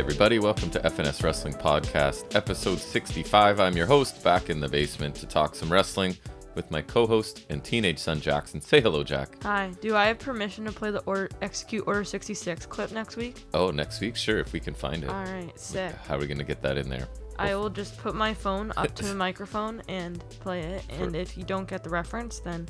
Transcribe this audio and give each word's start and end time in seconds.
Everybody. 0.00 0.38
Welcome 0.38 0.70
to 0.70 0.80
FNS 0.80 1.22
Wrestling 1.22 1.52
Podcast, 1.52 2.34
episode 2.34 2.78
65. 2.78 3.60
I'm 3.60 3.76
your 3.76 3.84
host, 3.84 4.24
back 4.24 4.48
in 4.48 4.58
the 4.58 4.66
basement 4.66 5.14
to 5.16 5.26
talk 5.26 5.54
some 5.54 5.70
wrestling 5.70 6.16
with 6.54 6.70
my 6.70 6.80
co 6.80 7.06
host 7.06 7.44
and 7.50 7.62
teenage 7.62 7.98
son, 7.98 8.18
Jackson. 8.18 8.62
Say 8.62 8.80
hello, 8.80 9.04
Jack. 9.04 9.36
Hi. 9.42 9.70
Do 9.82 9.94
I 9.94 10.06
have 10.06 10.18
permission 10.18 10.64
to 10.64 10.72
play 10.72 10.90
the 10.90 11.00
order, 11.00 11.28
Execute 11.42 11.84
Order 11.86 12.02
66 12.02 12.64
clip 12.64 12.92
next 12.92 13.18
week? 13.18 13.44
Oh, 13.52 13.70
next 13.70 14.00
week? 14.00 14.16
Sure, 14.16 14.38
if 14.38 14.54
we 14.54 14.58
can 14.58 14.72
find 14.72 15.04
it. 15.04 15.10
All 15.10 15.22
right, 15.22 15.52
sick. 15.60 15.92
How 16.08 16.16
are 16.16 16.18
we 16.18 16.26
going 16.26 16.38
to 16.38 16.44
get 16.44 16.62
that 16.62 16.78
in 16.78 16.88
there? 16.88 17.06
I 17.38 17.54
will 17.54 17.70
just 17.70 17.98
put 17.98 18.14
my 18.14 18.32
phone 18.32 18.72
up 18.78 18.94
to 18.94 19.04
the 19.06 19.14
microphone 19.14 19.82
and 19.86 20.26
play 20.40 20.60
it. 20.60 20.82
And 20.88 21.14
if 21.14 21.36
you 21.36 21.44
don't 21.44 21.68
get 21.68 21.84
the 21.84 21.90
reference, 21.90 22.38
then 22.40 22.66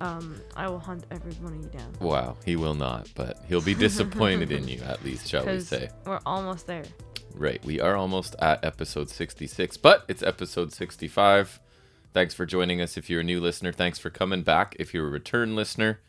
um, 0.00 0.40
I 0.56 0.68
will 0.68 0.78
hunt 0.78 1.04
every 1.10 1.32
one 1.34 1.54
of 1.54 1.62
you 1.62 1.68
down. 1.70 1.92
Wow, 2.00 2.36
he 2.44 2.56
will 2.56 2.74
not, 2.74 3.10
but 3.14 3.38
he'll 3.48 3.60
be 3.60 3.74
disappointed 3.86 4.50
in 4.52 4.68
you, 4.68 4.80
at 4.82 5.04
least, 5.04 5.28
shall 5.28 5.46
we 5.46 5.60
say. 5.60 5.90
we're 6.04 6.20
almost 6.26 6.66
there. 6.66 6.84
Right, 7.34 7.64
we 7.64 7.80
are 7.80 7.96
almost 7.96 8.36
at 8.38 8.64
episode 8.64 9.10
66, 9.10 9.76
but 9.78 10.04
it's 10.08 10.22
episode 10.22 10.72
65. 10.72 11.60
Thanks 12.12 12.32
for 12.32 12.46
joining 12.46 12.80
us. 12.80 12.96
If 12.96 13.10
you're 13.10 13.22
a 13.22 13.24
new 13.24 13.40
listener, 13.40 13.72
thanks 13.72 13.98
for 13.98 14.08
coming 14.08 14.42
back. 14.42 14.76
If 14.78 14.94
you're 14.94 15.08
a 15.08 15.10
return 15.10 15.56
listener, 15.56 16.00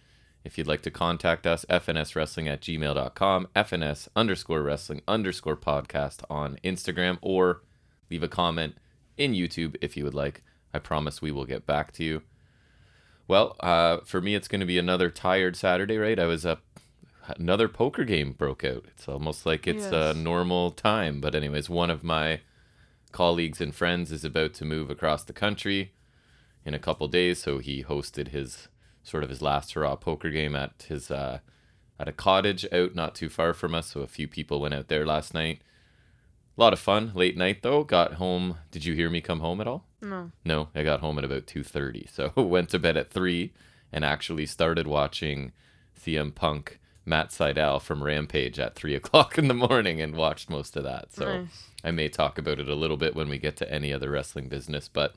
if 0.44 0.58
you'd 0.58 0.67
like 0.67 0.83
to 0.83 0.92
contact 0.92 1.47
us, 1.47 1.66
fnswrestling 1.67 2.47
at 2.47 2.61
gmail.com, 2.61 3.47
fns 3.55 4.08
underscore 4.16 4.61
wrestling 4.61 5.02
underscore 5.08 5.58
podcast 5.58 6.22
on 6.30 6.59
Instagram, 6.64 7.17
or 7.23 7.64
leave 8.11 8.22
a 8.22 8.27
comment 8.27 8.77
in 9.17 9.33
YouTube 9.33 9.75
if 9.81 9.97
you 9.97 10.03
would 10.03 10.14
like. 10.14 10.44
I 10.75 10.80
promise 10.80 11.23
we 11.23 11.31
will 11.31 11.45
get 11.45 11.66
back 11.66 11.92
to 11.94 12.03
you. 12.03 12.22
Well, 13.28 13.56
uh, 13.59 13.98
for 14.06 14.22
me, 14.22 14.36
it's 14.36 14.48
going 14.48 14.59
to 14.59 14.66
be 14.66 14.78
another 14.78 15.09
tired 15.09 15.56
Saturday, 15.56 15.98
right? 15.98 16.20
I 16.20 16.26
was 16.26 16.45
up. 16.45 16.62
Another 17.40 17.67
poker 17.67 18.04
game 18.04 18.34
broke 18.34 18.64
out. 18.64 18.86
It's 18.88 19.08
almost 19.08 19.48
like 19.48 19.66
it's 19.66 19.88
a 19.88 20.14
normal 20.14 20.70
time. 20.70 21.22
But, 21.22 21.34
anyways, 21.34 21.70
one 21.70 21.90
of 21.90 22.04
my 22.04 22.42
colleagues 23.12 23.62
and 23.62 23.73
friends 23.73 24.12
is 24.12 24.23
about 24.23 24.54
to 24.54 24.66
move 24.66 24.92
across 24.92 25.23
the 25.23 25.34
country 25.34 25.94
in 26.66 26.73
a 26.73 26.80
couple 26.80 27.08
days. 27.08 27.42
So 27.42 27.59
he 27.59 27.84
hosted 27.84 28.28
his 28.28 28.67
sort 29.02 29.23
of 29.23 29.30
his 29.30 29.42
last 29.42 29.73
hurrah 29.73 29.95
poker 29.95 30.30
game 30.30 30.56
at 30.56 30.86
his 30.88 31.10
uh, 31.10 31.39
at 32.00 32.08
a 32.08 32.12
cottage 32.12 32.66
out 32.72 32.94
not 32.94 33.16
too 33.16 33.30
far 33.30 33.54
from 33.54 33.73
us. 33.73 33.92
So 33.92 34.02
a 34.02 34.08
few 34.08 34.28
people 34.28 34.60
went 34.60 34.73
out 34.73 34.88
there 34.88 35.06
last 35.06 35.34
night. 35.34 35.62
A 36.58 36.62
lot 36.62 36.73
of 36.73 36.80
fun. 36.80 37.12
Late 37.16 37.38
night 37.38 37.64
though. 37.64 37.84
Got 37.84 38.16
home. 38.16 38.58
Did 38.70 38.86
you 38.86 38.94
hear 38.94 39.10
me 39.10 39.22
come 39.22 39.39
home 39.39 39.62
at 39.62 39.67
all? 39.67 39.86
No. 40.09 40.31
No, 40.44 40.70
I 40.75 40.84
got 40.84 41.00
home 41.00 41.17
at 41.17 41.23
about 41.23 41.45
2:30. 41.48 42.09
So 42.09 42.31
went 42.42 42.70
to 42.70 42.80
bed 42.80 42.98
at 42.98 43.09
3 43.11 43.53
and 43.92 44.03
actually 44.06 44.45
started 44.45 44.88
watching 44.88 45.52
CM 46.00 46.34
Punk 46.34 46.80
Matt 47.06 47.30
Sydal 47.30 47.81
from 47.81 48.03
Rampage 48.03 48.59
at 48.59 48.76
3 48.76 48.95
o'clock 49.00 49.38
in 49.38 49.48
the 49.48 49.53
morning 49.53 50.02
and 50.02 50.16
watched 50.16 50.50
most 50.50 50.76
of 50.76 50.83
that. 50.83 51.11
So 51.14 51.42
nice. 51.42 51.70
I 51.83 51.92
may 51.92 52.08
talk 52.09 52.38
about 52.38 52.59
it 52.59 52.67
a 52.70 52.76
little 52.76 52.98
bit 52.98 53.16
when 53.16 53.30
we 53.30 53.38
get 53.38 53.56
to 53.58 53.72
any 53.72 53.94
other 53.94 54.09
wrestling 54.09 54.48
business. 54.50 54.88
But 54.88 55.16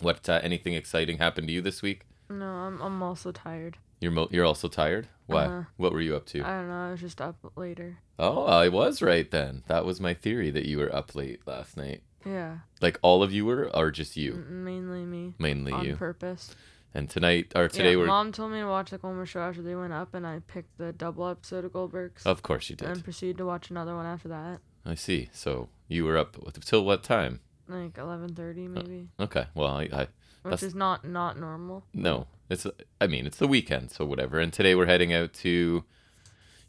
what 0.00 0.28
uh, 0.28 0.40
anything 0.42 0.74
exciting 0.74 1.18
happened 1.18 1.48
to 1.48 1.54
you 1.54 1.60
this 1.62 1.82
week? 1.82 2.02
No, 2.28 2.44
I'm, 2.46 2.80
I'm 2.82 3.02
also 3.02 3.32
tired. 3.32 3.78
You're 4.00 4.12
mo- 4.12 4.28
you're 4.30 4.44
also 4.44 4.68
tired. 4.68 5.08
Why? 5.26 5.46
Uh-huh. 5.46 5.62
What 5.78 5.92
were 5.92 6.02
you 6.02 6.14
up 6.16 6.26
to? 6.26 6.44
I 6.44 6.58
don't 6.58 6.68
know. 6.68 6.88
I 6.88 6.90
was 6.90 7.00
just 7.00 7.20
up 7.20 7.36
later. 7.56 7.98
oh, 8.18 8.44
I 8.44 8.68
was 8.68 9.00
right 9.00 9.30
then. 9.30 9.62
That 9.68 9.84
was 9.86 10.00
my 10.00 10.12
theory 10.12 10.50
that 10.50 10.66
you 10.66 10.78
were 10.78 10.94
up 10.94 11.14
late 11.14 11.40
last 11.46 11.76
night. 11.78 12.02
Yeah. 12.26 12.58
Like 12.80 12.98
all 13.02 13.22
of 13.22 13.32
you 13.32 13.46
were, 13.46 13.74
or 13.74 13.90
just 13.90 14.16
you? 14.16 14.34
Mainly 14.48 15.04
me. 15.04 15.34
Mainly 15.38 15.72
on 15.72 15.84
you. 15.84 15.96
purpose. 15.96 16.54
And 16.92 17.08
tonight 17.10 17.52
or 17.54 17.68
today 17.68 17.92
yeah, 17.92 17.98
we're. 17.98 18.06
Mom 18.06 18.32
told 18.32 18.52
me 18.52 18.60
to 18.60 18.66
watch 18.66 18.90
like 18.90 19.02
one 19.02 19.16
more 19.16 19.26
show 19.26 19.40
after 19.40 19.62
they 19.62 19.74
went 19.74 19.92
up, 19.92 20.14
and 20.14 20.26
I 20.26 20.40
picked 20.46 20.78
the 20.78 20.92
double 20.92 21.28
episode 21.28 21.64
of 21.64 21.72
Goldberg's. 21.72 22.24
Of 22.24 22.42
course 22.42 22.70
you 22.70 22.76
did. 22.76 22.88
and 22.88 23.04
proceeded 23.04 23.36
to 23.38 23.46
watch 23.46 23.70
another 23.70 23.94
one 23.94 24.06
after 24.06 24.28
that, 24.28 24.60
I 24.84 24.94
see. 24.94 25.28
So 25.32 25.68
you 25.88 26.04
were 26.04 26.16
up 26.16 26.36
till 26.62 26.84
what 26.84 27.02
time? 27.02 27.40
like 27.68 27.94
11:30 27.94 28.66
uh, 28.66 28.68
maybe, 28.70 29.08
Okay. 29.18 29.46
Well, 29.54 29.76
I, 29.76 29.82
I 29.92 30.08
which 30.42 30.62
is 30.62 30.74
not 30.74 31.06
not 31.06 31.38
normal. 31.38 31.84
no. 31.92 32.26
It's 32.48 32.64
I 33.00 33.08
mean 33.08 33.26
it's 33.26 33.38
the 33.38 33.48
weekend, 33.48 33.90
so 33.90 34.04
whatever. 34.04 34.38
And 34.38 34.52
today 34.52 34.74
we're 34.76 34.86
heading 34.86 35.12
out 35.12 35.32
to 35.34 35.84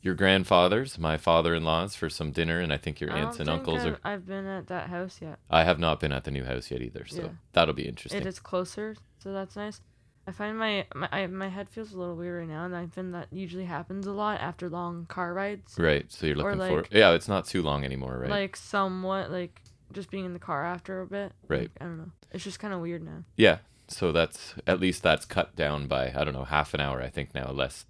your 0.08 0.16
grandfather's, 0.16 0.98
my 0.98 1.18
father-in-law's, 1.18 1.96
for 1.96 2.10
some 2.10 2.32
dinner, 2.32 2.60
and 2.60 2.74
I 2.74 2.78
think 2.78 3.00
your 3.00 3.12
I 3.12 3.20
aunts 3.20 3.40
and 3.40 3.48
uncles 3.50 3.82
I've, 3.82 3.94
are. 3.94 4.00
I've 4.04 4.26
been 4.26 4.46
at 4.48 4.68
that 4.68 4.90
house 4.90 5.20
yet. 5.22 5.38
I 5.50 5.64
have 5.66 5.78
not 5.78 6.00
been 6.00 6.12
at 6.12 6.24
the 6.24 6.32
new 6.32 6.44
house 6.46 6.72
yet 6.72 6.82
either, 6.82 7.06
so 7.06 7.22
Yeah. 7.22 7.28
that'll 7.54 7.76
be 7.76 7.88
interesting. 7.88 8.22
It 8.22 8.26
is 8.26 8.40
closer, 8.40 8.96
so 9.20 9.32
that's 9.34 9.56
nice. 9.56 9.82
I 10.26 10.32
find 10.32 10.58
my 10.58 10.86
my 10.96 11.08
I, 11.12 11.28
my 11.28 11.48
head 11.48 11.70
feels 11.70 11.94
a 11.94 11.98
little 12.00 12.16
weird 12.16 12.40
right 12.40 12.50
now, 12.50 12.66
and 12.66 12.76
I 12.76 12.88
find 12.88 13.14
that 13.14 13.28
usually 13.32 13.66
happens 13.66 14.08
a 14.08 14.12
lot 14.12 14.42
after 14.42 14.70
long 14.70 15.06
car 15.06 15.34
rides. 15.34 15.76
Right. 15.78 16.12
So 16.12 16.26
you're 16.26 16.36
looking 16.36 16.60
for 16.60 16.84
Yeah, 16.92 17.12
it's 17.12 17.28
not 17.30 17.46
too 17.46 17.62
long 17.62 17.86
anymore, 17.86 18.18
right? 18.20 18.30
Like 18.30 18.56
somewhat 18.58 19.32
like 19.32 19.62
just 19.94 20.10
being 20.12 20.26
in 20.26 20.34
the 20.34 20.40
car 20.40 20.66
after 20.66 21.00
a 21.02 21.08
bit. 21.08 21.32
Right. 21.48 21.62
Like, 21.62 21.72
I 21.80 21.86
don't 21.86 21.98
know. 21.98 22.12
It's 22.34 22.44
just 22.44 22.60
kind 22.60 22.74
of 22.74 22.82
weird 22.82 23.04
now. 23.04 23.24
yeah. 23.36 23.60
So 23.90 24.12
that's 24.12 24.54
at 24.68 24.82
least 24.82 25.02
that's 25.02 25.24
cut 25.26 25.56
down 25.56 25.88
by 25.88 26.12
I 26.14 26.26
don't 26.26 26.34
know, 26.34 26.44
half 26.44 26.74
an 26.74 26.82
hour 26.82 27.02
I 27.02 27.10
think 27.10 27.34
now, 27.34 27.50
less 27.52 27.86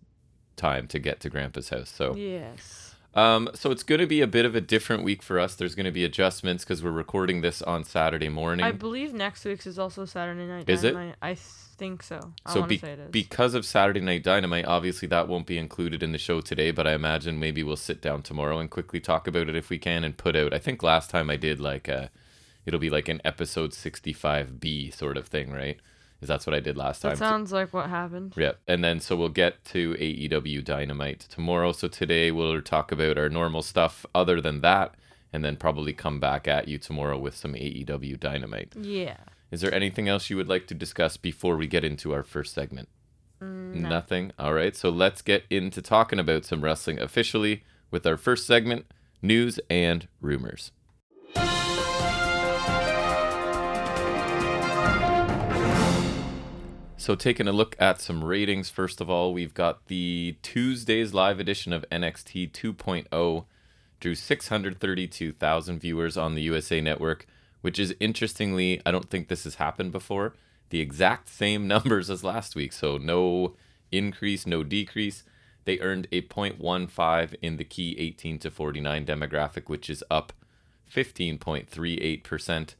time 0.57 0.87
to 0.87 0.99
get 0.99 1.19
to 1.21 1.29
grandpa's 1.29 1.69
house. 1.69 1.89
So 1.89 2.15
Yes. 2.15 2.95
Um, 3.17 3.49
so 3.55 3.71
it's 3.71 3.81
going 3.81 3.99
to 3.99 4.05
be 4.05 4.21
a 4.21 4.27
bit 4.27 4.45
of 4.45 4.55
a 4.55 4.61
different 4.61 5.03
week 5.03 5.23
for 5.23 5.39
us. 5.39 5.55
There's 5.55 5.73
going 5.73 5.87
to 5.87 5.91
be 5.91 6.03
adjustments 6.03 6.63
because 6.63 6.83
we're 6.83 6.91
recording 6.91 7.41
this 7.41 7.63
on 7.63 7.83
Saturday 7.83 8.29
morning. 8.29 8.63
I 8.63 8.71
believe 8.71 9.11
next 9.11 9.43
week's 9.43 9.65
is 9.65 9.79
also 9.79 10.05
Saturday 10.05 10.45
night. 10.45 10.69
Is 10.69 10.83
it? 10.83 10.91
Dynamite. 10.91 11.15
I 11.19 11.33
think 11.33 12.03
so. 12.03 12.33
I 12.45 12.53
so 12.53 12.59
want 12.59 12.69
to 12.69 12.75
be- 12.75 12.77
say 12.77 12.93
it 12.93 12.99
is. 12.99 13.09
because 13.09 13.55
of 13.55 13.65
Saturday 13.65 14.01
Night 14.01 14.23
Dynamite, 14.23 14.65
obviously 14.65 15.07
that 15.07 15.27
won't 15.27 15.47
be 15.47 15.57
included 15.57 16.03
in 16.03 16.11
the 16.11 16.19
show 16.19 16.41
today. 16.41 16.69
But 16.69 16.85
I 16.85 16.93
imagine 16.93 17.39
maybe 17.39 17.63
we'll 17.63 17.75
sit 17.75 18.01
down 18.01 18.21
tomorrow 18.21 18.59
and 18.59 18.69
quickly 18.69 18.99
talk 18.99 19.27
about 19.27 19.49
it 19.49 19.55
if 19.55 19.71
we 19.71 19.79
can 19.79 20.03
and 20.03 20.15
put 20.15 20.35
out. 20.35 20.53
I 20.53 20.59
think 20.59 20.83
last 20.83 21.09
time 21.09 21.31
I 21.31 21.37
did 21.37 21.59
like 21.59 21.87
a, 21.87 22.11
it'll 22.67 22.79
be 22.79 22.91
like 22.91 23.07
an 23.07 23.21
episode 23.25 23.71
65B 23.71 24.93
sort 24.93 25.17
of 25.17 25.27
thing, 25.27 25.51
right? 25.51 25.79
Is 26.21 26.27
that's 26.27 26.47
what 26.47 26.55
I 26.55 26.59
did 26.59 26.77
last 26.77 27.01
time? 27.01 27.11
that 27.11 27.17
sounds 27.17 27.51
like 27.51 27.73
what 27.73 27.89
happened. 27.89 28.33
Yeah, 28.35 28.53
and 28.67 28.83
then 28.83 28.99
so 28.99 29.15
we'll 29.15 29.29
get 29.29 29.63
to 29.65 29.93
AEW 29.93 30.63
Dynamite 30.63 31.19
tomorrow. 31.29 31.71
So 31.71 31.87
today 31.87 32.31
we'll 32.31 32.61
talk 32.61 32.91
about 32.91 33.17
our 33.17 33.29
normal 33.29 33.61
stuff 33.61 34.05
other 34.15 34.41
than 34.41 34.61
that, 34.61 34.95
and 35.31 35.45
then 35.45 35.57
probably 35.57 35.93
come 35.93 36.19
back 36.19 36.47
at 36.47 36.67
you 36.67 36.77
tomorrow 36.79 37.19
with 37.19 37.35
some 37.35 37.53
AEW 37.53 38.19
Dynamite. 38.19 38.73
Yeah. 38.79 39.17
Is 39.51 39.61
there 39.61 39.73
anything 39.73 40.09
else 40.09 40.29
you 40.29 40.37
would 40.37 40.49
like 40.49 40.67
to 40.67 40.73
discuss 40.73 41.17
before 41.17 41.55
we 41.55 41.67
get 41.67 41.85
into 41.85 42.13
our 42.13 42.23
first 42.23 42.53
segment? 42.53 42.89
Mm, 43.41 43.75
no. 43.75 43.89
Nothing. 43.89 44.31
All 44.39 44.53
right, 44.53 44.75
so 44.75 44.89
let's 44.89 45.21
get 45.21 45.43
into 45.49 45.81
talking 45.81 46.19
about 46.19 46.45
some 46.45 46.63
wrestling 46.63 46.99
officially 46.99 47.63
with 47.91 48.05
our 48.05 48.17
first 48.17 48.47
segment 48.47 48.87
news 49.21 49.59
and 49.69 50.07
rumors. 50.21 50.71
So, 57.07 57.15
taking 57.15 57.47
a 57.47 57.53
look 57.53 57.77
at 57.79 58.01
some 58.01 58.21
ratings, 58.21 58.69
first 58.69 58.99
of 58.99 59.09
all, 59.09 59.31
we've 59.31 59.53
got 59.53 59.87
the 59.87 60.35
Tuesday's 60.41 61.13
live 61.13 61.39
edition 61.39 61.71
of 61.71 61.85
NXT 61.89 62.51
2.0 62.51 63.45
drew 64.01 64.13
632,000 64.13 65.79
viewers 65.79 66.17
on 66.17 66.35
the 66.35 66.41
USA 66.41 66.81
Network, 66.81 67.25
which 67.61 67.79
is 67.79 67.95
interestingly, 68.01 68.81
I 68.85 68.91
don't 68.91 69.09
think 69.09 69.29
this 69.29 69.45
has 69.45 69.55
happened 69.55 69.93
before, 69.93 70.33
the 70.69 70.81
exact 70.81 71.29
same 71.29 71.65
numbers 71.69 72.09
as 72.09 72.25
last 72.25 72.57
week. 72.57 72.73
So, 72.73 72.97
no 72.97 73.55
increase, 73.89 74.45
no 74.45 74.65
decrease. 74.65 75.23
They 75.63 75.79
earned 75.79 76.09
a 76.11 76.23
0.15 76.23 77.35
in 77.41 77.55
the 77.55 77.63
key 77.63 77.95
18 77.97 78.37
to 78.39 78.51
49 78.51 79.05
demographic, 79.05 79.69
which 79.69 79.89
is 79.89 80.03
up 80.11 80.33
15.38%. 80.93 82.75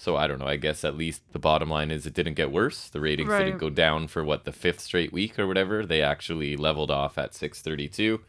So 0.00 0.16
I 0.16 0.26
don't 0.26 0.38
know. 0.38 0.46
I 0.46 0.56
guess 0.56 0.82
at 0.82 0.96
least 0.96 1.20
the 1.32 1.38
bottom 1.38 1.68
line 1.68 1.90
is 1.90 2.06
it 2.06 2.14
didn't 2.14 2.32
get 2.32 2.50
worse. 2.50 2.88
The 2.88 3.00
ratings 3.00 3.28
didn't 3.28 3.58
go 3.58 3.68
down 3.68 4.08
for 4.08 4.24
what 4.24 4.44
the 4.44 4.50
fifth 4.50 4.80
straight 4.80 5.12
week 5.12 5.38
or 5.38 5.46
whatever. 5.46 5.84
They 5.84 6.00
actually 6.00 6.56
leveled 6.56 6.90
off 6.90 7.18
at 7.18 7.34
632. 7.34 8.22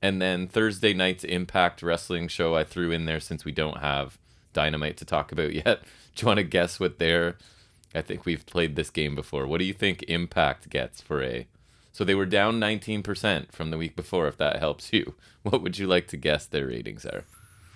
And 0.00 0.22
then 0.22 0.48
Thursday 0.48 0.94
night's 0.94 1.22
Impact 1.22 1.82
Wrestling 1.82 2.28
show 2.28 2.56
I 2.56 2.64
threw 2.64 2.92
in 2.92 3.04
there 3.04 3.20
since 3.20 3.44
we 3.44 3.52
don't 3.52 3.80
have 3.80 4.16
Dynamite 4.54 4.96
to 4.96 5.04
talk 5.04 5.32
about 5.32 5.52
yet. 5.66 5.82
Do 6.14 6.22
you 6.22 6.26
want 6.28 6.38
to 6.38 6.44
guess 6.44 6.80
what 6.80 6.98
their? 6.98 7.36
I 7.94 8.00
think 8.00 8.24
we've 8.24 8.46
played 8.46 8.74
this 8.74 8.88
game 8.88 9.14
before. 9.14 9.46
What 9.46 9.58
do 9.58 9.66
you 9.66 9.74
think 9.74 10.02
Impact 10.04 10.70
gets 10.70 11.02
for 11.02 11.22
a? 11.22 11.46
So 11.92 12.04
they 12.04 12.14
were 12.14 12.24
down 12.24 12.58
19% 12.58 13.52
from 13.52 13.68
the 13.68 13.76
week 13.76 13.96
before. 13.96 14.28
If 14.28 14.38
that 14.38 14.60
helps 14.60 14.94
you, 14.94 15.12
what 15.42 15.60
would 15.60 15.76
you 15.76 15.86
like 15.86 16.08
to 16.08 16.16
guess 16.16 16.46
their 16.46 16.68
ratings 16.68 17.04
are? 17.04 17.24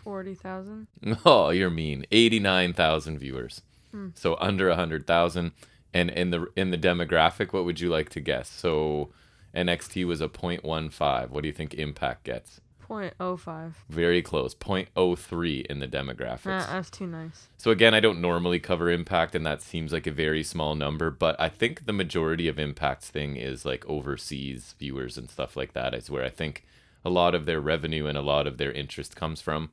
Forty 0.02 0.35
thousand. 0.35 0.87
Oh, 1.25 1.50
you're 1.50 1.70
mean. 1.70 2.05
Eighty-nine 2.11 2.73
thousand 2.73 3.19
viewers, 3.19 3.62
Hmm. 3.93 4.08
so 4.14 4.37
under 4.41 4.69
a 4.69 4.76
hundred 4.76 5.06
thousand. 5.06 5.52
And 5.93 6.08
in 6.11 6.31
the 6.31 6.47
in 6.56 6.70
the 6.70 6.79
demographic, 6.79 7.52
what 7.52 7.64
would 7.64 7.81
you 7.81 7.88
like 7.91 8.08
to 8.11 8.20
guess? 8.20 8.49
So 8.49 9.11
NXT 9.55 10.06
was 10.06 10.20
a 10.20 10.29
0.15. 10.29 11.31
What 11.31 11.43
do 11.43 11.49
you 11.49 11.52
think 11.52 11.75
Impact 11.75 12.23
gets? 12.25 12.61
Point 12.81 13.14
oh 13.20 13.37
five. 13.37 13.76
Very 13.88 14.23
close, 14.23 14.55
0.03 14.55 15.67
in 15.67 15.79
the 15.81 15.87
demographics. 15.88 16.47
Nah, 16.47 16.67
that's 16.67 16.91
too 16.91 17.06
nice. 17.06 17.49
So 17.56 17.70
again, 17.70 17.94
I 17.94 18.00
don't 18.00 18.20
normally 18.20 18.58
cover 18.61 18.91
Impact, 18.91 19.35
and 19.35 19.44
that 19.47 19.62
seems 19.62 19.93
like 19.93 20.06
a 20.06 20.12
very 20.12 20.43
small 20.43 20.75
number. 20.75 21.11
But 21.11 21.41
I 21.41 21.49
think 21.49 21.87
the 21.87 21.93
majority 21.93 22.49
of 22.49 22.58
Impact's 22.58 23.08
thing 23.11 23.37
is 23.37 23.64
like 23.64 23.85
overseas 23.88 24.75
viewers 24.79 25.17
and 25.19 25.29
stuff 25.31 25.56
like 25.56 25.73
that. 25.73 25.94
Is 25.94 26.11
where 26.11 26.25
I 26.25 26.31
think 26.31 26.64
a 27.05 27.11
lot 27.11 27.35
of 27.35 27.47
their 27.47 27.61
revenue 27.61 28.06
and 28.06 28.19
a 28.19 28.23
lot 28.23 28.47
of 28.47 28.58
their 28.58 28.73
interest 28.73 29.14
comes 29.17 29.41
from. 29.41 29.70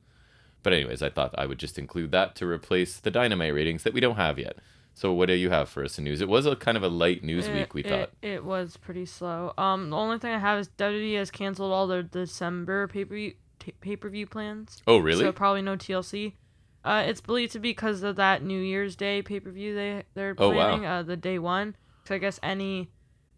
But 0.62 0.72
anyways, 0.72 1.02
I 1.02 1.08
thought 1.10 1.34
I 1.38 1.46
would 1.46 1.58
just 1.58 1.78
include 1.78 2.10
that 2.12 2.34
to 2.36 2.46
replace 2.46 2.98
the 3.00 3.10
Dynamite 3.10 3.54
ratings 3.54 3.82
that 3.84 3.94
we 3.94 4.00
don't 4.00 4.16
have 4.16 4.38
yet. 4.38 4.56
So 4.94 5.12
what 5.12 5.26
do 5.26 5.34
you 5.34 5.50
have 5.50 5.68
for 5.68 5.84
us 5.84 5.96
in 5.98 6.04
news? 6.04 6.20
It 6.20 6.28
was 6.28 6.44
a 6.44 6.56
kind 6.56 6.76
of 6.76 6.82
a 6.82 6.88
light 6.88 7.22
news 7.22 7.46
It- 7.46 7.54
week, 7.54 7.72
we 7.74 7.82
it, 7.84 7.88
thought. 7.88 8.10
it 8.20 8.44
was 8.44 8.76
pretty 8.76 9.06
slow. 9.06 9.54
Um, 9.56 9.90
the 9.90 9.96
only 9.96 10.18
thing 10.18 10.32
I 10.34 10.38
have 10.38 10.58
is 10.58 10.68
WWE 10.76 11.16
has 11.18 11.30
canceled 11.30 11.72
all 11.72 11.86
their 11.86 12.02
December 12.02 12.88
pay 12.88 13.04
per 13.04 13.14
view 13.14 13.34
pay 13.80 13.94
per 13.96 14.08
view 14.08 14.26
plans. 14.26 14.82
Oh, 14.86 14.98
really? 14.98 15.22
So 15.24 15.30
probably 15.32 15.62
no 15.62 15.76
TLC. 15.76 16.34
Uh, 16.84 17.04
it's 17.06 17.20
believed 17.20 17.52
to 17.52 17.58
be 17.60 17.70
because 17.70 18.02
of 18.02 18.16
that 18.16 18.42
New 18.42 18.60
Year's 18.60 18.96
Day 18.96 19.22
pay 19.22 19.38
per 19.40 19.50
view 19.50 19.74
they 19.74 20.02
they're 20.14 20.34
planning. 20.34 20.80
Oh, 20.84 20.88
wow. 20.88 20.98
Uh, 20.98 21.02
the 21.04 21.16
day 21.16 21.38
one. 21.38 21.76
So 22.06 22.14
I 22.16 22.18
guess 22.18 22.40
any 22.42 22.90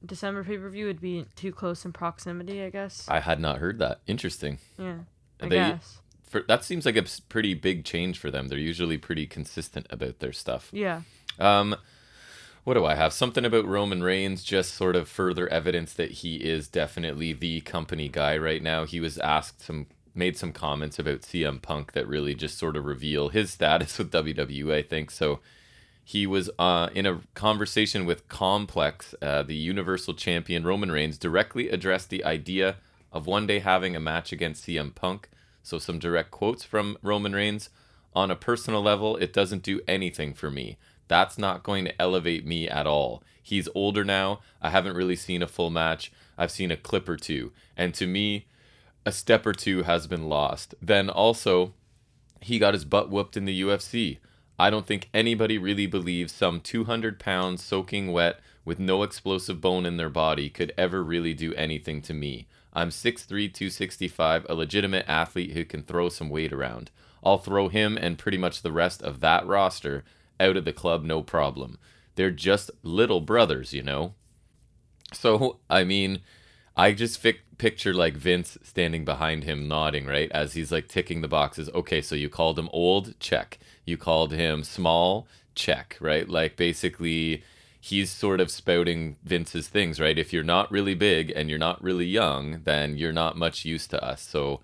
December 0.04 0.42
pay 0.44 0.56
per 0.56 0.70
view 0.70 0.86
would 0.86 1.00
be 1.00 1.26
too 1.36 1.52
close 1.52 1.84
in 1.84 1.92
proximity. 1.92 2.62
I 2.62 2.70
guess. 2.70 3.04
I 3.08 3.20
had 3.20 3.38
not 3.40 3.58
heard 3.58 3.78
that. 3.80 4.00
Interesting. 4.06 4.58
yeah. 4.78 5.00
I 5.42 5.48
They- 5.48 5.56
guess. 5.56 5.98
For 6.30 6.42
that 6.46 6.64
seems 6.64 6.86
like 6.86 6.96
a 6.96 7.04
pretty 7.28 7.54
big 7.54 7.84
change 7.84 8.18
for 8.18 8.30
them. 8.30 8.46
They're 8.48 8.58
usually 8.58 8.96
pretty 8.98 9.26
consistent 9.26 9.86
about 9.90 10.20
their 10.20 10.32
stuff. 10.32 10.70
Yeah. 10.72 11.02
Um, 11.40 11.74
what 12.62 12.74
do 12.74 12.86
I 12.86 12.94
have? 12.94 13.12
Something 13.12 13.44
about 13.44 13.66
Roman 13.66 14.00
Reigns, 14.00 14.44
just 14.44 14.74
sort 14.74 14.94
of 14.94 15.08
further 15.08 15.48
evidence 15.48 15.92
that 15.94 16.12
he 16.12 16.36
is 16.36 16.68
definitely 16.68 17.32
the 17.32 17.62
company 17.62 18.08
guy 18.08 18.36
right 18.36 18.62
now. 18.62 18.84
He 18.84 19.00
was 19.00 19.18
asked 19.18 19.62
some, 19.62 19.86
made 20.14 20.36
some 20.36 20.52
comments 20.52 20.98
about 20.98 21.22
CM 21.22 21.60
Punk 21.60 21.92
that 21.92 22.06
really 22.06 22.36
just 22.36 22.58
sort 22.58 22.76
of 22.76 22.84
reveal 22.84 23.30
his 23.30 23.50
status 23.50 23.98
with 23.98 24.12
WWE, 24.12 24.72
I 24.72 24.82
think. 24.82 25.10
So 25.10 25.40
he 26.04 26.28
was 26.28 26.48
uh, 26.60 26.90
in 26.94 27.06
a 27.06 27.20
conversation 27.34 28.06
with 28.06 28.28
Complex, 28.28 29.16
uh, 29.20 29.42
the 29.42 29.56
Universal 29.56 30.14
Champion 30.14 30.64
Roman 30.64 30.92
Reigns 30.92 31.18
directly 31.18 31.70
addressed 31.70 32.10
the 32.10 32.24
idea 32.24 32.76
of 33.12 33.26
one 33.26 33.46
day 33.46 33.58
having 33.58 33.96
a 33.96 34.00
match 34.00 34.32
against 34.32 34.66
CM 34.66 34.94
Punk. 34.94 35.28
So 35.62 35.78
some 35.78 35.98
direct 35.98 36.30
quotes 36.30 36.64
from 36.64 36.96
Roman 37.02 37.32
Reigns. 37.32 37.70
On 38.14 38.30
a 38.30 38.36
personal 38.36 38.82
level, 38.82 39.16
it 39.16 39.32
doesn't 39.32 39.62
do 39.62 39.80
anything 39.86 40.34
for 40.34 40.50
me. 40.50 40.78
That's 41.08 41.38
not 41.38 41.62
going 41.62 41.84
to 41.84 42.02
elevate 42.02 42.46
me 42.46 42.68
at 42.68 42.86
all. 42.86 43.22
He's 43.42 43.68
older 43.74 44.04
now. 44.04 44.40
I 44.62 44.70
haven't 44.70 44.96
really 44.96 45.16
seen 45.16 45.42
a 45.42 45.48
full 45.48 45.70
match. 45.70 46.12
I've 46.38 46.50
seen 46.50 46.70
a 46.70 46.76
clip 46.76 47.08
or 47.08 47.16
two. 47.16 47.52
And 47.76 47.94
to 47.94 48.06
me, 48.06 48.46
a 49.04 49.12
step 49.12 49.46
or 49.46 49.52
two 49.52 49.82
has 49.82 50.06
been 50.06 50.28
lost. 50.28 50.74
Then 50.80 51.08
also, 51.10 51.74
he 52.40 52.58
got 52.58 52.74
his 52.74 52.84
butt 52.84 53.10
whooped 53.10 53.36
in 53.36 53.44
the 53.44 53.60
UFC. 53.60 54.18
I 54.58 54.70
don't 54.70 54.86
think 54.86 55.08
anybody 55.14 55.58
really 55.58 55.86
believes 55.86 56.32
some 56.32 56.60
200 56.60 57.18
pounds 57.18 57.64
soaking 57.64 58.12
wet 58.12 58.40
with 58.64 58.78
no 58.78 59.02
explosive 59.02 59.60
bone 59.60 59.86
in 59.86 59.96
their 59.96 60.10
body 60.10 60.50
could 60.50 60.72
ever 60.76 61.02
really 61.02 61.34
do 61.34 61.54
anything 61.54 62.02
to 62.02 62.14
me. 62.14 62.46
I'm 62.72 62.90
6'3, 62.90 63.26
265, 63.52 64.46
a 64.48 64.54
legitimate 64.54 65.04
athlete 65.08 65.52
who 65.52 65.64
can 65.64 65.82
throw 65.82 66.08
some 66.08 66.30
weight 66.30 66.52
around. 66.52 66.90
I'll 67.22 67.38
throw 67.38 67.68
him 67.68 67.98
and 68.00 68.18
pretty 68.18 68.38
much 68.38 68.62
the 68.62 68.72
rest 68.72 69.02
of 69.02 69.20
that 69.20 69.46
roster 69.46 70.04
out 70.38 70.56
of 70.56 70.64
the 70.64 70.72
club 70.72 71.04
no 71.04 71.22
problem. 71.22 71.78
They're 72.14 72.30
just 72.30 72.70
little 72.82 73.20
brothers, 73.20 73.72
you 73.72 73.82
know? 73.82 74.14
So, 75.12 75.58
I 75.68 75.84
mean, 75.84 76.20
I 76.76 76.92
just 76.92 77.22
fic- 77.22 77.40
picture 77.58 77.92
like 77.92 78.14
Vince 78.14 78.56
standing 78.62 79.04
behind 79.04 79.44
him 79.44 79.68
nodding, 79.68 80.06
right? 80.06 80.30
As 80.32 80.54
he's 80.54 80.72
like 80.72 80.88
ticking 80.88 81.20
the 81.20 81.28
boxes. 81.28 81.68
Okay, 81.74 82.00
so 82.00 82.14
you 82.14 82.28
called 82.28 82.58
him 82.58 82.70
old? 82.72 83.18
Check. 83.20 83.58
You 83.84 83.96
called 83.96 84.32
him 84.32 84.64
small? 84.64 85.26
Check, 85.54 85.96
right? 86.00 86.28
Like 86.28 86.56
basically 86.56 87.42
he's 87.80 88.10
sort 88.10 88.40
of 88.40 88.50
spouting 88.50 89.16
Vince's 89.24 89.66
things, 89.68 89.98
right? 89.98 90.18
If 90.18 90.32
you're 90.32 90.44
not 90.44 90.70
really 90.70 90.94
big 90.94 91.32
and 91.34 91.48
you're 91.48 91.58
not 91.58 91.82
really 91.82 92.04
young, 92.04 92.60
then 92.64 92.98
you're 92.98 93.12
not 93.12 93.38
much 93.38 93.64
use 93.64 93.86
to 93.88 94.04
us. 94.04 94.20
So 94.20 94.60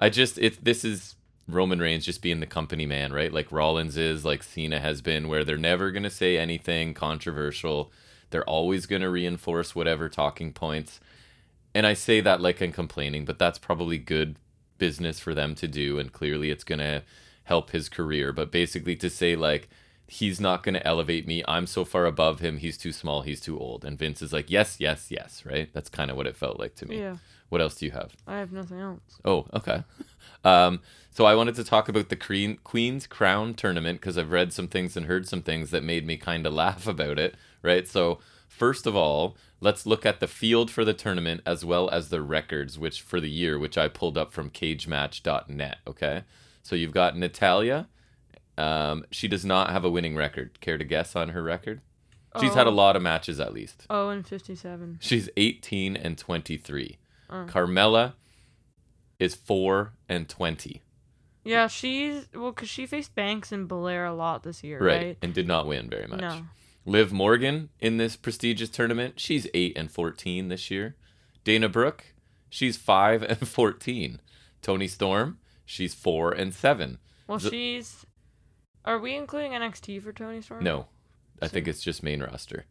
I 0.00 0.10
just 0.10 0.38
it 0.38 0.62
this 0.62 0.84
is 0.84 1.16
Roman 1.48 1.80
Reigns 1.80 2.04
just 2.04 2.20
being 2.20 2.40
the 2.40 2.46
company 2.46 2.84
man, 2.84 3.12
right? 3.12 3.32
Like 3.32 3.50
Rollins 3.50 3.96
is, 3.96 4.24
like 4.24 4.42
Cena 4.42 4.80
has 4.80 5.00
been, 5.00 5.28
where 5.28 5.44
they're 5.44 5.56
never 5.56 5.90
gonna 5.90 6.10
say 6.10 6.36
anything 6.36 6.92
controversial. 6.92 7.90
They're 8.30 8.44
always 8.44 8.84
gonna 8.84 9.08
reinforce 9.08 9.74
whatever 9.74 10.10
talking 10.10 10.52
points. 10.52 11.00
And 11.74 11.86
I 11.86 11.94
say 11.94 12.20
that 12.20 12.42
like 12.42 12.60
I'm 12.60 12.72
complaining, 12.72 13.24
but 13.24 13.38
that's 13.38 13.58
probably 13.58 13.96
good 13.96 14.36
business 14.76 15.18
for 15.18 15.34
them 15.34 15.54
to 15.56 15.66
do, 15.66 15.98
and 15.98 16.12
clearly 16.12 16.50
it's 16.50 16.64
gonna 16.64 17.02
help 17.44 17.70
his 17.70 17.88
career. 17.88 18.30
But 18.30 18.52
basically 18.52 18.94
to 18.96 19.08
say 19.08 19.36
like 19.36 19.70
he's 20.08 20.40
not 20.40 20.62
gonna 20.62 20.82
elevate 20.84 21.26
me, 21.26 21.44
I'm 21.46 21.66
so 21.66 21.84
far 21.84 22.06
above 22.06 22.40
him, 22.40 22.58
he's 22.58 22.76
too 22.76 22.92
small, 22.92 23.22
he's 23.22 23.40
too 23.40 23.58
old. 23.58 23.84
And 23.84 23.98
Vince 23.98 24.22
is 24.22 24.32
like, 24.32 24.50
Yes, 24.50 24.76
yes, 24.80 25.06
yes, 25.10 25.44
right? 25.46 25.70
That's 25.72 25.88
kind 25.88 26.10
of 26.10 26.16
what 26.16 26.26
it 26.26 26.36
felt 26.36 26.58
like 26.58 26.74
to 26.76 26.86
me. 26.86 26.98
Yeah. 26.98 27.18
What 27.48 27.60
else 27.60 27.76
do 27.76 27.86
you 27.86 27.92
have? 27.92 28.12
I 28.26 28.38
have 28.38 28.52
nothing 28.52 28.80
else. 28.80 29.20
Oh, 29.24 29.46
okay. 29.54 29.84
Um, 30.44 30.80
so 31.10 31.24
I 31.24 31.34
wanted 31.34 31.56
to 31.56 31.64
talk 31.64 31.88
about 31.88 32.10
the 32.10 32.16
Queen, 32.16 32.58
Queen's 32.62 33.08
Crown 33.08 33.54
tournament 33.54 34.00
because 34.00 34.16
I've 34.16 34.30
read 34.30 34.52
some 34.52 34.68
things 34.68 34.96
and 34.96 35.06
heard 35.06 35.26
some 35.26 35.42
things 35.42 35.72
that 35.72 35.82
made 35.82 36.06
me 36.06 36.16
kind 36.16 36.46
of 36.46 36.52
laugh 36.52 36.86
about 36.86 37.18
it, 37.18 37.34
right? 37.60 37.88
So, 37.88 38.20
first 38.46 38.86
of 38.86 38.94
all, 38.94 39.36
let's 39.60 39.84
look 39.84 40.06
at 40.06 40.20
the 40.20 40.28
field 40.28 40.70
for 40.70 40.84
the 40.84 40.94
tournament 40.94 41.40
as 41.44 41.64
well 41.64 41.90
as 41.90 42.08
the 42.08 42.22
records, 42.22 42.78
which 42.78 43.02
for 43.02 43.20
the 43.20 43.28
year, 43.28 43.58
which 43.58 43.76
I 43.76 43.88
pulled 43.88 44.16
up 44.16 44.32
from 44.32 44.48
cagematch.net, 44.50 45.78
okay? 45.88 46.22
So 46.62 46.76
you've 46.76 46.92
got 46.92 47.16
Natalya. 47.16 47.88
Um, 48.58 49.04
she 49.10 49.28
does 49.28 49.44
not 49.44 49.70
have 49.70 49.84
a 49.84 49.90
winning 49.90 50.16
record. 50.16 50.60
Care 50.60 50.78
to 50.78 50.84
guess 50.84 51.14
on 51.16 51.30
her 51.30 51.42
record? 51.42 51.80
She's 52.40 52.54
had 52.54 52.66
a 52.66 52.70
Oh. 52.70 52.74
lot 52.74 52.94
of 52.96 53.02
matches 53.02 53.40
at 53.40 53.52
least. 53.54 53.86
Oh, 53.88 54.10
and 54.10 54.26
57. 54.26 54.98
She's 55.00 55.28
18 55.36 55.96
and 55.96 56.16
23. 56.18 56.98
Oh. 57.30 57.46
Carmella 57.48 58.14
is 59.18 59.34
4 59.34 59.92
and 60.08 60.28
20. 60.28 60.82
Yeah, 61.44 61.66
she's 61.66 62.28
well, 62.34 62.52
cause 62.52 62.68
she 62.68 62.84
faced 62.86 63.14
Banks 63.14 63.50
and 63.52 63.66
Belair 63.66 64.04
a 64.04 64.14
lot 64.14 64.42
this 64.42 64.62
year, 64.62 64.78
Right. 64.80 65.02
right? 65.02 65.18
And 65.22 65.32
did 65.32 65.46
not 65.48 65.66
win 65.66 65.88
very 65.88 66.06
much. 66.06 66.20
No. 66.20 66.42
Liv 66.84 67.12
Morgan 67.12 67.70
in 67.80 67.96
this 67.96 68.16
prestigious 68.16 68.68
tournament, 68.68 69.18
she's 69.18 69.46
8 69.54 69.76
and 69.76 69.90
14 69.90 70.48
this 70.48 70.70
year. 70.70 70.96
Dana 71.44 71.68
Brooke, 71.68 72.12
she's 72.50 72.76
5 72.76 73.22
and 73.22 73.48
14. 73.48 74.20
Toni 74.62 74.88
Storm, 74.88 75.38
she's 75.64 75.94
4 75.94 76.32
and 76.32 76.52
7. 76.52 76.98
Well, 77.26 77.38
The- 77.38 77.50
she's. 77.50 78.04
Are 78.84 78.98
we 78.98 79.14
including 79.16 79.52
NXT 79.52 80.02
for 80.02 80.12
Toni 80.12 80.40
Storm? 80.42 80.64
No. 80.64 80.86
I 81.42 81.46
So- 81.46 81.52
think 81.52 81.68
it's 81.68 81.82
just 81.82 82.02
main 82.02 82.22
roster. 82.22 82.66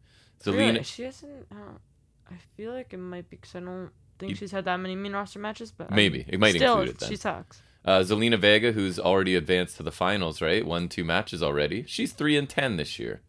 Really? 0.46 0.58
Zelina 0.78 0.84
She 0.84 1.02
hasn't. 1.02 1.46
I, 1.50 2.34
I 2.34 2.36
feel 2.56 2.72
like 2.72 2.92
it 2.92 2.98
might 2.98 3.28
be 3.28 3.36
because 3.36 3.54
I 3.56 3.60
don't 3.60 3.90
think 4.18 4.30
You- 4.30 4.36
she's 4.36 4.52
had 4.52 4.64
that 4.66 4.76
many 4.78 4.94
main 4.96 5.12
roster 5.12 5.38
matches, 5.38 5.72
but 5.72 5.90
maybe 5.90 6.24
it 6.28 6.38
might 6.40 6.54
still, 6.54 6.74
include 6.80 6.88
it 6.90 6.98
then. 7.00 7.08
she 7.08 7.16
sucks. 7.16 7.62
Uh, 7.84 8.00
Zelina 8.00 8.38
Vega, 8.38 8.72
who's 8.72 8.98
already 8.98 9.34
advanced 9.34 9.76
to 9.78 9.82
the 9.82 9.92
finals, 9.92 10.42
right? 10.42 10.66
Won 10.66 10.88
two 10.88 11.04
matches 11.04 11.42
already. 11.42 11.84
She's 11.86 12.12
3 12.12 12.36
and 12.36 12.48
10 12.48 12.76
this 12.76 12.98
year. 12.98 13.22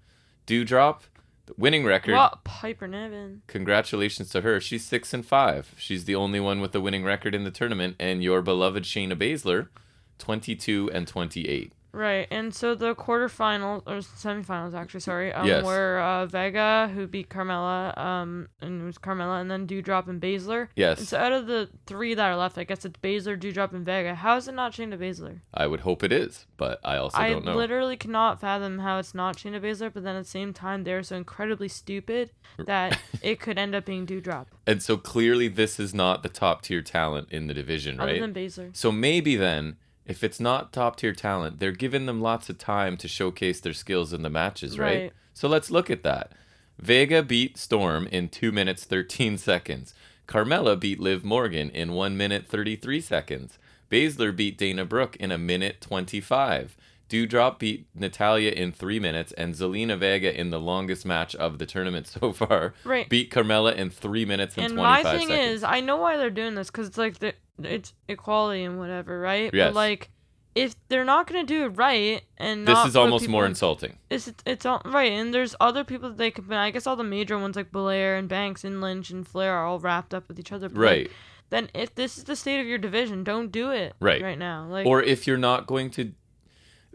Doudrop, 0.47 1.01
the 1.45 1.53
winning 1.57 1.85
record. 1.85 2.15
What 2.15 2.43
Piper 2.43 2.87
Niven? 2.87 3.43
Congratulations 3.47 4.29
to 4.29 4.41
her. 4.41 4.59
She's 4.59 4.83
six 4.83 5.13
and 5.13 5.25
five. 5.25 5.73
She's 5.77 6.05
the 6.05 6.15
only 6.15 6.39
one 6.39 6.59
with 6.61 6.71
the 6.73 6.81
winning 6.81 7.03
record 7.03 7.33
in 7.35 7.43
the 7.43 7.51
tournament. 7.51 7.95
And 7.99 8.23
your 8.23 8.41
beloved 8.41 8.83
Shayna 8.83 9.13
Baszler, 9.13 9.69
twenty-two 10.17 10.89
and 10.93 11.07
twenty-eight. 11.07 11.73
Right, 11.91 12.27
and 12.29 12.53
so 12.53 12.75
the 12.75 12.93
quarterfinals 12.95 13.81
or 13.87 13.97
semifinals, 13.97 14.75
actually, 14.75 14.99
sorry, 14.99 15.33
um, 15.33 15.47
Yes. 15.47 15.65
were 15.65 15.99
uh, 15.99 16.25
Vega 16.27 16.91
who 16.93 17.07
beat 17.07 17.29
Carmella, 17.29 17.97
um, 17.97 18.47
and 18.61 18.81
it 18.81 18.85
was 18.85 18.97
Carmella, 18.99 19.41
and 19.41 19.49
then 19.49 19.65
Doudrop 19.65 20.07
and 20.07 20.21
Baszler. 20.21 20.61
And 20.61 20.69
Yes, 20.75 21.09
so 21.09 21.17
out 21.17 21.31
of 21.31 21.47
the 21.47 21.69
three 21.87 22.13
that 22.13 22.25
are 22.29 22.35
left, 22.37 22.57
I 22.59 22.63
guess 22.63 22.85
it's 22.85 22.99
Baszler, 22.99 23.39
Doudrop, 23.39 23.73
and 23.73 23.83
Vega. 23.85 24.13
How 24.13 24.37
is 24.37 24.47
it 24.47 24.53
not 24.53 24.73
Shayna 24.73 24.99
Baszler? 24.99 25.39
I 25.53 25.65
would 25.65 25.79
hope 25.79 26.03
it 26.03 26.11
is, 26.11 26.45
but 26.57 26.79
I 26.83 26.97
also 26.97 27.17
I 27.17 27.31
don't 27.31 27.43
know. 27.43 27.53
I 27.53 27.55
literally 27.55 27.97
cannot 27.97 28.39
fathom 28.39 28.79
how 28.79 28.99
it's 28.99 29.15
not 29.15 29.37
Shayna 29.37 29.59
Baszler, 29.59 29.91
but 29.91 30.03
then 30.03 30.15
at 30.15 30.23
the 30.25 30.29
same 30.29 30.53
time, 30.53 30.83
they're 30.83 31.01
so 31.01 31.15
incredibly 31.15 31.67
stupid 31.67 32.29
that 32.63 32.99
it 33.23 33.39
could 33.39 33.57
end 33.57 33.73
up 33.73 33.85
being 33.85 34.05
Doudrop. 34.05 34.45
and 34.67 34.83
so 34.83 34.95
clearly, 34.95 35.47
this 35.47 35.79
is 35.79 35.93
not 35.95 36.21
the 36.21 36.29
top 36.29 36.61
tier 36.61 36.83
talent 36.83 37.29
in 37.31 37.47
the 37.47 37.53
division, 37.55 37.97
right? 37.97 38.09
Other 38.09 38.19
than 38.19 38.33
Baszler. 38.33 38.75
So 38.75 38.91
maybe 38.91 39.35
then, 39.35 39.77
if 40.09 40.23
it's 40.23 40.39
not 40.39 40.73
top 40.73 40.95
tier 40.95 41.13
talent, 41.13 41.59
they're 41.59 41.71
giving 41.71 42.07
them 42.07 42.19
lots 42.19 42.49
of 42.49 42.57
time 42.57 42.97
to 42.97 43.07
showcase 43.07 43.59
their 43.59 43.73
skills 43.73 44.11
in 44.11 44.23
the 44.23 44.29
matches, 44.29 44.79
right? 44.79 45.01
Right. 45.01 45.13
So 45.35 45.47
let's 45.47 45.69
look 45.69 45.91
at 45.91 46.01
that. 46.03 46.31
Vega 46.79 47.21
beat 47.21 47.57
Storm 47.57 48.07
in 48.07 48.27
2 48.27 48.51
minutes 48.51 48.85
13 48.85 49.37
seconds. 49.37 49.93
Carmella 50.27 50.79
beat 50.79 50.99
Liv 50.99 51.23
Morgan 51.23 51.69
in 51.69 51.93
1 51.93 52.17
minute 52.17 52.47
33 52.47 53.01
seconds. 53.01 53.59
Baszler 53.91 54.35
beat 54.35 54.57
Dana 54.57 54.83
Brooke 54.83 55.15
in 55.17 55.31
a 55.31 55.37
minute 55.37 55.79
25. 55.79 56.75
Doudrop 57.09 57.59
beat 57.59 57.87
Natalya 57.95 58.51
in 58.51 58.71
3 58.71 58.99
minutes 58.99 59.31
and 59.33 59.53
Zelina 59.55 59.97
Vega 59.97 60.37
in 60.39 60.49
the 60.51 60.59
longest 60.59 61.05
match 61.05 61.35
of 61.35 61.57
the 61.57 61.65
tournament 61.65 62.07
so 62.21 62.31
far. 62.31 62.73
Right. 62.83 63.09
Beat 63.09 63.31
Carmella 63.31 63.75
in 63.75 63.89
3 63.89 64.25
minutes 64.25 64.55
and, 64.55 64.65
And 64.65 64.73
25 64.75 65.03
my 65.03 65.11
thing 65.17 65.27
seconds. 65.27 65.49
is, 65.57 65.63
I 65.63 65.79
know 65.81 65.97
why 65.97 66.17
they're 66.17 66.29
doing 66.29 66.55
this 66.55 66.69
because 66.69 66.87
it's 66.87 66.97
like 66.97 67.19
the, 67.19 67.33
it's 67.63 67.93
equality 68.07 68.63
and 68.63 68.77
whatever, 68.79 69.19
right? 69.19 69.51
Yes. 69.53 69.69
But 69.69 69.75
like, 69.75 70.09
if 70.55 70.75
they're 70.89 71.05
not 71.05 71.27
gonna 71.27 71.43
do 71.45 71.65
it 71.65 71.69
right 71.69 72.23
and 72.37 72.67
this 72.67 72.85
is 72.85 72.95
almost 72.95 73.27
more 73.29 73.41
people 73.41 73.45
in- 73.45 73.51
insulting. 73.51 73.97
It's 74.09 74.33
it's 74.47 74.65
all 74.65 74.81
right, 74.83 75.11
and 75.11 75.31
there's 75.33 75.55
other 75.61 75.83
people 75.83 76.09
that 76.09 76.17
they 76.17 76.31
could. 76.31 76.51
I 76.51 76.71
guess 76.71 76.87
all 76.87 76.95
the 76.95 77.03
major 77.03 77.37
ones 77.37 77.55
like 77.55 77.71
Belair 77.71 78.17
and 78.17 78.27
Banks 78.27 78.63
and 78.63 78.81
Lynch 78.81 79.11
and 79.11 79.25
Flair 79.27 79.53
are 79.53 79.65
all 79.65 79.79
wrapped 79.79 80.13
up 80.13 80.27
with 80.27 80.39
each 80.39 80.51
other. 80.51 80.67
like, 80.67 80.77
Right. 80.77 81.11
then 81.51 81.69
if 81.75 81.93
this 81.93 82.17
is 82.17 82.23
the 82.23 82.35
state 82.35 82.59
of 82.59 82.65
your 82.65 82.79
division, 82.79 83.23
don't 83.23 83.51
do 83.51 83.69
it 83.69 83.93
Right. 84.01 84.21
right 84.21 84.39
now. 84.39 84.65
Like 84.67 84.87
or 84.87 85.01
if 85.03 85.27
you're 85.27 85.37
not 85.37 85.67
going 85.67 85.91
to 85.91 86.13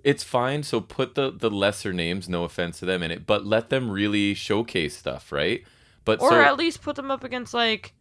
it's 0.04 0.23
fine 0.23 0.62
so 0.62 0.80
put 0.80 1.14
the 1.14 1.30
the 1.30 1.50
lesser 1.50 1.92
names 1.92 2.28
no 2.28 2.44
offense 2.44 2.78
to 2.78 2.87
them 2.87 3.02
in 3.02 3.11
it 3.11 3.26
but 3.26 3.44
let 3.44 3.70
them 3.70 3.90
really 3.90 4.34
showcase 4.34 4.96
stuff 4.96 5.32
right? 5.32 5.64
But 6.04 6.20
or 6.20 6.30
so 6.30 6.40
at 6.40 6.58
least 6.58 6.82
put 6.82 6.96
them 6.96 7.11
up 7.11 7.25
against 7.25 7.54
like 7.54 7.94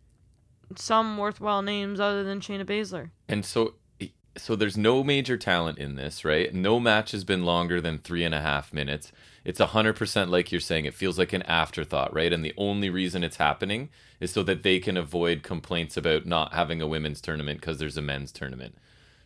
some 0.75 1.17
worthwhile 1.17 1.61
names 1.61 1.99
other 1.99 2.23
than 2.23 2.41
Shayna 2.41 2.65
Baszler. 2.65 3.09
and 3.27 3.45
so 3.45 3.75
so 4.35 4.55
there's 4.55 4.75
no 4.75 5.03
major 5.03 5.37
talent 5.37 5.77
in 5.77 5.95
this 5.95 6.25
right? 6.25 6.53
No 6.53 6.79
match 6.79 7.11
has 7.11 7.23
been 7.23 7.45
longer 7.45 7.79
than 7.79 7.97
three 7.97 8.23
and 8.23 8.35
a 8.35 8.41
half 8.41 8.73
minutes. 8.73 9.11
It's 9.45 9.59
a 9.59 9.67
100% 9.67 10.29
like 10.29 10.51
you're 10.51 10.61
saying 10.61 10.85
it 10.85 10.93
feels 10.93 11.19
like 11.19 11.33
an 11.33 11.43
afterthought 11.43 12.13
right? 12.13 12.33
And 12.33 12.43
the 12.43 12.53
only 12.57 12.89
reason 12.89 13.23
it's 13.23 13.37
happening 13.37 13.89
is 14.19 14.31
so 14.31 14.43
that 14.43 14.63
they 14.63 14.79
can 14.79 14.97
avoid 14.97 15.43
complaints 15.43 15.95
about 15.95 16.25
not 16.25 16.53
having 16.53 16.81
a 16.81 16.87
women's 16.87 17.21
tournament 17.21 17.61
because 17.61 17.77
there's 17.77 17.97
a 17.97 18.01
men's 18.01 18.31
tournament 18.31 18.75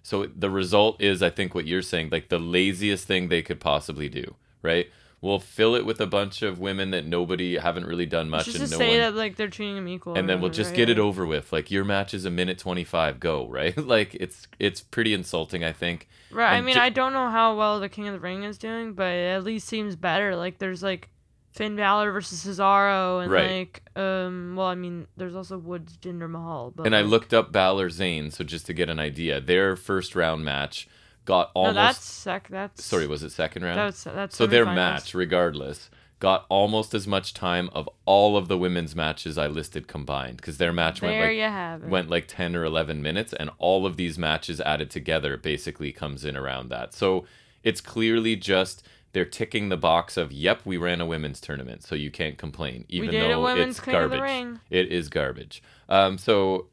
so 0.07 0.25
the 0.43 0.49
result 0.49 1.01
is 1.01 1.21
i 1.21 1.29
think 1.29 1.53
what 1.53 1.65
you're 1.67 1.81
saying 1.81 2.07
like 2.11 2.29
the 2.29 2.39
laziest 2.39 3.05
thing 3.05 3.27
they 3.27 3.41
could 3.41 3.59
possibly 3.59 4.07
do 4.07 4.35
right 4.61 4.87
we'll 5.19 5.39
fill 5.39 5.73
it 5.75 5.83
with 5.85 5.99
a 5.99 6.05
bunch 6.07 6.41
of 6.43 6.59
women 6.59 6.91
that 6.91 7.03
nobody 7.05 7.57
haven't 7.57 7.85
really 7.85 8.05
done 8.05 8.29
much 8.29 8.45
Just 8.45 8.59
and 8.59 8.65
to 8.67 8.71
no 8.71 8.77
say 8.77 8.89
one 8.91 8.97
that 8.99 9.15
like 9.15 9.35
they're 9.35 9.49
treating 9.49 9.75
them 9.75 9.87
equal. 9.87 10.15
and 10.15 10.29
then 10.29 10.39
we'll 10.39 10.51
just 10.51 10.69
right? 10.69 10.77
get 10.77 10.89
it 10.89 10.99
over 10.99 11.25
with 11.25 11.51
like 11.51 11.69
your 11.71 11.83
match 11.83 12.13
is 12.13 12.23
a 12.23 12.29
minute 12.31 12.57
25 12.59 13.19
go 13.19 13.47
right 13.59 13.75
like 13.77 14.15
it's 14.15 14.47
it's 14.59 14.79
pretty 14.79 15.13
insulting 15.13 15.63
i 15.63 15.73
think 15.73 16.07
Right. 16.29 16.57
I 16.57 16.61
mean, 16.61 16.75
ju- 16.75 16.81
I 16.81 16.89
don't 16.89 17.13
know 17.13 17.29
how 17.29 17.55
well 17.57 17.79
the 17.79 17.87
King 17.87 18.09
of 18.09 18.13
the 18.13 18.19
Ring 18.19 18.43
is 18.43 18.57
doing, 18.57 18.91
but 18.91 19.13
it 19.13 19.29
at 19.37 19.45
least 19.45 19.65
seems 19.65 19.95
better. 19.95 20.35
Like 20.35 20.57
there's 20.57 20.83
like 20.83 21.07
Finn 21.53 21.75
Balor 21.75 22.11
versus 22.11 22.45
Cesaro, 22.45 23.23
and 23.23 23.31
Right. 23.31 23.51
like 23.51 23.81
um, 23.95 24.55
well, 24.55 24.67
I 24.67 24.75
mean, 24.75 25.07
there's 25.17 25.35
also 25.35 25.57
Woods 25.57 25.97
Jinder 25.97 26.29
Mahal. 26.29 26.71
But 26.75 26.85
and 26.85 26.95
i 26.95 27.01
looked 27.01 27.33
up 27.33 27.51
Balor 27.51 27.89
Zane 27.89 28.29
so 28.31 28.43
just 28.43 28.65
to 28.67 28.73
get 28.73 28.89
an 28.89 28.99
idea 28.99 29.41
their 29.41 29.75
first 29.75 30.15
round 30.15 30.45
match 30.45 30.87
got 31.25 31.51
almost 31.55 31.75
No, 31.75 31.81
that's 31.81 32.03
sec. 32.05 32.47
That's 32.49 32.83
sorry 32.83 33.07
was 33.07 33.23
it 33.23 33.31
second 33.31 33.63
round 33.63 33.77
That's 33.79 34.03
that's 34.03 34.37
so 34.37 34.45
their 34.45 34.65
match 34.65 35.13
regardless 35.13 35.89
got 36.19 36.45
almost 36.49 36.93
as 36.95 37.05
much 37.05 37.33
time 37.33 37.69
of 37.73 37.87
all 38.05 38.37
of 38.37 38.47
the 38.47 38.57
women's 38.57 38.95
matches 38.95 39.37
i 39.37 39.45
listed 39.45 39.87
combined 39.87 40.37
because 40.37 40.57
their 40.57 40.73
match 40.73 41.01
went 41.01 41.13
There 41.13 41.27
like 41.27 41.35
you 41.37 41.43
have 41.43 41.83
it. 41.83 41.89
went 41.89 42.09
like 42.09 42.27
10 42.27 42.55
or 42.55 42.63
11 42.63 43.01
minutes 43.01 43.33
and 43.33 43.49
all 43.59 43.85
of 43.85 43.97
these 43.97 44.17
matches 44.17 44.59
added 44.61 44.89
together 44.89 45.37
basically 45.37 45.91
comes 45.91 46.23
in 46.25 46.35
around 46.37 46.69
that 46.69 46.93
so 46.93 47.25
it's 47.63 47.81
clearly 47.81 48.35
just 48.35 48.87
they're 49.17 49.25
ticking 49.25 49.69
the 49.69 49.77
box 49.77 50.15
of 50.15 50.31
yep 50.31 50.61
we 50.63 50.77
ran 50.77 51.01
a 51.01 51.05
women's 51.07 51.41
tournament 51.41 51.81
so 51.81 51.95
you 51.95 52.11
can't 52.11 52.37
complain 52.37 52.85
even 52.87 53.09
though 53.09 53.47
it's 53.47 53.79
garbage. 53.79 54.59
It 54.69 54.91
is 54.91 55.09
garbage. 55.09 55.63
Um, 55.89 56.19
so 56.19 56.67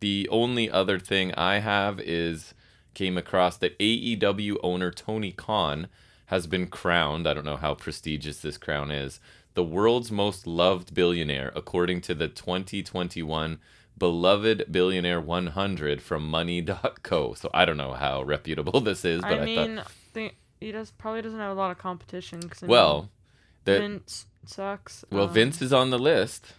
the 0.00 0.28
only 0.28 0.68
other 0.68 0.98
thing 0.98 1.32
i 1.34 1.60
have 1.60 2.00
is 2.00 2.52
came 2.94 3.16
across 3.16 3.56
that 3.58 3.78
aew 3.78 4.56
owner 4.60 4.90
tony 4.90 5.30
khan 5.30 5.86
has 6.26 6.48
been 6.48 6.66
crowned 6.66 7.28
i 7.28 7.32
don't 7.32 7.44
know 7.44 7.56
how 7.56 7.74
prestigious 7.74 8.40
this 8.40 8.58
crown 8.58 8.90
is 8.90 9.20
the 9.54 9.62
world's 9.62 10.10
most 10.10 10.48
loved 10.48 10.92
billionaire 10.92 11.52
according 11.54 12.00
to 12.00 12.12
the 12.12 12.26
2021 12.26 13.60
beloved 13.96 14.64
billionaire 14.68 15.20
100 15.20 16.02
from 16.02 16.28
money.co 16.28 17.34
so 17.34 17.48
i 17.54 17.64
don't 17.64 17.76
know 17.76 17.92
how 17.92 18.20
reputable 18.24 18.80
this 18.88 19.04
is 19.04 19.20
but 19.20 19.34
I 19.34 19.42
i, 19.42 19.44
mean, 19.44 19.76
thought 19.76 19.92
the, 20.12 20.32
he 20.60 20.72
does 20.72 20.90
probably 20.92 21.22
doesn't 21.22 21.38
have 21.38 21.50
a 21.50 21.60
lot 21.60 21.70
of 21.70 21.78
competition. 21.78 22.40
Cause 22.42 22.62
I 22.62 22.66
mean, 22.66 22.70
well 22.70 23.10
the, 23.64 23.78
Vince 23.78 24.26
sucks. 24.46 25.04
well 25.10 25.24
um, 25.24 25.32
vince 25.32 25.60
is 25.60 25.72
on 25.72 25.90
the 25.90 25.98
list 25.98 26.54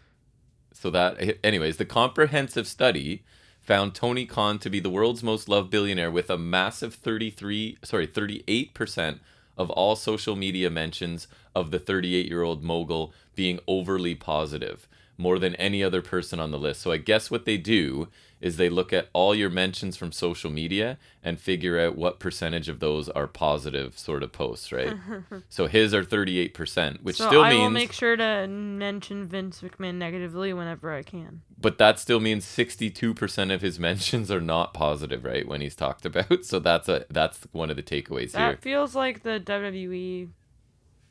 so 0.73 0.89
that 0.91 1.37
anyways 1.43 1.77
the 1.77 1.85
comprehensive 1.85 2.67
study 2.67 3.23
found 3.61 3.95
tony 3.95 4.25
khan 4.25 4.59
to 4.59 4.69
be 4.69 4.79
the 4.79 4.89
world's 4.91 5.23
most 5.23 5.49
loved 5.49 5.71
billionaire 5.71 6.11
with 6.11 6.29
a 6.29 6.37
massive 6.37 6.93
33 6.93 7.77
sorry 7.83 8.07
38% 8.07 9.19
of 9.57 9.69
all 9.71 9.95
social 9.95 10.35
media 10.35 10.69
mentions 10.69 11.27
of 11.55 11.71
the 11.71 11.79
38 11.79 12.27
year 12.27 12.43
old 12.43 12.63
mogul 12.63 13.11
being 13.35 13.59
overly 13.67 14.13
positive 14.15 14.87
more 15.19 15.37
than 15.37 15.53
any 15.55 15.83
other 15.83 16.01
person 16.01 16.39
on 16.39 16.49
the 16.51 16.57
list. 16.57 16.81
So 16.81 16.91
I 16.93 16.97
guess 16.97 17.29
what 17.29 17.43
they 17.45 17.57
do 17.57 18.07
is 18.41 18.57
they 18.57 18.69
look 18.69 18.93
at 18.93 19.09
all 19.13 19.35
your 19.35 19.49
mentions 19.49 19.97
from 19.97 20.11
social 20.11 20.49
media 20.49 20.97
and 21.23 21.39
figure 21.39 21.79
out 21.79 21.97
what 21.97 22.19
percentage 22.19 22.69
of 22.69 22.79
those 22.79 23.09
are 23.09 23.27
positive 23.27 23.97
sort 23.99 24.23
of 24.23 24.31
posts, 24.31 24.71
right? 24.71 24.93
so 25.49 25.67
his 25.67 25.93
are 25.93 26.03
38%, 26.03 27.01
which 27.03 27.17
so 27.17 27.27
still 27.27 27.41
I 27.43 27.49
means 27.49 27.59
I 27.59 27.63
will 27.63 27.69
make 27.71 27.91
sure 27.91 28.15
to 28.15 28.47
mention 28.47 29.27
Vince 29.27 29.61
McMahon 29.61 29.95
negatively 29.95 30.53
whenever 30.53 30.93
I 30.93 31.03
can. 31.03 31.41
but 31.59 31.77
that 31.77 31.99
still 31.99 32.19
means 32.21 32.45
62% 32.45 33.53
of 33.53 33.61
his 33.61 33.77
mentions 33.89 34.31
are 34.31 34.39
not 34.41 34.73
positive, 34.73 35.25
right? 35.25 35.45
When 35.47 35.61
he's 35.61 35.75
talked 35.75 36.05
about. 36.05 36.27
So 36.43 36.59
that's 36.59 36.87
a 36.89 37.05
that's 37.09 37.47
one 37.51 37.69
of 37.69 37.75
the 37.75 37.83
takeaways 37.83 38.35
here. 38.35 38.51
That 38.51 38.61
feels 38.61 38.95
like 38.95 39.23
the 39.23 39.39
WWE 39.39 40.29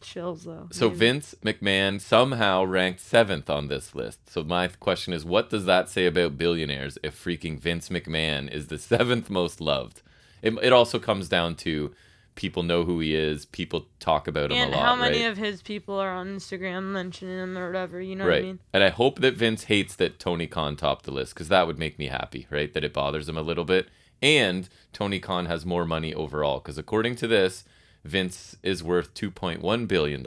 chills 0.00 0.45
though. 0.45 0.69
So 0.71 0.88
maybe. 0.88 0.99
Vince 0.99 1.35
McMahon 1.45 2.00
somehow 2.00 2.64
ranked 2.64 3.00
seventh 3.00 3.50
on 3.50 3.69
this 3.69 3.95
list. 3.95 4.31
So 4.31 4.43
my 4.43 4.69
question 4.69 5.12
is, 5.12 5.25
what 5.25 5.50
does 5.50 5.64
that 5.67 5.88
say 5.88 6.07
about 6.07 6.38
billionaires 6.38 6.99
if 7.02 7.23
freaking 7.23 7.59
Vince 7.59 7.88
McMahon 7.88 8.50
is 8.50 8.67
the 8.67 8.78
seventh 8.78 9.31
most 9.31 9.61
loved? 9.61 10.02
It, 10.43 10.55
it 10.62 10.73
also 10.73 10.99
comes 10.99 11.28
down 11.28 11.57
to 11.57 11.93
people 12.38 12.62
know 12.62 12.85
who 12.85 13.00
he 13.00 13.17
is, 13.17 13.47
people 13.47 13.87
talk 13.99 14.28
about 14.28 14.52
him 14.52 14.69
a 14.69 14.71
lot, 14.71 14.81
how 14.81 14.95
many 14.95 15.23
right? 15.23 15.31
of 15.33 15.37
his 15.37 15.61
people 15.61 15.99
are 15.99 16.14
on 16.14 16.37
Instagram 16.37 16.85
mentioning 16.93 17.37
him 17.37 17.59
or 17.59 17.67
whatever. 17.67 18.00
You 18.00 18.14
know 18.14 18.26
right. 18.26 18.35
what 18.35 18.38
I 18.38 18.43
mean? 18.43 18.59
And 18.73 18.85
I 18.85 18.90
hope 18.90 19.21
that 19.21 19.35
Vince 19.35 19.64
hates 19.64 19.97
that 19.97 20.21
Tony 20.21 20.47
Khan 20.47 20.76
topped 20.76 21.05
the 21.05 21.11
list 21.11 21.35
because 21.35 21.49
that 21.49 21.67
would 21.67 21.81
make 21.81 21.99
me 21.99 22.07
happy, 22.07 22.47
right? 22.49 22.73
That 22.73 22.85
it 22.85 22.93
bothers 22.93 23.28
him 23.28 23.37
a 23.37 23.43
little 23.43 23.64
bit. 23.64 23.88
And 24.23 24.69
Tony 24.93 25.19
Khan 25.19 25.47
has 25.47 25.67
more 25.67 25.85
money 25.85 26.14
overall 26.14 26.61
because 26.61 26.78
according 26.78 27.17
to 27.17 27.26
this, 27.26 27.64
Vince 28.09 28.57
is 28.62 28.83
worth 28.83 29.15
$2.1 29.15 29.87
billion 29.88 30.27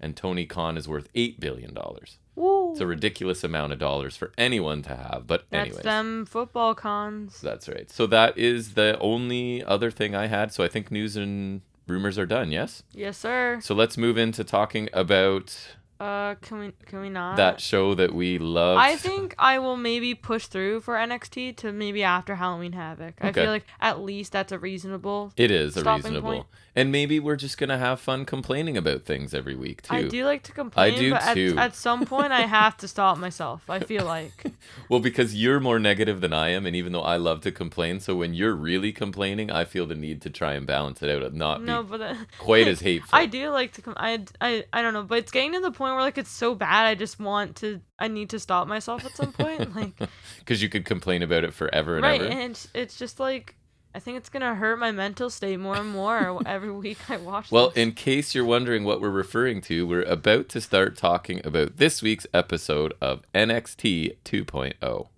and 0.00 0.16
Tony 0.16 0.46
Khan 0.46 0.76
is 0.76 0.86
worth 0.86 1.12
$8 1.14 1.40
billion. 1.40 1.76
Woo. 2.36 2.70
It's 2.72 2.80
a 2.80 2.86
ridiculous 2.86 3.42
amount 3.42 3.72
of 3.72 3.78
dollars 3.80 4.16
for 4.16 4.32
anyone 4.38 4.82
to 4.82 4.94
have. 4.94 5.26
But 5.26 5.46
That's 5.50 5.66
anyways, 5.68 5.82
them 5.84 6.24
football 6.26 6.74
Khans. 6.74 7.40
that's 7.40 7.68
right. 7.68 7.90
So 7.90 8.06
that 8.06 8.38
is 8.38 8.74
the 8.74 8.96
only 9.00 9.64
other 9.64 9.90
thing 9.90 10.14
I 10.14 10.26
had. 10.26 10.52
So 10.52 10.62
I 10.62 10.68
think 10.68 10.90
news 10.92 11.16
and 11.16 11.62
rumors 11.88 12.16
are 12.18 12.26
done. 12.26 12.52
Yes. 12.52 12.84
Yes, 12.92 13.18
sir. 13.18 13.58
So 13.60 13.74
let's 13.74 13.96
move 13.98 14.16
into 14.18 14.44
talking 14.44 14.88
about 14.92 15.56
Uh, 16.00 16.36
can 16.36 16.58
we 16.60 16.72
can 16.86 17.00
we 17.00 17.08
not? 17.08 17.36
that 17.36 17.60
show 17.60 17.92
that 17.94 18.14
we 18.14 18.38
love. 18.38 18.78
I 18.78 18.94
think 18.94 19.34
I 19.36 19.58
will 19.58 19.76
maybe 19.76 20.14
push 20.14 20.46
through 20.46 20.80
for 20.82 20.94
NXT 20.94 21.56
to 21.56 21.72
maybe 21.72 22.04
after 22.04 22.36
Halloween 22.36 22.72
Havoc. 22.72 23.14
I 23.20 23.32
feel 23.32 23.50
like 23.50 23.64
at 23.80 24.00
least 24.00 24.30
that's 24.30 24.52
a 24.52 24.58
reasonable. 24.60 25.32
it 25.36 25.50
is 25.50 25.76
a 25.76 25.82
reasonable, 25.82 26.30
point. 26.30 26.46
and 26.76 26.92
maybe 26.92 27.18
we're 27.18 27.34
just 27.36 27.58
gonna 27.58 27.78
have 27.78 27.98
fun 27.98 28.24
complaining 28.24 28.76
about 28.76 29.04
things 29.04 29.34
every 29.34 29.56
week 29.56 29.82
too. 29.82 29.94
I 29.94 30.02
do 30.06 30.24
like 30.24 30.44
to 30.44 30.52
complain, 30.52 30.94
I 30.94 30.96
do 30.96 31.10
but 31.10 31.34
too. 31.34 31.54
At, 31.58 31.66
at 31.70 31.74
some 31.74 32.06
point 32.06 32.32
I 32.32 32.42
have 32.42 32.76
to 32.76 32.86
stop 32.86 33.18
myself. 33.26 33.68
I 33.68 33.80
feel 33.80 34.04
like. 34.04 34.44
Well, 34.88 35.00
because 35.00 35.34
you're 35.34 35.60
more 35.60 35.78
negative 35.78 36.20
than 36.20 36.32
I 36.32 36.48
am, 36.50 36.64
and 36.64 36.74
even 36.74 36.92
though 36.92 37.02
I 37.02 37.16
love 37.16 37.42
to 37.42 37.52
complain, 37.52 38.00
so 38.00 38.16
when 38.16 38.32
you're 38.32 38.54
really 38.54 38.92
complaining, 38.92 39.50
I 39.50 39.64
feel 39.64 39.86
the 39.86 39.94
need 39.94 40.22
to 40.22 40.30
try 40.30 40.54
and 40.54 40.66
balance 40.66 41.02
it 41.02 41.10
out 41.10 41.22
and 41.22 41.34
not 41.34 41.62
no, 41.62 41.82
be 41.82 41.90
but 41.90 42.00
uh, 42.00 42.14
quite 42.38 42.66
as 42.68 42.80
hateful. 42.88 43.10
I 43.12 43.26
do 43.26 43.50
like 43.50 43.72
to. 43.74 43.92
I, 43.96 44.24
I 44.40 44.64
I 44.72 44.82
don't 44.82 44.94
know, 44.94 45.02
but 45.02 45.18
it's 45.18 45.30
getting 45.30 45.52
to 45.52 45.60
the 45.60 45.70
point 45.70 45.87
where 45.94 46.02
like 46.02 46.18
it's 46.18 46.30
so 46.30 46.54
bad. 46.54 46.86
I 46.86 46.94
just 46.94 47.18
want 47.20 47.56
to. 47.56 47.80
I 47.98 48.08
need 48.08 48.30
to 48.30 48.38
stop 48.38 48.66
myself 48.68 49.04
at 49.04 49.16
some 49.16 49.32
point. 49.32 49.74
Like 49.74 49.92
Because 50.38 50.62
you 50.62 50.68
could 50.68 50.84
complain 50.84 51.22
about 51.22 51.44
it 51.44 51.52
forever 51.54 51.96
and 51.96 52.02
right, 52.04 52.20
ever. 52.20 52.30
and 52.30 52.50
it's, 52.52 52.68
it's 52.74 52.98
just 52.98 53.20
like 53.20 53.54
I 53.94 54.00
think 54.00 54.16
it's 54.18 54.28
gonna 54.28 54.54
hurt 54.54 54.78
my 54.78 54.92
mental 54.92 55.30
state 55.30 55.58
more 55.58 55.76
and 55.76 55.90
more 55.90 56.40
every 56.46 56.70
week 56.70 56.98
I 57.10 57.16
watch. 57.16 57.50
Well, 57.50 57.68
this. 57.70 57.78
in 57.78 57.92
case 57.92 58.34
you're 58.34 58.44
wondering 58.44 58.84
what 58.84 59.00
we're 59.00 59.10
referring 59.10 59.60
to, 59.62 59.86
we're 59.86 60.02
about 60.02 60.48
to 60.50 60.60
start 60.60 60.96
talking 60.96 61.40
about 61.44 61.76
this 61.78 62.02
week's 62.02 62.26
episode 62.32 62.94
of 63.00 63.22
NXT 63.34 64.16
2.0. 64.24 65.08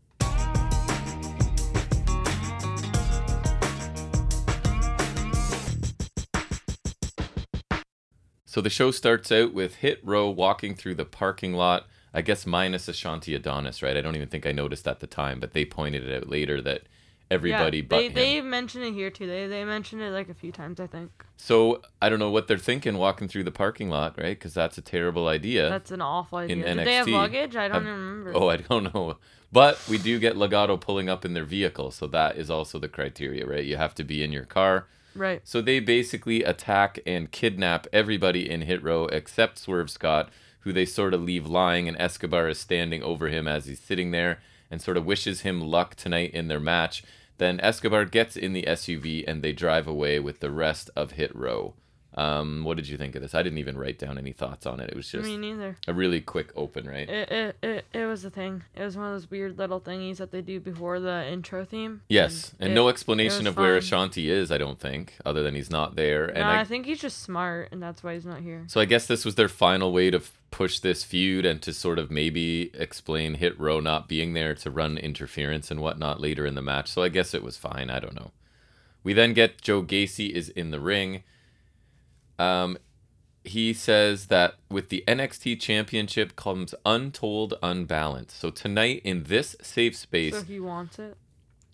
So 8.51 8.61
the 8.61 8.69
show 8.69 8.91
starts 8.91 9.31
out 9.31 9.55
with 9.55 9.77
Hit 9.77 10.01
Row 10.03 10.29
walking 10.29 10.75
through 10.75 10.97
the 10.97 11.05
parking 11.05 11.55
lot. 11.55 11.87
I 12.13 12.21
guess 12.21 12.45
minus 12.45 12.89
Ashante 12.89 13.37
Adonis, 13.37 13.81
right? 13.81 13.97
I 13.97 14.01
don't 14.01 14.17
even 14.17 14.27
think 14.27 14.45
I 14.45 14.51
noticed 14.51 14.89
at 14.89 14.99
the 14.99 15.07
time, 15.07 15.39
but 15.39 15.53
they 15.53 15.65
pointed 15.65 16.05
it 16.05 16.13
out 16.13 16.29
later 16.29 16.61
that 16.63 16.83
everybody 17.31 17.79
yeah, 17.79 17.85
but 17.89 17.99
they 17.99 18.07
him. 18.09 18.15
they 18.15 18.41
mentioned 18.41 18.83
it 18.87 18.93
here 18.93 19.09
too. 19.09 19.29
They 19.29 19.47
they 19.47 19.65
mentioned 19.65 20.03
it 20.03 20.11
like 20.11 20.29
a 20.29 20.35
few 20.35 20.51
times. 20.51 20.81
I 20.81 20.89
think 20.89 21.13
So 21.37 21.81
I 22.03 22.09
don't 22.09 22.19
know 22.19 22.33
what 22.33 22.49
they're 22.49 22.59
thinking 22.59 22.99
walking 22.99 23.29
through 23.29 23.45
the 23.45 23.53
parking 23.53 23.89
lot, 23.89 24.19
right? 24.19 24.37
Because 24.37 24.53
that's 24.53 24.77
a 24.77 24.83
terrible 24.83 25.29
idea. 25.29 25.71
that's 25.71 25.93
an 25.93 26.03
awful 26.03 26.39
idea. 26.39 26.67
in 26.67 26.77
Did 26.79 26.89
they 26.89 26.95
have 26.97 27.07
luggage? 27.07 27.55
I 27.55 27.69
don't 27.69 27.85
remember. 27.85 28.33
oh, 28.35 28.49
I 28.49 28.57
don't 28.57 28.93
know. 28.93 29.17
But 29.53 29.81
we 29.89 29.97
do 29.97 30.19
get 30.19 30.35
Legado 30.35 30.81
pulling 30.81 31.09
up 31.09 31.25
in 31.25 31.35
their 31.35 31.45
vehicle, 31.45 31.93
so 31.93 32.09
that 32.09 32.37
is 32.37 32.51
also 32.51 32.81
the 32.81 32.89
criteria, 32.89 33.47
right? 33.47 33.65
You 33.65 33.77
have 33.77 33.95
to 33.95 34.03
be 34.03 34.25
in 34.25 34.33
your 34.33 34.45
car. 34.45 34.89
Right. 35.15 35.41
So 35.45 35.61
they 35.61 35.81
basically 35.81 36.43
attack 36.45 37.01
and 37.07 37.31
kidnap 37.31 37.87
everybody 37.93 38.49
in 38.49 38.63
Hit 38.63 38.83
Row 38.83 39.07
except 39.07 39.59
Swerve 39.59 39.91
Scott, 39.91 40.31
who 40.61 40.73
they 40.73 40.85
sort 40.85 41.15
of 41.15 41.23
leave 41.23 41.47
lying, 41.47 41.89
and 41.89 41.97
Escobar 42.01 42.49
is 42.49 42.59
standing 42.59 43.03
over 43.03 43.29
him 43.29 43.49
as 43.49 43.67
he's 43.67 43.81
sitting 43.81 44.11
there. 44.11 44.41
and 44.71 44.81
sort 44.81 44.97
of 44.97 45.05
wishes 45.05 45.41
him 45.41 45.61
luck 45.61 45.97
tonight 45.97 46.31
in 46.33 46.47
their 46.47 46.61
match. 46.61 47.03
Then 47.39 47.59
Escobar 47.61 48.05
gets 48.05 48.37
in 48.37 48.53
the 48.53 48.63
SUV 48.69 49.25
and 49.27 49.43
they 49.43 49.53
drive 49.53 49.89
away 49.89 50.21
with 50.21 50.41
the 50.41 50.51
rest 50.51 50.91
of 50.95 51.13
Hit 51.13 51.35
Row. 51.35 51.75
Um, 52.21 52.65
what 52.65 52.77
did 52.77 52.89
you 52.89 52.97
think 52.99 53.15
of 53.15 53.23
this? 53.23 53.35
I 53.35 53.43
didn't 53.43 53.59
even 53.59 53.79
write 53.79 53.99
down 53.99 54.19
any 54.19 54.33
thoughts 54.33 54.67
on 54.67 54.79
it. 54.81 54.91
It 54.91 54.97
was 54.97 55.09
just 55.11 55.25
Me 55.25 55.37
neither. 55.37 55.77
a 55.89 55.95
really 55.95 56.21
quick 56.21 56.53
open, 56.55 56.87
right? 56.87 57.09
It, 57.09 57.31
it, 57.33 57.57
it, 57.63 57.85
it 57.95 58.05
was 58.07 58.25
a 58.25 58.31
thing. 58.31 58.63
It 58.77 58.83
was 58.85 58.97
one 58.97 59.07
of 59.07 59.13
those 59.13 59.31
weird 59.31 59.57
little 59.59 59.81
thingies 59.81 60.19
that 60.19 60.31
they 60.31 60.43
do 60.43 60.61
before 60.61 61.01
the 61.01 61.27
intro 61.29 61.65
theme. 61.65 62.03
Yes, 62.09 62.55
and 62.61 62.73
it- 62.73 62.75
no 62.75 62.89
explanation 62.89 63.47
of 63.47 63.57
where. 63.57 63.77
Ashanti 63.77 64.31
is. 64.31 64.53
I 64.53 64.59
don't 64.59 64.79
think, 64.79 65.15
other 65.25 65.43
than 65.43 65.55
he's 65.55 65.71
not 65.71 65.97
there. 65.97 66.27
And 66.27 66.41
No, 66.41 66.45
I, 66.45 66.61
I 66.61 66.65
think 66.65 66.85
he's 66.87 67.01
just 67.01 67.23
smart, 67.23 67.69
and 67.73 67.83
that's 67.83 68.03
why 68.03 68.15
he's 68.15 68.27
not 68.27 68.41
here. 68.43 68.65
so 68.69 68.81
I 68.81 68.85
guess 68.85 69.07
this 69.07 69.25
was 69.25 69.37
their 69.37 69.49
final 69.49 69.91
way 69.93 70.11
to 70.11 70.21
push 70.51 70.81
this 70.81 71.05
feud 71.05 71.47
and 71.47 71.63
to 71.63 71.73
sort 71.73 71.99
of 71.99 72.11
maybe 72.11 72.71
explain 72.75 73.35
Hit 73.35 73.59
Row 73.59 73.81
not 73.81 74.09
being 74.09 74.33
there 74.35 74.55
to 74.57 74.71
run 74.71 74.99
interference 74.99 75.71
and 75.71 75.81
whatnot 75.81 76.21
later 76.21 76.45
in 76.45 76.55
the 76.57 76.63
match. 76.63 76.89
So 76.91 77.03
I 77.03 77.09
guess 77.09 77.33
it 77.33 77.43
was 77.43 77.57
fine. 77.57 77.89
I 77.89 78.01
don't 78.01 78.15
know. 78.17 78.33
We 79.03 79.13
then 79.15 79.33
get 79.33 79.63
Joe 79.63 79.83
Gacy 79.83 80.29
is 80.31 80.49
in 80.51 80.71
the 80.73 80.81
ring. 80.81 81.23
Um, 82.41 82.79
he 83.45 83.73
says 83.73 84.27
that 84.27 84.55
with 84.71 84.89
the 84.89 85.05
NXT 85.07 85.61
Championship 85.61 86.37
comes 86.37 86.75
untold 86.87 87.55
unbalance. 87.63 88.35
So 88.35 88.51
tonight 88.51 89.03
in 89.05 89.25
this 89.25 89.57
safe 89.63 89.97
space, 89.97 90.35
So 90.35 90.43
he 90.43 90.61
wants 90.61 90.99
it. 90.99 91.17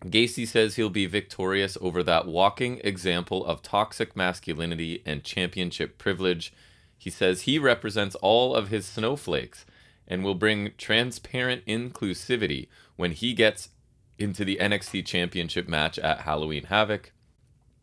Gacy 0.05 0.47
says 0.47 0.77
he'll 0.77 0.91
be 0.91 1.07
victorious 1.07 1.79
over 1.81 2.03
that 2.03 2.27
walking 2.27 2.81
example 2.85 3.45
of 3.47 3.63
toxic 3.63 4.15
masculinity 4.15 5.03
and 5.07 5.25
championship 5.25 5.99
privilege. 5.99 6.53
He 6.99 7.11
says 7.11 7.43
he 7.43 7.59
represents 7.59 8.15
all 8.17 8.55
of 8.55 8.69
his 8.69 8.87
snowflakes 8.87 9.65
and 10.07 10.23
will 10.23 10.35
bring 10.35 10.73
transparent 10.79 11.65
inclusivity 11.67 12.69
when 12.97 13.13
he 13.13 13.33
gets 13.33 13.71
into 14.19 14.45
the 14.45 14.59
NXT 14.61 15.05
championship 15.07 15.69
match 15.69 15.99
at 15.99 16.21
Halloween 16.21 16.65
Havoc. 16.65 17.13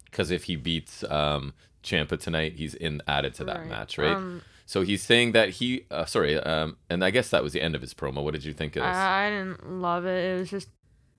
Because 0.05 0.31
if 0.31 0.45
he 0.45 0.55
beats 0.55 1.03
um, 1.05 1.53
Ciampa 1.83 2.19
tonight, 2.19 2.53
he's 2.55 2.73
in 2.73 3.01
added 3.07 3.33
to 3.35 3.43
that 3.45 3.59
Right. 3.59 3.67
match, 3.69 3.97
right? 3.97 4.15
Um, 4.15 4.41
so 4.65 4.81
he's 4.81 5.03
saying 5.03 5.33
that 5.33 5.49
he, 5.49 5.85
uh, 5.91 6.05
sorry, 6.05 6.39
um, 6.39 6.77
and 6.89 7.03
I 7.03 7.11
guess 7.11 7.29
that 7.29 7.43
was 7.43 7.53
the 7.53 7.61
end 7.61 7.75
of 7.75 7.81
his 7.81 7.93
promo. 7.93 8.23
What 8.23 8.33
did 8.33 8.45
you 8.45 8.53
think 8.53 8.75
of 8.75 8.83
this? 8.83 8.95
I, 8.95 9.27
I 9.27 9.29
didn't 9.29 9.69
love 9.81 10.05
it. 10.05 10.23
It 10.23 10.39
was 10.39 10.49
just 10.49 10.69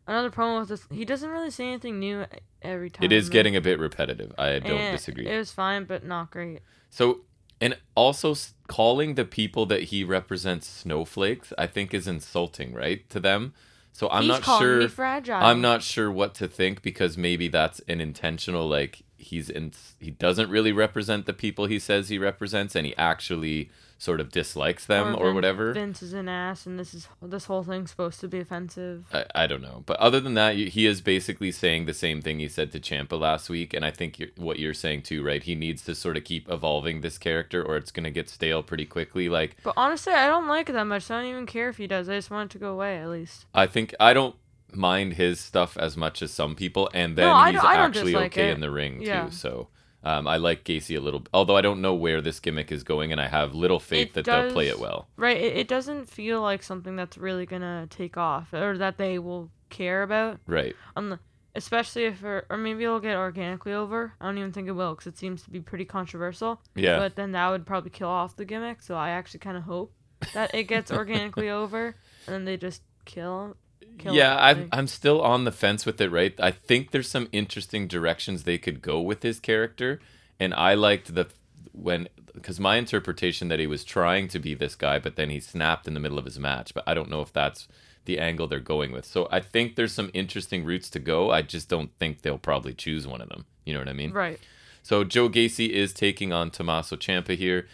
another 0.06 0.30
promo 0.30 0.60
with 0.60 0.70
this. 0.70 0.86
He 0.90 1.04
doesn't 1.04 1.28
really 1.28 1.50
say 1.50 1.68
anything 1.68 1.98
new 1.98 2.24
every 2.62 2.90
time. 2.90 3.04
it 3.04 3.12
is 3.12 3.28
getting 3.28 3.54
a 3.54 3.60
bit 3.60 3.78
repetitive. 3.78 4.32
I 4.38 4.58
don't 4.58 4.80
and 4.80 4.96
disagree. 4.96 5.26
It 5.26 5.36
was 5.36 5.50
fine, 5.52 5.84
but 5.84 6.04
not 6.04 6.30
great. 6.30 6.60
So, 6.90 7.20
and 7.60 7.76
also 7.94 8.34
calling 8.66 9.14
the 9.14 9.24
people 9.24 9.66
that 9.66 9.84
he 9.84 10.04
represents 10.04 10.66
snowflakes, 10.66 11.52
I 11.58 11.66
think 11.66 11.92
is 11.92 12.08
insulting, 12.08 12.72
right, 12.72 13.08
to 13.10 13.20
them. 13.20 13.52
So 13.92 14.08
I'm 14.10 14.22
He's 14.22 14.28
not 14.28 14.44
sure. 14.44 14.88
I'm 15.32 15.60
not 15.60 15.82
sure 15.82 16.10
what 16.10 16.34
to 16.36 16.48
think 16.48 16.82
because 16.82 17.16
maybe 17.16 17.46
that's 17.46 17.78
an 17.86 18.00
intentional 18.00 18.68
like 18.68 19.02
he's 19.24 19.50
in 19.50 19.72
he 19.98 20.10
doesn't 20.10 20.50
really 20.50 20.72
represent 20.72 21.26
the 21.26 21.32
people 21.32 21.66
he 21.66 21.78
says 21.78 22.08
he 22.08 22.18
represents 22.18 22.74
and 22.74 22.86
he 22.86 22.96
actually 22.96 23.70
sort 23.98 24.20
of 24.20 24.30
dislikes 24.30 24.86
them 24.86 25.14
or, 25.16 25.26
Vin- 25.26 25.34
whatever. 25.34 25.72
Vince 25.72 26.02
is 26.02 26.12
an 26.12 26.28
ass, 26.28 26.66
and 26.66 26.78
this 26.78 26.94
is 26.94 27.08
this 27.22 27.46
whole 27.46 27.62
thing's 27.62 27.90
supposed 27.90 28.20
to 28.20 28.28
be 28.28 28.38
offensive. 28.40 29.06
I, 29.12 29.24
I 29.34 29.46
don't 29.46 29.62
know. 29.62 29.82
But 29.86 29.98
other 29.98 30.20
than 30.20 30.34
that, 30.34 30.56
he 30.56 30.86
is 30.86 31.00
basically 31.00 31.50
saying 31.50 31.86
the 31.86 31.94
same 31.94 32.20
thing 32.20 32.38
he 32.38 32.48
said 32.48 32.72
to 32.72 32.80
Ciampa 32.80 33.18
last 33.18 33.48
week. 33.48 33.72
And 33.72 33.84
I 33.84 33.90
think 33.90 34.18
you're, 34.18 34.28
what 34.36 34.58
you're 34.58 34.74
saying 34.74 35.02
too, 35.02 35.24
right? 35.24 35.42
He 35.42 35.54
needs 35.54 35.82
to 35.84 35.94
sort 35.94 36.16
of 36.16 36.24
keep 36.24 36.50
evolving 36.50 37.00
this 37.00 37.18
character 37.18 37.62
or 37.62 37.76
it's 37.76 37.90
going 37.90 38.04
to 38.04 38.10
get 38.10 38.28
stale 38.28 38.62
pretty 38.62 38.84
quickly. 38.84 39.28
Like, 39.28 39.56
But 39.62 39.74
honestly, 39.76 40.12
I 40.12 40.26
don't 40.26 40.48
like 40.48 40.68
it 40.68 40.72
that 40.72 40.84
much. 40.86 41.10
I 41.10 41.20
don't 41.20 41.30
even 41.30 41.46
care 41.46 41.68
if 41.68 41.78
he 41.78 41.86
does. 41.86 42.08
I 42.08 42.16
just 42.16 42.30
want 42.30 42.50
it 42.50 42.52
to 42.54 42.58
go 42.58 42.72
away 42.72 42.98
at 42.98 43.08
least. 43.08 43.46
I 43.54 43.66
think 43.66 43.94
I 43.98 44.12
don't 44.12 44.36
mind 44.76 45.14
his 45.14 45.40
stuff 45.40 45.76
as 45.76 45.96
much 45.96 46.22
as 46.22 46.30
some 46.32 46.54
people. 46.54 46.88
And 46.94 47.16
then 47.16 47.26
No, 47.28 47.44
he's 47.44 47.54
don't- 47.54 47.64
I 47.66 47.76
don't 47.76 47.96
actually 47.96 48.16
okay 48.16 48.50
it. 48.50 48.54
in 48.54 48.60
the 48.60 48.70
ring 48.70 49.00
Yeah. 49.02 49.26
too. 49.26 49.30
So. 49.32 49.68
Um, 50.06 50.26
I 50.28 50.36
like 50.36 50.64
Gacy 50.64 50.98
a 50.98 51.00
little, 51.00 51.24
although 51.32 51.56
I 51.56 51.62
don't 51.62 51.80
know 51.80 51.94
where 51.94 52.20
this 52.20 52.38
gimmick 52.38 52.70
is 52.70 52.84
going, 52.84 53.10
and 53.10 53.18
I 53.18 53.26
have 53.26 53.54
little 53.54 53.80
faith 53.80 54.08
It 54.08 54.12
that 54.12 54.24
they'll 54.26 54.52
play 54.52 54.68
it 54.68 54.78
well. 54.78 55.08
Right? 55.16 55.38
It, 55.38 55.56
it 55.56 55.66
doesn't 55.66 56.10
feel 56.10 56.42
like 56.42 56.62
something 56.62 56.94
that's 56.94 57.16
really 57.16 57.46
gonna 57.46 57.86
take 57.88 58.18
off 58.18 58.52
or 58.52 58.76
that 58.76 58.98
they 58.98 59.18
will 59.18 59.50
care 59.70 60.02
about. 60.02 60.40
Right. 60.46 60.76
On 60.94 61.08
the, 61.08 61.20
especially 61.54 62.04
if 62.04 62.22
or, 62.22 62.44
or 62.50 62.58
maybe 62.58 62.84
it'll 62.84 63.00
get 63.00 63.16
organically 63.16 63.72
over. 63.72 64.12
I 64.20 64.26
don't 64.26 64.36
even 64.36 64.52
think 64.52 64.68
it 64.68 64.72
will 64.72 64.92
because 64.92 65.06
it 65.06 65.16
seems 65.16 65.42
to 65.44 65.50
be 65.50 65.60
pretty 65.60 65.86
controversial. 65.86 66.60
Yeah. 66.74 66.98
But 66.98 67.16
then 67.16 67.32
that 67.32 67.48
would 67.48 67.64
probably 67.64 67.88
kill 67.88 68.08
off 68.10 68.36
the 68.36 68.44
gimmick. 68.44 68.82
So 68.82 68.96
I 68.96 69.08
actually 69.08 69.40
kind 69.40 69.56
of 69.56 69.62
hope 69.62 69.94
that 70.34 70.54
it 70.54 70.64
gets 70.64 70.90
organically 70.92 71.48
over 71.48 71.96
and 72.26 72.34
then 72.34 72.44
they 72.44 72.58
just 72.58 72.82
kill. 73.06 73.56
Kill 73.98 74.14
yeah, 74.14 74.34
it, 74.34 74.38
I'm 74.38 74.58
like- 74.60 74.68
I'm 74.72 74.86
still 74.86 75.20
on 75.22 75.44
the 75.44 75.52
fence 75.52 75.86
with 75.86 76.00
it. 76.00 76.10
Right, 76.10 76.34
I 76.40 76.50
think 76.50 76.90
there's 76.90 77.08
some 77.08 77.28
interesting 77.32 77.86
directions 77.88 78.42
they 78.42 78.58
could 78.58 78.82
go 78.82 79.00
with 79.00 79.22
his 79.22 79.40
character, 79.40 80.00
and 80.38 80.54
I 80.54 80.74
liked 80.74 81.14
the 81.14 81.28
when 81.72 82.08
because 82.34 82.58
my 82.58 82.76
interpretation 82.76 83.48
that 83.48 83.60
he 83.60 83.66
was 83.66 83.84
trying 83.84 84.28
to 84.28 84.38
be 84.38 84.54
this 84.54 84.74
guy, 84.74 84.98
but 84.98 85.16
then 85.16 85.30
he 85.30 85.40
snapped 85.40 85.86
in 85.86 85.94
the 85.94 86.00
middle 86.00 86.18
of 86.18 86.24
his 86.24 86.38
match. 86.38 86.74
But 86.74 86.84
I 86.86 86.94
don't 86.94 87.10
know 87.10 87.20
if 87.22 87.32
that's 87.32 87.68
the 88.04 88.18
angle 88.18 88.46
they're 88.46 88.60
going 88.60 88.92
with. 88.92 89.04
So 89.04 89.28
I 89.30 89.40
think 89.40 89.76
there's 89.76 89.92
some 89.92 90.10
interesting 90.12 90.64
routes 90.64 90.90
to 90.90 90.98
go. 90.98 91.30
I 91.30 91.42
just 91.42 91.68
don't 91.68 91.90
think 91.98 92.22
they'll 92.22 92.38
probably 92.38 92.74
choose 92.74 93.06
one 93.06 93.20
of 93.20 93.28
them. 93.28 93.46
You 93.64 93.72
know 93.72 93.78
what 93.78 93.88
I 93.88 93.94
mean? 93.94 94.12
Right. 94.12 94.38
So 94.82 95.04
Joe 95.04 95.30
Gacy 95.30 95.70
is 95.70 95.94
taking 95.94 96.32
on 96.32 96.50
Tommaso 96.50 96.96
Ciampa 96.96 97.36
here, 97.36 97.66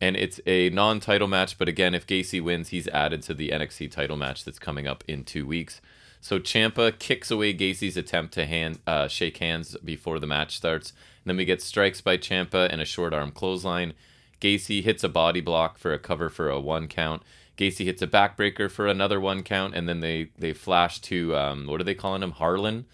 and 0.00 0.16
it's 0.16 0.40
a 0.46 0.70
non-title 0.70 1.28
match. 1.28 1.58
But 1.58 1.68
again, 1.68 1.94
if 1.94 2.06
Gacy 2.06 2.42
wins, 2.42 2.68
he's 2.68 2.88
added 2.88 3.22
to 3.22 3.34
the 3.34 3.50
NXT 3.50 3.90
title 3.90 4.16
match 4.16 4.44
that's 4.44 4.58
coming 4.58 4.86
up 4.86 5.04
in 5.08 5.24
two 5.24 5.46
weeks. 5.46 5.80
So 6.20 6.38
Ciampa 6.38 6.98
kicks 6.98 7.30
away 7.30 7.54
Gacy's 7.54 7.96
attempt 7.96 8.34
to 8.34 8.46
hand 8.46 8.80
uh, 8.86 9.08
shake 9.08 9.38
hands 9.38 9.76
before 9.84 10.18
the 10.18 10.26
match 10.26 10.56
starts. 10.56 10.90
And 10.90 11.30
then 11.30 11.36
we 11.36 11.44
get 11.44 11.62
strikes 11.62 12.00
by 12.00 12.16
Ciampa 12.16 12.68
and 12.70 12.80
a 12.80 12.84
short 12.84 13.12
arm 13.12 13.30
clothesline. 13.30 13.94
Gacy 14.40 14.82
hits 14.82 15.04
a 15.04 15.08
body 15.08 15.40
block 15.40 15.78
for 15.78 15.92
a 15.92 15.98
cover 15.98 16.28
for 16.28 16.48
a 16.48 16.60
one 16.60 16.88
count. 16.88 17.22
Gacy 17.56 17.84
hits 17.84 18.02
a 18.02 18.06
backbreaker 18.06 18.70
for 18.70 18.86
another 18.86 19.18
one 19.20 19.42
count, 19.42 19.74
and 19.74 19.88
then 19.88 20.00
they 20.00 20.30
they 20.38 20.52
flash 20.52 21.00
to 21.00 21.36
um, 21.36 21.66
what 21.66 21.80
are 21.80 21.84
they 21.84 21.94
calling 21.94 22.22
him? 22.22 22.30
Harlan, 22.32 22.86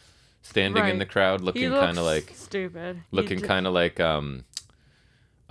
standing 0.43 0.83
in 0.87 0.99
the 0.99 1.07
crowd, 1.07 1.43
looking 1.43 1.71
kind 1.71 1.99
of 1.99 2.05
like 2.05 2.33
stupid. 2.35 3.03
Looking 3.11 3.41
kind 3.41 3.67
of 3.67 3.75
like 3.75 4.01
um 4.01 4.45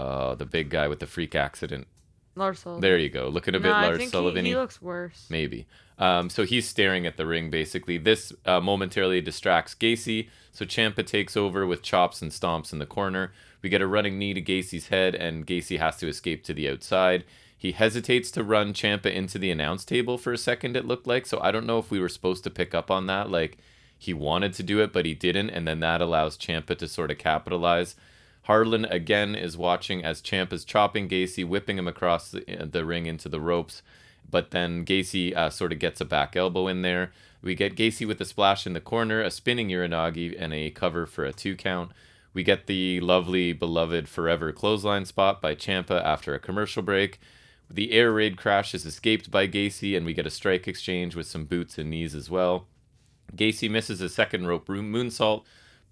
uh 0.03 0.35
the 0.35 0.45
big 0.45 0.69
guy 0.69 0.87
with 0.87 0.99
the 0.99 1.07
freak 1.07 1.35
accident. 1.35 1.87
Lars 2.35 2.59
Sullivan. 2.59 2.81
there 2.81 2.97
you 2.97 3.09
go. 3.09 3.27
Looking 3.29 3.53
a 3.55 3.59
bit 3.59 3.69
no, 3.69 3.73
lars 3.73 3.97
think 3.97 4.11
sullivan 4.11 4.43
he, 4.45 4.51
he 4.51 4.57
looks 4.57 4.81
worse. 4.81 5.27
maybe. 5.29 5.67
Um 5.99 6.29
so 6.29 6.43
he's 6.43 6.67
staring 6.67 7.05
at 7.05 7.17
the 7.17 7.27
ring 7.27 7.49
basically. 7.49 7.97
This 7.97 8.33
uh, 8.45 8.59
momentarily 8.59 9.21
distracts 9.21 9.75
gacy. 9.75 10.29
So 10.51 10.65
ciampa 10.65 11.05
takes 11.05 11.37
over 11.37 11.65
with 11.67 11.83
chops 11.83 12.21
and 12.23 12.31
stomps 12.31 12.73
in 12.73 12.79
the 12.79 12.85
corner. 12.97 13.31
We 13.61 13.69
get 13.69 13.81
a 13.81 13.87
running 13.87 14.17
knee 14.19 14.33
to 14.33 14.41
gacy's 14.41 14.87
head 14.87 15.13
and 15.15 15.45
gacy 15.47 15.77
has 15.79 15.97
to 15.97 16.07
escape 16.07 16.43
to 16.45 16.53
the 16.53 16.69
outside. 16.69 17.23
He 17.55 17.71
hesitates 17.71 18.29
to 18.31 18.43
run 18.43 18.73
ciampa 18.73 19.13
into 19.13 19.37
the 19.37 19.51
announce 19.51 19.85
table 19.85 20.17
for 20.17 20.33
a 20.33 20.37
second 20.37 20.75
it 20.75 20.85
looked 20.85 21.07
like. 21.07 21.25
So 21.27 21.39
i 21.41 21.51
don't 21.51 21.67
know 21.67 21.77
if 21.77 21.91
we 21.91 21.99
were 21.99 22.09
supposed 22.09 22.43
to 22.45 22.49
pick 22.59 22.73
up 22.73 22.89
on 22.89 23.05
that 23.07 23.29
like 23.29 23.57
he 23.97 24.13
wanted 24.13 24.53
to 24.55 24.63
do 24.63 24.81
it 24.83 24.91
but 24.91 25.05
he 25.05 25.13
didn't. 25.13 25.51
And 25.51 25.67
then 25.67 25.79
that 25.81 26.01
allows 26.01 26.35
ciampa 26.37 26.75
to 26.79 26.87
sort 26.87 27.11
of 27.11 27.19
capitalize 27.19 27.95
Harlan 28.43 28.85
again 28.85 29.35
is 29.35 29.57
watching 29.57 30.03
as 30.03 30.21
Champ 30.21 30.51
is 30.51 30.65
chopping 30.65 31.07
Gacy, 31.07 31.47
whipping 31.47 31.77
him 31.77 31.87
across 31.87 32.31
the, 32.31 32.43
the 32.71 32.85
ring 32.85 33.05
into 33.05 33.29
the 33.29 33.39
ropes. 33.39 33.81
But 34.29 34.51
then 34.51 34.85
Gacy 34.85 35.35
uh, 35.35 35.49
sort 35.49 35.71
of 35.71 35.79
gets 35.79 36.01
a 36.01 36.05
back 36.05 36.35
elbow 36.35 36.67
in 36.67 36.81
there. 36.81 37.11
We 37.41 37.55
get 37.55 37.75
Gacy 37.75 38.07
with 38.07 38.19
a 38.21 38.25
splash 38.25 38.65
in 38.65 38.73
the 38.73 38.81
corner, 38.81 39.21
a 39.21 39.31
spinning 39.31 39.69
Uranage, 39.69 40.35
and 40.37 40.53
a 40.53 40.71
cover 40.71 41.05
for 41.05 41.25
a 41.25 41.33
two 41.33 41.55
count. 41.55 41.91
We 42.33 42.43
get 42.43 42.67
the 42.67 42.99
lovely, 42.99 43.53
beloved 43.53 44.09
Forever 44.09 44.51
clothesline 44.51 45.05
spot 45.05 45.41
by 45.41 45.55
Ciampa 45.55 46.03
after 46.03 46.33
a 46.33 46.39
commercial 46.39 46.81
break. 46.81 47.19
The 47.69 47.91
air 47.91 48.11
raid 48.11 48.37
crash 48.37 48.73
is 48.73 48.85
escaped 48.85 49.29
by 49.29 49.47
Gacy, 49.47 49.95
and 49.95 50.05
we 50.05 50.13
get 50.13 50.27
a 50.27 50.31
strike 50.31 50.67
exchange 50.67 51.15
with 51.15 51.27
some 51.27 51.45
boots 51.45 51.77
and 51.77 51.89
knees 51.89 52.15
as 52.15 52.29
well. 52.29 52.67
Gacy 53.35 53.69
misses 53.69 54.01
a 54.01 54.09
second 54.09 54.47
rope 54.47 54.67
moonsault, 54.67 55.43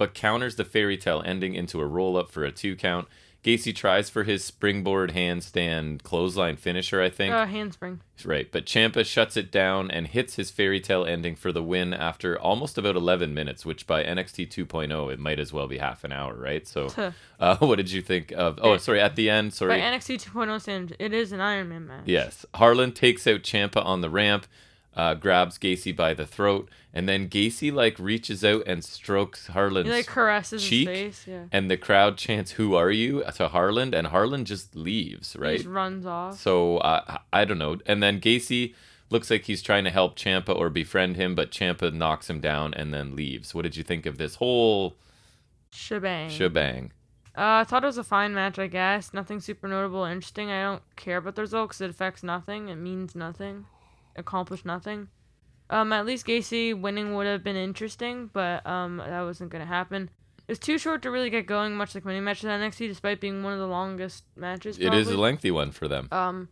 but 0.01 0.15
counters 0.15 0.55
the 0.55 0.65
fairy 0.65 0.97
tale 0.97 1.21
ending 1.27 1.53
into 1.53 1.79
a 1.79 1.85
roll 1.85 2.17
up 2.17 2.31
for 2.31 2.43
a 2.43 2.51
two 2.51 2.75
count. 2.75 3.07
Gacy 3.43 3.75
tries 3.75 4.09
for 4.09 4.23
his 4.23 4.43
springboard 4.43 5.13
handstand 5.13 6.01
clothesline 6.01 6.55
finisher, 6.55 6.99
I 6.99 7.11
think. 7.11 7.31
Uh, 7.31 7.45
handspring. 7.45 8.01
Right, 8.25 8.51
but 8.51 8.65
Ciampa 8.65 9.05
shuts 9.05 9.37
it 9.37 9.51
down 9.51 9.91
and 9.91 10.07
hits 10.07 10.37
his 10.37 10.49
fairy 10.49 10.79
tale 10.79 11.05
ending 11.05 11.35
for 11.35 11.51
the 11.51 11.61
win 11.61 11.93
after 11.93 12.35
almost 12.39 12.79
about 12.79 12.95
11 12.95 13.31
minutes, 13.35 13.63
which 13.63 13.85
by 13.85 14.03
NXT 14.03 14.49
2.0, 14.49 15.13
it 15.13 15.19
might 15.19 15.39
as 15.39 15.53
well 15.53 15.67
be 15.67 15.77
half 15.77 16.03
an 16.03 16.11
hour, 16.11 16.33
right? 16.33 16.67
So, 16.67 17.13
uh, 17.39 17.57
what 17.57 17.75
did 17.75 17.91
you 17.91 18.01
think 18.01 18.31
of? 18.31 18.57
Oh, 18.59 18.77
sorry, 18.77 19.01
at 19.01 19.15
the 19.15 19.29
end, 19.29 19.53
sorry. 19.53 19.79
By. 19.79 19.81
NXT 19.81 20.31
2.0 20.31 20.61
standards, 20.61 20.97
it 20.97 21.13
is 21.13 21.31
an 21.31 21.41
Iron 21.41 21.69
Man 21.69 21.85
match. 21.85 22.03
Yes. 22.05 22.43
Harlan 22.55 22.91
takes 22.91 23.27
out 23.27 23.43
Ciampa 23.43 23.85
on 23.85 24.01
the 24.01 24.09
ramp, 24.09 24.47
uh, 24.95 25.13
grabs 25.13 25.57
Gacy 25.57 25.95
by 25.95 26.13
the 26.13 26.25
throat, 26.27 26.69
and 26.93 27.07
then 27.07 27.29
Gacy 27.29 27.71
like 27.71 27.97
reaches 27.99 28.43
out 28.43 28.63
and 28.67 28.83
strokes 28.83 29.47
Harlan's 29.47 29.87
He 29.87 29.93
like 29.93 30.07
caresses 30.07 30.61
cheek, 30.63 30.87
his 30.89 30.97
face. 30.97 31.27
Yeah. 31.27 31.45
and 31.51 31.71
the 31.71 31.77
crowd 31.77 32.17
chants 32.17 32.51
"Who 32.51 32.75
are 32.75 32.91
you?" 32.91 33.23
to 33.35 33.47
Harlan, 33.47 33.93
and 33.93 34.07
Harlan 34.07 34.45
just 34.45 34.75
leaves, 34.75 35.33
He 35.33 35.39
right? 35.39 35.57
just 35.57 35.69
runs 35.69 36.05
off. 36.05 36.37
So 36.39 36.77
uh, 36.79 37.19
I 37.31 37.45
don't 37.45 37.57
know. 37.59 37.77
And 37.85 38.03
then 38.03 38.19
Gacy 38.19 38.73
looks 39.09 39.29
like 39.29 39.43
he's 39.45 39.61
trying 39.61 39.83
to 39.85 39.89
help 39.89 40.17
Ciampa 40.17 40.55
or 40.55 40.69
befriend 40.69 41.15
him, 41.17 41.35
but 41.35 41.51
Ciampa 41.51 41.93
knocks 41.93 42.29
him 42.29 42.39
down 42.41 42.73
and 42.73 42.93
then 42.93 43.15
leaves. 43.15 43.53
What 43.55 43.61
did 43.63 43.75
you 43.77 43.83
think 43.83 44.05
of 44.05 44.17
this 44.17 44.35
whole 44.35 44.95
Shebang. 45.71 46.29
shebang? 46.29 46.91
Uh, 47.37 47.59
I 47.59 47.63
thought 47.63 47.83
it 47.83 47.87
was 47.87 47.97
a 47.97 48.03
fine 48.03 48.33
match, 48.33 48.59
I 48.59 48.67
guess. 48.67 49.13
Nothing 49.13 49.39
super 49.39 49.67
notable 49.69 50.05
or 50.05 50.11
interesting. 50.11 50.51
I 50.51 50.63
don't 50.63 50.83
care 50.97 51.17
about 51.17 51.35
the 51.35 51.41
result 51.43 51.69
because 51.69 51.81
it 51.81 51.89
affects 51.89 52.23
nothing. 52.23 52.67
It 52.67 52.75
means 52.75 53.15
nothing. 53.15 53.65
Accomplished 54.15 54.65
nothing. 54.65 55.07
Um, 55.69 55.93
at 55.93 56.05
least 56.05 56.27
Gacy 56.27 56.79
winning 56.79 57.15
would 57.15 57.27
have 57.27 57.43
been 57.43 57.55
interesting, 57.55 58.29
but 58.33 58.65
um, 58.67 58.97
that 58.97 59.21
wasn't 59.21 59.51
gonna 59.51 59.65
happen. 59.65 60.09
It 60.47 60.51
was 60.51 60.59
too 60.59 60.77
short 60.77 61.01
to 61.03 61.11
really 61.11 61.29
get 61.29 61.45
going, 61.45 61.75
much 61.75 61.95
like 61.95 62.03
many 62.03 62.19
matches 62.19 62.45
at 62.45 62.59
NXT, 62.59 62.89
despite 62.89 63.21
being 63.21 63.41
one 63.41 63.53
of 63.53 63.59
the 63.59 63.67
longest 63.67 64.25
matches. 64.35 64.77
It 64.77 64.93
is 64.93 65.07
a 65.07 65.17
lengthy 65.17 65.49
one 65.51 65.71
for 65.71 65.87
them. 65.87 66.09
Um, 66.11 66.49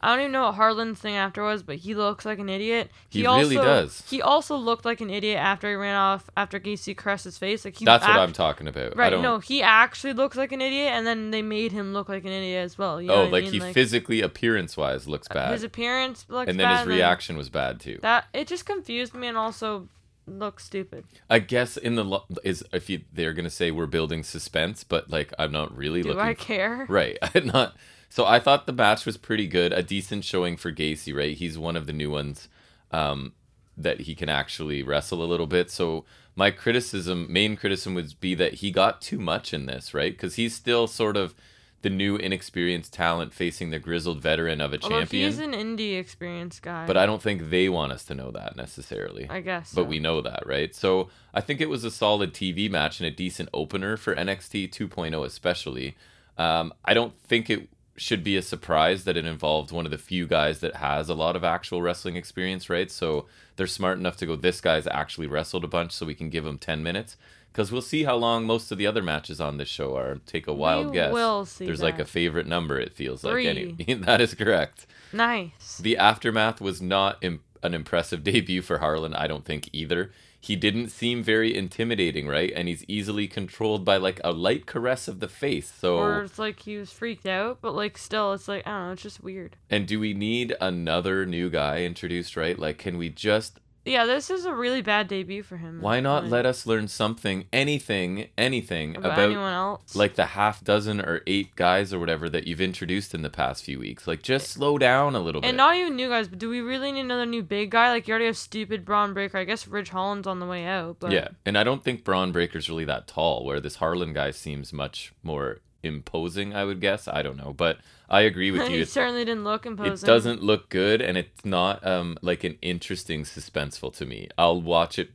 I 0.00 0.10
don't 0.10 0.20
even 0.20 0.32
know 0.32 0.46
what 0.46 0.54
Harlan's 0.54 0.98
thing 0.98 1.16
after 1.16 1.42
was, 1.42 1.62
but 1.62 1.76
he 1.76 1.94
looks 1.94 2.24
like 2.24 2.38
an 2.38 2.48
idiot. 2.48 2.90
He 3.08 3.26
also, 3.26 3.42
really 3.42 3.56
does. 3.56 4.04
He 4.08 4.22
also 4.22 4.56
looked 4.56 4.84
like 4.84 5.00
an 5.00 5.10
idiot 5.10 5.38
after 5.38 5.68
he 5.68 5.74
ran 5.74 5.96
off 5.96 6.30
after 6.36 6.60
Gacy 6.60 6.96
caressed 6.96 7.24
his 7.24 7.36
face. 7.36 7.64
Like 7.64 7.76
he 7.76 7.84
That's 7.84 8.06
what 8.06 8.16
I'm 8.16 8.32
talking 8.32 8.68
about. 8.68 8.96
Right, 8.96 9.12
no, 9.20 9.38
he 9.40 9.62
actually 9.62 10.12
looks 10.12 10.36
like 10.36 10.52
an 10.52 10.60
idiot, 10.60 10.92
and 10.92 11.06
then 11.06 11.30
they 11.30 11.42
made 11.42 11.72
him 11.72 11.92
look 11.92 12.08
like 12.08 12.24
an 12.24 12.30
idiot 12.30 12.64
as 12.64 12.78
well. 12.78 13.02
You 13.02 13.08
know 13.08 13.14
oh, 13.14 13.20
what 13.20 13.28
I 13.28 13.30
like 13.30 13.44
mean? 13.52 13.60
he 13.60 13.72
physically, 13.72 14.20
appearance 14.20 14.76
wise, 14.76 15.08
looks 15.08 15.26
bad. 15.28 15.52
His 15.52 15.64
appearance 15.64 16.26
looks 16.28 16.46
bad. 16.46 16.50
and 16.50 16.60
then 16.60 16.78
his 16.78 16.86
reaction 16.86 17.36
was 17.36 17.48
bad 17.48 17.80
too. 17.80 17.98
that 18.02 18.26
it 18.32 18.46
just 18.46 18.66
confused 18.66 19.14
me 19.14 19.26
and 19.26 19.36
also 19.36 19.88
looked 20.28 20.62
stupid. 20.62 21.04
I 21.28 21.38
guess 21.38 21.76
in 21.76 21.94
the 21.94 22.04
lo- 22.04 22.24
is 22.44 22.64
if 22.72 22.88
you 22.90 23.02
they're 23.12 23.32
gonna 23.32 23.50
say 23.50 23.70
we're 23.70 23.86
building 23.86 24.22
suspense, 24.22 24.84
but 24.84 25.10
like 25.10 25.32
I'm 25.38 25.52
not 25.52 25.76
really 25.76 26.02
Do 26.02 26.10
looking. 26.10 26.22
I 26.22 26.34
care? 26.34 26.86
Right, 26.88 27.18
I'm 27.34 27.46
not. 27.46 27.76
So 28.08 28.24
I 28.24 28.40
thought 28.40 28.66
the 28.66 28.72
match 28.72 29.04
was 29.04 29.16
pretty 29.16 29.46
good, 29.46 29.72
a 29.72 29.82
decent 29.82 30.24
showing 30.24 30.56
for 30.56 30.72
Gacy. 30.72 31.14
Right, 31.14 31.36
he's 31.36 31.58
one 31.58 31.76
of 31.76 31.86
the 31.86 31.92
new 31.92 32.10
ones 32.10 32.48
um, 32.90 33.32
that 33.76 34.00
he 34.00 34.14
can 34.14 34.28
actually 34.28 34.82
wrestle 34.82 35.22
a 35.22 35.26
little 35.26 35.46
bit. 35.46 35.70
So 35.70 36.04
my 36.34 36.50
criticism, 36.50 37.26
main 37.30 37.56
criticism, 37.56 37.94
would 37.94 38.18
be 38.20 38.34
that 38.34 38.54
he 38.54 38.70
got 38.70 39.00
too 39.00 39.18
much 39.18 39.52
in 39.52 39.66
this, 39.66 39.92
right? 39.94 40.12
Because 40.12 40.36
he's 40.36 40.54
still 40.54 40.86
sort 40.86 41.16
of 41.16 41.34
the 41.82 41.90
new 41.90 42.16
inexperienced 42.16 42.92
talent 42.92 43.32
facing 43.32 43.70
the 43.70 43.78
grizzled 43.78 44.20
veteran 44.20 44.60
of 44.60 44.72
a 44.72 44.80
Although 44.82 44.98
champion. 44.98 45.30
he's 45.30 45.38
an 45.38 45.52
indie 45.52 45.98
experienced 45.98 46.62
guy. 46.62 46.86
But 46.86 46.96
I 46.96 47.06
don't 47.06 47.22
think 47.22 47.50
they 47.50 47.68
want 47.68 47.92
us 47.92 48.04
to 48.06 48.14
know 48.14 48.30
that 48.32 48.56
necessarily. 48.56 49.28
I 49.28 49.40
guess. 49.40 49.72
But 49.72 49.82
so. 49.82 49.88
we 49.88 50.00
know 50.00 50.20
that, 50.20 50.44
right? 50.46 50.74
So 50.74 51.08
I 51.32 51.40
think 51.40 51.60
it 51.60 51.68
was 51.68 51.84
a 51.84 51.90
solid 51.90 52.34
TV 52.34 52.68
match 52.68 52.98
and 52.98 53.06
a 53.06 53.12
decent 53.12 53.48
opener 53.54 53.96
for 53.96 54.14
NXT 54.14 54.70
2.0, 54.70 55.24
especially. 55.24 55.96
Um, 56.36 56.72
I 56.84 56.94
don't 56.94 57.16
think 57.20 57.48
it 57.48 57.68
should 57.98 58.22
be 58.24 58.36
a 58.36 58.42
surprise 58.42 59.04
that 59.04 59.16
it 59.16 59.26
involved 59.26 59.72
one 59.72 59.84
of 59.84 59.90
the 59.90 59.98
few 59.98 60.26
guys 60.26 60.60
that 60.60 60.76
has 60.76 61.08
a 61.08 61.14
lot 61.14 61.36
of 61.36 61.44
actual 61.44 61.82
wrestling 61.82 62.16
experience, 62.16 62.70
right? 62.70 62.90
So 62.90 63.26
they're 63.56 63.66
smart 63.66 63.98
enough 63.98 64.16
to 64.18 64.26
go, 64.26 64.36
this 64.36 64.60
guy's 64.60 64.86
actually 64.86 65.26
wrestled 65.26 65.64
a 65.64 65.68
bunch, 65.68 65.92
so 65.92 66.06
we 66.06 66.14
can 66.14 66.30
give 66.30 66.46
him 66.46 66.58
10 66.58 66.82
minutes. 66.82 67.16
Because 67.52 67.72
we'll 67.72 67.82
see 67.82 68.04
how 68.04 68.14
long 68.14 68.44
most 68.44 68.70
of 68.70 68.78
the 68.78 68.86
other 68.86 69.02
matches 69.02 69.40
on 69.40 69.56
this 69.56 69.68
show 69.68 69.96
are. 69.96 70.20
Take 70.26 70.46
a 70.46 70.52
wild 70.54 70.88
We 70.88 70.92
guess. 70.92 71.12
will 71.12 71.44
see 71.44 71.66
There's 71.66 71.82
like 71.82 71.98
a 71.98 72.04
favorite 72.04 72.46
number, 72.46 72.78
it 72.78 72.92
feels 72.92 73.24
like. 73.24 73.32
Three. 73.32 73.48
Any- 73.48 73.94
that 73.94 74.20
is 74.20 74.34
correct. 74.34 74.86
nice. 75.12 75.78
The 75.78 75.96
aftermath 75.96 76.60
was 76.60 76.80
not 76.80 77.18
Im- 77.22 77.42
an 77.62 77.74
impressive 77.74 78.22
debut 78.30 78.62
for 78.62 78.78
Harlan, 78.78 79.14
I 79.14 79.26
don't 79.26 79.44
think 79.44 79.68
either. 79.72 80.12
He 80.40 80.54
didn't 80.56 80.90
seem 80.90 81.22
very 81.22 81.54
intimidating, 81.56 82.28
right? 82.28 82.52
And 82.54 82.68
he's 82.68 82.84
easily 82.86 83.26
controlled 83.26 83.84
by 83.84 83.96
like 83.96 84.20
a 84.22 84.30
light 84.32 84.66
caress 84.66 85.08
of 85.08 85.18
the 85.20 85.28
face. 85.28 85.70
So, 85.80 85.96
Or 85.98 86.22
it's 86.22 86.38
like 86.38 86.60
he 86.60 86.76
was 86.76 86.92
freaked 86.92 87.26
out, 87.26 87.58
but 87.60 87.74
like 87.74 87.98
still, 87.98 88.32
it's 88.32 88.46
like 88.48 88.66
I 88.66 88.70
don't 88.70 88.86
know, 88.86 88.92
it's 88.92 89.02
just 89.02 89.22
weird. 89.22 89.56
and 89.68 89.86
do 89.86 89.98
we 89.98 90.14
need 90.14 90.54
another 90.60 91.26
new 91.26 91.50
guy 91.50 91.82
introduced, 91.82 92.36
right? 92.36 92.58
Like, 92.58 92.78
can 92.78 92.98
we 92.98 93.08
just 93.08 93.58
Yeah, 93.84 94.04
this 94.04 94.28
is 94.28 94.44
a 94.44 94.54
really 94.54 94.82
bad 94.82 95.08
debut 95.08 95.42
for 95.42 95.56
him. 95.56 95.80
why 95.80 96.00
not 96.00 96.26
let 96.26 96.44
us 96.44 96.66
learn 96.66 96.88
something, 96.88 97.46
anything, 97.52 98.28
anything 98.36 98.96
about, 98.96 99.12
about 99.12 99.30
anyone 99.30 99.52
else? 99.52 99.96
like 99.96 100.14
the 100.14 100.26
half 100.26 100.62
dozen 100.62 101.00
or 101.00 101.22
eight 101.26 101.56
guys 101.56 101.92
or 101.92 101.98
whatever 101.98 102.28
that 102.28 102.46
you've 102.46 102.60
introduced 102.60 103.14
in 103.14 103.22
the 103.22 103.30
past 103.30 103.64
few 103.64 103.78
weeks? 103.78 104.06
Like, 104.06 104.22
just 104.22 104.48
slow 104.50 104.76
down 104.78 105.14
a 105.14 105.20
little 105.20 105.40
bit. 105.40 105.48
And 105.48 105.56
not 105.56 105.76
even 105.76 105.96
new 105.96 106.08
guys, 106.08 106.28
but 106.28 106.38
do 106.38 106.50
we 106.50 106.60
really 106.60 106.92
need 106.92 107.00
another 107.00 107.26
new 107.26 107.42
big 107.42 107.70
guy? 107.70 107.90
Like 107.90 108.06
you 108.08 108.12
already 108.12 108.26
have 108.26 108.36
stupid 108.36 108.84
Bron 108.84 109.14
Breakker. 109.14 109.38
I 109.38 109.44
guess 109.44 109.66
Ridge 109.66 109.88
Holland's 109.90 110.26
on 110.26 110.38
the 110.40 110.46
way 110.46 110.64
out, 110.66 110.96
but 111.00 111.10
Yeah, 111.10 111.28
and 111.46 111.56
I 111.56 111.64
don't 111.64 111.82
think 111.82 112.04
Bron 112.04 112.32
Breakker's 112.32 112.68
really 112.68 112.84
that 112.84 113.06
tall, 113.06 113.44
where 113.44 113.60
this 113.60 113.76
Harlan 113.76 114.12
guy 114.12 114.32
seems 114.32 114.72
much 114.72 115.12
more 115.22 115.58
imposing, 115.82 116.54
I 116.54 116.64
would 116.64 116.80
guess. 116.80 117.06
I 117.08 117.22
don't 117.22 117.36
know, 117.36 117.52
but 117.56 117.78
I 118.08 118.22
agree 118.22 118.50
with 118.50 118.68
you. 118.70 118.80
It, 118.82 118.88
certainly 118.88 119.24
didn't 119.24 119.44
look 119.44 119.66
imposing. 119.66 119.92
it 119.92 120.00
doesn't 120.06 120.42
look 120.42 120.68
good, 120.68 121.00
and 121.00 121.16
it's 121.16 121.44
not 121.44 121.86
um 121.86 122.18
like 122.22 122.44
an 122.44 122.58
interesting 122.62 123.22
suspenseful 123.24 123.94
to 123.96 124.06
me. 124.06 124.28
I'll 124.36 124.60
watch 124.60 124.98
it, 124.98 125.10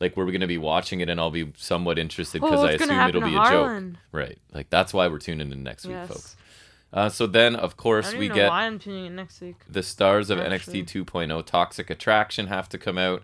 like 0.00 0.16
we're 0.16 0.30
gonna 0.30 0.46
be 0.46 0.58
watching 0.58 1.00
it, 1.00 1.08
and 1.08 1.20
I'll 1.20 1.30
be 1.30 1.52
somewhat 1.56 1.98
interested 1.98 2.40
because 2.40 2.60
Oh, 2.60 2.66
I 2.66 2.72
assume 2.72 2.90
it'll 3.08 3.20
be 3.22 3.36
a 3.36 3.50
joke, 3.50 3.84
right? 4.12 4.38
Like 4.52 4.70
that's 4.70 4.92
why 4.94 5.08
we're 5.08 5.18
tuning 5.18 5.52
in 5.52 5.62
next 5.62 5.84
week, 5.86 5.96
Yes. 5.96 6.08
folks. 6.08 6.36
Uh, 6.92 7.08
so 7.08 7.24
then, 7.24 7.54
of 7.54 7.76
course, 7.76 8.12
we 8.14 8.28
get 8.28 8.48
why 8.48 8.64
I'm 8.64 8.80
tuning 8.80 9.06
in 9.06 9.14
next 9.14 9.40
week. 9.40 9.54
the 9.68 9.80
stars 9.82 10.28
of 10.28 10.40
Actually. 10.40 10.82
NXT 10.82 11.04
2.0 11.04 11.46
Toxic 11.46 11.88
Attraction 11.88 12.48
have 12.48 12.68
to 12.70 12.78
come 12.78 12.98
out. 12.98 13.22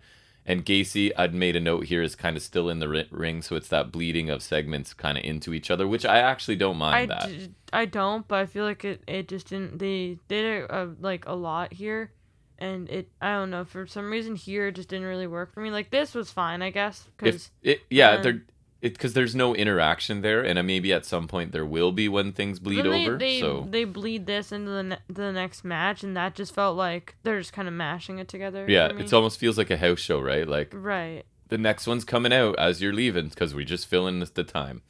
And 0.48 0.64
Gacy, 0.64 1.10
I'd 1.16 1.34
made 1.34 1.56
a 1.56 1.60
note 1.60 1.86
here, 1.86 2.02
is 2.02 2.14
kind 2.14 2.36
of 2.36 2.42
still 2.42 2.70
in 2.70 2.78
the 2.78 3.06
ring, 3.10 3.42
so 3.42 3.56
it's 3.56 3.66
that 3.68 3.90
bleeding 3.90 4.30
of 4.30 4.44
segments 4.44 4.94
kind 4.94 5.18
of 5.18 5.24
into 5.24 5.52
each 5.52 5.72
other, 5.72 5.88
which 5.88 6.06
I 6.06 6.18
actually 6.18 6.54
don't 6.54 6.76
I, 6.76 6.78
mind 6.78 7.10
that. 7.10 7.28
d- 7.28 7.50
I 7.72 7.84
don't, 7.84 8.26
but 8.28 8.36
I 8.36 8.46
feel 8.46 8.64
like 8.64 8.84
it, 8.84 9.02
it 9.08 9.26
just 9.26 9.48
didn't. 9.48 9.78
They 9.78 10.18
did 10.28 10.44
it 10.44 10.70
uh, 10.70 10.86
like 11.00 11.26
a 11.26 11.34
lot 11.34 11.72
here, 11.72 12.12
and 12.60 12.88
it 12.88 13.10
I 13.20 13.32
don't 13.32 13.50
know 13.50 13.64
for 13.64 13.88
some 13.88 14.08
reason 14.08 14.36
here 14.36 14.68
it 14.68 14.76
just 14.76 14.88
didn't 14.88 15.06
really 15.06 15.26
work 15.26 15.52
for 15.52 15.60
me. 15.60 15.70
Like 15.70 15.90
this 15.90 16.14
was 16.14 16.30
fine, 16.30 16.62
I 16.62 16.70
guess, 16.70 17.08
because 17.16 17.50
if 17.62 17.78
it, 17.78 17.80
yeah, 17.90 18.10
uh, 18.10 18.22
there, 18.22 18.32
it 18.34 18.42
because 18.80 19.14
there's 19.14 19.34
no 19.34 19.54
interaction 19.54 20.22
there, 20.22 20.42
and 20.44 20.58
uh, 20.58 20.62
maybe 20.62 20.92
at 20.92 21.06
some 21.06 21.26
point 21.26 21.52
there 21.52 21.66
will 21.66 21.92
be 21.92 22.08
when 22.08 22.32
things 22.32 22.58
bleed 22.58 22.84
they, 22.84 23.06
over. 23.06 23.18
They, 23.18 23.40
so 23.40 23.66
they 23.68 23.84
bleed 23.84 24.26
this 24.26 24.52
into 24.52 24.70
the 24.70 24.82
ne- 24.82 24.98
the 25.08 25.32
next 25.32 25.64
match, 25.64 26.04
and 26.04 26.16
that 26.16 26.34
just 26.34 26.54
felt 26.54 26.76
like 26.76 27.14
they're 27.22 27.38
just 27.38 27.52
kind 27.52 27.68
of 27.68 27.74
mashing 27.74 28.18
it 28.18 28.28
together. 28.28 28.66
yeah, 28.68 28.88
it 28.88 29.12
almost 29.12 29.38
feels 29.38 29.58
like 29.58 29.70
a 29.70 29.76
house 29.76 30.00
show, 30.00 30.20
right? 30.20 30.46
Like 30.46 30.72
right. 30.74 31.24
the 31.48 31.58
next 31.58 31.86
one's 31.86 32.04
coming 32.04 32.32
out 32.32 32.58
as 32.58 32.82
you're 32.82 32.92
leaving 32.92 33.28
because 33.28 33.54
we 33.54 33.64
just 33.64 33.86
fill 33.86 34.06
in 34.06 34.20
the 34.20 34.44
time. 34.44 34.82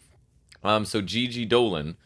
Um, 0.65 0.85
so 0.85 1.01
Gigi 1.01 1.47
Dolin 1.47 1.97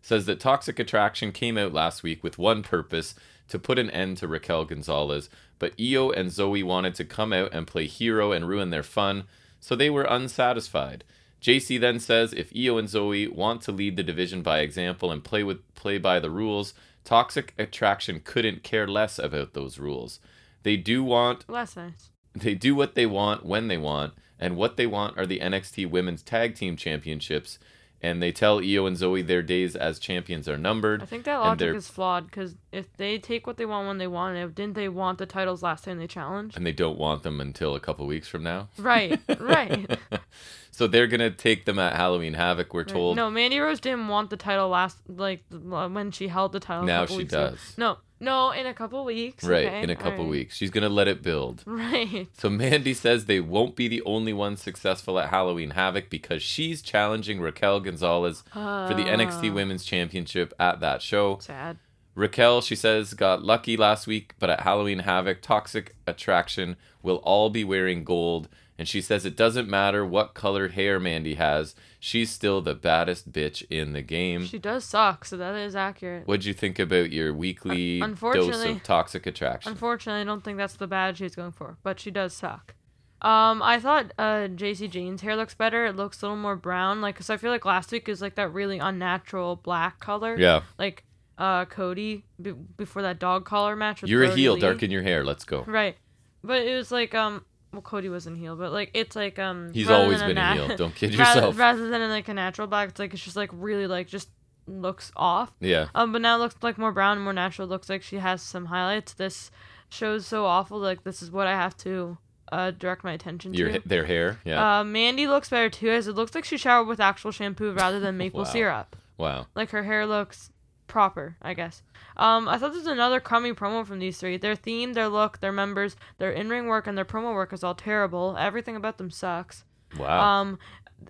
says 0.00 0.26
that 0.26 0.38
Toxic 0.38 0.78
Attraction 0.78 1.32
came 1.32 1.58
out 1.58 1.72
last 1.72 2.02
week 2.02 2.22
with 2.22 2.38
one 2.38 2.62
purpose 2.62 3.14
to 3.48 3.58
put 3.58 3.78
an 3.78 3.90
end 3.90 4.18
to 4.18 4.28
Raquel 4.28 4.64
Gonzalez, 4.64 5.28
but 5.58 5.72
Io 5.80 6.10
and 6.10 6.30
Zoey 6.30 6.62
wanted 6.62 6.94
to 6.96 7.04
come 7.04 7.32
out 7.32 7.52
and 7.52 7.66
play 7.66 7.86
hero 7.86 8.30
and 8.30 8.46
ruin 8.46 8.70
their 8.70 8.82
fun, 8.82 9.24
so 9.60 9.74
they 9.74 9.90
were 9.90 10.04
unsatisfied. 10.04 11.04
Jacy 11.44 11.76
then 11.76 12.00
says 12.00 12.32
if 12.32 12.50
Io 12.56 12.78
and 12.78 12.88
Zoey 12.88 13.30
want 13.30 13.60
to 13.60 13.70
lead 13.70 13.96
the 13.96 14.02
division 14.02 14.40
by 14.40 14.60
example 14.60 15.12
and 15.12 15.22
play 15.22 15.42
with 15.42 15.58
play 15.74 15.98
by 15.98 16.18
the 16.18 16.30
rules, 16.30 16.72
Toxic 17.04 17.52
Attraction 17.58 18.22
couldn't 18.24 18.62
care 18.62 18.88
less 18.88 19.18
about 19.18 19.52
those 19.52 19.78
rules. 19.78 20.20
They 20.62 20.78
do 20.78 21.04
want 21.04 21.44
Well, 21.46 21.58
that's 21.58 21.76
nice. 21.76 22.08
they 22.34 22.54
do 22.54 22.74
what 22.74 22.94
they 22.94 23.04
want 23.04 23.44
when 23.44 23.68
they 23.68 23.76
want, 23.76 24.14
and 24.40 24.56
what 24.56 24.78
they 24.78 24.86
want 24.86 25.18
are 25.18 25.26
the 25.26 25.40
NXT 25.40 25.90
Women's 25.90 26.22
Tag 26.22 26.54
Team 26.54 26.78
Championships. 26.78 27.58
And 28.04 28.22
they 28.22 28.32
tell 28.32 28.58
Io 28.58 28.84
and 28.84 28.98
Zoey 28.98 29.26
their 29.26 29.40
days 29.42 29.74
as 29.74 29.98
champions 29.98 30.46
are 30.46 30.58
numbered. 30.58 31.02
I 31.02 31.06
think 31.06 31.24
that 31.24 31.38
logic 31.38 31.74
is 31.74 31.88
flawed 31.88 32.26
because 32.26 32.54
if 32.70 32.94
they 32.98 33.16
take 33.16 33.46
what 33.46 33.56
they 33.56 33.64
want 33.64 33.88
when 33.88 33.96
they 33.96 34.06
want 34.06 34.36
it, 34.36 34.54
didn't 34.54 34.74
they 34.74 34.90
want 34.90 35.16
the 35.16 35.24
titles 35.24 35.62
last 35.62 35.84
time 35.84 35.96
they 35.96 36.06
challenged? 36.06 36.54
and 36.54 36.66
they 36.66 36.72
don't 36.72 36.98
want 36.98 37.22
them 37.22 37.40
until 37.40 37.74
a 37.74 37.80
couple 37.80 38.06
weeks 38.06 38.28
from 38.28 38.42
now. 38.42 38.68
Right, 38.76 39.18
right. 39.40 39.98
so 40.70 40.86
they're 40.86 41.06
gonna 41.06 41.30
take 41.30 41.64
them 41.64 41.78
at 41.78 41.96
Halloween 41.96 42.34
Havoc. 42.34 42.74
We're 42.74 42.80
Right. 42.82 42.88
told. 42.88 43.16
No, 43.16 43.30
Mandy 43.30 43.58
Rose 43.58 43.80
didn't 43.80 44.08
want 44.08 44.28
the 44.28 44.36
title 44.36 44.68
last, 44.68 44.98
like 45.08 45.42
when 45.50 46.10
she 46.10 46.28
held 46.28 46.52
the 46.52 46.60
title. 46.60 46.84
Now 46.84 47.06
she 47.06 47.16
weeks 47.16 47.32
ago. 47.32 47.50
does. 47.52 47.78
No, 47.78 47.96
no, 48.24 48.50
in 48.50 48.66
a 48.66 48.74
couple 48.74 49.04
weeks. 49.04 49.44
right 49.44 49.66
okay? 49.66 49.82
in 49.82 49.90
a 49.90 49.94
couple 49.96 50.12
alright. 50.20 50.28
weeks, 50.30 50.56
she's 50.56 50.70
gonna 50.70 50.88
let 50.88 51.06
it 51.08 51.22
build. 51.22 51.62
Right. 51.66 52.26
So 52.38 52.48
Mandy 52.50 52.94
says 52.94 53.26
they 53.26 53.40
won't 53.40 53.76
be 53.76 53.86
the 53.88 54.02
only 54.02 54.32
ones 54.32 54.60
successful 54.62 55.18
at 55.18 55.28
Halloween 55.30 55.70
Havoc 55.70 56.10
because 56.10 56.42
she's 56.42 56.82
challenging 56.82 57.40
Raquel 57.40 57.80
Gonzalez 57.80 58.42
for 58.52 58.94
the 58.96 59.04
NXT 59.04 59.50
Ah. 59.50 59.54
Women's 59.54 59.84
Championship 59.84 60.52
at 60.58 60.80
that 60.80 61.02
show. 61.02 61.38
Sad. 61.40 61.78
Raquel, 62.16 62.60
she 62.60 62.76
says, 62.76 63.12
got 63.14 63.42
lucky 63.42 63.76
last 63.76 64.06
week, 64.06 64.34
but 64.38 64.48
at 64.48 64.60
Halloween 64.60 65.00
Havoc, 65.00 65.40
Toxic 65.42 65.96
Attraction 66.06 66.76
will 67.02 67.16
all 67.16 67.50
be 67.50 67.64
wearing 67.64 68.04
gold. 68.04 68.48
And 68.76 68.88
she 68.88 69.00
says 69.00 69.24
it 69.24 69.36
doesn't 69.36 69.68
matter 69.68 70.04
what 70.04 70.34
colored 70.34 70.72
hair 70.72 70.98
Mandy 70.98 71.34
has, 71.34 71.76
she's 72.00 72.30
still 72.30 72.60
the 72.60 72.74
baddest 72.74 73.30
bitch 73.30 73.64
in 73.70 73.92
the 73.92 74.02
game. 74.02 74.46
She 74.46 74.58
does 74.58 74.84
suck, 74.84 75.24
so 75.24 75.36
that 75.36 75.54
is 75.54 75.76
accurate. 75.76 76.26
What'd 76.26 76.44
you 76.44 76.54
think 76.54 76.78
about 76.80 77.12
your 77.12 77.32
weekly 77.32 78.00
dose 78.00 78.64
of 78.64 78.82
Toxic 78.82 79.26
Attraction? 79.26 79.70
Unfortunately, 79.70 80.22
I 80.22 80.24
don't 80.24 80.42
think 80.42 80.58
that's 80.58 80.74
the 80.74 80.88
badge 80.88 81.18
she's 81.18 81.36
going 81.36 81.52
for, 81.52 81.78
but 81.84 82.00
she 82.00 82.10
does 82.10 82.34
suck. 82.34 82.74
Um, 83.22 83.62
I 83.62 83.80
thought 83.80 84.12
uh 84.18 84.48
Jacy 84.48 84.86
Jayne's 84.86 85.22
hair 85.22 85.34
looks 85.34 85.54
better. 85.54 85.86
It 85.86 85.96
looks 85.96 86.20
a 86.20 86.26
little 86.26 86.36
more 86.36 86.56
brown, 86.56 87.00
like 87.00 87.14
because 87.14 87.30
I 87.30 87.38
feel 87.38 87.50
like 87.50 87.64
last 87.64 87.90
week 87.90 88.06
is 88.08 88.20
like 88.20 88.34
that 88.34 88.52
really 88.52 88.78
unnatural 88.78 89.56
black 89.56 89.98
color. 89.98 90.36
yeah, 90.36 90.60
Like 90.78 91.04
uh 91.38 91.64
Cody 91.64 92.24
be- 92.42 92.52
before 92.52 93.00
that 93.02 93.18
dog 93.18 93.46
collar 93.46 93.76
match. 93.76 94.02
With 94.02 94.10
You're 94.10 94.24
a 94.24 94.34
heel. 94.34 94.54
Lee. 94.54 94.60
Darken 94.60 94.90
your 94.90 95.02
hair. 95.02 95.24
Let's 95.24 95.44
go. 95.44 95.62
Right, 95.62 95.96
but 96.42 96.62
it 96.66 96.76
was 96.76 96.90
like 96.92 97.14
um. 97.14 97.46
Well, 97.74 97.82
Cody 97.82 98.08
wasn't 98.08 98.38
heel, 98.38 98.56
but 98.56 98.72
like 98.72 98.90
it's 98.94 99.14
like 99.14 99.38
um. 99.38 99.70
He's 99.72 99.90
always 99.90 100.20
been 100.20 100.30
a 100.32 100.34
nat- 100.34 100.54
heel. 100.54 100.76
Don't 100.76 100.94
kid 100.96 101.14
yourself. 101.14 101.58
rather 101.58 101.88
than 101.88 102.00
in 102.00 102.10
like 102.10 102.28
a 102.28 102.34
natural 102.34 102.66
black, 102.66 102.88
it's 102.90 102.98
like 102.98 103.12
it's 103.14 103.22
just 103.22 103.36
like 103.36 103.50
really 103.52 103.86
like 103.86 104.08
just 104.08 104.28
looks 104.66 105.12
off. 105.16 105.52
Yeah. 105.60 105.88
Um, 105.94 106.12
but 106.12 106.22
now 106.22 106.36
it 106.36 106.38
looks 106.38 106.56
like 106.62 106.78
more 106.78 106.92
brown 106.92 107.16
and 107.18 107.24
more 107.24 107.32
natural. 107.34 107.68
It 107.68 107.70
looks 107.70 107.88
like 107.90 108.02
she 108.02 108.16
has 108.16 108.40
some 108.40 108.66
highlights. 108.66 109.12
This 109.12 109.50
show's 109.90 110.26
so 110.26 110.46
awful. 110.46 110.78
Like 110.78 111.04
this 111.04 111.22
is 111.22 111.30
what 111.30 111.46
I 111.46 111.52
have 111.52 111.76
to 111.78 112.16
uh 112.52 112.70
direct 112.72 113.02
my 113.04 113.12
attention 113.12 113.54
Your 113.54 113.72
to. 113.72 113.82
their 113.88 114.04
hair. 114.06 114.38
Yeah. 114.44 114.80
Uh, 114.80 114.84
Mandy 114.84 115.26
looks 115.26 115.48
better 115.50 115.68
too, 115.70 115.90
as 115.90 116.06
it 116.08 116.14
looks 116.14 116.34
like 116.34 116.44
she 116.44 116.56
showered 116.56 116.86
with 116.88 117.00
actual 117.00 117.30
shampoo 117.32 117.72
rather 117.72 118.00
than 118.00 118.16
maple 118.18 118.40
Wow. 118.40 118.44
syrup. 118.50 118.96
wow. 119.18 119.46
Like 119.54 119.70
her 119.70 119.82
hair 119.82 120.06
looks 120.06 120.50
proper, 120.86 121.36
I 121.42 121.54
guess. 121.54 121.82
Um, 122.16 122.48
I 122.48 122.58
thought 122.58 122.72
there's 122.72 122.86
another 122.86 123.20
crummy 123.20 123.52
promo 123.52 123.86
from 123.86 123.98
these 123.98 124.18
three. 124.18 124.36
Their 124.36 124.56
theme, 124.56 124.92
their 124.92 125.08
look, 125.08 125.40
their 125.40 125.52
members, 125.52 125.96
their 126.18 126.30
in-ring 126.30 126.66
work, 126.66 126.86
and 126.86 126.96
their 126.96 127.04
promo 127.04 127.34
work 127.34 127.52
is 127.52 127.64
all 127.64 127.74
terrible. 127.74 128.36
Everything 128.38 128.76
about 128.76 128.98
them 128.98 129.10
sucks. 129.10 129.64
Wow. 129.98 130.20
Um, 130.20 130.58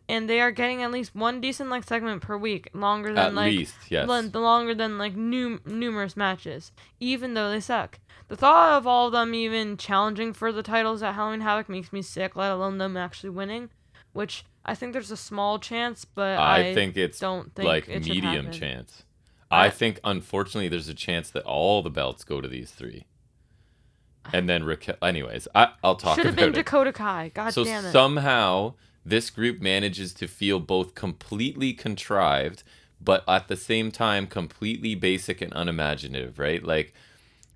and 0.08 0.28
they 0.28 0.40
are 0.40 0.50
getting 0.50 0.82
at 0.82 0.90
least 0.90 1.14
one 1.14 1.40
decent 1.40 1.70
like 1.70 1.84
segment 1.84 2.22
per 2.22 2.36
week, 2.36 2.68
longer 2.74 3.10
than 3.10 3.18
At 3.18 3.34
like 3.34 3.52
least, 3.52 3.76
yes. 3.88 4.06
the 4.06 4.40
longer 4.40 4.74
than 4.74 4.98
like 4.98 5.14
num- 5.14 5.60
numerous 5.64 6.16
matches, 6.16 6.72
even 7.00 7.34
though 7.34 7.50
they 7.50 7.60
suck. 7.60 7.98
The 8.28 8.36
thought 8.36 8.78
of 8.78 8.86
all 8.86 9.06
of 9.06 9.12
them 9.12 9.34
even 9.34 9.76
challenging 9.76 10.32
for 10.32 10.50
the 10.50 10.62
titles 10.62 11.02
at 11.02 11.14
Halloween 11.14 11.42
Havoc 11.42 11.68
makes 11.68 11.92
me 11.92 12.02
sick, 12.02 12.34
let 12.36 12.50
alone 12.50 12.78
them 12.78 12.96
actually 12.96 13.30
winning, 13.30 13.70
which 14.12 14.44
I 14.64 14.74
think 14.74 14.92
there's 14.92 15.10
a 15.10 15.16
small 15.16 15.58
chance, 15.58 16.04
but 16.04 16.38
I, 16.38 16.70
I 16.70 16.74
think 16.74 16.96
it's 16.96 17.18
don't 17.18 17.54
think 17.54 17.66
like 17.66 17.88
it 17.88 18.06
medium 18.06 18.50
chance. 18.50 19.03
I- 19.60 19.70
think 19.70 20.00
unfortunately 20.04 20.68
there's 20.68 20.88
a 20.88 20.94
chance 20.94 21.30
that 21.30 21.44
all 21.44 21.82
the 21.82 21.90
belts 21.90 22.24
go 22.24 22.40
to 22.40 22.48
these 22.48 22.70
three. 22.70 23.06
And 24.32 24.48
then 24.48 24.64
Raquel. 24.64 24.96
Anyways, 25.02 25.46
I, 25.54 25.68
I'll 25.82 25.96
talk 25.96 26.16
Should 26.16 26.24
have 26.24 26.34
about 26.34 26.42
been 26.46 26.52
it. 26.54 26.64
Dakota 26.64 26.92
Kai. 26.92 27.30
God 27.34 27.52
so 27.52 27.62
damn 27.64 27.84
it. 27.84 27.92
somehow 27.92 28.74
this 29.04 29.28
group 29.28 29.60
manages 29.60 30.14
to 30.14 30.26
feel 30.26 30.58
both 30.60 30.94
completely 30.94 31.74
contrived, 31.74 32.62
but 33.02 33.22
at 33.28 33.48
the 33.48 33.56
same 33.56 33.90
time 33.90 34.26
completely 34.26 34.94
basic 34.94 35.42
and 35.42 35.52
unimaginative. 35.54 36.38
Right? 36.38 36.64
Like 36.64 36.94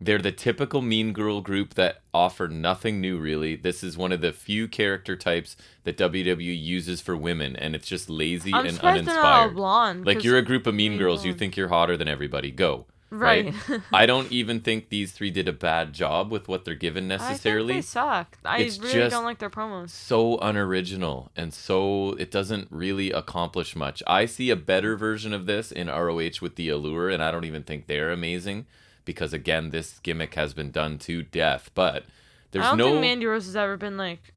they're 0.00 0.18
the 0.18 0.32
typical 0.32 0.80
mean 0.82 1.12
girl 1.12 1.40
group 1.40 1.74
that 1.74 2.02
offer 2.14 2.46
nothing 2.48 3.00
new 3.00 3.18
really. 3.18 3.56
This 3.56 3.82
is 3.82 3.96
one 3.96 4.12
of 4.12 4.20
the 4.20 4.32
few 4.32 4.68
character 4.68 5.16
types 5.16 5.56
that 5.84 5.96
WWE 5.98 6.61
uses 6.62 7.00
for 7.00 7.16
women, 7.16 7.56
and 7.56 7.74
it's 7.74 7.88
just 7.88 8.08
lazy 8.08 8.52
I'm 8.54 8.66
and 8.66 8.74
surprised 8.76 9.06
they're 9.06 9.18
all 9.20 9.24
uninspired. 9.42 9.54
blonde. 9.56 10.06
like 10.06 10.22
you're 10.24 10.38
a 10.38 10.42
group 10.42 10.66
of 10.66 10.74
mean 10.74 10.98
girls, 10.98 11.24
you 11.24 11.34
think 11.34 11.56
you're 11.56 11.68
hotter 11.68 11.96
than 11.96 12.08
everybody. 12.08 12.50
Go. 12.50 12.87
right. 13.11 13.54
I 13.92 14.04
don't 14.06 14.30
even 14.30 14.61
think 14.61 14.90
these 14.90 15.12
three 15.12 15.30
did 15.30 15.48
a 15.48 15.52
bad 15.52 15.94
job 15.94 16.30
with 16.30 16.46
what 16.46 16.64
they're 16.66 16.74
given 16.74 17.11
I 17.11 17.16
think 17.16 17.30
necessarily. 17.30 17.74
they 17.74 17.80
suck. 17.80 18.37
I 18.44 18.58
It's 18.58 18.78
really 18.78 19.08
don't 19.08 19.24
like 19.24 19.38
their 19.38 19.48
promos. 19.50 19.88
so 19.90 20.37
unoriginal 20.38 21.30
and 21.34 21.52
so 21.54 22.12
it 22.18 22.30
doesn't 22.30 22.68
really 22.70 23.11
accomplish 23.11 23.74
much. 23.74 24.02
I 24.06 24.26
see 24.26 24.50
a 24.50 24.56
better 24.56 24.94
version 24.94 25.32
of 25.32 25.46
this 25.46 25.72
in 25.72 25.88
ROH 25.88 26.40
with 26.42 26.56
the 26.56 26.68
Allure, 26.68 27.08
and 27.08 27.22
I 27.22 27.30
don't 27.30 27.44
even 27.46 27.62
think 27.62 27.87
they're 27.87 28.12
amazing 28.12 28.66
because 29.09 29.33
again, 29.33 29.71
this 29.71 29.99
gimmick 30.01 30.35
has 30.35 30.53
been 30.53 30.71
done 30.71 30.99
to 30.99 31.23
death. 31.23 31.71
But 31.75 32.05
there's 32.51 32.66
I 32.66 32.68
don't 32.68 32.79
no 32.79 32.85
think 32.90 33.01
Mandy 33.01 33.25
Rose 33.25 33.47
has 33.47 33.57
ever 33.57 33.79
been 33.79 33.97
like 33.97 34.35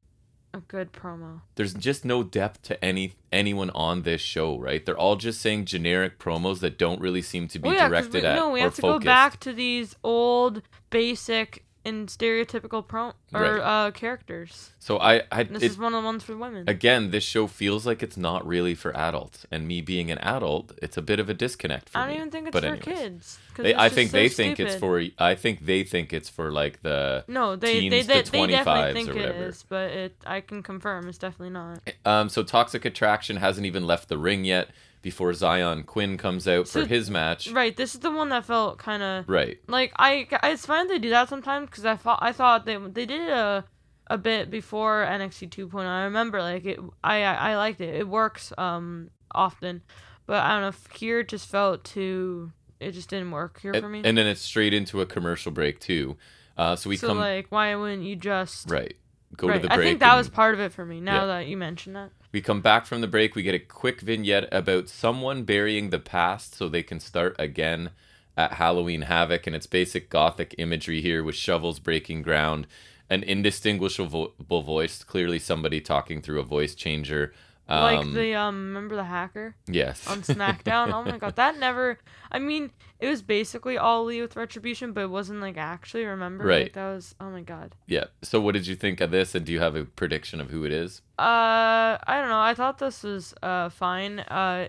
a 0.54 0.60
good 0.60 0.92
promo. 0.92 1.42
there's 1.56 1.74
just 1.74 2.04
no 2.06 2.22
depth 2.22 2.62
to 2.62 2.82
any 2.82 3.12
anyone 3.30 3.68
on 3.70 4.02
this 4.02 4.22
show, 4.22 4.58
right? 4.58 4.84
They're 4.84 4.96
all 4.96 5.16
just 5.16 5.42
saying 5.42 5.66
generic 5.66 6.18
promos 6.18 6.60
that 6.60 6.78
don't 6.78 7.00
really 7.02 7.20
seem 7.22 7.48
to 7.48 7.58
be 7.58 7.68
Well, 7.68 7.76
yeah, 7.76 7.88
directed 7.88 8.22
we, 8.22 8.28
at 8.28 8.34
no, 8.36 8.50
we 8.50 8.60
have 8.60 8.74
to 8.76 8.80
focused. 8.82 9.02
go 9.02 9.04
back 9.04 9.40
to 9.40 9.52
these 9.52 9.94
old, 10.02 10.62
basic, 10.88 11.64
and 11.84 12.08
stereotypical 12.08 12.86
pro 12.86 13.12
or 13.34 13.40
Right. 13.40 13.58
uh, 13.60 13.90
characters. 13.90 14.70
So 14.78 14.98
I, 14.98 15.22
I 15.32 15.42
this 15.44 15.62
it, 15.62 15.70
is 15.72 15.78
one 15.78 15.94
of 15.94 16.02
the 16.02 16.06
ones 16.06 16.22
for 16.22 16.36
women. 16.36 16.68
again, 16.68 17.10
this 17.10 17.24
show 17.24 17.46
feels 17.46 17.86
like 17.86 18.02
it's 18.02 18.16
not 18.16 18.46
really 18.46 18.74
for 18.74 18.96
adults, 18.96 19.46
and 19.50 19.66
me 19.66 19.80
being 19.80 20.10
an 20.10 20.18
adult, 20.18 20.72
it's 20.82 20.96
a 20.96 21.02
bit 21.02 21.18
of 21.20 21.28
a 21.28 21.34
disconnect 21.34 21.88
for 21.88 21.98
me. 21.98 22.02
I 22.04 22.06
don't 22.06 22.14
me. 22.14 22.18
even 22.18 22.30
think 22.30 22.46
it's 22.48 22.52
But 22.52 22.62
for 22.62 22.68
anyways. 22.68 22.98
kids. 22.98 23.38
They, 23.56 23.74
I 23.74 23.88
think 23.88 24.10
so 24.10 24.16
they 24.16 24.28
think 24.28 24.60
it's 24.60 24.74
for. 24.76 25.02
I 25.18 25.34
think 25.34 25.66
they 25.66 25.84
think 25.84 26.12
it's 26.12 26.28
for 26.28 26.50
like 26.52 26.82
the. 26.82 27.24
No, 27.28 27.56
they 27.56 27.80
teens 27.80 28.06
they, 28.06 28.22
to 28.22 28.30
they, 28.30 28.46
they 28.46 28.52
25s 28.54 28.64
definitely 28.64 28.92
think 28.92 29.08
it 29.08 29.14
whatever. 29.16 29.52
but 29.68 29.90
it 29.90 30.16
I 30.26 30.40
can 30.40 30.62
confirm 30.62 31.08
it's 31.08 31.18
definitely 31.18 31.50
not. 31.50 31.80
Um. 32.04 32.28
So 32.28 32.42
Toxic 32.42 32.84
Attraction 32.84 33.36
hasn't 33.36 33.66
even 33.66 33.86
left 33.86 34.08
the 34.08 34.18
ring 34.18 34.44
yet 34.44 34.68
before 35.02 35.32
Xyon 35.32 35.84
Quinn 35.84 36.16
comes 36.16 36.46
out 36.48 36.68
So- 36.68 36.82
for 36.82 36.86
his 36.88 37.10
match. 37.10 37.50
Right, 37.50 37.76
this 37.76 37.94
is 37.94 38.00
the 38.00 38.10
one 38.10 38.28
that 38.30 38.44
felt 38.46 38.78
kind 38.78 39.02
of 39.02 39.28
Right. 39.28 39.58
like 39.68 39.92
I. 39.96 40.26
It's 40.44 40.64
fine 40.64 40.88
they 40.88 40.98
do 40.98 41.10
that 41.10 41.28
sometimes 41.28 41.66
because 41.68 41.84
I 41.84 41.96
thought 41.96 42.20
I 42.22 42.32
thought 42.32 42.64
they 42.64 42.76
they 42.76 43.04
did 43.06 43.28
a 43.28 43.64
a 44.08 44.18
bit 44.18 44.50
before 44.50 45.04
NXT 45.04 45.48
2.0. 45.50 45.86
I 45.86 46.04
remember 46.04 46.40
like 46.40 46.64
it. 46.64 46.78
I 47.02 47.22
I, 47.24 47.56
liked 47.56 47.80
it. 47.80 47.94
It 47.94 48.08
works 48.08 48.52
um 48.58 49.10
often, 49.34 49.82
but 50.26 50.42
I 50.42 50.52
don't 50.60 50.70
know. 50.72 50.94
Here 50.96 51.22
just 51.22 51.48
felt 51.48 51.84
too. 51.84 52.52
It 52.80 52.92
just 52.92 53.08
didn't 53.10 53.30
work 53.30 53.60
here 53.60 53.72
for 53.74 53.88
me. 53.88 54.02
and 54.04 54.16
then 54.18 54.26
it's 54.26 54.40
straight 54.40 54.74
into 54.74 55.00
a 55.00 55.06
commercial 55.06 55.52
break 55.52 55.78
too. 55.80 56.16
Uh. 56.56 56.76
So 56.76 56.90
we 56.90 56.96
so 56.96 57.08
come 57.08 57.18
like, 57.18 57.46
why 57.50 57.74
wouldn't 57.74 58.02
you 58.02 58.16
just? 58.16 58.70
right. 58.70 58.94
Go 59.36 59.48
right. 59.48 59.54
to 59.54 59.62
the 59.62 59.68
break. 59.68 59.80
I 59.80 59.82
think 59.82 60.00
that 60.00 60.14
was 60.16 60.28
part 60.28 60.52
of 60.54 60.60
it 60.60 60.72
for 60.72 60.84
me. 60.84 61.00
Now 61.00 61.22
Yeah. 61.22 61.26
that 61.26 61.46
you 61.46 61.56
mention 61.56 61.94
that. 61.94 62.10
We 62.32 62.40
come 62.40 62.62
back 62.62 62.86
from 62.86 63.02
the 63.02 63.06
break. 63.06 63.34
We 63.34 63.42
get 63.42 63.54
a 63.54 63.58
quick 63.58 64.00
vignette 64.00 64.48
about 64.50 64.88
someone 64.88 65.44
burying 65.44 65.90
the 65.90 65.98
past 65.98 66.54
so 66.54 66.66
they 66.66 66.82
can 66.82 66.98
start 66.98 67.36
again 67.38 67.90
at 68.38 68.54
Halloween 68.54 69.02
Havoc. 69.02 69.46
And 69.46 69.54
it's 69.54 69.66
basic 69.66 70.08
gothic 70.08 70.54
imagery 70.56 71.02
here 71.02 71.22
with 71.22 71.34
shovels 71.34 71.78
breaking 71.78 72.22
ground, 72.22 72.66
an 73.10 73.22
indistinguishable 73.22 74.32
voice, 74.48 75.04
clearly 75.04 75.38
somebody 75.38 75.82
talking 75.82 76.22
through 76.22 76.40
a 76.40 76.44
voice 76.44 76.74
changer. 76.74 77.34
Um, 77.68 77.80
like 77.80 78.12
the 78.12 78.34
um, 78.34 78.68
remember 78.68 78.96
the 78.96 79.04
hacker 79.04 79.54
yes. 79.66 80.06
on 80.06 80.22
SmackDown? 80.22 80.92
oh 80.92 81.04
my 81.04 81.16
god, 81.18 81.36
that 81.36 81.58
never. 81.60 81.98
I 82.30 82.38
mean, 82.38 82.70
it 82.98 83.08
was 83.08 83.22
basically 83.22 83.78
all 83.78 84.04
Lee 84.04 84.20
with 84.20 84.36
Retribution, 84.36 84.92
but 84.92 85.02
it 85.02 85.10
wasn't 85.10 85.40
like 85.40 85.56
actually. 85.56 86.04
Remember? 86.04 86.44
Right. 86.44 86.64
Like, 86.64 86.72
that 86.74 86.92
was. 86.92 87.14
Oh 87.20 87.30
my 87.30 87.42
god. 87.42 87.74
yeah. 87.86 88.04
So 88.22 88.40
what 88.40 88.54
did 88.54 88.66
you 88.66 88.74
think 88.74 89.00
of 89.00 89.10
this? 89.10 89.34
And 89.34 89.46
do 89.46 89.52
you 89.52 89.60
have 89.60 89.76
a 89.76 89.84
prediction 89.84 90.40
of 90.40 90.50
who 90.50 90.64
it 90.64 90.72
is? 90.72 91.02
Uh, 91.18 91.98
I 92.02 92.18
don't 92.20 92.28
know. 92.28 92.40
I 92.40 92.54
thought 92.54 92.78
this 92.78 93.02
was 93.04 93.32
uh 93.42 93.68
fine. 93.68 94.20
Uh, 94.20 94.68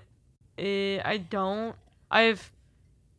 eh, 0.57 1.01
I 1.03 1.17
don't. 1.17 1.75
I've. 2.11 2.51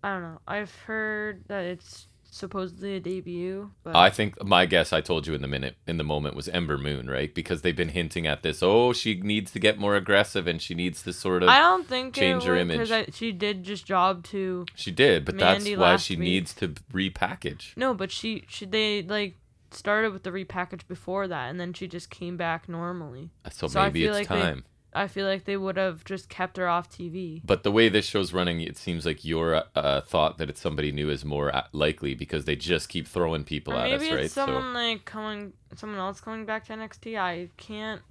I 0.03 0.13
don't 0.13 0.23
know. 0.23 0.41
I've 0.47 0.75
heard 0.87 1.45
that 1.49 1.65
it's 1.65 2.07
supposedly 2.35 2.97
a 2.97 3.01
debut, 3.01 3.71
but 3.85 3.95
I 3.95 4.11
think 4.11 4.43
my 4.45 4.67
guess 4.67 4.93
I 4.93 5.01
told 5.01 5.27
you 5.27 5.35
in 5.35 5.43
the 5.43 5.49
minute 5.49 5.77
in 5.87 5.97
the 5.99 6.05
moment 6.05 6.35
was 6.35 6.49
Ember 6.49 6.77
Moon, 6.77 7.09
right? 7.09 7.33
Because 7.35 7.63
they've 7.63 7.77
been 7.77 7.91
hinting 7.91 8.27
at 8.27 8.43
this. 8.43 8.63
Oh, 8.63 8.93
she 8.93 9.21
needs 9.21 9.53
to 9.53 9.59
get 9.61 9.79
more 9.79 9.95
aggressive 9.95 10.47
and 10.47 10.61
she 10.61 10.75
needs 10.75 11.03
to 11.05 11.13
sort 11.13 11.43
of 11.45 11.49
I 11.49 11.59
don't 11.59 11.87
think 11.87 12.15
change 12.15 12.43
her 12.45 12.57
image. 12.57 13.15
She 13.15 13.31
did 13.33 13.63
just 13.63 13.87
job 13.87 14.25
to 14.25 14.67
She 14.75 14.91
did, 14.91 15.25
but 15.25 15.39
that's 15.39 15.69
why 15.77 15.97
she 15.97 16.17
week. 16.17 16.25
needs 16.29 16.55
to 16.55 16.69
repackage. 16.93 17.77
no, 17.77 17.95
but 17.95 18.11
she 18.11 18.45
she 18.49 18.67
they 18.67 19.03
like 19.03 19.37
started 19.71 20.13
with 20.13 20.23
the 20.23 20.31
repackage 20.31 20.87
before 20.89 21.27
that, 21.29 21.51
and 21.51 21.59
then 21.61 21.73
she 21.73 21.87
just 21.89 22.11
came 22.11 22.37
back 22.37 22.69
normally. 22.69 23.31
Uh, 23.45 23.51
so, 23.51 23.67
So 23.69 23.81
I 23.81 23.87
maybe 23.87 24.05
it's 24.05 24.15
like 24.15 24.29
they- 24.29 24.41
time. 24.41 24.65
I 24.95 25.09
feel 25.09 25.27
like 25.27 25.45
they 25.45 25.57
would 25.57 25.77
have 25.77 26.05
just 26.05 26.29
kept 26.29 26.57
her 26.57 26.69
off 26.69 26.89
TV. 26.89 27.41
But 27.45 27.63
the 27.65 27.73
way 27.73 27.89
this 27.89 28.07
show's 28.07 28.33
running, 28.33 28.61
it 28.61 28.77
seems 28.77 29.05
like 29.05 29.25
your 29.25 29.65
uh, 29.75 30.01
thought 30.03 30.39
that 30.39 30.49
it's 30.49 30.61
somebody 30.61 30.93
new 30.93 31.11
is 31.11 31.25
more 31.25 31.55
uh, 31.55 31.65
likely 31.73 32.15
because 32.15 32.45
they 32.45 32.57
just 32.57 32.89
keep 32.89 33.09
throwing 33.09 33.45
people 33.45 33.75
Or 33.75 33.79
at 33.79 33.91
maybe 33.91 34.07
us, 34.07 34.13
right? 34.13 34.25
it's 34.25 34.35
someone 34.35 34.73
like 34.73 35.05
coming, 35.05 35.53
someone 35.75 35.99
else 35.99 36.21
coming 36.21 36.45
back 36.47 36.67
to 36.67 36.73
NXT. 36.75 37.19
I 37.19 37.49
can't 37.57 38.03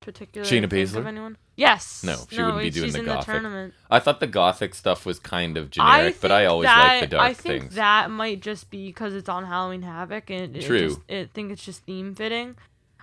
particularly 0.00 0.50
Shayna 0.50 0.68
think 0.68 0.72
Baszler? 0.90 0.96
of 0.96 1.06
anyone. 1.06 1.36
Yes. 1.54 2.02
No, 2.02 2.16
she 2.30 2.38
wouldn't 2.42 2.58
be 2.60 2.70
doing 2.70 2.86
she's 2.86 2.92
the 2.94 3.00
in 3.00 3.04
Gothic. 3.04 3.26
the 3.26 3.32
tournament. 3.32 3.74
I 3.90 4.00
thought 4.00 4.20
the 4.20 4.26
gothic 4.26 4.74
stuff 4.74 5.04
was 5.06 5.18
kind 5.18 5.56
of 5.56 5.70
generic, 5.70 6.20
but 6.20 6.32
I 6.32 6.46
always 6.46 6.66
like 6.66 7.02
the 7.02 7.06
dark 7.08 7.22
I 7.22 7.34
think 7.34 7.62
things. 7.64 7.74
that 7.76 8.10
might 8.10 8.40
just 8.40 8.70
be 8.70 8.86
because 8.88 9.14
it's 9.14 9.28
on 9.28 9.44
Halloween 9.44 9.82
Havoc, 9.82 10.30
and 10.30 10.56
it 10.56 10.62
True. 10.64 10.88
Just, 10.88 11.00
it 11.08 11.30
think 11.34 11.52
it's 11.52 11.64
just 11.64 11.84
theme 11.84 12.14
fitting. 12.14 12.56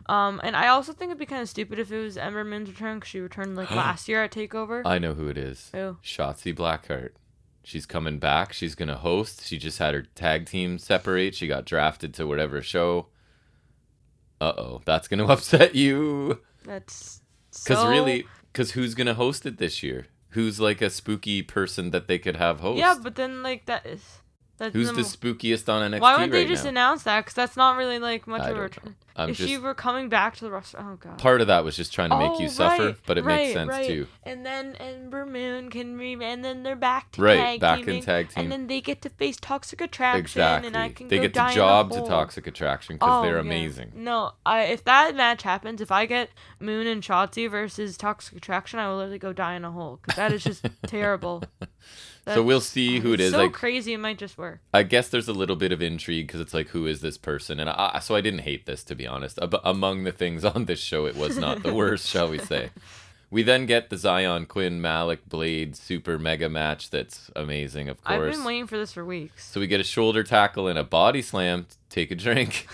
Um, 0.09 0.41
and 0.43 0.55
I 0.55 0.67
also 0.69 0.91
think 0.91 1.09
it'd 1.09 1.19
be 1.19 1.25
kind 1.27 1.41
of 1.41 1.47
stupid 1.49 1.77
if 1.77 1.91
it 1.91 1.99
was 2.01 2.17
Ember 2.17 2.43
Moon's 2.43 2.67
return 2.69 2.97
because 2.97 3.09
she 3.09 3.19
returned 3.19 3.55
like 3.55 3.69
last 3.75 4.07
year 4.09 4.23
at 4.23 4.31
Takeover. 4.31 4.81
I 4.85 4.97
know 4.97 5.13
who 5.13 5.27
it 5.27 5.37
is. 5.37 5.69
Who? 5.73 5.97
Shotzi 6.03 6.55
Blackheart. 6.55 7.11
She's 7.63 7.85
coming 7.85 8.17
back. 8.17 8.51
She's 8.51 8.73
gonna 8.73 8.97
host. 8.97 9.45
She 9.45 9.57
just 9.59 9.77
had 9.77 9.93
her 9.93 10.01
tag 10.15 10.47
team 10.47 10.79
separate. 10.79 11.35
She 11.35 11.47
got 11.47 11.65
drafted 11.65 12.13
to 12.15 12.25
whatever 12.25 12.61
show. 12.63 13.07
Uh 14.41 14.53
oh, 14.57 14.81
that's 14.85 15.07
gonna 15.07 15.25
upset 15.31 15.75
you. 15.75 16.39
That's 16.65 17.21
Because 17.51 17.77
so- 17.79 17.89
really, 17.89 18.25
because 18.51 18.71
who's 18.71 18.95
gonna 18.95 19.13
host 19.13 19.45
it 19.45 19.57
this 19.57 19.83
year? 19.83 20.07
Who's 20.29 20.59
like 20.59 20.81
a 20.81 20.89
spooky 20.89 21.41
person 21.43 21.91
that 21.91 22.07
they 22.07 22.17
could 22.19 22.35
have 22.37 22.59
host? 22.61 22.79
Yeah, 22.79 22.95
but 23.01 23.15
then 23.15 23.43
like 23.43 23.65
that 23.65 23.85
is. 23.85 24.01
That's 24.57 24.73
Who's 24.75 24.89
the 24.89 24.95
the 24.95 25.01
spookiest 25.03 25.69
on 25.69 25.89
NXT 25.89 26.01
Why 26.01 26.13
wouldn't 26.15 26.33
right 26.33 26.39
they 26.39 26.45
just 26.45 26.65
now? 26.65 26.69
announce 26.71 27.03
that? 27.03 27.21
Because 27.21 27.33
that's 27.33 27.55
not 27.55 27.77
really 27.77 27.97
like 27.97 28.27
much 28.27 28.41
I 28.41 28.49
of 28.49 28.57
a 28.57 28.61
return. 28.61 28.95
I'm 29.19 29.29
if 29.31 29.37
just 29.37 29.49
she 29.49 29.57
were 29.57 29.73
coming 29.73 30.09
back 30.09 30.35
to 30.37 30.45
the 30.45 30.51
roster, 30.51 30.77
oh 30.79 30.95
god. 30.99 31.17
part 31.19 31.41
of 31.41 31.47
that 31.47 31.63
was 31.63 31.75
just 31.75 31.93
trying 31.93 32.09
to 32.11 32.17
make 32.17 32.31
Oh, 32.31 32.39
you 32.39 32.49
suffer, 32.49 32.85
right, 32.87 32.95
but 33.05 33.17
it 33.17 33.23
right, 33.25 33.35
makes 33.37 33.53
sense 33.53 33.69
right. 33.69 33.87
too. 33.87 34.07
And 34.23 34.45
then 34.45 34.75
Ember 34.75 35.25
Moon 35.25 35.69
can 35.69 35.97
re 35.97 36.13
and 36.23 36.43
then 36.43 36.63
they're 36.63 36.75
back 36.75 37.11
to 37.13 37.21
Right, 37.21 37.37
tag 37.37 37.59
back 37.59 37.87
in 37.87 38.01
tag 38.01 38.29
team. 38.29 38.43
and 38.43 38.51
then 38.51 38.67
they 38.67 38.81
get 38.81 39.01
to 39.03 39.09
face 39.09 39.37
Toxic 39.39 39.81
Attraction, 39.81 40.21
Exactly. 40.21 40.67
and 40.67 40.77
I 40.77 40.89
can 40.89 41.07
they 41.09 41.19
get 41.19 41.33
to 41.33 41.51
job 41.53 41.91
to. 41.91 41.99
Toxic 42.05 42.47
Attraction 42.47 42.95
because 42.95 43.19
Oh, 43.19 43.21
they're 43.23 43.35
yeah. 43.35 43.41
amazing. 43.41 43.91
No, 43.95 44.31
I 44.45 44.61
if 44.63 44.83
that 44.85 45.15
match 45.15 45.43
happens, 45.43 45.81
if 45.81 45.91
I 45.91 46.05
get 46.05 46.29
Moon 46.59 46.87
and 46.87 47.03
Shotzi 47.03 47.49
versus 47.49 47.97
Toxic 47.97 48.37
Attraction, 48.37 48.79
I 48.79 48.87
will 48.89 48.97
literally 48.97 49.19
go 49.19 49.33
die 49.33 49.55
in 49.55 49.65
a 49.65 49.71
hole 49.71 49.99
because 50.01 50.15
that 50.15 50.31
is 50.31 50.43
just 50.43 50.65
terrible. 50.87 51.43
So 52.25 52.43
we'll 52.43 52.61
see 52.61 52.99
who 52.99 53.13
it's. 53.13 53.31
So 53.31 53.37
like 53.39 53.53
crazy, 53.53 53.93
it 53.93 53.97
might 53.97 54.19
just 54.19 54.37
work. 54.37 54.59
I 54.71 54.83
guess 54.83 55.09
there's 55.09 55.27
a 55.27 55.33
little 55.33 55.55
bit 55.55 55.71
of 55.71 55.81
intrigue 55.81 56.27
because 56.27 56.39
it's 56.41 56.53
like, 56.53 56.67
who 56.67 56.85
is 56.85 57.01
this 57.01 57.17
person? 57.17 57.59
And 57.59 57.69
I, 57.71 57.97
so 57.99 58.13
I 58.13 58.21
didn't 58.21 58.41
hate 58.41 58.67
this, 58.67 58.83
to 58.83 58.93
be 58.95 59.07
honest. 59.07 59.08
Ab- 59.41 59.61
among 59.63 60.03
the 60.03 60.11
things 60.11 60.45
on 60.45 60.65
this 60.65 60.79
show, 60.79 61.05
it 61.05 61.15
was 61.15 61.37
not 61.37 61.63
the 61.63 61.73
worst, 61.73 62.07
shall 62.07 62.29
we 62.29 62.39
say. 62.39 62.69
We 63.31 63.43
then 63.43 63.67
get 63.67 63.91
the 63.91 63.95
Xyon 63.95 64.47
Quinn 64.47 64.81
Malik 64.81 65.29
Blade 65.29 65.75
super 65.75 66.17
mega 66.17 66.49
match 66.49 66.89
that's 66.89 67.29
amazing, 67.35 67.87
of 67.87 68.03
course. 68.03 68.17
I've 68.19 68.31
been 68.31 68.43
waiting 68.43 68.65
for 68.65 68.75
this 68.77 68.91
for 68.91 69.05
weeks. 69.05 69.45
So 69.45 69.59
we 69.59 69.67
get 69.67 69.79
a 69.79 69.83
shoulder 69.83 70.23
tackle 70.23 70.67
and 70.67 70.79
a 70.79 70.83
body 70.83 71.21
slam. 71.21 71.67
Take 71.91 72.09
a 72.11 72.15
drink. 72.15 72.67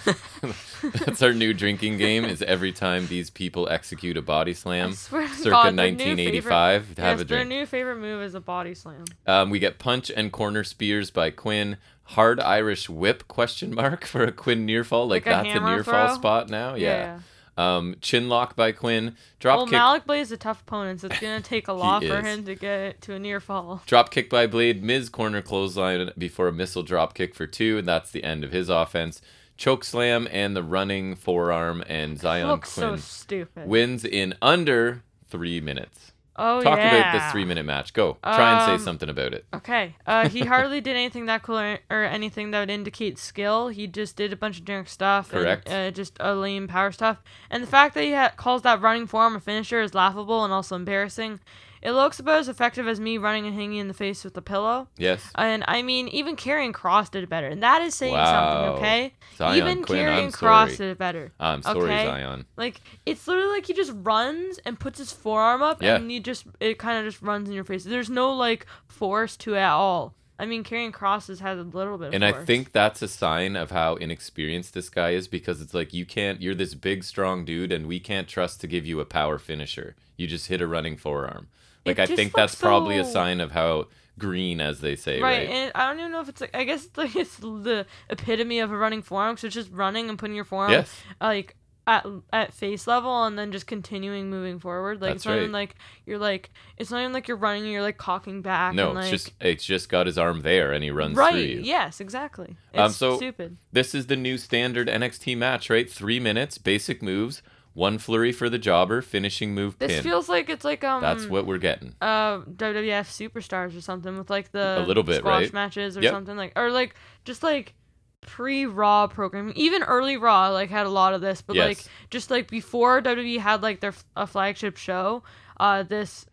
That's 0.82 1.22
our 1.22 1.34
new 1.34 1.54
drinking 1.54 1.98
game. 1.98 2.26
Is 2.26 2.42
every 2.42 2.74
time 2.74 3.08
these 3.08 3.30
people 3.30 3.68
execute 3.70 4.18
a 4.18 4.22
body 4.22 4.54
slam, 4.54 4.92
circa 4.92 5.28
God, 5.50 5.78
their 5.78 5.92
new 5.92 5.98
favorite- 5.98 6.52
1985, 6.52 6.88
have 6.98 6.98
yes, 6.98 7.22
a 7.22 7.24
their 7.26 7.46
new 7.46 7.66
favorite 7.66 7.96
move 7.98 8.22
is 8.24 8.36
a 8.36 8.42
body 8.42 8.76
slam. 8.76 9.06
Um, 9.26 9.50
we 9.50 9.60
get 9.60 9.80
punch 9.80 10.12
and 10.14 10.34
corner 10.34 10.66
spears 10.66 11.12
by 11.12 11.32
Quinn. 11.32 11.78
Hard 12.10 12.40
Irish 12.40 12.88
whip 12.90 13.28
question 13.28 13.74
mark 13.74 14.06
for 14.06 14.24
a 14.24 14.32
Quinn 14.32 14.66
near 14.66 14.84
fall. 14.84 15.08
Like, 15.08 15.26
that's 15.26 15.48
a 15.48 15.52
hammer 15.52 15.76
near 15.76 15.84
fall 15.84 16.14
spot 16.16 16.50
now. 16.50 16.76
Yeah. 16.76 17.20
Um, 17.58 17.96
chin 18.02 18.28
lock 18.28 18.56
by 18.56 18.74
Quinn. 18.74 19.16
Drop 19.40 19.58
Well, 19.58 19.66
kick. 19.68 19.72
Malik 19.72 20.06
Blade 20.06 20.22
is 20.22 20.32
a 20.32 20.38
tough 20.38 20.62
opponent, 20.62 21.00
so 21.02 21.08
it's 21.08 21.20
gonna 21.20 21.40
take 21.42 21.68
a 21.70 21.74
lot 21.74 22.04
for 22.04 22.20
is. 22.20 22.26
him 22.26 22.44
to 22.46 22.56
get 22.56 23.02
to 23.04 23.14
a 23.14 23.20
near 23.20 23.40
fall. 23.40 23.82
Drop 23.86 24.12
kick 24.12 24.30
by 24.30 24.46
Blade. 24.46 24.84
Miz 24.84 25.08
corner 25.10 25.42
clothesline 25.42 26.12
before 26.18 26.50
a 26.50 26.52
missile 26.52 26.84
drop 26.84 27.14
kick 27.14 27.34
for 27.34 27.48
two, 27.48 27.78
and 27.78 27.88
that's 27.88 28.12
the 28.12 28.24
end 28.26 28.44
of 28.44 28.52
his 28.52 28.68
offense. 28.70 29.22
Choke 29.58 29.86
slam 29.86 30.28
and 30.32 30.54
the 30.54 30.64
running 30.64 31.16
forearm, 31.16 31.82
and 31.88 32.18
Xyon 32.20 32.66
so 32.66 32.90
Quinn 32.90 32.98
stupid. 33.00 33.68
wins 33.70 34.04
in 34.04 34.34
under 34.42 35.04
three 35.30 35.62
minutes. 35.62 36.12
Oh 36.38 36.62
Talk 36.62 36.78
yeah. 36.78 36.96
about 36.96 37.14
this 37.14 37.32
three 37.32 37.46
minute 37.46 37.66
match. 37.66 37.94
Go. 37.94 38.18
Try 38.24 38.52
and 38.62 38.72
Um, 38.72 38.78
say 38.80 38.84
something 38.84 39.10
about 39.10 39.34
it. 39.34 39.46
Okay. 39.54 39.96
Uh, 40.06 40.28
he 40.30 40.40
hardly 40.46 40.82
did 40.82 40.96
anything 40.96 41.26
that 41.28 41.44
cool 41.44 41.58
or, 41.58 41.80
or 41.90 42.04
anything 42.04 42.52
that 42.52 42.60
would 42.60 42.70
indicate 42.70 43.18
skill. 43.18 43.70
He 43.70 43.88
just 43.88 44.16
did 44.16 44.34
a 44.34 44.36
bunch 44.36 44.60
of 44.60 44.66
generic 44.66 44.90
stuff. 44.90 45.32
Correct. 45.32 45.68
And, 45.70 45.88
uh, 45.88 45.92
just 45.96 46.18
a 46.20 46.34
lame 46.36 46.68
power 46.68 46.92
stuff. 46.92 47.22
And 47.50 47.62
the 47.64 47.68
fact 47.68 47.94
that 47.96 48.04
he 48.04 48.14
ha- 48.14 48.34
calls 48.36 48.62
that 48.64 48.82
running 48.82 49.08
form 49.08 49.36
a 49.36 49.40
finisher 49.40 49.82
is 49.82 49.94
laughable 49.94 50.44
and 50.44 50.52
also 50.54 50.76
embarrassing. 50.76 51.40
It 51.86 51.92
looks 51.92 52.20
about 52.20 52.40
as 52.40 52.50
effective 52.50 52.88
as 52.88 53.00
me 53.00 53.20
running 53.20 53.46
and 53.46 53.54
hanging 53.56 53.78
in 53.78 53.88
the 53.88 53.94
face 53.94 54.24
with 54.24 54.36
a 54.36 54.42
pillow. 54.42 54.88
Yes. 54.98 55.22
And 55.36 55.64
I 55.68 55.84
mean, 55.84 56.08
even 56.08 56.36
Karrion 56.36 56.72
Kross 56.74 57.12
did 57.12 57.24
it 57.24 57.30
better. 57.30 57.46
And 57.48 57.62
that 57.62 57.84
is 57.84 57.94
saying 57.94 58.14
Wow. 58.14 58.74
something, 58.74 58.80
okay? 58.84 59.14
Xyon 59.38 59.56
even 59.58 59.84
Quinn, 59.84 60.00
Karrion 60.06 60.32
Kross 60.36 60.78
did 60.78 60.90
it 60.90 60.98
better. 60.98 61.32
I'm 61.40 61.62
sorry, 61.62 61.84
okay. 61.92 62.08
Xyon. 62.08 62.46
Like 62.58 62.82
it's 63.06 63.28
literally 63.28 63.50
like 63.52 63.68
he 63.68 63.74
just 63.74 63.92
runs 63.94 64.58
and 64.66 64.80
puts 64.80 64.98
his 64.98 65.12
forearm 65.14 65.62
up, 65.62 65.84
Yeah. 65.84 65.98
and 65.98 66.12
you 66.12 66.20
just 66.20 66.48
it 66.60 66.80
kind 66.80 66.98
of 66.98 67.06
just 67.06 67.22
runs 67.22 67.48
in 67.48 67.54
your 67.54 67.64
face. 67.64 67.84
There's 67.84 68.10
no 68.10 68.34
like 68.34 68.66
force 68.88 69.38
to 69.38 69.54
it 69.54 69.60
at 69.60 69.72
all. 69.74 70.16
I 70.40 70.46
mean, 70.48 70.64
carrying 70.64 70.92
crosses 70.92 71.40
has 71.40 71.60
a 71.60 71.64
little 71.64 71.98
bit. 72.00 72.08
Of 72.10 72.14
And 72.16 72.26
I 72.26 72.32
think 72.34 72.72
that's 72.72 73.02
a 73.04 73.08
sign 73.08 73.56
of 73.56 73.70
how 73.72 73.96
inexperienced 73.96 74.74
this 74.74 74.90
guy 74.90 75.12
is 75.12 75.28
because 75.28 75.62
it's 75.62 75.74
like 75.76 75.94
you 75.94 76.06
can't 76.06 76.42
you're 76.42 76.56
this 76.56 76.74
big 76.74 77.04
strong 77.04 77.46
dude 77.46 77.72
and 77.72 77.86
we 77.86 78.00
can't 78.00 78.28
trust 78.28 78.60
to 78.62 78.68
give 78.68 78.88
you 78.88 79.00
a 79.00 79.06
power 79.06 79.38
finisher. 79.38 79.96
You 80.18 80.26
just 80.26 80.48
hit 80.48 80.62
a 80.62 80.68
running 80.68 80.98
forearm. 80.98 81.48
Like 81.86 82.00
It 82.00 82.10
I 82.12 82.16
think 82.16 82.34
that's 82.34 82.54
looks 82.54 82.62
probably 82.62 82.98
a 82.98 83.06
sign 83.06 83.40
of 83.42 83.52
how 83.52 83.88
green 84.18 84.62
as 84.62 84.80
they 84.80 84.96
say, 84.96 85.22
right, 85.22 85.40
right? 85.40 85.50
and 85.50 85.72
I 85.76 85.88
don't 85.90 86.00
even 86.00 86.12
know 86.12 86.22
if 86.22 86.30
it's 86.30 86.42
like 86.42 86.56
I 86.56 86.64
guess 86.64 86.86
it's 86.86 86.98
like 86.98 87.16
it's 87.18 87.36
the 87.38 87.86
epitome 88.10 88.60
of 88.60 88.72
a 88.72 88.78
running 88.78 89.02
forearm. 89.02 89.38
So 89.38 89.48
it's 89.48 89.54
just 89.54 89.72
running 89.72 90.10
and 90.10 90.18
putting 90.18 90.36
your 90.36 90.46
forearm 90.46 90.72
Yes. 90.72 91.02
like 91.22 91.56
at 91.88 92.04
at 92.34 92.52
face 92.52 92.88
level 92.88 93.26
and 93.26 93.38
then 93.38 93.52
just 93.52 93.68
continuing 93.68 94.30
moving 94.32 94.58
forward. 94.58 95.02
Like 95.02 95.10
That's 95.12 95.18
it's 95.18 95.26
not 95.28 95.38
even 95.38 95.52
like 95.52 95.76
you're 96.08 96.18
like 96.18 96.50
it's 96.78 96.90
not 96.90 97.02
even 97.02 97.14
like 97.14 97.28
you're 97.28 97.38
running. 97.38 97.66
You're 97.72 97.82
like 97.84 97.98
cocking 97.98 98.42
back. 98.42 98.74
No, 98.74 98.88
and, 98.88 98.96
like, 98.96 99.04
it's 99.14 99.24
just 99.24 99.34
it's 99.40 99.64
just 99.66 99.90
got 99.90 100.08
his 100.08 100.18
arm 100.18 100.42
there 100.42 100.72
and 100.72 100.84
he 100.84 100.90
runs 100.90 101.16
right. 101.16 101.32
through 101.34 101.42
you. 101.42 101.60
Yes, 101.60 102.00
exactly. 102.00 102.56
It's 102.74 102.80
Um, 102.82 102.92
so- 102.92 103.18
stupid. 103.18 103.58
This 103.72 103.94
is 103.94 104.08
the 104.08 104.16
new 104.16 104.38
standard 104.40 104.88
NXT 104.88 105.38
match, 105.38 105.70
right? 105.70 105.88
Three 105.92 106.20
minutes, 106.20 106.58
basic 106.58 107.04
moves, 107.04 107.44
one 107.76 108.00
flurry 108.00 108.32
for 108.32 108.50
the 108.50 108.58
jobber, 108.58 109.02
finishing 109.04 109.54
move 109.54 109.78
This 109.78 109.92
pin. 109.92 110.04
feels 110.04 110.28
like 110.28 110.50
it's 110.50 110.66
like 110.66 110.84
um. 110.84 111.02
That's 111.02 111.28
what 111.28 111.46
we're 111.46 111.60
getting. 111.60 111.94
uh 112.02 112.40
WWF 112.40 113.06
superstars 113.30 113.78
or 113.78 113.82
something 113.82 114.18
with 114.18 114.30
like 114.32 114.52
the 114.52 114.80
A 114.80 114.86
little 114.88 115.04
bit, 115.04 115.18
squash 115.18 115.44
right? 115.44 115.54
matches 115.54 115.98
or 115.98 116.02
Yep. 116.02 116.12
something 116.12 116.36
like 116.38 116.54
or 116.56 116.72
like 116.72 116.96
just 117.26 117.44
like 117.44 117.74
pre 118.22 118.66
Raw 118.66 119.06
programming. 119.08 119.54
Even 119.56 119.84
early 119.84 120.18
Raw 120.18 120.48
like 120.50 120.70
had 120.72 120.88
a 120.88 120.90
lot 120.90 121.14
of 121.14 121.22
this, 121.22 121.42
but 121.44 121.56
like 121.68 121.84
just 122.10 122.32
like 122.32 122.50
before 122.50 123.02
WWE 123.02 123.38
had 123.40 123.62
like 123.62 123.82
their 123.82 123.92
f- 123.92 124.04
a 124.16 124.26
flagship 124.26 124.78
show, 124.78 125.22
uh 125.60 125.84
this 125.84 126.26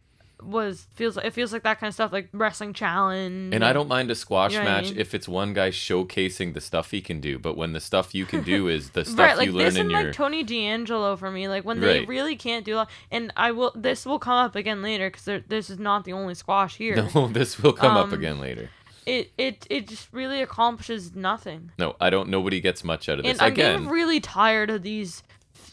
was 0.44 0.86
feels 0.94 1.16
it 1.16 1.32
feels 1.32 1.52
like 1.52 1.62
that 1.62 1.78
kind 1.80 1.88
of 1.88 1.94
stuff 1.94 2.12
like 2.12 2.28
wrestling 2.32 2.72
challenge. 2.72 3.54
And 3.54 3.64
I 3.64 3.72
don't 3.72 3.88
mind 3.88 4.10
a 4.10 4.14
squash 4.14 4.52
You 4.52 4.58
know 4.58 4.64
what 4.64 4.70
I 4.70 4.80
match 4.82 4.90
mean? 4.90 5.00
if 5.00 5.14
it's 5.14 5.28
one 5.28 5.52
guy 5.54 5.70
showcasing 5.70 6.54
the 6.54 6.60
stuff 6.60 6.90
he 6.90 7.00
can 7.00 7.20
do, 7.20 7.38
but 7.38 7.56
when 7.56 7.72
the 7.72 7.80
stuff 7.80 8.14
you 8.14 8.24
can 8.26 8.42
do 8.42 8.68
is 8.68 8.90
the 8.90 9.04
stuff 9.04 9.18
Right, 9.18 9.36
like 9.36 9.46
you 9.46 9.52
learn 9.52 9.64
this 9.66 9.74
in 9.76 9.80
and 9.82 9.90
your 9.90 10.04
like 10.04 10.12
Tony 10.12 10.42
D'Angelo 10.42 11.16
for 11.16 11.30
me, 11.30 11.48
like 11.48 11.64
when 11.64 11.80
they 11.80 12.00
Right. 12.00 12.08
really 12.08 12.36
can't 12.36 12.64
do 12.64 12.74
a 12.74 12.78
lot. 12.78 12.90
And 13.10 13.32
I 13.36 13.52
will, 13.52 13.72
this 13.74 14.04
will 14.06 14.18
come 14.18 14.34
up 14.46 14.56
again 14.56 14.82
later 14.82 15.10
because 15.10 15.42
this 15.48 15.70
is 15.70 15.78
not 15.78 16.04
the 16.04 16.12
only 16.12 16.34
squash 16.34 16.76
here. 16.76 16.96
No, 17.14 17.28
this 17.28 17.62
will 17.62 17.72
come 17.72 17.96
up 17.96 18.08
Um, 18.08 18.14
again 18.14 18.40
later. 18.40 18.70
It 19.04 19.32
it 19.36 19.66
it 19.68 19.88
just 19.88 20.12
really 20.12 20.40
accomplishes 20.42 21.14
nothing. 21.16 21.72
No, 21.76 21.96
I 22.00 22.08
don't 22.08 22.28
nobody 22.28 22.60
gets 22.60 22.84
much 22.84 23.08
out 23.08 23.18
of 23.18 23.24
this. 23.24 23.32
And 23.32 23.40
I'm 23.42 23.52
Again, 23.52 23.72
getting 23.80 23.88
really 23.88 24.20
tired 24.20 24.70
of 24.70 24.82
these 24.82 25.24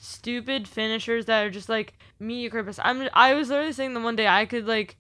stupid 0.02 0.68
finishers 0.68 1.26
that 1.26 1.46
are 1.46 1.50
just 1.52 1.70
like 1.70 1.94
mediocre. 2.20 2.64
But 2.64 2.80
I'm 2.84 3.10
I 3.14 3.34
was 3.34 3.50
literally 3.50 3.74
saying 3.74 3.94
the 3.94 4.00
one 4.00 4.16
day 4.16 4.28
I 4.28 4.46
could 4.46 4.68
like 4.68 4.98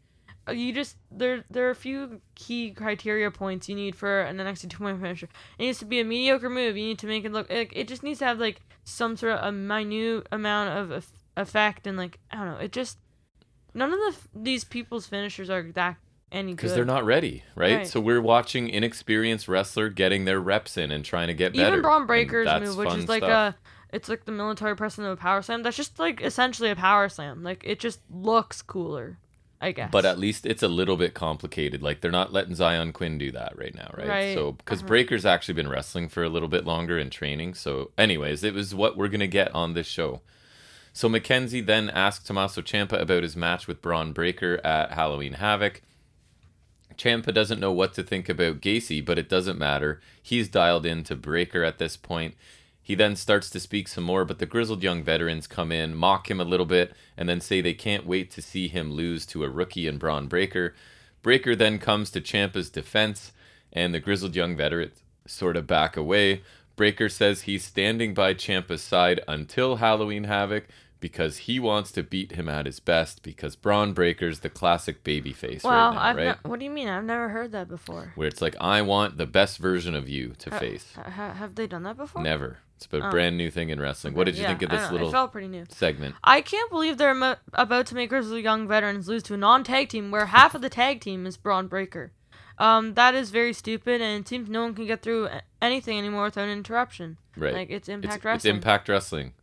uh, 0.48 0.52
you 0.52 0.74
just 0.74 0.98
there 1.12 1.44
there 1.50 1.68
are 1.68 1.72
a 1.72 1.76
few 1.76 2.22
key 2.36 2.72
criteria 2.72 3.30
points 3.32 3.70
you 3.70 3.76
need 3.76 3.96
for 3.96 4.22
an 4.22 4.38
NXT 4.38 4.70
2 4.70 4.78
point 4.78 5.02
finisher. 5.02 5.30
It 5.58 5.64
needs 5.64 5.80
to 5.80 5.86
be 5.86 6.00
a 6.00 6.04
mediocre 6.04 6.50
move. 6.50 6.78
You 6.78 6.86
need 6.86 7.00
to 7.00 7.08
make 7.08 7.26
it 7.26 7.32
look 7.32 7.50
like 7.50 7.72
it 7.76 7.88
just 7.88 8.04
needs 8.04 8.20
to 8.20 8.26
have 8.26 8.40
like 8.40 8.62
some 8.84 9.18
sort 9.18 9.34
of 9.34 9.48
a 9.48 9.52
minute 9.52 10.28
amount 10.32 10.78
of 10.78 10.92
eff- 10.92 11.24
effect 11.38 11.88
and 11.88 11.98
like 11.98 12.20
I 12.32 12.38
don't 12.38 12.48
know. 12.48 12.58
It 12.58 12.72
just 12.72 12.98
none 13.74 13.92
of 13.92 14.00
the 14.00 14.16
these 14.34 14.64
people's 14.64 15.06
finishers 15.06 15.50
are 15.50 15.64
that 15.74 15.98
any 16.32 16.52
good. 16.52 16.58
because 16.58 16.74
they're 16.74 16.86
not 16.86 17.06
ready, 17.06 17.44
right? 17.56 17.78
Right. 17.78 17.88
So 17.88 18.00
we're 18.00 18.22
watching 18.22 18.70
inexperienced 18.70 19.48
wrestler 19.48 19.90
getting 19.90 20.26
their 20.26 20.40
reps 20.40 20.78
in 20.78 20.92
and 20.92 21.04
trying 21.04 21.28
to 21.28 21.34
get 21.34 21.54
better. 21.54 21.70
Even 21.70 21.82
Bron 21.82 22.06
Breakker's 22.06 22.48
move, 22.62 22.78
which 22.78 22.94
is 22.96 23.10
like 23.10 23.24
stuff. 23.24 23.56
a, 23.56 23.58
it's 23.92 24.10
like 24.10 24.26
the 24.26 24.32
military 24.32 24.76
pressing 24.76 25.06
of 25.06 25.12
a 25.12 25.18
power 25.18 25.42
slam. 25.42 25.64
That's 25.64 25.78
just 25.78 26.00
like 26.00 26.22
essentially 26.22 26.70
a 26.70 26.76
power 26.76 27.10
slam. 27.10 27.44
Like 27.44 27.64
it 27.66 27.80
just 27.80 28.00
looks 28.12 28.62
cooler, 28.62 29.18
I 29.60 29.72
guess. 29.72 29.90
But 29.92 30.06
at 30.06 30.20
least 30.20 30.46
it's 30.46 30.64
a 30.64 30.68
little 30.68 30.98
bit 30.98 31.14
complicated. 31.14 31.82
Like 31.82 32.02
they're 32.02 32.12
not 32.12 32.32
letting 32.32 32.56
Xyon 32.56 32.94
Quinn 32.94 33.18
do 33.18 33.32
that 33.32 33.58
right 33.58 33.74
now, 33.74 33.92
right? 33.98 34.08
Right, 34.08 34.34
So 34.36 34.54
because 34.54 34.80
uh-huh. 34.80 34.88
Breakker's 34.88 35.26
actually 35.26 35.56
been 35.56 35.70
wrestling 35.70 36.10
for 36.10 36.24
a 36.24 36.30
little 36.30 36.50
bit 36.50 36.66
longer 36.66 37.00
in 37.00 37.10
training. 37.10 37.56
So, 37.56 37.92
anyways, 37.98 38.44
it 38.44 38.54
was 38.54 38.76
what 38.76 38.96
we're 38.96 39.08
gonna 39.08 39.28
get 39.28 39.54
on 39.56 39.74
this 39.74 39.88
show. 39.88 40.22
So 40.94 41.08
Mackenzie 41.08 41.62
then 41.62 41.90
asked 41.90 42.28
Tommaso 42.28 42.62
Ciampa 42.62 43.00
about 43.00 43.24
his 43.24 43.36
match 43.36 43.68
with 43.68 43.82
Bron 43.82 44.12
Breakker 44.12 44.60
at 44.66 44.92
Halloween 44.92 45.34
Havoc. 45.34 45.82
Ciampa 46.98 47.34
doesn't 47.34 47.62
know 47.62 47.72
what 47.72 47.94
to 47.94 48.04
think 48.04 48.28
about 48.28 48.60
Gacy, 48.60 49.04
but 49.04 49.18
it 49.18 49.30
doesn't 49.30 49.58
matter. 49.58 50.02
He's 50.22 50.50
dialed 50.50 50.86
into 50.86 51.16
Breakker 51.16 51.64
at 51.64 51.78
this 51.78 51.96
point. 51.96 52.36
He 52.90 52.96
then 52.96 53.16
starts 53.16 53.52
to 53.52 53.60
speak 53.60 53.88
some 53.88 54.04
more, 54.04 54.26
but 54.26 54.40
the 54.40 54.48
grizzled 54.48 54.82
young 54.82 55.04
veterans 55.04 55.46
come 55.46 55.72
in, 55.72 55.94
mock 55.94 56.28
him 56.32 56.40
a 56.42 56.44
little 56.44 56.66
bit, 56.66 56.92
and 57.16 57.30
then 57.30 57.40
say 57.40 57.62
they 57.62 57.76
can't 57.76 58.04
wait 58.04 58.32
to 58.32 58.42
see 58.42 58.68
him 58.68 58.92
lose 58.92 59.28
to 59.28 59.44
a 59.44 59.48
rookie 59.48 59.86
in 59.86 60.00
Bron 60.00 60.26
Breakker. 60.26 60.74
Breakker 61.22 61.56
then 61.56 61.78
comes 61.78 62.10
to 62.10 62.20
Ciampa's 62.20 62.72
defense, 62.72 63.32
and 63.72 63.94
the 63.94 64.00
grizzled 64.00 64.36
young 64.36 64.56
veterans 64.58 65.04
sort 65.28 65.56
of 65.56 65.68
back 65.68 65.96
away. 65.96 66.42
Breakker 66.76 67.10
says 67.10 67.42
he's 67.42 67.64
standing 67.64 68.16
by 68.16 68.34
Ciampa's 68.34 68.82
side 68.82 69.22
until 69.28 69.76
Halloween 69.76 70.24
Havoc 70.24 70.66
because 71.00 71.38
he 71.46 71.60
wants 71.60 71.92
to 71.92 72.02
beat 72.02 72.32
him 72.32 72.50
at 72.50 72.66
his 72.66 72.80
best 72.80 73.22
because 73.22 73.56
Bron 73.56 73.94
Breakker's 73.94 74.40
the 74.40 74.50
classic 74.50 75.04
babyface 75.04 75.64
wow, 75.64 75.90
right 75.90 75.94
now, 75.94 76.02
I've 76.02 76.16
right? 76.16 76.44
ne- 76.44 76.50
what 76.50 76.58
do 76.58 76.66
you 76.66 76.72
mean? 76.72 76.88
I've 76.90 77.04
never 77.06 77.30
heard 77.30 77.52
that 77.52 77.68
before. 77.68 78.14
Where 78.16 78.28
it's 78.28 78.42
like, 78.42 78.56
I 78.60 78.82
want 78.82 79.18
the 79.18 79.28
best 79.28 79.60
version 79.60 79.94
of 79.94 80.10
you 80.10 80.30
to 80.40 80.56
Uh, 80.56 80.60
face. 80.60 80.94
Ha- 80.96 81.04
ha- 81.12 81.34
have 81.34 81.54
they 81.54 81.68
done 81.68 81.84
that 81.84 81.96
before? 81.96 82.24
Never. 82.24 82.58
It's 82.86 82.88
a 82.94 83.06
Oh. 83.06 83.10
brand 83.12 83.38
new 83.38 83.52
thing 83.52 83.70
in 83.70 83.80
wrestling. 83.80 84.14
What 84.14 84.24
did 84.26 84.36
you 84.36 84.44
Yeah, 84.44 84.50
think 84.50 84.62
of 84.64 84.70
this 84.70 84.90
little 84.92 85.10
It 85.10 85.12
felt 85.12 85.32
pretty 85.34 85.48
new. 85.50 85.66
segment? 85.70 86.16
I 86.24 86.40
can't 86.42 86.70
believe 86.72 86.98
they're 86.98 87.14
mo- 87.14 87.36
about 87.54 87.86
to 87.88 87.96
make 87.96 88.10
Grizzled 88.10 88.42
Young 88.42 88.68
Veterans 88.68 89.08
lose 89.10 89.24
to 89.24 89.34
a 89.34 89.38
non-tag 89.38 89.90
team 89.90 90.12
where 90.12 90.28
half 90.28 90.56
of 90.56 90.62
the 90.62 90.70
tag 90.70 91.02
team 91.02 91.26
is 91.26 91.36
Bron 91.36 91.68
Breakker. 91.68 92.12
Um, 92.58 92.94
that 92.96 93.16
is 93.16 93.32
very 93.32 93.54
stupid, 93.54 94.02
and 94.02 94.22
it 94.22 94.28
seems 94.28 94.50
no 94.50 94.62
one 94.64 94.76
can 94.76 94.86
get 94.86 95.02
through 95.02 95.30
anything 95.62 95.98
anymore 95.98 96.26
without 96.26 96.46
an 96.46 96.58
interruption. 96.58 97.18
Right. 97.38 97.54
Like 97.54 97.70
it's 97.70 97.88
Impact 97.90 98.08
it's, 98.08 98.16
it's 98.18 98.26
Wrestling. 98.26 98.56
Impact 98.56 98.90
Wrestling. 98.90 99.34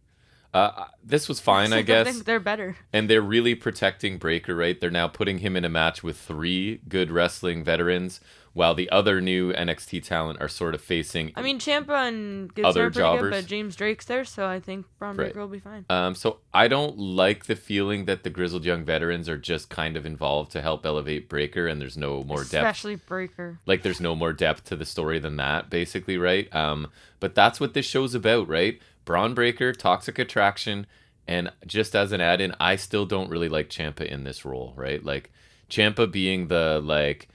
Uh, 0.55 0.85
this 1.05 1.29
was 1.29 1.39
fine, 1.53 1.73
I 1.73 1.83
guess. 1.83 2.07
I 2.07 2.11
think 2.13 2.25
they're 2.25 2.41
better. 2.41 2.77
And 2.93 3.09
they're 3.11 3.21
really 3.23 3.55
protecting 3.55 4.17
Breakker, 4.19 4.55
right? 4.55 4.81
They're 4.81 4.91
now 4.91 5.09
putting 5.09 5.39
him 5.39 5.57
in 5.57 5.65
a 5.65 5.69
match 5.69 6.03
with 6.03 6.19
three 6.19 6.81
good 6.89 7.11
wrestling 7.11 7.65
veterans, 7.65 8.21
while 8.57 8.73
the 8.75 8.89
other 8.89 9.21
new 9.21 9.53
NXT 9.53 10.03
talent 10.03 10.41
are 10.41 10.49
sort 10.49 10.75
of 10.75 10.81
facing. 10.81 11.31
I 11.37 11.43
mean, 11.43 11.59
Ciampa 11.59 12.09
and 12.09 12.51
Other 12.65 12.87
are 12.87 12.91
pretty 12.91 12.95
good, 12.95 13.01
jobbers. 13.01 13.31
but 13.31 13.47
James 13.47 13.77
Drake's 13.77 14.07
there, 14.07 14.25
so 14.25 14.47
I 14.47 14.61
think 14.61 14.87
Bron 14.99 15.11
Right. 15.15 15.27
Breakker 15.27 15.41
will 15.41 15.49
be 15.49 15.59
fine. 15.59 15.85
Um, 15.91 16.15
so 16.15 16.39
I 16.55 16.67
don't 16.67 16.97
like 16.99 17.45
the 17.45 17.55
feeling 17.55 18.07
that 18.07 18.23
the 18.23 18.31
grizzled 18.31 18.65
young 18.65 18.83
veterans 18.83 19.29
are 19.29 19.37
just 19.37 19.69
kind 19.69 19.95
of 19.95 20.07
involved 20.07 20.53
to 20.53 20.63
help 20.63 20.87
elevate 20.87 21.29
Breakker, 21.29 21.67
and 21.67 21.83
there's 21.83 21.99
no 21.99 22.25
more 22.25 22.39
depth. 22.45 22.55
Especially 22.55 22.97
Breakker. 22.97 23.59
Like 23.67 23.83
there's 23.83 24.01
no 24.01 24.17
more 24.17 24.33
depth 24.33 24.65
to 24.71 24.77
the 24.77 24.87
story 24.87 25.19
than 25.19 25.37
that, 25.37 25.69
basically, 25.69 26.17
right? 26.17 26.53
Um, 26.57 26.87
but 27.21 27.35
that's 27.35 27.61
what 27.61 27.75
this 27.75 27.85
show's 27.85 28.15
about, 28.15 28.49
right? 28.49 28.81
Bron 29.05 29.35
Breakker, 29.35 29.75
Toxic 29.75 30.19
Attraction, 30.19 30.87
and 31.29 31.53
just 31.67 31.95
as 31.95 32.11
an 32.11 32.23
add-in, 32.23 32.55
I 32.59 32.77
still 32.77 33.05
don't 33.05 33.29
really 33.29 33.51
like 33.51 33.69
Ciampa 33.69 34.07
in 34.07 34.25
this 34.25 34.47
role, 34.47 34.73
right? 34.77 35.05
Like 35.05 35.31
Ciampa 35.69 36.11
being 36.11 36.49
the 36.49 36.81
like 36.83 37.29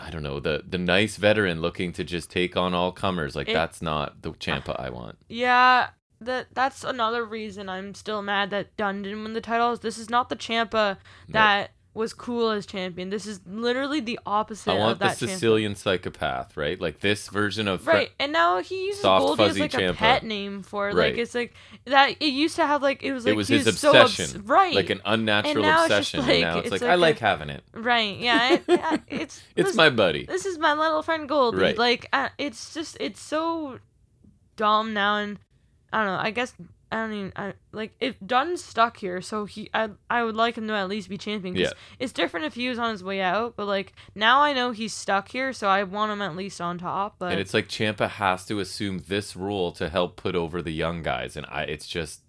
I 0.00 0.10
don't 0.10 0.22
know, 0.22 0.40
the 0.40 0.64
the 0.66 0.78
nice 0.78 1.16
veteran 1.16 1.60
looking 1.60 1.92
to 1.92 2.04
just 2.04 2.30
take 2.30 2.56
on 2.56 2.72
all 2.74 2.90
comers. 2.92 3.36
Like 3.36 3.48
It- 3.48 3.54
that's 3.54 3.82
not 3.82 4.22
the 4.22 4.32
Ciampa 4.32 4.74
I 4.80 4.90
want. 4.90 5.18
Yeah, 5.28 5.90
that 6.20 6.46
that's 6.54 6.84
another 6.84 7.24
reason 7.24 7.68
I'm 7.68 7.94
still 7.94 8.22
mad 8.22 8.50
that 8.50 8.76
Dunne 8.76 9.02
didn't 9.02 9.22
win 9.24 9.32
the 9.34 9.40
titles. 9.40 9.80
This 9.80 9.98
is 9.98 10.08
not 10.08 10.28
the 10.30 10.36
Ciampa 10.36 10.96
that 11.28 11.72
was 11.98 12.14
cool 12.14 12.50
as 12.50 12.64
champion. 12.64 13.10
This 13.10 13.26
is 13.26 13.40
literally 13.46 14.00
the 14.00 14.18
opposite 14.24 14.70
I 14.70 14.74
of 14.74 14.80
want 14.80 14.98
the. 15.00 15.10
Sicilian 15.10 15.74
psychopath, 15.74 16.56
right? 16.56 16.80
Like 16.80 17.00
this 17.00 17.28
version 17.28 17.68
of 17.68 17.82
Fre- 17.82 17.90
Right, 17.90 18.10
and 18.18 18.32
now 18.32 18.58
he 18.62 18.86
uses 18.86 19.02
Soft, 19.02 19.26
Goldie 19.26 19.42
as 19.44 19.58
like 19.58 19.72
Ciampa. 19.72 19.90
a 19.90 19.94
pet 19.94 20.22
name 20.24 20.62
for 20.62 20.88
it. 20.88 20.94
Right. 20.94 21.12
Like 21.12 21.18
it's 21.20 21.34
like 21.34 21.52
that. 21.84 22.10
It 22.20 22.26
used 22.32 22.56
to 22.56 22.66
have 22.66 22.82
like 22.82 23.02
it 23.02 23.12
was 23.12 23.24
like 23.26 23.34
it 23.34 23.36
was 23.36 23.48
he 23.48 23.56
his 23.58 23.66
was 23.66 23.78
so 23.78 23.94
obs- 23.94 24.36
right? 24.38 24.74
Like 24.74 24.88
an 24.90 25.02
unnatural 25.04 25.64
obsession. 25.64 26.20
like- 26.20 26.30
and 26.30 26.40
now 26.40 26.58
it's, 26.58 26.66
it's 26.66 26.72
like, 26.72 26.80
like 26.82 26.90
I 26.90 26.94
a- 26.94 26.96
like 26.96 27.18
having 27.18 27.50
it. 27.50 27.64
right, 27.74 28.16
yeah. 28.16 28.52
It, 28.54 28.64
it- 28.68 29.00
it's 29.08 29.42
It's 29.56 29.68
this- 29.70 29.76
my 29.76 29.90
buddy. 29.90 30.24
This 30.24 30.46
is 30.46 30.56
my 30.58 30.72
little 30.74 31.02
friend 31.02 31.28
Goldie. 31.28 31.58
Right. 31.58 31.76
Like 31.78 32.08
uh, 32.12 32.28
it's 32.38 32.72
just 32.72 32.96
it's 33.00 33.20
so 33.20 33.80
dumb 34.56 34.94
now, 34.94 35.16
and 35.16 35.38
I 35.92 36.04
don't 36.04 36.14
know. 36.14 36.20
I 36.22 36.30
guess 36.30 36.54
I 36.90 36.96
don't 36.96 37.12
even. 37.12 37.32
I 37.36 37.52
like 37.72 37.94
if 38.00 38.16
Dunne's 38.24 38.64
stuck 38.64 38.96
here, 38.96 39.20
so 39.20 39.44
he 39.44 39.68
I 39.74 39.90
I 40.08 40.24
would 40.24 40.34
like 40.36 40.56
him 40.56 40.66
to 40.68 40.74
at 40.74 40.88
least 40.88 41.08
be 41.08 41.18
champion. 41.18 41.54
'cause 41.54 41.60
Yeah. 41.62 41.72
It's 41.98 42.12
different 42.12 42.46
if 42.46 42.54
he 42.54 42.68
was 42.68 42.78
on 42.78 42.90
his 42.92 43.04
way 43.04 43.20
out, 43.20 43.56
but 43.56 43.66
like 43.66 43.92
now 44.14 44.40
I 44.40 44.52
know 44.54 44.70
he's 44.70 44.94
stuck 44.94 45.28
here, 45.28 45.52
so 45.52 45.68
I 45.68 45.82
want 45.82 46.12
him 46.12 46.22
at 46.22 46.34
least 46.34 46.60
on 46.60 46.78
top. 46.78 47.16
But 47.18 47.32
and 47.32 47.40
it's 47.40 47.52
like 47.52 47.68
Ciampa 47.68 48.08
has 48.08 48.46
to 48.46 48.58
assume 48.60 49.00
this 49.06 49.36
role 49.36 49.70
to 49.72 49.88
help 49.90 50.16
put 50.16 50.34
over 50.34 50.62
the 50.62 50.72
young 50.72 51.02
guys, 51.02 51.36
and 51.36 51.44
I 51.50 51.62
it's 51.64 51.86
just 51.86 52.22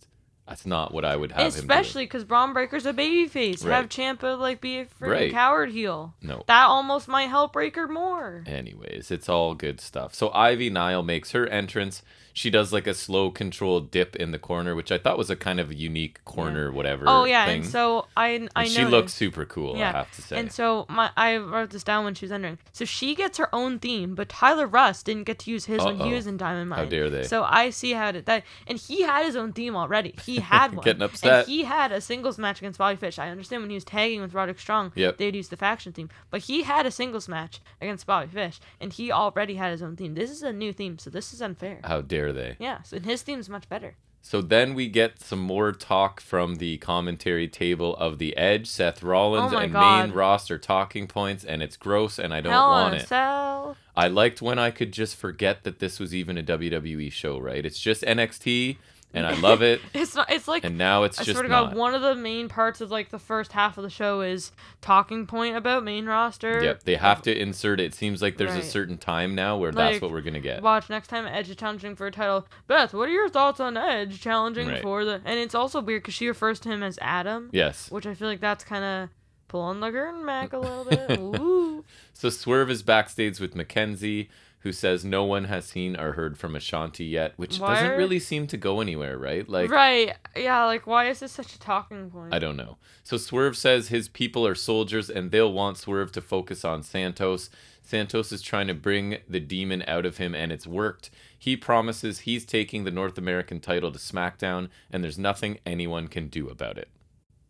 that's 0.46 0.66
not 0.66 0.92
what 0.92 1.06
I 1.06 1.16
would 1.16 1.32
have 1.32 1.42
him 1.42 1.48
especially 1.48 2.06
because 2.06 2.24
Bron 2.24 2.54
Breakker's 2.54 2.88
a 2.88 2.92
babyface. 2.92 3.64
Right. 3.64 3.76
Have 3.76 3.88
Ciampa 3.88 4.38
like 4.38 4.60
be 4.60 4.80
a 4.80 4.86
freaking 4.86 5.08
Right. 5.12 5.32
coward 5.32 5.70
heel. 5.72 6.16
No. 6.24 6.44
That 6.48 6.66
almost 6.66 7.08
might 7.08 7.28
help 7.30 7.54
Breakker 7.54 7.88
more. 7.88 8.44
Anyways, 8.48 9.12
it's 9.12 9.30
all 9.30 9.54
good 9.54 9.80
stuff. 9.80 10.16
So 10.16 10.32
Ivy 10.34 10.70
Nile 10.72 11.04
makes 11.04 11.32
her 11.34 11.46
entrance. 11.48 12.02
She 12.34 12.50
does 12.50 12.72
like 12.72 12.88
a 12.88 12.94
slow 12.94 13.30
controlled 13.32 13.92
dip 13.92 14.16
in 14.16 14.32
the 14.32 14.40
corner, 14.40 14.76
which 14.76 14.92
I 14.92 14.98
thought 14.98 15.18
was 15.18 15.30
a 15.30 15.36
kind 15.36 15.60
of 15.60 15.74
unique 15.74 16.24
corner, 16.26 16.72
whatever. 16.72 17.06
Oh 17.08 17.26
yeah, 17.26 17.46
thing. 17.46 17.62
and 17.62 17.70
so 17.70 18.08
I 18.16 18.28
I 18.28 18.32
And 18.34 18.50
know 18.56 18.66
she 18.66 18.86
looks 18.86 19.14
super 19.14 19.46
cool, 19.46 19.76
I 19.76 19.92
have 19.92 20.12
to 20.14 20.22
say. 20.22 20.38
And 20.40 20.52
so 20.52 20.86
my 20.90 21.12
I 21.18 21.38
wrote 21.38 21.70
this 21.72 21.84
down 21.84 22.04
when 22.06 22.14
she 22.16 22.26
was 22.26 22.32
entering. 22.32 22.58
So 22.72 22.86
she 22.86 23.16
gets 23.16 23.38
her 23.38 23.54
own 23.54 23.80
theme, 23.80 24.16
but 24.16 24.30
Tyler 24.30 24.68
Rust 24.68 25.06
didn't 25.06 25.24
get 25.24 25.40
to 25.40 25.52
use 25.52 25.66
his 25.66 25.80
Uh-oh. 25.82 26.04
he 26.06 26.14
was 26.14 26.28
in 26.28 26.38
Diamond 26.38 26.70
Mine. 26.70 26.80
How 26.80 26.86
dare 26.86 27.10
they. 27.10 27.24
So 27.24 27.44
I 27.44 27.70
see 27.72 27.94
how 27.94 28.12
to, 28.12 28.22
that 28.24 28.44
and 28.68 28.78
he 28.78 29.02
had 29.04 29.26
his 29.26 29.36
own 29.36 29.54
theme 29.54 29.76
already. 29.76 30.16
He 30.26 30.38
had 30.40 30.74
one. 30.76 30.84
Getting 30.84 31.02
upset. 31.04 31.40
And 31.46 31.48
he 31.48 31.64
had 31.64 31.92
a 31.92 32.02
singles 32.02 32.38
match 32.38 32.60
against 32.60 32.80
Bobby 32.80 32.96
Fish. 32.98 33.20
I 33.20 33.30
understand 33.30 33.64
when 33.64 33.70
he 33.70 33.76
was 33.76 33.84
tagging 33.86 34.22
with 34.22 34.34
Roderick 34.34 34.60
Strong, 34.60 34.94
Yep. 34.96 35.18
they'd 35.18 35.36
use 35.36 35.50
the 35.50 35.58
faction 35.58 35.94
theme. 35.94 36.10
But 36.30 36.42
he 36.42 36.64
had 36.64 36.86
a 36.86 36.92
singles 36.92 37.28
match 37.28 37.60
against 37.82 38.06
Bobby 38.06 38.28
Fish, 38.28 38.60
and 38.80 38.92
he 38.94 39.12
already 39.12 39.56
had 39.56 39.72
his 39.72 39.82
own 39.82 39.96
theme. 39.96 40.14
This 40.16 40.30
is 40.32 40.44
a 40.44 40.52
new 40.54 40.74
theme, 40.74 40.98
so 40.98 41.10
this 41.10 41.34
is 41.34 41.42
unfair. 41.42 41.80
How 41.84 42.02
dare 42.02 42.19
they? 42.34 42.56
Yeah, 42.60 42.82
so 42.84 43.00
his 43.00 43.24
theme's 43.24 43.50
much 43.50 43.68
better. 43.70 43.96
So 44.22 44.42
then 44.42 44.74
we 44.74 44.90
get 44.90 45.22
some 45.22 45.40
more 45.40 45.72
talk 45.72 46.20
from 46.20 46.56
the 46.58 46.78
commentary 46.80 47.48
table 47.48 47.96
of 47.96 48.20
the 48.20 48.36
Edge, 48.36 48.68
Seth 48.68 49.02
Rollins, 49.02 49.54
Oh 49.54 49.58
and 49.58 49.72
God. 49.72 50.08
main 50.08 50.16
roster 50.16 50.58
talking 50.58 51.08
points, 51.08 51.46
and 51.46 51.64
it's 51.64 51.78
gross, 51.78 52.20
and 52.20 52.34
I 52.34 52.42
don't 52.42 52.52
Hell 52.52 52.70
want 52.70 52.96
it. 52.96 53.08
Cell. 53.08 53.78
I 53.96 54.08
liked 54.10 54.42
when 54.42 54.60
I 54.60 54.72
could 54.72 54.92
just 54.92 55.16
forget 55.16 55.64
that 55.64 55.80
this 55.80 56.00
was 56.00 56.14
even 56.14 56.38
a 56.38 56.44
WWE 56.44 57.12
show, 57.12 57.40
right? 57.40 57.66
It's 57.66 57.80
just 57.80 58.02
NXT, 58.04 58.78
and 59.14 59.26
I 59.26 59.34
love 59.40 59.62
it. 59.62 59.82
It's 59.94 60.16
not. 60.16 60.32
It's 60.32 60.48
like 60.48 60.64
And 60.64 60.78
now 60.78 61.04
it's 61.04 61.20
I 61.20 61.24
just 61.24 61.36
swear 61.38 61.44
to 61.44 61.50
not. 61.50 61.70
God, 61.72 61.78
one 61.78 61.96
of 61.96 62.02
the 62.02 62.16
main 62.16 62.48
parts 62.50 62.80
of 62.82 62.92
like 62.92 63.10
the 63.10 63.20
first 63.20 63.52
half 63.54 63.78
of 63.78 63.84
the 63.84 63.90
show 63.90 64.22
is 64.22 64.52
talking 64.82 65.26
point 65.28 65.56
about 65.56 65.84
main 65.84 66.06
roster. 66.06 66.64
Yep, 66.64 66.84
they 66.84 66.96
have 66.96 67.22
to 67.24 67.36
insert 67.38 67.80
it. 67.80 67.86
It 67.86 67.94
seems 67.96 68.22
like 68.22 68.38
there's 68.38 68.56
a 68.56 68.62
certain 68.64 68.98
time 68.98 69.34
now 69.36 69.58
where 69.58 69.72
that's 69.72 70.02
what 70.02 70.12
we're 70.12 70.22
gonna 70.22 70.40
get. 70.40 70.62
Watch 70.62 70.90
next 70.90 71.08
time 71.08 71.26
Edge 71.26 71.50
is 71.50 71.56
challenging 71.56 71.96
for 71.96 72.08
a 72.08 72.12
title. 72.12 72.48
Beth, 72.68 72.94
what 72.94 73.10
are 73.10 73.12
your 73.12 73.30
thoughts 73.30 73.60
on 73.60 73.78
Edge 73.78 74.22
challenging 74.22 74.68
Right. 74.68 74.82
for 74.82 75.04
the? 75.06 75.22
And 75.26 75.40
it's 75.40 75.56
also 75.56 75.82
weird 75.82 76.04
because 76.04 76.14
she 76.14 76.28
refers 76.28 76.60
to 76.62 76.70
him 76.70 76.84
as 76.84 77.00
Adam, 77.02 77.50
Yes. 77.52 77.90
which 77.92 78.06
I 78.06 78.14
feel 78.14 78.28
like 78.28 78.40
that's 78.42 78.64
kind 78.64 78.84
of 78.84 79.10
pulling 79.48 79.80
the 79.80 79.90
curtain 79.90 80.26
back 80.28 80.54
a 80.54 80.60
little 80.60 80.86
bit. 80.90 81.20
Ooh. 81.20 81.84
So 82.14 82.30
Swerve 82.30 82.70
is 82.70 82.84
backstage 82.84 83.40
with 83.40 83.56
Mackenzie, 83.56 84.30
who 84.60 84.72
says 84.72 85.06
no 85.06 85.24
one 85.24 85.46
has 85.46 85.66
seen 85.66 85.96
or 85.98 86.14
heard 86.14 86.38
from 86.38 86.54
Ashante 86.54 87.10
yet, 87.10 87.34
which 87.38 87.60
Why 87.60 87.76
doesn't 87.76 87.92
are- 87.92 87.98
really 87.98 88.20
seem 88.20 88.46
to 88.48 88.58
go 88.58 88.82
anywhere, 88.82 89.18
right? 89.18 89.48
Like 89.48 89.72
right? 89.72 90.16
Yeah. 90.36 90.66
Like, 90.66 90.86
why 90.86 91.10
is 91.10 91.20
this 91.22 91.32
such 91.32 91.54
a 91.56 91.60
talking 91.60 92.10
point? 92.10 92.34
I 92.34 92.40
don't 92.40 92.58
know. 92.58 92.78
So 93.04 93.18
Swerve 93.18 93.56
says 93.56 93.88
his 93.88 94.10
people 94.10 94.46
are 94.46 94.56
soldiers 94.56 95.10
and 95.10 95.32
they'll 95.32 95.54
want 95.54 95.78
Swerve 95.78 96.12
to 96.14 96.22
focus 96.22 96.66
on 96.66 96.84
Santos. 96.84 97.50
Santos 97.82 98.32
is 98.32 98.42
trying 98.42 98.68
to 98.68 98.74
bring 98.74 99.18
the 99.28 99.40
demon 99.40 99.84
out 99.88 100.06
of 100.06 100.18
him 100.18 100.36
and 100.36 100.52
it's 100.52 100.68
worked. 100.68 101.10
He 101.38 101.56
promises 101.56 102.20
he's 102.20 102.46
taking 102.46 102.84
the 102.84 102.92
North 102.92 103.18
American 103.18 103.60
title 103.62 103.92
to 103.92 103.98
SmackDown 103.98 104.70
and 104.92 105.04
there's 105.04 105.18
nothing 105.18 105.60
anyone 105.66 106.08
can 106.08 106.28
do 106.28 106.50
about 106.50 106.78
it. 106.78 106.90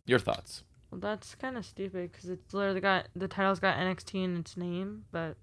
Your 0.06 0.20
thoughts? 0.20 0.62
Well, 0.90 1.00
that's 1.00 1.34
kind 1.34 1.56
of 1.58 1.66
stupid 1.66 2.10
because 2.12 2.30
it's 2.30 2.54
literally 2.54 2.80
got 2.80 3.08
the 3.14 3.28
title's 3.28 3.60
got 3.60 3.76
NXT 3.76 4.24
in 4.24 4.36
its 4.38 4.56
name, 4.56 5.04
but 5.12 5.36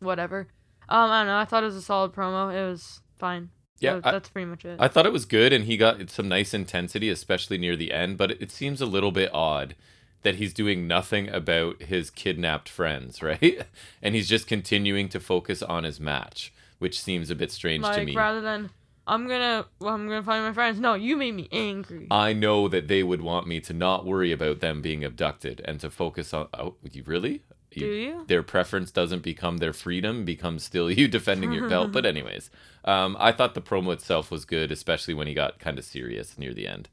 whatever. 0.00 0.48
Um, 0.88 1.10
I 1.10 1.20
don't 1.20 1.26
know. 1.28 1.36
I 1.36 1.44
thought 1.44 1.62
it 1.62 1.66
was 1.66 1.76
a 1.76 1.82
solid 1.82 2.12
promo. 2.12 2.52
It 2.54 2.68
was 2.68 3.00
fine. 3.18 3.50
Yeah, 3.78 4.00
I- 4.04 4.12
that's 4.12 4.28
pretty 4.28 4.46
much 4.46 4.64
it. 4.64 4.78
I 4.80 4.88
thought 4.88 5.06
it 5.06 5.12
was 5.12 5.24
good 5.24 5.52
and 5.52 5.64
he 5.64 5.76
got 5.76 6.08
some 6.10 6.28
nice 6.28 6.54
intensity, 6.54 7.08
especially 7.08 7.58
near 7.58 7.74
the 7.76 7.92
end, 7.92 8.16
but 8.16 8.30
it 8.32 8.50
seems 8.52 8.80
a 8.80 8.86
little 8.86 9.10
bit 9.12 9.30
odd 9.34 9.74
that 10.22 10.36
he's 10.36 10.54
doing 10.54 10.86
nothing 10.86 11.28
about 11.28 11.82
his 11.82 12.08
kidnapped 12.10 12.68
friends, 12.68 13.22
right? 13.22 13.62
And 14.00 14.14
he's 14.14 14.28
just 14.28 14.46
continuing 14.46 15.08
to 15.08 15.18
focus 15.20 15.62
on 15.62 15.82
his 15.84 15.98
match, 15.98 16.52
which 16.78 17.00
seems 17.00 17.28
a 17.30 17.34
bit 17.34 17.50
strange 17.50 17.84
to 17.84 18.04
me. 18.04 18.14
rather 18.14 18.40
than 18.40 18.70
I'm 19.04 19.26
gonna 19.26 19.66
well, 19.80 19.94
I'm 19.94 20.06
gonna 20.06 20.22
find 20.22 20.44
my 20.44 20.52
friends. 20.52 20.78
No, 20.78 20.94
you 20.94 21.16
made 21.16 21.34
me 21.34 21.48
angry. 21.50 22.06
I 22.08 22.32
know 22.34 22.68
that 22.68 22.86
they 22.86 23.02
would 23.02 23.20
want 23.20 23.48
me 23.48 23.58
to 23.62 23.72
not 23.72 24.06
worry 24.06 24.30
about 24.30 24.60
them 24.60 24.80
being 24.80 25.02
abducted 25.02 25.60
and 25.64 25.80
to 25.80 25.90
focus 25.90 26.32
on. 26.32 26.46
Oh, 26.54 26.76
you 26.88 27.02
really? 27.04 27.42
Do 27.80 27.86
you? 27.86 28.24
Their 28.26 28.42
preference 28.42 28.90
doesn't 28.90 29.22
become 29.22 29.58
their 29.58 29.72
freedom, 29.72 30.24
becomes 30.24 30.64
still 30.64 30.90
you 30.90 31.08
defending 31.08 31.52
your 31.52 31.68
belt. 31.68 31.92
But 31.92 32.06
anyways, 32.12 32.50
um, 32.84 33.16
I 33.18 33.32
thought 33.32 33.54
the 33.54 33.62
promo 33.62 33.92
itself 33.92 34.30
was 34.30 34.44
good, 34.44 34.70
especially 34.72 35.14
when 35.14 35.26
he 35.26 35.34
got 35.34 35.58
kind 35.58 35.78
of 35.78 35.84
serious 35.84 36.38
near 36.38 36.52
the 36.54 36.66
end. 36.66 36.88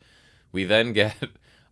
We 0.52 0.64
then 0.64 0.94
get 0.94 1.16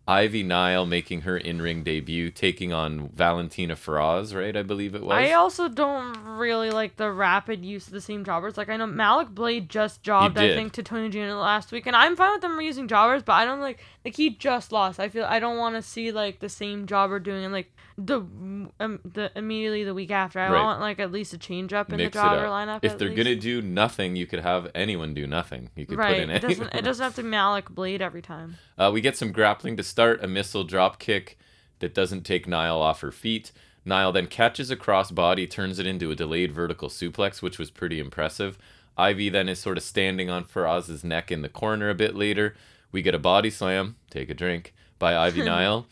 Ivy 0.08 0.42
Nile 0.42 0.86
making 0.86 1.20
her 1.20 1.36
in-ring 1.36 1.82
debut, 1.84 2.30
taking 2.30 2.72
on 2.72 3.10
Valentina 3.10 3.76
Feroz, 3.76 4.32
right? 4.32 4.56
I 4.56 4.62
believe 4.62 4.94
it 4.94 5.02
was. 5.02 5.12
I 5.12 5.32
also 5.32 5.68
don't 5.68 6.16
really 6.24 6.70
like 6.70 6.96
the 6.96 7.12
rapid 7.12 7.62
use 7.62 7.86
of 7.88 7.92
the 7.92 8.00
same 8.00 8.24
jobbers. 8.24 8.56
Like 8.56 8.70
I 8.70 8.78
know 8.78 8.86
Malik 8.86 9.28
Blade 9.28 9.68
just 9.68 10.02
jobbed, 10.02 10.38
I 10.38 10.54
think, 10.54 10.72
to 10.72 10.82
Tony 10.82 11.10
Jr. 11.10 11.34
last 11.34 11.72
week, 11.72 11.86
and 11.86 11.94
I'm 11.94 12.16
fine 12.16 12.32
with 12.32 12.40
them 12.40 12.52
reusing 12.58 12.88
jobbers, 12.88 13.22
but 13.22 13.34
I 13.34 13.44
don't 13.44 13.60
like 13.60 13.84
like 14.02 14.16
he 14.16 14.30
just 14.30 14.72
lost. 14.72 14.98
I 14.98 15.10
feel 15.10 15.26
I 15.26 15.40
don't 15.40 15.58
want 15.58 15.76
to 15.76 15.82
see 15.82 16.10
like 16.10 16.38
the 16.38 16.48
same 16.48 16.86
jobber 16.86 17.18
doing 17.18 17.44
it 17.44 17.50
like 17.50 17.70
the 18.00 18.20
um, 18.20 19.00
the 19.04 19.30
immediately 19.34 19.82
the 19.82 19.92
week 19.92 20.12
after. 20.12 20.38
I 20.38 20.48
Right. 20.50 20.62
want 20.62 20.80
like 20.80 21.00
at 21.00 21.10
least 21.10 21.32
a 21.34 21.38
change 21.38 21.72
up 21.72 21.90
in 21.90 21.96
Mix 21.96 22.14
the 22.16 22.20
it 22.20 22.24
up. 22.38 22.46
lineup. 22.50 22.78
If 22.82 22.92
at 22.92 22.98
they're 23.00 23.08
least. 23.08 23.16
gonna 23.24 23.34
do 23.36 23.60
nothing, 23.60 24.14
you 24.14 24.24
could 24.24 24.38
have 24.40 24.70
anyone 24.74 25.14
do 25.14 25.26
nothing. 25.26 25.70
You 25.74 25.84
could 25.84 25.98
right, 25.98 26.14
put 26.14 26.22
in 26.22 26.30
it 26.30 26.40
doesn't 26.42 26.60
anyone. 26.62 26.78
it 26.78 26.82
doesn't 26.84 27.02
have 27.02 27.16
to 27.16 27.22
Malik 27.24 27.68
Blade 27.70 28.00
every 28.00 28.22
time. 28.22 28.56
Uh, 28.78 28.90
we 28.94 29.00
get 29.00 29.16
some 29.16 29.32
grappling 29.32 29.76
to 29.76 29.82
start, 29.82 30.22
a 30.22 30.28
missile 30.28 30.62
drop 30.64 30.98
kick 31.00 31.36
that 31.80 31.92
doesn't 31.92 32.22
take 32.22 32.46
Nile 32.46 32.80
off 32.80 33.00
her 33.00 33.10
feet. 33.12 33.50
Nile 33.84 34.12
then 34.12 34.26
catches 34.28 34.70
a 34.70 34.76
cross 34.76 35.10
body, 35.10 35.46
turns 35.48 35.78
it 35.80 35.86
into 35.86 36.10
a 36.10 36.14
delayed 36.14 36.52
vertical 36.52 36.88
suplex, 36.88 37.42
which 37.42 37.58
was 37.58 37.70
pretty 37.70 37.98
impressive. 37.98 38.58
Ivy 38.96 39.28
then 39.28 39.48
is 39.48 39.58
sort 39.58 39.76
of 39.76 39.82
standing 39.82 40.28
on 40.30 40.44
Feroz's 40.44 41.02
neck 41.04 41.30
in 41.32 41.42
the 41.42 41.48
corner 41.48 41.88
a 41.90 41.94
bit 41.94 42.14
later. 42.14 42.54
We 42.92 43.02
get 43.02 43.14
a 43.14 43.18
body 43.18 43.50
slam, 43.50 43.96
take 44.10 44.28
a 44.30 44.34
drink, 44.34 44.72
by 44.98 45.16
Ivy 45.16 45.42
Nile. 45.44 45.86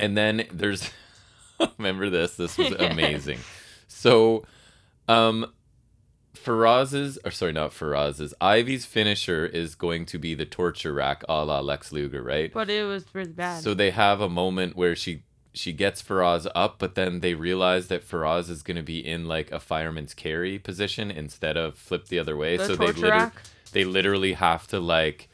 And 0.00 0.16
then 0.16 0.46
there's 0.52 0.90
Remember 1.78 2.10
this? 2.10 2.36
This 2.36 2.56
was 2.58 2.72
amazing. 2.78 3.38
so, 3.88 4.44
um, 5.08 5.52
Feroz's, 6.34 7.18
or 7.24 7.30
sorry, 7.30 7.52
not 7.52 7.70
Feroz's, 7.70 8.34
Ivy's 8.40 8.84
finisher 8.84 9.46
is 9.46 9.74
going 9.74 10.06
to 10.06 10.18
be 10.18 10.34
the 10.34 10.44
torture 10.44 10.92
rack 10.92 11.22
a 11.28 11.44
la 11.44 11.60
Lex 11.60 11.92
Luger, 11.92 12.22
right? 12.22 12.52
But 12.52 12.68
it 12.70 12.84
was 12.84 13.04
really 13.14 13.30
bad. 13.32 13.62
So 13.62 13.74
they 13.74 13.90
have 13.90 14.20
a 14.20 14.28
moment 14.28 14.76
where 14.76 14.94
she 14.96 15.22
she 15.56 15.72
gets 15.72 16.02
Feroz 16.02 16.48
up, 16.54 16.80
but 16.80 16.96
then 16.96 17.20
they 17.20 17.34
realize 17.34 17.86
that 17.86 18.02
Feroz 18.02 18.50
is 18.50 18.62
going 18.62 18.76
to 18.76 18.82
be 18.82 18.98
in 18.98 19.26
like 19.26 19.52
a 19.52 19.60
fireman's 19.60 20.12
carry 20.12 20.58
position 20.58 21.12
instead 21.12 21.56
of 21.56 21.76
flip 21.76 22.08
the 22.08 22.18
other 22.18 22.36
way. 22.36 22.56
The 22.56 22.66
so 22.66 22.76
they 22.76 22.86
literally 22.86 23.30
they 23.72 23.84
literally 23.84 24.32
have 24.32 24.66
to 24.68 24.80
like 24.80 25.28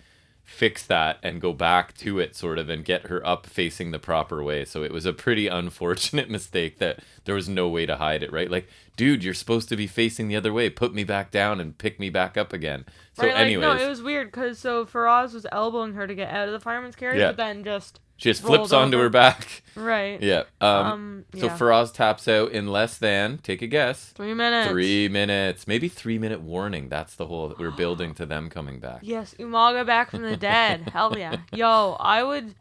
fix 0.50 0.84
that 0.84 1.16
and 1.22 1.40
go 1.40 1.52
back 1.52 1.94
to 1.96 2.18
it 2.18 2.34
sort 2.34 2.58
of 2.58 2.68
and 2.68 2.84
get 2.84 3.06
her 3.06 3.24
up 3.26 3.46
facing 3.46 3.92
the 3.92 3.98
proper 4.00 4.42
way. 4.42 4.64
So 4.64 4.82
it 4.82 4.92
was 4.92 5.06
a 5.06 5.12
pretty 5.12 5.46
unfortunate 5.60 6.28
mistake 6.28 6.78
that 6.80 6.98
there 7.24 7.36
was 7.36 7.48
no 7.48 7.68
way 7.68 7.86
to 7.86 7.96
hide 7.96 8.22
it, 8.24 8.32
right? 8.32 8.50
Like, 8.50 8.68
dude, 8.96 9.22
you're 9.22 9.32
supposed 9.32 9.68
to 9.68 9.76
be 9.76 9.86
facing 9.86 10.26
the 10.28 10.34
other 10.36 10.52
way. 10.52 10.68
Put 10.68 10.92
me 10.92 11.04
back 11.04 11.30
down 11.30 11.60
and 11.60 11.78
pick 11.78 12.00
me 12.00 12.10
back 12.10 12.36
up 12.36 12.52
again. 12.52 12.84
So 13.14 13.22
right, 13.22 13.32
like, 13.32 13.40
anyways, 13.42 13.62
no, 13.62 13.76
it 13.76 13.88
was 13.88 14.02
weird 14.02 14.32
because 14.32 14.58
so 14.58 14.84
Feroz 14.84 15.32
was 15.32 15.46
elbowing 15.52 15.94
her 15.94 16.06
to 16.06 16.14
get 16.14 16.30
out 16.30 16.48
of 16.48 16.52
the 16.52 16.60
fireman's 16.60 16.96
carry, 16.96 17.18
Yeah. 17.18 17.28
but 17.28 17.36
then 17.36 17.62
just 17.64 18.00
she 18.20 18.30
just 18.30 18.42
flips 18.42 18.72
onto 18.72 18.96
over. 18.96 19.04
her 19.04 19.10
back. 19.10 19.62
right. 19.74 20.20
Yeah. 20.30 20.42
Um, 20.60 20.70
Um, 20.86 21.24
so 21.34 21.46
yeah. 21.46 21.56
Feroz 21.56 21.90
taps 21.92 22.28
out 22.28 22.52
in 22.52 22.68
less 22.68 22.98
than, 22.98 23.38
take 23.38 23.62
a 23.62 23.66
guess. 23.66 24.10
Three 24.14 24.34
minutes. 24.34 24.70
Three 24.70 25.08
minutes, 25.08 25.66
maybe 25.66 25.88
three 25.88 26.18
minute 26.18 26.40
warning. 26.40 26.88
That's 26.88 27.14
the 27.16 27.26
whole 27.26 27.54
we're 27.58 27.70
building 27.70 28.14
to 28.14 28.26
them 28.26 28.50
coming 28.50 28.78
back. 28.78 29.00
Yes, 29.02 29.34
Umaga 29.38 29.86
back 29.86 30.10
from 30.10 30.22
the 30.22 30.36
dead. 30.36 30.88
Hell 30.92 31.16
yeah. 31.18 31.36
Yo, 31.52 31.96
I 31.98 32.22
would. 32.22 32.54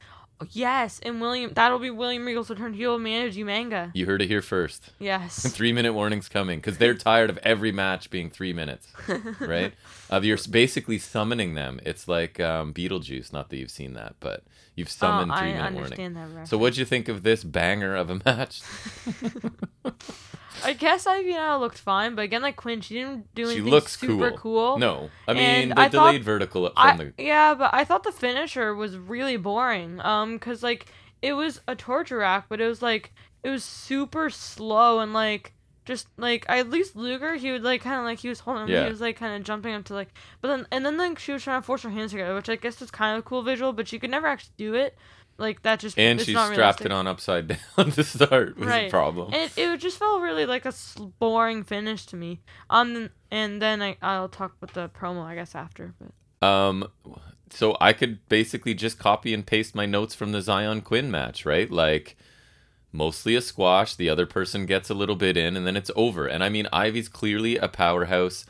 Yes, 0.52 1.02
and 1.04 1.20
William. 1.20 1.52
That'll 1.54 1.80
be 1.80 1.90
William 1.90 2.26
Regal's 2.26 2.50
return 2.50 2.74
heel 2.74 2.98
manager 2.98 3.44
manga. 3.44 3.92
You 3.94 4.06
heard 4.06 4.22
it 4.22 4.28
here 4.28 4.42
first. 4.42 4.92
Yes. 4.98 5.46
three 5.54 5.74
minute 5.74 5.92
warnings 5.94 6.30
coming 6.30 6.60
because 6.60 6.78
they're 6.78 6.94
tired 6.94 7.30
of 7.30 7.38
every 7.44 7.74
match 7.74 8.10
being 8.10 8.30
three 8.30 8.54
minutes, 8.54 8.88
right? 9.42 9.74
Of 10.10 10.24
you're 10.24 10.38
s- 10.38 10.48
basically 10.48 10.98
summoning 10.98 11.56
them. 11.56 11.82
It's 11.86 12.08
like 12.08 12.40
um, 12.40 12.74
Beetlejuice. 12.74 13.34
Not 13.34 13.50
that 13.50 13.58
you've 13.58 13.70
seen 13.70 13.96
that, 13.96 14.16
but 14.22 14.44
you've 14.80 14.88
Oh, 14.88 14.92
summoned 15.06 15.32
I 15.32 15.40
three 15.42 15.54
minute 15.54 15.74
warning. 16.16 16.46
So 16.46 16.58
what'd 16.58 16.78
you 16.78 16.86
think 16.86 17.08
of 17.10 17.22
this 17.24 17.44
banger 17.44 17.96
of 17.96 18.10
a 18.10 18.16
match? 18.26 18.62
I 20.64 20.74
guess 20.74 21.08
Ivy 21.08 21.32
now 21.32 21.58
looked 21.58 21.78
fine, 21.78 22.16
but 22.16 22.24
again, 22.24 22.42
like 22.42 22.58
Quinn, 22.58 22.82
she 22.82 22.96
didn't 22.96 23.34
do 23.34 23.44
anything 23.46 23.64
She 23.64 23.70
looks 23.70 23.98
super 23.98 24.32
cool. 24.32 24.38
cool. 24.74 24.78
No, 24.80 25.10
I 25.28 25.34
mean 25.34 25.44
And 25.44 25.72
the 25.72 25.80
I 25.80 25.84
thought- 25.84 25.92
delayed 26.08 26.24
vertical 26.24 26.64
from 26.66 26.74
I, 26.76 26.96
the 26.98 27.14
yeah, 27.18 27.54
but 27.54 27.74
I 27.74 27.86
thought 27.86 28.04
the 28.04 28.12
finisher 28.12 28.76
was 28.76 28.98
really 28.98 29.38
boring. 29.38 30.02
Um, 30.02 30.38
cause 30.40 30.62
like 30.64 30.88
it 31.22 31.34
was 31.34 31.62
a 31.68 31.76
torture 31.76 32.18
rack, 32.18 32.46
but 32.50 32.60
it 32.60 32.68
was 32.68 32.82
like 32.82 33.14
it 33.44 33.50
was 33.50 33.64
super 33.64 34.30
slow 34.30 35.00
and 35.00 35.14
like 35.14 35.54
just 35.86 36.08
like 36.18 36.46
at 36.50 36.70
least 36.70 36.96
Luger, 36.96 37.36
he 37.36 37.52
would 37.52 37.64
like 37.64 37.82
kind 37.82 37.98
of 38.00 38.04
like 38.06 38.20
he 38.20 38.30
was 38.30 38.40
holding, 38.42 38.68
Yeah. 38.68 38.84
he 38.84 38.90
was 38.90 39.02
like 39.02 39.18
kind 39.18 39.36
of 39.36 39.44
jumping 39.44 39.74
up 39.74 39.86
to 39.86 39.94
like, 39.94 40.10
but 40.42 40.50
then 40.50 40.68
and 40.72 40.86
then 40.86 40.98
like 40.98 41.20
she 41.20 41.32
was 41.34 41.44
trying 41.44 41.62
to 41.62 41.66
force 41.66 41.82
her 41.84 41.90
hands 41.90 42.12
together, 42.12 42.36
which 42.36 42.50
I 42.50 42.56
guess 42.56 42.82
is 42.82 42.92
kind 42.92 43.18
of 43.18 43.26
a 43.26 43.28
cool 43.28 43.42
visual, 43.44 43.74
but 43.74 43.88
she 43.88 43.98
could 44.00 44.12
never 44.12 44.28
actually 44.28 44.54
do 44.58 44.74
it. 44.76 44.98
Like 45.38 45.62
that 45.62 45.80
just 45.80 45.98
and 45.98 46.20
she 46.20 46.34
strapped 46.34 46.50
realistic. 46.58 46.86
it 46.88 46.92
on 46.92 47.08
upside 47.08 47.48
down 47.78 47.92
to 47.92 48.04
start 48.04 48.58
was 48.58 48.68
a 48.68 48.70
Right. 48.70 48.90
problem. 48.92 49.34
And 49.34 49.50
it, 49.56 49.58
it 49.58 49.78
just 49.80 49.98
felt 49.98 50.22
really 50.22 50.46
like 50.46 50.66
a 50.66 50.74
boring 51.18 51.64
finish 51.64 52.06
to 52.08 52.18
me. 52.18 52.42
Um, 52.70 53.10
and 53.32 53.62
then 53.62 53.82
I 53.82 53.96
I'll 54.02 54.28
talk 54.28 54.56
about 54.62 54.74
the 54.74 54.90
promo 54.90 55.24
I 55.24 55.36
guess 55.36 55.56
after, 55.56 55.94
but. 56.00 56.48
Um, 56.48 56.88
so 57.50 57.76
I 57.82 57.94
could 57.94 58.20
basically 58.30 58.74
just 58.74 59.00
copy 59.00 59.34
and 59.34 59.46
paste 59.46 59.74
my 59.76 59.86
notes 59.86 60.14
from 60.14 60.34
the 60.34 60.40
Xyon 60.40 60.84
Quinn 60.84 61.10
match, 61.10 61.46
right? 61.46 61.70
Like 61.72 62.16
mostly 62.92 63.36
a 63.36 63.42
squash. 63.42 63.96
The 63.96 64.10
other 64.10 64.26
person 64.26 64.66
gets 64.66 64.90
a 64.90 64.94
little 64.94 65.16
bit 65.16 65.38
in, 65.38 65.56
and 65.56 65.66
then 65.66 65.78
it's 65.78 65.92
over. 65.96 66.28
And 66.28 66.44
I 66.44 66.50
mean, 66.50 66.68
Ivy's 66.72 67.10
clearly 67.10 67.58
a 67.58 67.68
powerhouse, 67.68 68.46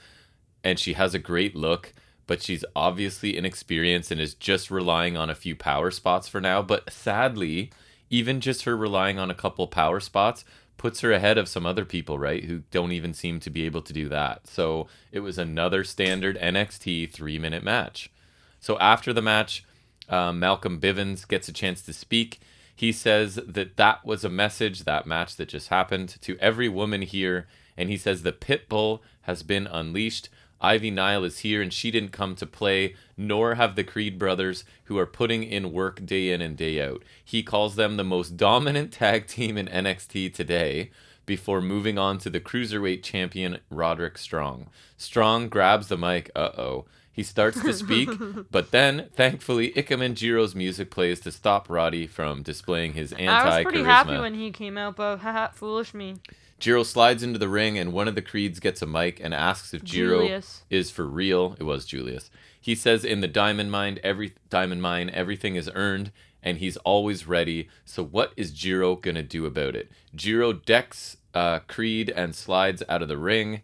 and 0.64 0.80
she 0.80 0.94
has 0.94 1.14
a 1.14 1.20
great 1.20 1.56
look. 1.56 1.94
But 2.28 2.44
she's 2.44 2.64
obviously 2.76 3.36
inexperienced 3.36 4.12
and 4.12 4.22
is 4.22 4.36
just 4.36 4.70
relying 4.70 5.18
on 5.18 5.32
a 5.32 5.36
few 5.36 5.56
power 5.56 5.90
spots 5.90 6.28
for 6.28 6.40
now. 6.40 6.62
But 6.62 6.92
sadly, 6.94 7.72
even 8.12 8.40
just 8.40 8.66
her 8.66 8.78
relying 8.78 9.18
on 9.18 9.32
a 9.32 9.36
couple 9.36 9.66
power 9.66 10.00
spots 10.00 10.46
puts 10.78 11.02
her 11.02 11.12
ahead 11.12 11.38
of 11.38 11.48
some 11.48 11.66
other 11.66 11.86
people, 11.86 12.18
right? 12.18 12.46
Who 12.46 12.64
don't 12.72 12.92
even 12.92 13.14
seem 13.14 13.40
to 13.42 13.50
be 13.50 13.64
able 13.66 13.82
to 13.82 13.94
do 13.94 14.10
that. 14.10 14.48
So 14.48 14.88
it 15.12 15.20
was 15.20 15.38
another 15.38 15.84
standard 15.84 16.38
NXT 16.40 17.12
three 17.12 17.38
minute 17.38 17.64
match. 17.64 18.12
So 18.60 18.78
after 18.80 19.14
the 19.14 19.22
match, 19.22 19.64
um, 20.08 20.40
Malcolm 20.40 20.80
Bivens 20.80 21.28
gets 21.28 21.48
a 21.48 21.54
chance 21.54 21.82
to 21.84 21.94
speak. 21.94 22.40
He 22.80 22.94
says 22.94 23.36
that 23.46 23.76
that 23.76 24.06
was 24.06 24.24
a 24.24 24.30
message, 24.30 24.86
that 24.86 25.06
match 25.06 25.36
that 25.36 25.50
just 25.50 25.68
happened, 25.68 26.16
to 26.22 26.38
every 26.38 26.70
woman 26.70 27.02
here. 27.02 27.46
And 27.76 27.90
he 27.90 27.98
says 27.98 28.24
the 28.24 28.32
pit 28.32 28.70
bull 28.70 29.04
has 29.24 29.44
been 29.44 29.68
unleashed. 29.68 30.30
Ivy 30.62 30.90
Nile 30.90 31.26
is 31.26 31.40
here 31.40 31.62
and 31.62 31.74
she 31.74 31.92
didn't 31.92 32.14
come 32.14 32.36
to 32.36 32.46
play, 32.46 32.96
nor 33.18 33.56
have 33.56 33.76
the 33.76 33.84
Creed 33.84 34.18
brothers 34.18 34.64
who 34.86 34.98
are 34.98 35.06
putting 35.06 35.44
in 35.44 35.74
work 35.74 36.06
day 36.06 36.32
in 36.32 36.40
and 36.40 36.56
day 36.56 36.82
out. 36.82 37.04
He 37.22 37.44
calls 37.44 37.76
them 37.76 37.98
the 37.98 38.06
most 38.06 38.38
dominant 38.38 38.94
tag 38.94 39.28
team 39.28 39.58
in 39.58 39.68
NXT 39.68 40.34
today 40.34 40.90
before 41.26 41.60
moving 41.60 41.98
on 41.98 42.18
to 42.20 42.30
the 42.30 42.40
cruiserweight 42.40 43.04
champion 43.04 43.60
Roderick 43.70 44.18
Strong. 44.18 44.70
Strong 44.96 45.50
grabs 45.50 45.90
the 45.90 45.98
mic, 45.98 46.32
uh 46.34 46.52
oh. 46.58 46.86
He 47.20 47.24
starts 47.24 47.60
to 47.60 47.74
speak, 47.74 48.10
but 48.50 48.72
then, 48.72 49.10
thankfully, 49.14 49.74
Ikemen 49.76 50.14
Jiro's 50.14 50.56
music 50.56 50.90
plays 50.90 51.20
to 51.20 51.34
stop 51.34 51.70
Roddy 51.70 52.08
from 52.08 52.44
displaying 52.44 52.94
his 52.94 53.12
anti 53.12 53.28
charisma. 53.28 53.42
I 53.42 53.58
was 53.58 53.64
pretty 53.66 53.84
happy 53.84 54.18
when 54.18 54.36
he 54.36 54.52
came 54.52 54.78
out, 54.78 54.96
but 54.96 55.18
haha, 55.18 55.50
foolish 55.50 55.94
me. 55.94 56.16
Jiro 56.60 56.84
slides 56.84 57.22
into 57.22 57.38
the 57.38 57.50
ring, 57.50 57.78
and 57.78 57.92
one 57.92 58.08
of 58.08 58.16
the 58.16 58.22
Creeds 58.22 58.62
gets 58.62 58.82
a 58.82 58.86
mic 58.86 59.20
and 59.22 59.34
asks 59.34 59.74
if 59.74 59.84
Jiro 59.84 60.20
Julius. 60.20 60.64
is 60.70 60.92
for 60.92 61.06
real. 61.06 61.58
It 61.60 61.64
was 61.64 61.86
Julius. 61.86 62.32
He 62.58 62.74
says 62.74 63.04
in 63.04 63.20
the 63.20 63.28
Diamond 63.28 63.70
Mine, 63.70 64.00
every 64.02 64.36
Diamond 64.50 64.82
Mine, 64.82 65.10
everything 65.10 65.58
is 65.58 65.70
earned, 65.76 66.14
and 66.42 66.60
he's 66.60 66.78
always 66.78 67.28
ready. 67.28 67.68
So 67.84 68.02
what 68.02 68.32
is 68.38 68.54
Jiro 68.54 68.96
gonna 68.96 69.24
do 69.24 69.46
about 69.46 69.76
it? 69.76 69.92
Jiro 70.16 70.54
decks 70.54 71.18
uh, 71.34 71.60
Creed 71.68 72.14
and 72.16 72.34
slides 72.34 72.82
out 72.88 73.02
of 73.02 73.10
the 73.10 73.18
ring. 73.18 73.62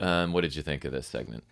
Um, 0.00 0.34
what 0.34 0.42
did 0.42 0.54
you 0.54 0.60
think 0.60 0.84
of 0.84 0.92
this 0.92 1.06
segment? 1.06 1.44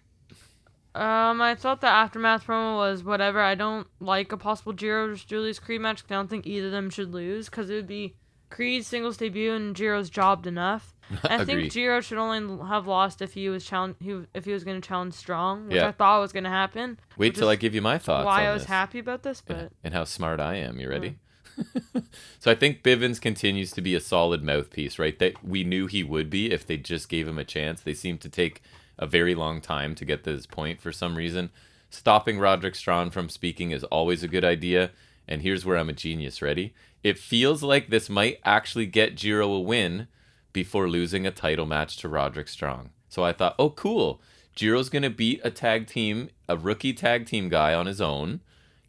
Um, 0.95 1.41
I 1.41 1.55
thought 1.55 1.81
the 1.81 1.87
aftermath 1.87 2.47
promo 2.47 2.77
was 2.77 3.05
whatever. 3.05 3.41
I 3.41 3.55
don't 3.55 3.87
like 4.01 4.33
a 4.33 4.37
possible 4.37 4.73
Jiro 4.73 5.09
versus 5.09 5.25
Julius 5.25 5.59
Creed 5.59 5.81
match 5.81 6.03
'cause 6.03 6.11
I 6.11 6.15
don't 6.15 6.29
think 6.29 6.47
either 6.47 6.67
of 6.67 6.73
them 6.73 6.91
should 6.91 7.13
lose 7.15 7.49
because 7.49 7.71
it 7.71 7.75
would 7.75 7.87
be 7.87 8.17
Creed's 8.51 8.89
singles 8.89 9.17
debut 9.17 9.53
and 9.53 9.77
Jiro's 9.77 10.11
jobbed 10.11 10.47
enough. 10.49 10.93
I 11.25 11.45
think 11.45 11.71
Jiro 11.73 12.01
should 12.01 12.19
only 12.19 12.67
have 12.67 12.87
lost 12.89 13.23
if 13.23 13.35
he 13.35 13.49
was 13.49 13.65
challenge 13.65 13.97
if 14.35 14.45
he 14.45 14.53
was 14.53 14.65
going 14.65 14.81
to 14.81 14.87
challenge 14.87 15.15
Strong, 15.15 15.69
which 15.69 15.77
Yeah. 15.77 15.89
I 15.89 15.93
thought 15.93 16.21
was 16.21 16.33
going 16.33 16.45
to 16.45 16.51
happen. 16.51 16.99
Wait 17.17 17.35
till 17.37 17.49
I 17.49 17.55
give 17.57 17.75
you 17.75 17.83
my 17.83 17.99
thoughts. 17.99 18.27
Why 18.27 18.47
I 18.49 18.53
was 18.53 18.63
this. 18.63 18.69
happy 18.69 18.99
about 18.99 19.23
this, 19.23 19.41
but 19.41 19.57
Yeah, 19.57 19.69
and 19.85 19.95
how 19.95 20.05
smart 20.05 20.41
I 20.41 20.57
am. 20.57 20.79
You 20.81 20.89
ready? 20.89 21.17
so 22.39 22.51
I 22.51 22.55
think 22.55 22.83
Bivens 22.83 23.21
continues 23.21 23.73
to 23.73 23.81
be 23.81 23.95
a 23.95 24.01
solid 24.01 24.43
mouthpiece, 24.43 24.99
right? 24.99 25.19
That 25.19 25.45
we 25.45 25.63
knew 25.63 25.87
he 25.87 26.03
would 26.03 26.31
be 26.31 26.51
if 26.51 26.67
they 26.67 26.77
just 26.77 27.09
gave 27.09 27.29
him 27.29 27.39
a 27.39 27.45
chance. 27.45 27.81
They 27.83 27.95
seem 27.95 28.19
to 28.19 28.29
take 28.29 28.63
a 29.01 29.07
very 29.07 29.35
long 29.35 29.61
time 29.61 29.97
to 29.97 30.05
get 30.05 30.23
to 30.23 30.33
this 30.33 30.47
point 30.47 30.81
for 30.81 30.93
some 30.93 31.17
reason. 31.17 31.51
Stopping 31.89 32.39
Roderick 32.39 32.77
Strong 32.77 33.11
from 33.11 33.29
speaking 33.29 33.73
is 33.73 33.83
always 33.85 34.23
a 34.23 34.29
good 34.29 34.45
idea. 34.45 34.91
And 35.27 35.43
here's 35.43 35.65
where 35.65 35.77
I'm 35.77 35.89
a 35.89 35.95
genius. 35.95 36.41
Ready? 36.41 36.75
It 37.03 37.19
feels 37.19 37.63
like 37.63 37.89
this 37.89 38.09
might 38.09 38.39
actually 38.45 38.87
get 38.87 39.17
Jiro 39.17 39.51
a 39.53 39.61
win 39.61 40.07
before 40.53 40.89
losing 40.89 41.27
a 41.27 41.31
title 41.31 41.67
match 41.67 41.97
to 41.99 42.09
Roderick 42.09 42.49
Strong. 42.49 42.91
So 43.09 43.25
I 43.25 43.33
thought, 43.33 43.57
oh, 43.59 43.71
cool. 43.71 44.21
Jiro's 44.55 44.89
going 44.89 45.03
to 45.03 45.11
beat 45.11 45.41
a 45.43 45.51
tag 45.51 45.87
team, 45.87 46.29
a 46.49 46.57
rookie 46.57 46.93
tag 46.93 47.27
team 47.27 47.49
guy 47.49 47.73
on 47.73 47.87
his 47.87 48.01
own, 48.01 48.41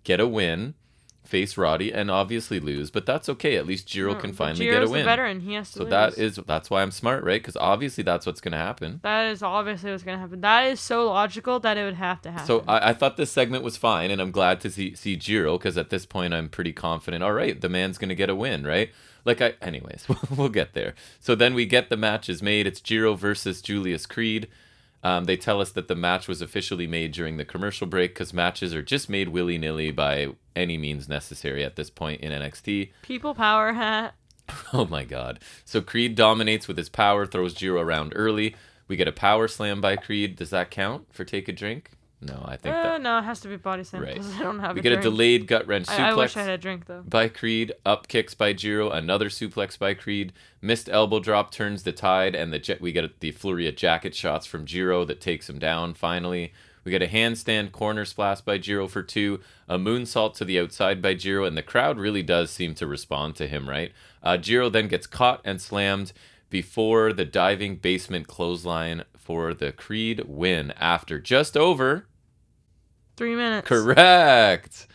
get 0.03 0.19
a 0.19 0.27
win, 0.27 0.73
face 1.31 1.57
Roddy, 1.57 1.91
and 1.91 2.11
obviously 2.11 2.59
lose. 2.59 2.91
But 2.91 3.07
that's 3.07 3.27
okay. 3.29 3.55
At 3.55 3.65
least 3.65 3.87
Jiro 3.87 4.13
can 4.13 4.33
finally 4.33 4.65
Jiro's 4.65 4.73
get 4.73 4.83
a 4.83 4.89
win. 4.89 4.99
the 4.99 5.05
veteran. 5.05 5.39
He 5.39 5.53
has 5.55 5.71
to 5.71 5.77
So 5.79 5.83
lose. 5.85 5.89
that 5.89 6.17
is 6.19 6.35
that's 6.45 6.69
why 6.69 6.83
I'm 6.83 6.91
smart, 6.91 7.23
right? 7.23 7.41
Because 7.41 7.55
obviously 7.57 8.03
that's 8.03 8.25
what's 8.27 8.41
going 8.41 8.51
to 8.51 8.57
happen. 8.59 8.99
That 9.01 9.31
is 9.31 9.41
obviously 9.41 9.89
what's 9.89 10.03
going 10.03 10.17
to 10.17 10.21
happen. 10.21 10.41
That 10.41 10.67
is 10.67 10.79
so 10.79 11.07
logical 11.07 11.59
that 11.61 11.77
it 11.77 11.83
would 11.85 11.95
have 11.95 12.21
to 12.23 12.31
happen. 12.31 12.45
So 12.45 12.63
I, 12.67 12.89
I 12.89 12.93
thought 12.93 13.17
this 13.17 13.31
segment 13.31 13.63
was 13.63 13.77
fine, 13.77 14.11
and 14.11 14.21
I'm 14.21 14.31
glad 14.31 14.61
to 14.61 14.69
see 14.69 14.93
see 14.93 15.15
Jiro 15.15 15.57
because 15.57 15.77
at 15.77 15.89
this 15.89 16.05
point 16.05 16.33
I'm 16.33 16.49
pretty 16.49 16.73
confident. 16.73 17.23
All 17.23 17.33
right, 17.33 17.59
the 17.59 17.69
man's 17.69 17.97
gonna 17.97 18.13
get 18.15 18.29
a 18.29 18.35
win, 18.35 18.67
right? 18.67 18.91
Like 19.23 19.41
I, 19.41 19.53
anyways, 19.61 20.05
we'll 20.35 20.49
get 20.49 20.73
there. 20.73 20.93
So 21.19 21.33
then 21.33 21.53
we 21.53 21.65
get 21.65 21.89
the 21.89 21.97
matches 21.97 22.43
made. 22.43 22.67
It's 22.67 22.81
Jiro 22.81 23.15
versus 23.15 23.61
Julius 23.61 24.05
Creed. 24.05 24.47
Um, 25.03 25.25
they 25.25 25.35
tell 25.37 25.61
us 25.61 25.71
that 25.71 25.87
the 25.87 25.95
match 25.95 26.27
was 26.27 26.43
officially 26.43 26.85
made 26.85 27.11
during 27.11 27.37
the 27.37 27.45
commercial 27.45 27.87
break 27.87 28.11
because 28.11 28.33
matches 28.35 28.71
are 28.75 28.83
just 28.83 29.09
made 29.09 29.29
willy 29.29 29.57
nilly 29.57 29.89
by 29.89 30.29
any 30.55 30.77
means 30.77 31.07
necessary 31.09 31.63
at 31.63 31.75
this 31.75 31.89
point 31.89 32.21
in 32.21 32.31
NXT. 32.31 32.91
People 33.01 33.33
power 33.35 33.73
hat. 33.73 34.15
Oh 34.73 34.85
my 34.85 35.05
god. 35.05 35.39
So 35.63 35.79
Creed 35.81 36.15
dominates 36.15 36.67
with 36.67 36.77
his 36.77 36.89
power, 36.89 37.25
throws 37.25 37.53
Jiro 37.53 37.81
around 37.81 38.11
early. 38.15 38.55
We 38.87 38.97
get 38.97 39.07
a 39.07 39.13
power 39.13 39.47
slam 39.47 39.79
by 39.79 39.95
Creed. 39.95 40.35
Does 40.35 40.49
that 40.49 40.71
count 40.71 41.05
for 41.13 41.23
take 41.23 41.47
a 41.47 41.53
drink? 41.53 41.91
No, 42.23 42.43
I 42.45 42.57
think 42.57 42.75
Uh, 42.75 42.83
that 42.83 43.01
no, 43.01 43.17
it 43.19 43.23
has 43.23 43.39
to 43.41 43.47
be 43.47 43.55
body 43.55 43.83
slam 43.83 44.03
Right. 44.03 44.21
I 44.21 44.43
don't 44.43 44.59
have 44.59 44.73
we 44.75 44.81
a 44.81 44.83
get 44.83 44.91
a 44.91 45.01
delayed 45.01 45.47
gut 45.47 45.65
wrench 45.67 45.87
suplex. 45.87 45.99
I, 45.99 46.09
I 46.09 46.13
wish 46.15 46.35
I 46.37 46.41
had 46.43 46.51
a 46.51 46.57
drink 46.57 46.85
though. 46.85 47.01
by 47.01 47.29
Creed, 47.29 47.71
up 47.85 48.07
kicks 48.09 48.33
by 48.33 48.51
Jiro, 48.53 48.89
another 48.91 49.29
suplex 49.29 49.79
by 49.79 49.93
Creed, 49.93 50.33
missed 50.61 50.89
elbow 50.89 51.19
drop 51.19 51.51
turns 51.51 51.83
the 51.83 51.91
tide, 51.93 52.35
and 52.35 52.51
the 52.51 52.59
jet, 52.59 52.81
we 52.81 52.91
get 52.91 53.21
the 53.21 53.31
flurry 53.31 53.67
of 53.67 53.75
jacket 53.77 54.13
shots 54.13 54.45
from 54.45 54.65
Jiro 54.65 55.03
that 55.05 55.21
takes 55.21 55.49
him 55.49 55.57
down. 55.59 55.93
Finally, 55.93 56.53
we 56.83 56.91
get 56.91 57.01
a 57.01 57.07
handstand 57.07 57.71
corner 57.71 58.05
splash 58.05 58.41
by 58.41 58.57
Jiro 58.57 58.87
for 58.87 59.03
two, 59.03 59.39
a 59.67 59.77
moonsault 59.77 60.35
to 60.35 60.45
the 60.45 60.59
outside 60.59 61.01
by 61.01 61.13
Jiro, 61.13 61.45
and 61.45 61.57
the 61.57 61.63
crowd 61.63 61.97
really 61.97 62.23
does 62.23 62.51
seem 62.51 62.73
to 62.75 62.87
respond 62.87 63.35
to 63.35 63.47
him. 63.47 63.69
Right, 63.69 63.91
uh, 64.23 64.37
Jiro 64.37 64.69
then 64.69 64.87
gets 64.87 65.07
caught 65.07 65.41
and 65.43 65.61
slammed 65.61 66.13
before 66.49 67.13
the 67.13 67.25
diving 67.25 67.77
basement 67.77 68.27
clothesline 68.27 69.03
for 69.17 69.53
the 69.53 69.71
Creed 69.71 70.23
win 70.27 70.71
after 70.71 71.19
just 71.19 71.55
over 71.55 72.07
Three 73.21 73.35
minutes. 73.35 73.67
Correct. 73.67 74.87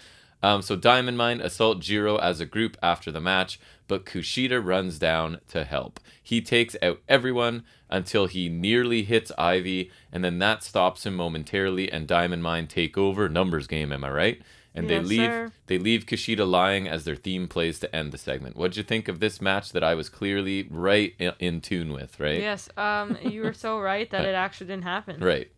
Um, 0.43 0.63
so 0.63 0.77
Diamond 0.77 1.17
Mine 1.17 1.41
assault 1.41 1.81
Jiro 1.81 2.17
as 2.17 2.41
a 2.41 2.47
group 2.47 2.77
after 2.83 3.11
the 3.11 3.21
match, 3.21 3.59
but 3.89 4.05
Kushida 4.05 4.65
runs 4.65 4.99
down 4.99 5.41
to 5.49 5.65
help. 5.65 6.01
He 6.23 6.41
takes 6.41 6.77
out 6.83 7.01
everyone 7.09 7.65
until 7.89 8.27
he 8.27 8.49
nearly 8.49 9.03
hits 9.05 9.33
Ivy, 9.39 9.91
and 10.13 10.25
then 10.25 10.39
that 10.41 10.63
stops 10.63 11.07
him 11.07 11.15
momentarily, 11.15 11.91
and 11.91 12.07
Diamond 12.07 12.43
Mine 12.43 12.67
take 12.67 12.99
over. 12.99 13.29
Numbers 13.29 13.67
game, 13.67 13.93
am 13.93 14.05
I 14.05 14.11
right? 14.11 14.43
And 14.75 14.91
they 14.91 15.01
leave 15.01 15.31
sir. 15.31 15.53
they 15.69 15.79
leave 15.79 16.05
Kushida 16.05 16.47
lying 16.47 16.87
as 16.87 17.05
their 17.07 17.17
theme 17.17 17.49
plays 17.49 17.79
to 17.79 17.97
end 17.97 18.13
the 18.13 18.19
segment. 18.19 18.57
What'd 18.57 18.77
you 18.77 18.83
think 18.83 19.09
of 19.09 19.21
this 19.21 19.41
match 19.41 19.73
that 19.73 19.83
I 19.83 19.95
was 19.95 20.11
clearly 20.11 20.69
right 20.71 21.15
in, 21.19 21.33
in 21.39 21.61
tune 21.63 21.95
with, 21.95 22.21
right? 22.21 22.39
Yes. 22.39 22.69
Um, 22.77 23.17
you 23.23 23.43
were 23.43 23.55
so 23.55 23.81
right 23.81 24.11
that 24.11 24.27
it 24.27 24.35
actually 24.35 24.67
didn't 24.67 24.85
happen. 24.85 25.17
Right. 25.27 25.51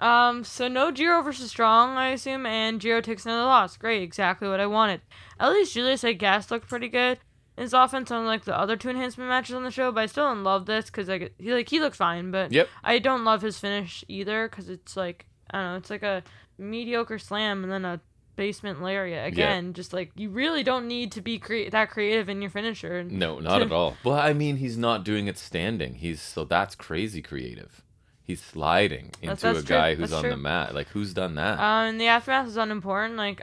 Um, 0.00 0.44
so 0.44 0.68
no 0.68 0.90
Jiro 0.92 1.22
versus 1.22 1.50
Strong, 1.50 1.96
I 1.96 2.10
assume, 2.10 2.46
and 2.46 2.80
Jiro 2.80 3.00
takes 3.00 3.26
another 3.26 3.44
loss. 3.44 3.76
Great, 3.76 4.02
exactly 4.02 4.48
what 4.48 4.60
I 4.60 4.66
wanted. 4.66 5.00
At 5.40 5.50
least 5.52 5.74
Julius, 5.74 6.04
I 6.04 6.12
guess, 6.12 6.50
looked 6.50 6.68
pretty 6.68 6.88
good. 6.88 7.18
In 7.56 7.62
his 7.62 7.72
offense 7.72 8.12
on 8.12 8.24
like 8.24 8.44
the 8.44 8.56
other 8.56 8.76
two 8.76 8.88
enhancement 8.90 9.28
matches 9.28 9.56
on 9.56 9.64
the 9.64 9.72
show, 9.72 9.90
but 9.90 10.02
I 10.02 10.06
still 10.06 10.26
don't 10.28 10.44
love 10.44 10.66
this 10.66 10.84
because 10.86 11.08
like 11.08 11.34
he 11.38 11.52
like 11.52 11.68
he 11.68 11.80
looks 11.80 11.96
fine, 11.96 12.30
but 12.30 12.52
Yep. 12.52 12.68
I 12.84 13.00
don't 13.00 13.24
love 13.24 13.42
his 13.42 13.58
finish 13.58 14.04
either 14.06 14.48
because 14.48 14.68
it's 14.68 14.96
like 14.96 15.26
I 15.50 15.58
don't 15.60 15.70
know, 15.72 15.76
it's 15.78 15.90
like 15.90 16.04
a 16.04 16.22
mediocre 16.56 17.18
slam 17.18 17.64
and 17.64 17.72
then 17.72 17.84
a 17.84 18.00
basement 18.36 18.80
lariat 18.80 19.26
again. 19.26 19.72
Just 19.72 19.92
like 19.92 20.12
you 20.14 20.30
really 20.30 20.62
don't 20.62 20.86
need 20.86 21.10
to 21.12 21.20
be 21.20 21.40
cre- 21.40 21.68
that 21.72 21.90
creative 21.90 22.28
in 22.28 22.40
your 22.40 22.50
finisher. 22.52 23.02
No, 23.02 23.40
not 23.40 23.60
at 23.60 23.72
all. 23.72 23.96
Well, 24.04 24.14
I 24.14 24.32
mean, 24.34 24.58
he's 24.58 24.78
not 24.78 25.02
doing 25.04 25.26
it 25.26 25.36
standing. 25.36 25.94
He's 25.94 26.22
so 26.22 26.44
that's 26.44 26.76
crazy 26.76 27.22
creative. 27.22 27.82
He's 28.28 28.42
sliding 28.42 29.06
into 29.22 29.34
That's- 29.34 29.40
that's 29.40 29.58
a 29.60 29.62
true. 29.66 29.76
guy 29.76 29.94
who's 29.94 30.10
That's 30.10 30.18
on 30.18 30.22
true. 30.24 30.30
the 30.32 30.36
mat. 30.36 30.74
Like, 30.74 30.88
who's 30.88 31.14
done 31.14 31.34
that? 31.36 31.58
Um, 31.58 31.96
the 31.98 32.08
aftermath 32.08 32.46
is 32.46 32.58
unimportant. 32.58 33.16
Like, 33.16 33.40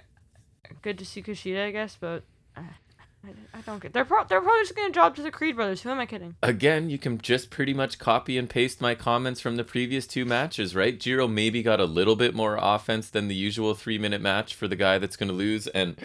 good 0.83 0.99
to 0.99 1.05
see 1.05 1.23
Kushida, 1.23 1.65
I 1.65 1.71
guess, 1.71 1.97
but 1.99 2.21
uh, 2.55 2.61
I, 3.25 3.29
I 3.57 3.61
don't 3.65 3.81
get. 3.81 3.93
They're 3.93 4.05
pro- 4.05 4.25
they're 4.25 4.41
probably 4.41 4.61
just 4.61 4.75
gonna 4.75 4.91
drop 4.93 5.15
to 5.15 5.23
the 5.23 5.31
Creed 5.31 5.55
brothers. 5.55 5.81
Who 5.81 5.89
am 5.89 5.99
I 5.99 6.05
kidding? 6.05 6.35
Again, 6.43 6.91
you 6.91 6.99
can 6.99 7.17
just 7.17 7.49
pretty 7.49 7.73
much 7.73 7.97
copy 7.97 8.37
and 8.37 8.47
paste 8.47 8.79
my 8.79 8.93
comments 8.93 9.41
from 9.41 9.55
the 9.55 9.63
previous 9.63 10.05
two 10.05 10.23
matches, 10.23 10.75
right? 10.75 10.99
Jiro 10.99 11.27
maybe 11.27 11.63
got 11.63 11.79
a 11.79 11.85
little 11.85 12.15
bit 12.15 12.35
more 12.35 12.59
offense 12.61 13.09
than 13.09 13.27
the 13.27 13.33
usual 13.35 13.73
three 13.73 13.97
minute 13.97 14.21
match 14.21 14.53
for 14.53 14.67
the 14.67 14.75
guy 14.75 14.99
that's 14.99 15.15
going 15.17 15.29
to 15.29 15.33
lose. 15.35 15.65
And 15.65 15.95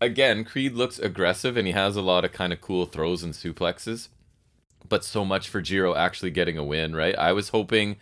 again, 0.00 0.44
Creed 0.44 0.72
looks 0.72 0.98
aggressive 0.98 1.56
and 1.56 1.68
he 1.68 1.72
has 1.72 1.94
a 1.94 2.02
lot 2.02 2.24
of 2.24 2.32
kind 2.32 2.52
of 2.52 2.60
cool 2.60 2.86
throws 2.86 3.22
and 3.22 3.32
suplexes. 3.34 4.08
But 4.88 5.04
so 5.04 5.24
much 5.24 5.48
for 5.48 5.60
Jiro 5.60 5.94
actually 5.94 6.30
getting 6.32 6.58
a 6.58 6.64
win, 6.64 6.94
right? 6.96 7.16
I 7.16 7.30
was 7.32 7.50
hoping. 7.50 7.96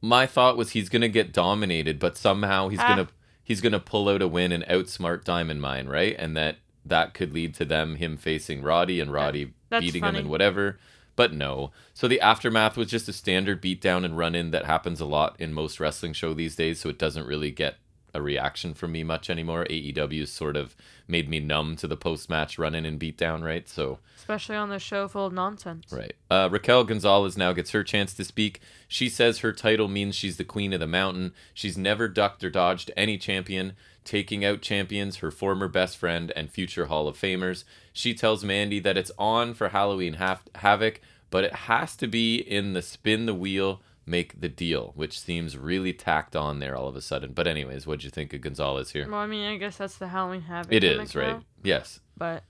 My 0.00 0.26
thought 0.26 0.56
was 0.56 0.70
he's 0.70 0.88
going 0.88 1.02
to 1.02 1.08
get 1.08 1.32
dominated, 1.32 1.98
but 1.98 2.16
somehow 2.16 2.68
he's 2.68 2.78
Ah. 2.80 2.94
going 2.94 3.06
to 3.06 3.12
he's 3.42 3.60
to 3.60 3.80
pull 3.80 4.08
out 4.08 4.22
a 4.22 4.28
win 4.28 4.52
and 4.52 4.64
outsmart 4.66 5.24
Diamond 5.24 5.60
Mine, 5.60 5.86
right? 5.88 6.14
And 6.18 6.36
that 6.36 6.56
that 6.84 7.14
could 7.14 7.32
lead 7.32 7.54
to 7.54 7.64
them 7.64 7.96
him 7.96 8.16
facing 8.16 8.62
Roddy 8.62 9.00
and 9.00 9.12
Roddy 9.12 9.52
that's 9.68 9.84
beating 9.84 10.02
him 10.04 10.14
and 10.16 10.28
whatever. 10.30 10.78
But 11.14 11.32
no. 11.32 11.72
So 11.94 12.08
the 12.08 12.20
aftermath 12.20 12.76
was 12.76 12.88
just 12.88 13.08
a 13.08 13.12
standard 13.12 13.60
beatdown 13.62 14.04
and 14.04 14.16
run 14.16 14.34
in 14.34 14.50
that 14.52 14.64
happens 14.64 15.00
a 15.00 15.04
lot 15.04 15.36
in 15.38 15.52
most 15.52 15.78
wrestling 15.78 16.12
show 16.14 16.32
these 16.34 16.56
days, 16.56 16.80
so 16.80 16.88
it 16.88 16.98
doesn't 16.98 17.26
really 17.26 17.50
get 17.50 17.76
a 18.14 18.22
reaction 18.22 18.74
from 18.74 18.92
me 18.92 19.04
much 19.04 19.30
anymore. 19.30 19.66
AEW's 19.68 20.32
sort 20.32 20.56
of 20.56 20.76
made 21.08 21.28
me 21.28 21.40
numb 21.40 21.76
to 21.76 21.86
the 21.86 21.96
post 21.96 22.28
match 22.28 22.58
run 22.58 22.74
in 22.74 22.84
and 22.84 23.00
beatdown, 23.00 23.42
right? 23.42 23.68
So 23.68 23.98
Especially 24.16 24.54
on 24.56 24.68
the 24.68 24.78
show 24.78 25.08
full 25.08 25.26
of 25.26 25.32
nonsense. 25.32 25.92
Right. 25.92 26.14
Uh, 26.30 26.48
Raquel 26.50 26.84
Gonzalez 26.84 27.36
now 27.36 27.52
gets 27.52 27.70
her 27.72 27.82
chance 27.82 28.14
to 28.14 28.24
speak. 28.24 28.60
She 28.86 29.08
says 29.08 29.38
her 29.38 29.52
title 29.52 29.88
means 29.88 30.14
she's 30.14 30.36
the 30.36 30.44
queen 30.44 30.72
of 30.72 30.80
the 30.80 30.86
mountain. 30.86 31.32
She's 31.54 31.76
never 31.76 32.06
ducked 32.08 32.44
or 32.44 32.50
dodged 32.50 32.90
any 32.96 33.18
champion, 33.18 33.72
taking 34.04 34.44
out 34.44 34.60
champions, 34.62 35.16
her 35.16 35.30
former 35.30 35.66
best 35.66 35.96
friend, 35.96 36.32
and 36.36 36.50
future 36.50 36.86
Hall 36.86 37.08
of 37.08 37.18
Famers. 37.18 37.64
She 37.92 38.14
tells 38.14 38.44
Mandy 38.44 38.78
that 38.80 38.96
it's 38.96 39.10
on 39.18 39.54
for 39.54 39.70
Halloween 39.70 40.14
Haf- 40.14 40.48
Havoc, 40.56 41.00
but 41.30 41.44
it 41.44 41.54
has 41.54 41.96
to 41.96 42.06
be 42.06 42.36
in 42.36 42.74
the 42.74 42.82
spin 42.82 43.26
the 43.26 43.34
wheel, 43.34 43.80
make 44.06 44.40
the 44.40 44.48
deal, 44.48 44.92
which 44.96 45.18
seems 45.20 45.56
really 45.56 45.92
tacked 45.92 46.34
on 46.34 46.58
there 46.58 46.76
all 46.76 46.88
of 46.88 46.96
a 46.96 47.00
sudden. 47.00 47.32
But, 47.32 47.46
anyways, 47.46 47.86
what'd 47.86 48.04
you 48.04 48.10
think 48.10 48.32
of 48.34 48.40
Gonzalez 48.40 48.90
here? 48.90 49.06
Well, 49.08 49.20
I 49.20 49.26
mean, 49.26 49.44
I 49.46 49.56
guess 49.56 49.76
that's 49.76 49.96
the 49.98 50.08
Halloween 50.08 50.42
habit. 50.42 50.72
It 50.72 50.84
is, 50.84 51.14
right? 51.14 51.34
now, 51.34 51.42
Yes. 51.62 52.00
But, 52.16 52.44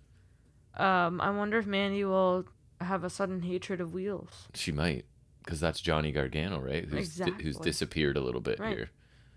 um, 0.76 1.20
I 1.20 1.30
wonder 1.30 1.59
if 1.59 1.66
Mandy 1.66 2.05
will 2.05 2.46
have 2.80 3.05
a 3.05 3.11
sudden 3.11 3.42
hatred 3.42 3.80
of 3.80 3.92
wheels. 3.94 4.48
She 4.55 4.72
might, 4.72 5.05
because 5.44 5.61
that's 5.61 5.80
Johnny 5.80 6.11
Gargano, 6.12 6.59
right? 6.61 6.84
Who's, 6.84 7.16
di- 7.16 7.30
who's 7.42 7.57
disappeared 7.59 8.16
a 8.16 8.20
little 8.20 8.40
bit 8.40 8.59
Right. 8.59 8.76
here. 8.76 8.90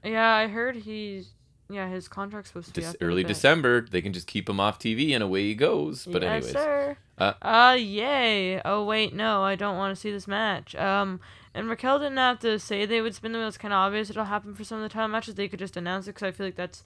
Yeah, 0.04 0.30
I 0.34 0.48
heard 0.48 0.76
he's. 0.78 1.32
Yeah, 1.68 1.90
his 1.90 2.08
contract's 2.08 2.50
supposed 2.52 2.68
to 2.68 2.74
be 2.76 2.82
This 2.82 2.92
up 2.92 2.96
in 3.02 3.08
a 3.08 3.10
early. 3.10 3.24
December, 3.24 3.82
they 3.90 4.00
can 4.04 4.14
just 4.14 4.28
keep 4.28 4.48
him 4.48 4.60
off 4.60 4.78
TV 4.78 5.14
and 5.16 5.24
away 5.24 5.46
he 5.46 5.56
goes. 5.56 6.06
But 6.06 6.22
yes, 6.22 6.32
anyways, 6.32 6.52
sir. 6.54 6.98
Uh, 7.18 7.34
uh, 7.42 7.76
yay. 7.80 8.62
Oh 8.64 8.86
wait, 8.86 9.16
no, 9.16 9.42
I 9.42 9.56
don't 9.56 9.76
want 9.76 9.96
to 9.96 10.00
see 10.00 10.12
this 10.12 10.28
match. 10.28 10.76
Um, 10.76 11.20
and 11.56 11.68
Raquel 11.70 11.98
didn't 12.00 12.18
have 12.18 12.40
to 12.40 12.60
say 12.60 12.86
they 12.86 13.02
would 13.02 13.16
spin 13.16 13.32
the 13.32 13.40
wheel. 13.40 13.48
It's 13.48 13.58
kind 13.58 13.74
of 13.74 13.78
obvious 13.78 14.10
it'll 14.12 14.26
happen 14.26 14.54
for 14.54 14.64
some 14.64 14.78
of 14.78 14.84
the 14.84 14.90
title 14.90 15.08
matches. 15.08 15.34
They 15.36 15.48
could 15.48 15.58
just 15.60 15.76
announce 15.78 16.06
it 16.06 16.14
because 16.14 16.28
I 16.28 16.32
feel 16.32 16.46
like 16.46 16.56
that's 16.56 16.84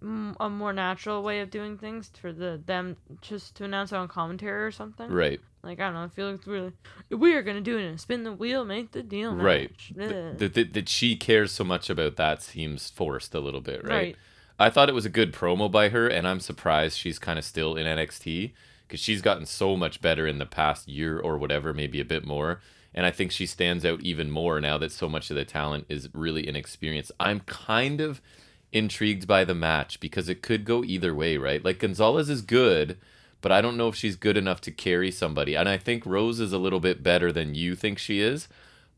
a 0.00 0.48
more 0.48 0.72
natural 0.72 1.22
way 1.24 1.40
of 1.40 1.50
doing 1.50 1.76
things 1.76 2.10
for 2.20 2.32
the 2.32 2.60
them 2.66 2.96
just 3.20 3.56
to 3.56 3.64
announce 3.64 3.90
it 3.90 3.96
on 3.96 4.06
commentary 4.06 4.62
or 4.64 4.70
something. 4.70 5.10
right, 5.10 5.40
Like 5.64 5.80
I 5.80 5.84
don't 5.86 5.94
know. 5.94 6.04
I 6.04 6.08
feel 6.08 6.26
like 6.26 6.36
it's 6.36 6.46
really 6.46 6.72
we 7.10 7.34
are 7.34 7.42
gonna 7.42 7.60
do 7.60 7.78
it. 7.78 7.98
Spin 8.00 8.22
the 8.22 8.32
wheel, 8.32 8.64
make 8.64 8.92
the 8.92 9.02
deal. 9.02 9.34
right. 9.34 9.70
Match. 9.70 9.92
Th- 9.96 10.10
Bleh. 10.10 10.38
th- 10.38 10.52
th- 10.54 10.72
that 10.74 10.88
she 10.88 11.16
cares 11.16 11.50
so 11.50 11.64
much 11.64 11.90
about 11.90 12.14
that 12.16 12.42
seems 12.42 12.90
forced 12.90 13.34
a 13.34 13.40
little 13.40 13.60
bit, 13.60 13.82
right? 13.82 13.90
Right. 13.90 14.16
I 14.60 14.70
thought 14.70 14.88
it 14.88 14.94
was 14.94 15.06
a 15.06 15.10
good 15.10 15.32
promo 15.32 15.70
by 15.70 15.88
her, 15.88 16.06
and 16.08 16.26
I'm 16.28 16.40
surprised 16.40 16.98
she's 16.98 17.18
kind 17.18 17.38
of 17.38 17.44
still 17.44 17.74
in 17.76 17.86
NXT 17.86 18.52
because 18.86 19.00
she's 19.00 19.22
gotten 19.22 19.46
so 19.46 19.76
much 19.76 20.00
better 20.00 20.26
in 20.26 20.38
the 20.38 20.46
past 20.46 20.88
year 20.88 21.18
or 21.18 21.38
whatever, 21.38 21.72
maybe 21.74 22.00
a 22.00 22.04
bit 22.04 22.24
more. 22.24 22.60
And 22.98 23.06
I 23.06 23.12
think 23.12 23.30
she 23.30 23.46
stands 23.46 23.84
out 23.84 24.00
even 24.00 24.28
more 24.28 24.60
now 24.60 24.76
that 24.78 24.90
so 24.90 25.08
much 25.08 25.30
of 25.30 25.36
the 25.36 25.44
talent 25.44 25.86
is 25.88 26.08
really 26.12 26.48
inexperienced. 26.48 27.12
I'm 27.20 27.38
kind 27.46 28.00
of 28.00 28.20
intrigued 28.72 29.24
by 29.24 29.44
the 29.44 29.54
match 29.54 30.00
because 30.00 30.28
it 30.28 30.42
could 30.42 30.64
go 30.64 30.82
either 30.82 31.14
way, 31.14 31.36
right? 31.36 31.64
Like 31.64 31.78
Gonzalez 31.78 32.28
is 32.28 32.42
good, 32.42 32.98
but 33.40 33.52
I 33.52 33.60
don't 33.60 33.76
know 33.76 33.86
if 33.86 33.94
she's 33.94 34.16
good 34.16 34.36
enough 34.36 34.60
to 34.62 34.72
carry 34.72 35.12
somebody. 35.12 35.54
And 35.54 35.68
I 35.68 35.78
think 35.78 36.04
Rose 36.04 36.40
is 36.40 36.52
a 36.52 36.58
little 36.58 36.80
bit 36.80 37.04
better 37.04 37.30
than 37.30 37.54
you 37.54 37.76
think 37.76 38.00
she 38.00 38.18
is. 38.18 38.48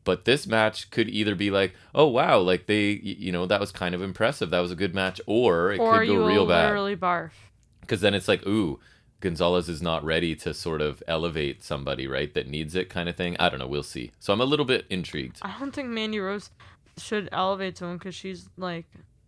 But 0.03 0.25
this 0.25 0.47
match 0.47 0.89
could 0.89 1.07
either 1.07 1.35
be 1.35 1.51
like, 1.51 1.75
oh 1.93 2.07
wow, 2.07 2.39
like 2.39 2.65
they, 2.65 2.93
you 3.03 3.31
know, 3.31 3.45
that 3.45 3.59
was 3.59 3.71
kind 3.71 3.93
of 3.93 4.01
impressive. 4.01 4.49
That 4.49 4.61
was 4.61 4.71
a 4.71 4.75
good 4.75 4.95
match, 4.95 5.21
or 5.27 5.73
it 5.73 5.79
or 5.79 5.99
could 5.99 6.07
you 6.07 6.15
go 6.15 6.25
real 6.25 6.47
bad 6.47 6.63
literally 6.63 6.95
barf. 6.97 7.33
because 7.81 8.01
then 8.01 8.15
it's 8.15 8.27
like, 8.27 8.47
ooh, 8.47 8.79
Gonzalez 9.21 9.69
is 9.69 9.81
not 9.81 10.03
ready 10.03 10.35
to 10.35 10.53
sort 10.53 10.81
of 10.81 11.01
elevate 11.07 11.63
somebody, 11.63 12.07
right? 12.07 12.33
That 12.33 12.47
needs 12.47 12.75
it, 12.75 12.89
kind 12.89 13.07
of 13.07 13.15
thing. 13.15 13.37
I 13.39 13.49
don't 13.49 13.59
know. 13.59 13.67
We'll 13.67 13.83
see. 13.83 14.11
So 14.19 14.33
I'm 14.33 14.41
a 14.41 14.45
little 14.45 14.65
bit 14.65 14.85
intrigued. 14.89 15.37
I 15.43 15.55
don't 15.59 15.71
think 15.73 15.87
Mandy 15.89 16.19
Rose 16.19 16.49
should 16.97 17.29
elevate 17.31 17.77
someone 17.77 17.97
because 17.97 18.15
she's 18.15 18.49
like 18.57 18.85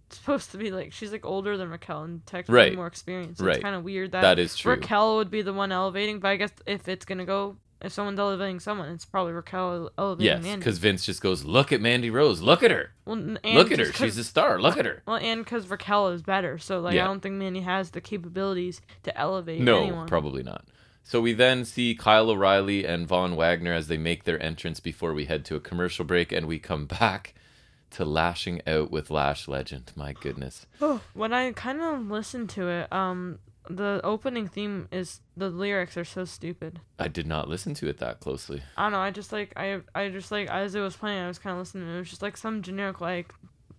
supposed 0.10 0.52
to 0.52 0.58
be 0.58 0.70
like 0.70 0.92
she's 0.94 1.12
like 1.12 1.26
older 1.26 1.58
than 1.58 1.70
Raquel 1.70 2.04
and 2.04 2.26
technically 2.28 2.56
Right. 2.56 2.76
more 2.76 2.88
experienced. 2.88 3.40
So 3.40 3.46
Right. 3.46 3.56
It's 3.56 3.64
kind 3.64 3.76
of 3.76 3.84
weird 3.84 4.12
that, 4.12 4.22
That 4.22 4.40
is 4.40 4.56
true. 4.56 4.74
Raquel 4.74 5.16
would 5.18 5.32
be 5.32 5.42
the 5.42 5.54
one 5.54 5.72
elevating, 5.72 6.20
but 6.20 6.28
I 6.28 6.36
guess 6.36 6.52
if 6.66 6.88
it's 6.88 7.06
gonna 7.06 7.26
go, 7.26 7.56
if 7.84 7.92
someone's 7.92 8.20
elevating 8.20 8.60
someone, 8.60 8.90
it's 8.90 9.06
probably 9.06 9.34
Raquel 9.34 9.92
elevating 9.98 10.26
Yes, 10.26 10.44
Mandy. 10.44 10.58
because 10.60 10.78
Vince 10.78 11.06
just 11.06 11.22
goes, 11.22 11.44
look 11.44 11.72
at 11.72 11.82
Mandy 11.82 12.10
Rose. 12.10 12.42
Look 12.42 12.64
at 12.64 12.72
her. 12.72 12.92
well, 13.06 13.18
Look 13.18 13.72
at 13.72 13.80
her. 13.80 13.92
She's 13.94 14.18
a 14.18 14.24
star. 14.24 14.60
Look 14.62 14.78
at 14.78 14.86
her. 14.86 15.04
well, 15.06 15.18
and 15.18 15.44
because 15.44 15.68
Raquel 15.68 16.10
is 16.10 16.22
better, 16.22 16.58
so 16.58 16.80
like 16.80 16.96
Yeah. 16.96 17.04
I 17.04 17.08
don't 17.08 17.20
think 17.22 17.36
Mandy 17.36 17.60
has 17.62 17.92
the 17.92 18.02
capabilities 18.02 18.82
to 19.04 19.16
elevate 19.18 19.62
No, 19.62 19.84
anyone. 19.84 20.08
probably 20.08 20.44
not. 20.44 20.66
So 21.04 21.20
we 21.20 21.34
then 21.34 21.66
see 21.66 21.96
Kyle 21.96 22.30
O'Reilly 22.30 22.86
and 22.86 23.06
Von 23.06 23.36
Wagner 23.36 23.74
as 23.74 23.88
they 23.90 23.98
make 23.98 24.24
their 24.24 24.42
entrance 24.42 24.80
before 24.80 25.14
we 25.14 25.26
head 25.26 25.44
to 25.46 25.56
a 25.58 25.60
commercial 25.60 26.06
break, 26.06 26.32
and 26.32 26.48
we 26.48 26.60
come 26.60 26.86
back 26.86 27.34
to 27.92 28.06
lashing 28.06 28.62
out 28.66 28.90
with 28.90 29.12
Lash 29.12 29.48
Legend. 29.50 29.92
My 29.98 30.14
goodness. 30.14 30.66
Oh, 30.82 31.02
when 31.14 31.34
I 31.34 31.52
kind 31.52 31.82
of 31.82 32.10
listen 32.10 32.48
to 32.48 32.70
it, 32.70 32.94
um, 32.94 33.40
the 33.70 34.02
opening 34.04 34.48
theme 34.48 34.88
is 34.92 35.22
the 35.38 35.50
lyrics 35.50 35.96
are 35.98 36.06
so 36.06 36.26
stupid. 36.26 36.80
I 37.00 37.08
did 37.08 37.26
not 37.28 37.48
listen 37.48 37.74
to 37.76 37.88
it 37.88 37.98
that 38.00 38.20
closely. 38.20 38.62
I 38.78 38.84
don't 38.84 38.92
know. 38.94 39.00
I 39.00 39.12
just 39.12 39.32
like 39.32 39.54
I 39.56 39.80
I 39.96 40.10
just 40.10 40.32
like 40.32 40.50
as 40.50 40.76
it 40.76 40.82
was 40.82 40.96
playing, 40.96 41.24
I 41.24 41.28
was 41.28 41.40
kind 41.40 41.54
of 41.54 41.60
listening. 41.60 41.94
It 41.94 42.00
was 42.00 42.10
just 42.10 42.22
like 42.22 42.38
some 42.38 42.62
generic 42.62 43.00
like 43.02 43.34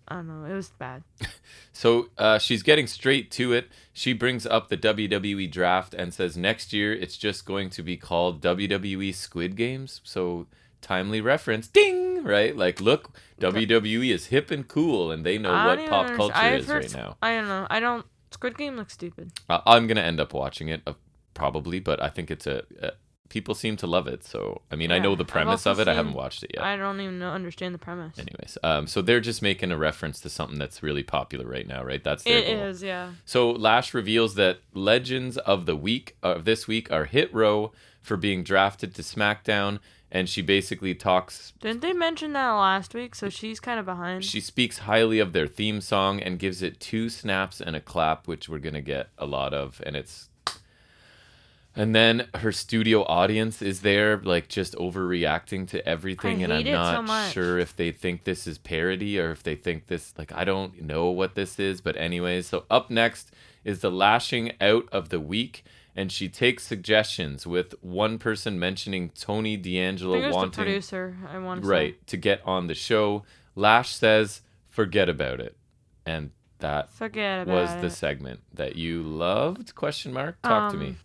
I 0.09 0.17
don't 0.17 0.29
know. 0.29 0.51
It 0.51 0.55
was 0.55 0.69
bad. 0.71 1.03
So 1.73 2.09
uh, 2.17 2.39
she's 2.39 2.63
getting 2.63 2.87
straight 2.87 3.31
to 3.33 3.53
it. 3.53 3.69
She 3.93 4.13
brings 4.13 4.47
up 4.47 4.69
the 4.69 4.77
WWE 4.77 5.51
draft 5.51 5.93
and 5.93 6.15
says 6.15 6.37
next 6.37 6.73
year 6.73 6.93
it's 6.93 7.17
just 7.17 7.45
going 7.45 7.69
to 7.71 7.83
be 7.83 7.97
called 7.97 8.41
WWE 8.43 9.13
Squid 9.15 9.57
Games. 9.57 10.01
So 10.05 10.47
timely 10.81 11.21
reference, 11.21 11.67
ding, 11.67 12.23
right? 12.23 12.57
Like, 12.57 12.81
look, 12.81 13.11
WWE 13.41 14.11
is 14.15 14.27
hip 14.27 14.51
and 14.51 14.67
cool, 14.69 15.11
and 15.11 15.27
they 15.27 15.37
know 15.37 15.53
what 15.53 15.79
pop 15.89 16.07
understand- 16.07 16.17
culture 16.17 16.35
I've 16.37 16.61
is 16.61 16.67
heard 16.67 16.83
right 16.85 16.95
now. 16.95 17.17
I 17.21 17.35
don't 17.35 17.49
know. 17.49 17.67
I 17.69 17.81
don't. 17.81 18.07
Squid 18.35 18.59
Game 18.59 18.77
looks 18.77 18.93
stupid. 18.93 19.33
Uh, 19.49 19.61
I'm 19.65 19.87
gonna 19.87 20.03
end 20.03 20.21
up 20.21 20.35
watching 20.35 20.69
it, 20.69 20.83
uh, 20.87 20.93
probably, 21.33 21.81
but 21.81 22.03
I 22.03 22.09
think 22.11 22.31
it's 22.31 22.47
a. 22.47 22.63
Uh, 22.83 22.91
people 23.31 23.55
seem 23.55 23.77
to 23.77 23.87
love 23.87 24.07
it, 24.07 24.23
so 24.25 24.63
I 24.71 24.77
mean, 24.77 24.93
I 24.93 24.99
know 24.99 25.15
the 25.17 25.25
premise 25.25 25.67
of 25.67 25.81
it. 25.81 25.89
I 25.89 25.95
haven't 25.95 26.13
watched 26.15 26.43
it 26.45 26.51
yet. 26.55 26.63
I 26.63 26.77
don't 26.77 27.01
even 27.01 27.19
know, 27.19 27.31
understand 27.31 27.75
the 27.75 27.79
premise. 27.79 28.19
Anyways, 28.19 28.59
um, 28.63 28.87
so 28.87 29.03
they're 29.03 29.21
just 29.21 29.41
making 29.41 29.73
a 29.73 29.79
reference 29.79 30.21
to 30.21 30.29
something 30.29 30.59
that's 30.59 30.83
really 30.83 31.03
popular 31.03 31.47
right 31.47 31.67
now, 31.67 31.83
right? 31.83 32.03
That's 32.05 32.23
their 32.25 32.39
It 32.39 32.47
goal. 32.47 32.63
is, 32.67 32.83
yeah. 32.83 33.13
So 33.25 33.51
Lash 33.51 33.95
reveals 33.95 34.35
that 34.35 34.59
legends 34.75 35.37
of 35.39 35.67
the 35.67 35.75
week 35.77 36.17
of 36.23 36.45
this 36.45 36.69
week 36.69 36.93
are 36.93 37.07
Hit 37.07 37.33
Row 37.35 37.73
for 38.03 38.17
being 38.17 38.45
drafted 38.45 38.95
to 38.97 39.03
SmackDown, 39.03 39.79
and 40.15 40.29
she 40.29 40.41
basically 40.41 40.95
talks. 40.95 41.53
Didn't 41.61 41.83
they 41.83 41.93
mention 41.93 42.33
that 42.35 42.53
last 42.53 42.95
week? 42.95 43.17
So 43.17 43.29
she's 43.29 43.59
kind 43.59 43.81
of 43.81 43.85
behind. 43.85 44.25
She 44.25 44.41
speaks 44.41 44.79
highly 44.79 45.19
of 45.19 45.33
their 45.33 45.49
theme 45.49 45.81
song 45.81 46.21
and 46.21 46.39
gives 46.39 46.63
it 46.63 46.79
two 46.79 47.09
snaps 47.09 47.61
and 47.61 47.75
a 47.75 47.81
clap, 47.81 48.29
which 48.29 48.49
we're 48.49 48.61
gonna 48.61 48.81
get 48.81 49.09
a 49.19 49.27
lot 49.27 49.53
of, 49.53 49.83
and 49.85 49.97
it's. 49.97 50.31
And 51.77 51.93
then 51.93 52.29
her 52.37 52.53
studio 52.53 53.03
audience 53.03 53.61
is 53.61 53.81
there, 53.81 54.19
like 54.19 54.47
just 54.47 54.77
overreacting 54.77 55.67
to 55.71 55.85
everything, 55.89 56.45
and 56.45 56.53
I'm 56.53 56.65
so 56.65 56.71
not 56.73 57.05
much. 57.05 57.33
sure 57.33 57.59
if 57.59 57.75
they 57.75 57.91
think 57.91 58.23
this 58.23 58.47
is 58.47 58.59
parody 58.59 59.19
or 59.19 59.33
if 59.33 59.43
they 59.43 59.57
think 59.57 59.89
this 59.89 60.15
like 60.17 60.31
I 60.33 60.45
don't 60.45 60.83
know 60.83 61.11
what 61.11 61.35
this 61.35 61.59
is, 61.59 61.81
but 61.81 61.97
anyways. 61.97 62.47
So 62.47 62.67
up 62.71 62.89
next 62.91 63.33
is 63.65 63.81
the 63.81 63.91
lashing 63.91 64.53
out 64.61 64.89
of 64.93 65.09
the 65.09 65.19
week, 65.19 65.65
and 65.97 66.11
she 66.11 66.29
takes 66.29 66.65
suggestions 66.65 67.47
with 67.47 67.75
one 67.81 68.19
person 68.19 68.59
mentioning 68.59 69.11
Tony 69.11 69.57
D'Angelo 69.57 70.17
was 70.19 70.25
the 70.27 70.31
wanting 70.33 70.51
producer. 70.53 71.17
I 71.31 71.39
want 71.39 71.63
to 71.63 71.69
right 71.69 72.07
to 72.07 72.17
get 72.17 72.41
on 72.45 72.67
the 72.67 72.75
show. 72.75 73.25
Lash 73.55 73.95
says, 73.95 74.43
"Forget 74.69 75.09
about 75.09 75.41
it," 75.41 75.57
and 76.05 76.31
that 76.59 76.91
Forget 76.91 77.47
was 77.47 77.73
it. 77.73 77.81
the 77.81 77.91
segment 77.91 78.41
that 78.53 78.77
you 78.77 79.03
loved? 79.03 79.75
Question 79.75 80.13
mark. 80.13 80.41
Talk 80.43 80.73
to 80.73 80.79
me. 80.79 80.87
Um, 80.89 80.97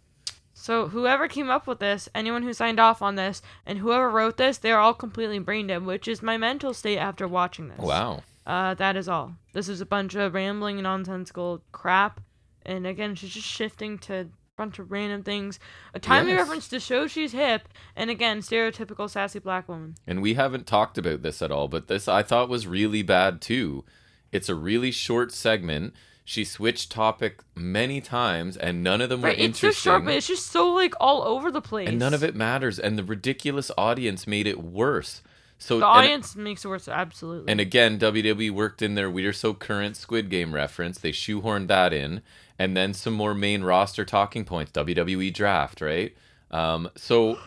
So 0.54 0.90
whoever 0.90 1.30
came 1.30 1.50
up 1.50 1.68
with 1.68 1.80
this, 1.80 2.10
anyone 2.14 2.44
who 2.44 2.52
signed 2.54 2.80
off 2.82 3.02
on 3.02 3.16
this, 3.16 3.42
and 3.66 3.80
whoever 3.80 4.10
wrote 4.10 4.36
this, 4.36 4.58
they're 4.58 4.80
all 4.80 4.94
completely 4.94 5.40
brain 5.40 5.68
dead, 5.68 5.86
which 5.86 6.06
is 6.08 6.22
my 6.22 6.36
mental 6.38 6.74
state 6.74 6.98
after 6.98 7.28
watching 7.30 7.70
this. 7.70 7.80
Wow. 7.80 8.24
Uh, 8.46 8.74
that 8.74 8.98
is 8.98 9.08
all. 9.08 9.36
This 9.54 9.70
is 9.70 9.80
a 9.80 9.86
bunch 9.86 10.16
of 10.16 10.34
rambling 10.34 10.82
nonsensical 10.82 11.62
crap, 11.72 12.20
and 12.66 12.86
again, 12.86 13.16
she's 13.16 13.30
just 13.34 13.48
shifting 13.48 13.98
to 14.00 14.30
bunch 14.60 14.78
of 14.78 14.91
random 14.91 15.24
things. 15.24 15.57
A 15.93 15.99
timely 15.99 16.34
Yes. 16.34 16.41
reference 16.41 16.68
to 16.68 16.80
show 16.80 17.07
she's 17.07 17.32
hip, 17.32 17.68
and 17.95 18.10
again, 18.10 18.41
stereotypical 18.41 19.10
sassy 19.10 19.39
black 19.39 19.68
woman. 19.70 19.95
And 20.05 20.22
we 20.22 20.34
haven't 20.36 20.68
talked 20.68 20.97
about 20.97 21.22
this 21.24 21.41
at 21.41 21.51
all, 21.51 21.68
but 21.68 21.88
this 21.88 22.07
I 22.07 22.22
thought 22.24 22.49
was 22.49 22.68
really 22.68 23.01
bad 23.01 23.41
too. 23.41 23.86
It's 24.32 24.49
a 24.49 24.55
really 24.55 24.91
short 24.91 25.32
segment. 25.32 25.93
She 26.26 26.43
switched 26.43 26.91
topic 26.91 27.39
many 27.55 28.01
times, 28.01 28.55
and 28.57 28.84
none 28.84 29.01
of 29.01 29.10
them 29.10 29.22
were 29.24 29.30
Right? 29.30 29.38
It's 29.39 29.45
interesting. 29.64 29.70
just 29.72 29.82
short, 29.82 30.05
but 30.05 30.14
it's 30.14 30.28
just 30.28 30.47
so 30.51 30.72
like 30.74 30.93
all 30.99 31.24
over 31.24 31.49
the 31.51 31.62
place. 31.62 31.89
and 31.89 31.97
none 31.97 32.14
of 32.14 32.24
it 32.24 32.36
matters. 32.36 32.78
And 32.78 32.99
the 32.99 33.03
ridiculous 33.03 33.72
audience 33.78 34.28
made 34.28 34.45
it 34.45 34.62
worse. 34.62 35.22
So 35.57 35.80
The 35.80 35.88
and- 35.88 35.97
audience 35.97 36.36
makes 36.36 36.64
it 36.64 36.68
worse, 36.68 36.88
absolutely. 36.88 37.51
And 37.51 37.60
again, 37.60 37.97
WWE 37.97 38.49
worked 38.51 38.82
in 38.84 38.93
their 38.95 39.10
We're 39.10 39.34
So 39.34 39.53
Current 39.55 39.97
Squid 39.97 40.30
Game 40.30 40.53
reference. 40.53 40.99
They 40.99 41.12
shoehorned 41.12 41.68
that 41.68 41.91
in. 41.93 42.22
And 42.60 42.76
then 42.76 42.93
some 42.93 43.14
more 43.14 43.34
main 43.34 43.64
roster 43.64 44.05
talking 44.05 44.43
points, 44.45 44.72
WWE 44.74 45.34
draft, 45.34 45.80
right? 45.82 46.14
Um, 46.51 46.89
so 46.95 47.39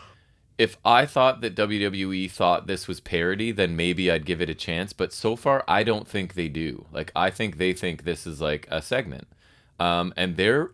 if 0.57 0.77
I 0.83 1.05
thought 1.05 1.41
that 1.41 1.55
WWE 1.55 2.29
thought 2.29 2.67
this 2.67 2.87
was 2.87 2.99
parody, 2.99 3.51
then 3.51 3.75
maybe 3.75 4.09
I'd 4.11 4.25
give 4.25 4.41
it 4.41 4.49
a 4.49 4.55
chance. 4.55 4.91
But 4.91 5.13
so 5.13 5.35
far, 5.35 5.63
I 5.67 5.83
don't 5.83 6.07
think 6.07 6.33
they 6.33 6.47
do. 6.47 6.85
Like, 6.91 7.11
I 7.15 7.29
think 7.29 7.57
they 7.57 7.73
think 7.73 8.03
this 8.03 8.25
is 8.25 8.41
like 8.41 8.67
a 8.69 8.81
segment. 8.81 9.27
Um, 9.79 10.13
and 10.17 10.35
they're 10.35 10.71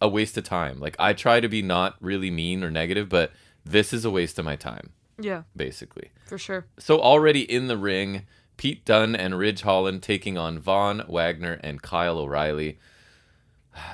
a 0.00 0.08
waste 0.08 0.36
of 0.36 0.44
time. 0.44 0.80
Like, 0.80 0.96
I 0.98 1.12
try 1.12 1.40
to 1.40 1.48
be 1.48 1.62
not 1.62 1.96
really 2.00 2.30
mean 2.30 2.62
or 2.62 2.70
negative, 2.70 3.08
but 3.08 3.32
this 3.64 3.92
is 3.92 4.04
a 4.04 4.10
waste 4.10 4.38
of 4.38 4.44
my 4.44 4.56
time, 4.56 4.90
yeah, 5.18 5.42
basically. 5.54 6.10
for 6.26 6.38
sure. 6.38 6.66
So 6.78 7.00
already 7.00 7.42
in 7.42 7.68
the 7.68 7.76
ring, 7.76 8.22
Pete 8.56 8.84
Dunne 8.84 9.14
and 9.14 9.38
Ridge 9.38 9.62
Holland 9.62 10.02
taking 10.02 10.38
on 10.38 10.58
Von 10.58 11.04
Wagner 11.08 11.60
and 11.62 11.82
Kyle 11.82 12.18
O'Reilly. 12.18 12.78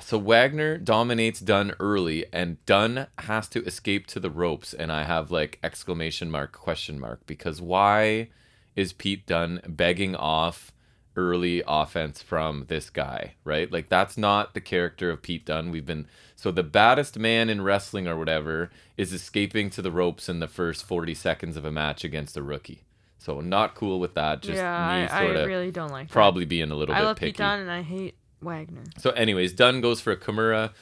So 0.00 0.18
Wagner 0.18 0.78
dominates 0.78 1.40
Dunne 1.40 1.72
early, 1.80 2.26
and 2.32 2.64
Dunne 2.66 3.06
has 3.18 3.48
to 3.48 3.64
escape 3.64 4.06
to 4.08 4.20
the 4.20 4.30
ropes. 4.30 4.74
And 4.74 4.92
I 4.92 5.04
have 5.04 5.30
like 5.30 5.58
exclamation 5.62 6.30
mark 6.30 6.52
question 6.52 7.00
mark 7.00 7.26
because 7.26 7.60
why 7.60 8.28
is 8.76 8.92
Pete 8.92 9.26
Dunne 9.26 9.60
begging 9.66 10.14
off 10.14 10.72
early 11.16 11.62
offense 11.66 12.22
from 12.22 12.66
this 12.68 12.90
guy? 12.90 13.34
Right? 13.44 13.70
Like 13.70 13.88
that's 13.88 14.18
not 14.18 14.54
the 14.54 14.60
character 14.60 15.10
of 15.10 15.22
Pete 15.22 15.46
Dunne. 15.46 15.70
We've 15.70 15.86
been 15.86 16.06
so 16.36 16.50
the 16.50 16.62
baddest 16.62 17.18
man 17.18 17.48
in 17.48 17.62
wrestling 17.62 18.06
or 18.06 18.16
whatever 18.16 18.70
is 18.96 19.12
escaping 19.12 19.70
to 19.70 19.82
the 19.82 19.92
ropes 19.92 20.28
in 20.28 20.40
the 20.40 20.48
first 20.48 20.84
forty 20.84 21.14
seconds 21.14 21.56
of 21.56 21.64
a 21.64 21.72
match 21.72 22.04
against 22.04 22.36
a 22.36 22.42
rookie. 22.42 22.84
So 23.18 23.40
not 23.40 23.74
cool 23.74 24.00
with 24.00 24.14
that. 24.14 24.42
Just 24.42 24.58
yeah, 24.58 24.86
me 24.86 25.04
I, 25.04 25.24
sort 25.24 25.36
I 25.36 25.40
of 25.40 25.46
really 25.46 25.70
don't 25.70 25.90
like 25.90 26.10
probably 26.10 26.44
being 26.44 26.70
a 26.70 26.74
little 26.74 26.94
that. 26.94 27.00
I 27.00 27.02
bit 27.02 27.06
love 27.06 27.16
picky. 27.16 27.32
Pete 27.32 27.38
Dunne 27.38 27.60
and 27.60 27.70
I 27.70 27.82
hate 27.82 28.16
Wagner. 28.44 28.84
So, 28.98 29.10
anyways, 29.10 29.52
Dunne 29.52 29.80
goes 29.80 30.00
for 30.00 30.12
a 30.12 30.16
Kimura, 30.16 30.72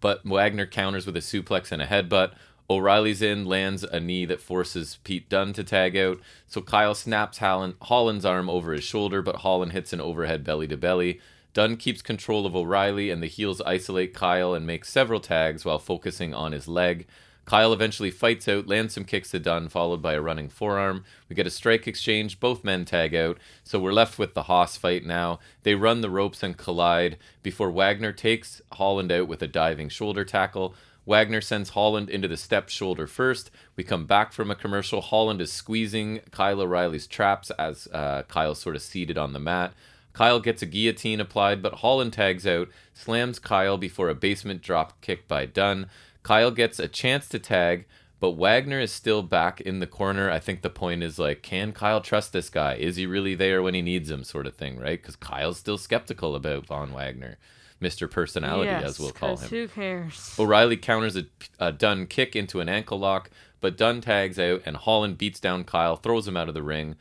but 0.00 0.24
Wagner 0.24 0.66
counters 0.66 1.06
with 1.06 1.16
a 1.16 1.20
suplex 1.20 1.72
and 1.72 1.80
a 1.80 1.86
headbutt. 1.86 2.32
O'Reilly's 2.68 3.22
in, 3.22 3.44
lands 3.44 3.82
a 3.84 4.00
knee 4.00 4.24
that 4.24 4.40
forces 4.40 4.98
Pete 5.04 5.28
Dunne 5.28 5.52
to 5.52 5.64
tag 5.64 5.96
out. 5.96 6.20
So 6.46 6.62
Kyle 6.62 6.94
snaps 6.94 7.38
Holland, 7.38 7.74
Holland's 7.82 8.24
arm 8.24 8.48
over 8.48 8.72
his 8.72 8.84
shoulder, 8.84 9.20
but 9.20 9.36
Holland 9.36 9.72
hits 9.72 9.92
an 9.92 10.00
overhead 10.00 10.44
belly 10.44 10.66
to 10.68 10.76
belly. 10.76 11.20
Dunne 11.54 11.76
keeps 11.76 12.00
control 12.00 12.46
of 12.46 12.56
O'Reilly, 12.56 13.10
and 13.10 13.22
the 13.22 13.26
heels 13.26 13.60
isolate 13.62 14.14
Kyle 14.14 14.54
and 14.54 14.66
make 14.66 14.84
several 14.84 15.20
tags 15.20 15.64
while 15.64 15.78
focusing 15.78 16.32
on 16.32 16.52
his 16.52 16.66
leg. 16.66 17.06
Kyle 17.44 17.72
eventually 17.72 18.10
fights 18.10 18.46
out, 18.48 18.68
lands 18.68 18.94
some 18.94 19.04
kicks 19.04 19.30
to 19.32 19.38
Dunne, 19.38 19.68
followed 19.68 20.00
by 20.00 20.14
a 20.14 20.20
running 20.20 20.48
forearm. 20.48 21.04
We 21.28 21.34
get 21.34 21.46
a 21.46 21.50
strike 21.50 21.88
exchange, 21.88 22.38
both 22.38 22.62
men 22.62 22.84
tag 22.84 23.14
out, 23.14 23.38
so 23.64 23.80
we're 23.80 23.92
left 23.92 24.18
with 24.18 24.34
the 24.34 24.44
Haas 24.44 24.76
fight 24.76 25.04
now. 25.04 25.40
They 25.64 25.74
run 25.74 26.00
the 26.00 26.10
ropes 26.10 26.42
and 26.42 26.56
collide 26.56 27.18
before 27.42 27.70
Wagner 27.70 28.12
takes 28.12 28.62
Holland 28.72 29.10
out 29.10 29.26
with 29.26 29.42
a 29.42 29.48
diving 29.48 29.88
shoulder 29.88 30.24
tackle. 30.24 30.74
Wagner 31.04 31.40
sends 31.40 31.70
Holland 31.70 32.08
into 32.08 32.28
the 32.28 32.36
step 32.36 32.68
shoulder 32.68 33.08
first. 33.08 33.50
We 33.74 33.82
come 33.82 34.06
back 34.06 34.32
from 34.32 34.50
a 34.50 34.54
commercial. 34.54 35.00
Holland 35.00 35.40
is 35.40 35.52
squeezing 35.52 36.20
Kyle 36.30 36.60
O'Reilly's 36.60 37.08
traps 37.08 37.50
as 37.58 37.88
uh, 37.92 38.22
Kyle's 38.28 38.60
sort 38.60 38.76
of 38.76 38.82
seated 38.82 39.18
on 39.18 39.32
the 39.32 39.40
mat. 39.40 39.74
Kyle 40.12 40.40
gets 40.40 40.62
a 40.62 40.66
guillotine 40.66 41.20
applied, 41.20 41.62
but 41.62 41.76
Holland 41.76 42.12
tags 42.12 42.46
out, 42.46 42.68
slams 42.94 43.38
Kyle 43.38 43.78
before 43.78 44.10
a 44.10 44.14
basement 44.14 44.62
drop 44.62 45.00
kick 45.00 45.26
by 45.26 45.46
Dunne. 45.46 45.88
Kyle 46.22 46.50
gets 46.50 46.78
a 46.78 46.88
chance 46.88 47.28
to 47.28 47.38
tag, 47.38 47.86
but 48.20 48.32
Wagner 48.32 48.78
is 48.78 48.92
still 48.92 49.22
back 49.22 49.60
in 49.60 49.80
the 49.80 49.86
corner. 49.86 50.30
I 50.30 50.38
think 50.38 50.62
the 50.62 50.70
point 50.70 51.02
is 51.02 51.18
like, 51.18 51.42
can 51.42 51.72
Kyle 51.72 52.00
trust 52.00 52.32
this 52.32 52.48
guy? 52.48 52.74
Is 52.74 52.96
he 52.96 53.06
really 53.06 53.34
there 53.34 53.62
when 53.62 53.74
he 53.74 53.82
needs 53.82 54.10
him, 54.10 54.22
sort 54.22 54.46
of 54.46 54.54
thing, 54.54 54.78
right? 54.78 55.00
Because 55.00 55.16
Kyle's 55.16 55.58
still 55.58 55.78
skeptical 55.78 56.36
about 56.36 56.66
Von 56.66 56.92
Wagner, 56.92 57.38
Mr. 57.80 58.08
Personality, 58.08 58.70
yes, 58.70 58.84
as 58.84 59.00
we'll 59.00 59.10
call 59.10 59.36
him. 59.36 59.48
Who 59.48 59.66
cares? 59.68 60.36
O'Reilly 60.38 60.76
counters 60.76 61.16
a, 61.16 61.24
a 61.58 61.72
Dunne 61.72 62.06
kick 62.06 62.36
into 62.36 62.60
an 62.60 62.68
ankle 62.68 63.00
lock, 63.00 63.28
but 63.60 63.76
Dunne 63.76 64.00
tags 64.00 64.38
out 64.38 64.62
and 64.64 64.76
Holland 64.76 65.18
beats 65.18 65.40
down 65.40 65.64
Kyle, 65.64 65.96
throws 65.96 66.28
him 66.28 66.36
out 66.36 66.48
of 66.48 66.54
the 66.54 66.62
ring. 66.62 66.94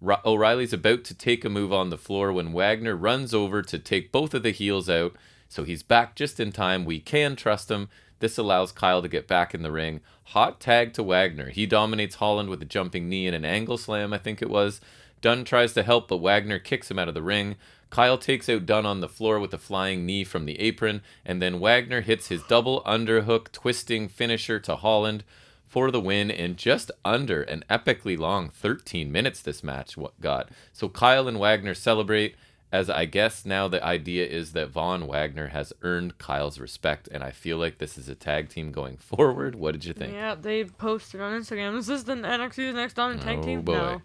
Ro- 0.00 0.20
O'Reilly's 0.24 0.72
about 0.72 1.02
to 1.04 1.14
take 1.14 1.44
a 1.44 1.48
move 1.48 1.72
on 1.72 1.90
the 1.90 1.98
floor 1.98 2.32
when 2.32 2.52
Wagner 2.52 2.94
runs 2.94 3.34
over 3.34 3.62
to 3.62 3.78
take 3.80 4.12
both 4.12 4.32
of 4.32 4.44
the 4.44 4.52
heels 4.52 4.88
out, 4.88 5.16
so 5.48 5.64
he's 5.64 5.82
back 5.82 6.14
just 6.14 6.38
in 6.38 6.52
time. 6.52 6.84
We 6.84 7.00
can 7.00 7.34
trust 7.34 7.68
him. 7.68 7.88
This 8.20 8.38
allows 8.38 8.72
Kyle 8.72 9.02
to 9.02 9.08
get 9.08 9.28
back 9.28 9.54
in 9.54 9.62
the 9.62 9.70
ring. 9.70 10.00
Hot 10.24 10.60
tag 10.60 10.92
to 10.94 11.02
Wagner. 11.02 11.50
He 11.50 11.66
dominates 11.66 12.16
Holland 12.16 12.48
with 12.48 12.62
a 12.62 12.66
jumping 12.66 13.08
knee 13.08 13.26
and 13.26 13.36
an 13.36 13.44
angle 13.44 13.78
slam, 13.78 14.12
I 14.12 14.18
think 14.18 14.42
it 14.42 14.50
was. 14.50 14.80
Dunne 15.20 15.44
tries 15.44 15.72
to 15.74 15.82
help, 15.82 16.08
but 16.08 16.18
Wagner 16.18 16.58
kicks 16.58 16.90
him 16.90 16.98
out 16.98 17.08
of 17.08 17.14
the 17.14 17.22
ring. 17.22 17.56
Kyle 17.90 18.18
takes 18.18 18.48
out 18.48 18.66
Dunne 18.66 18.86
on 18.86 19.00
the 19.00 19.08
floor 19.08 19.40
with 19.40 19.54
a 19.54 19.58
flying 19.58 20.04
knee 20.04 20.24
from 20.24 20.44
the 20.44 20.60
apron, 20.60 21.00
and 21.24 21.40
then 21.40 21.60
Wagner 21.60 22.02
hits 22.02 22.28
his 22.28 22.42
double 22.42 22.82
underhook 22.82 23.50
twisting 23.50 24.08
finisher 24.08 24.60
to 24.60 24.76
Holland 24.76 25.24
for 25.66 25.90
the 25.90 26.00
win 26.00 26.30
in 26.30 26.56
just 26.56 26.90
under 27.04 27.42
an 27.42 27.64
epically 27.70 28.18
long 28.18 28.48
13 28.50 29.10
minutes 29.12 29.40
this 29.40 29.62
match 29.62 29.96
got. 30.20 30.50
So 30.72 30.88
Kyle 30.88 31.28
and 31.28 31.38
Wagner 31.38 31.74
celebrate 31.74 32.36
as 32.70 32.90
I 32.90 33.04
guess 33.06 33.44
now 33.46 33.66
the 33.68 33.82
idea 33.84 34.26
is 34.26 34.52
that 34.52 34.68
Von 34.70 35.06
Wagner 35.06 35.48
has 35.48 35.72
earned 35.82 36.18
Kyle's 36.18 36.58
respect 36.58 37.08
and 37.10 37.22
I 37.24 37.30
feel 37.30 37.56
like 37.58 37.78
this 37.78 37.96
is 37.96 38.08
a 38.08 38.14
tag 38.14 38.48
team 38.50 38.72
going 38.72 38.96
forward. 38.98 39.54
What 39.54 39.72
did 39.72 39.84
you 39.84 39.92
think? 39.94 40.12
Yeah, 40.12 40.34
they 40.34 40.64
posted 40.64 41.20
on 41.20 41.32
Instagram. 41.40 41.74
This 41.76 41.88
is 41.88 42.04
the 42.04 42.14
NXT's 42.14 42.74
next 42.74 42.94
dominant 42.94 43.22
tag 43.24 43.38
Oh, 43.38 43.42
team. 43.42 43.62
boy. 43.62 43.72
No. 43.74 44.02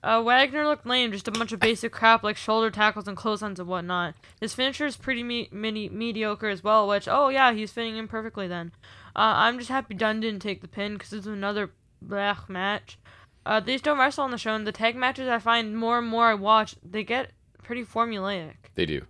Uh, 0.00 0.22
Wagner 0.22 0.64
looked 0.64 0.86
lame, 0.86 1.10
just 1.10 1.26
a 1.26 1.32
bunch 1.32 1.50
of 1.50 1.58
basic 1.58 1.90
crap 1.90 2.22
like 2.22 2.36
shoulder 2.36 2.70
tackles 2.70 3.08
and 3.08 3.16
clotheslines 3.16 3.58
and 3.58 3.68
whatnot. 3.68 4.14
His 4.40 4.54
finisher 4.54 4.86
is 4.86 4.96
pretty 4.96 5.24
me- 5.24 5.48
mini- 5.50 5.88
mediocre 5.88 6.48
as 6.48 6.62
well, 6.62 6.86
which, 6.86 7.08
oh 7.08 7.30
yeah, 7.30 7.52
he's 7.52 7.72
fitting 7.72 7.96
in 7.96 8.06
perfectly 8.06 8.46
then. 8.46 8.70
Uh, 9.16 9.34
I'm 9.42 9.58
just 9.58 9.70
happy 9.70 9.94
Dunne 9.94 10.20
didn't 10.20 10.40
take 10.40 10.60
the 10.60 10.68
pin 10.68 10.92
because 10.94 11.12
it's 11.12 11.26
another 11.26 11.72
blech 12.06 12.48
match. 12.48 12.96
Uh, 13.44 13.58
these 13.58 13.82
don't 13.82 13.98
wrestle 13.98 14.22
on 14.22 14.30
the 14.30 14.38
show, 14.38 14.54
and 14.54 14.64
the 14.64 14.70
tag 14.72 14.94
matches 14.94 15.28
I 15.28 15.40
find 15.40 15.76
more 15.76 15.98
and 15.98 16.06
more 16.06 16.26
I 16.26 16.34
watch, 16.34 16.76
they 16.88 17.02
get 17.02 17.32
pretty 17.68 17.84
formulaic. 17.84 18.54
They 18.76 18.86
do. 18.86 19.02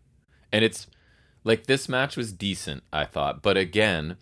And 0.50 0.64
it's 0.64 0.88
like 1.44 1.66
this 1.66 1.88
match 1.88 2.16
was 2.16 2.32
decent, 2.32 2.82
I 2.92 3.04
thought. 3.04 3.40
But 3.40 3.56
again, 3.56 4.16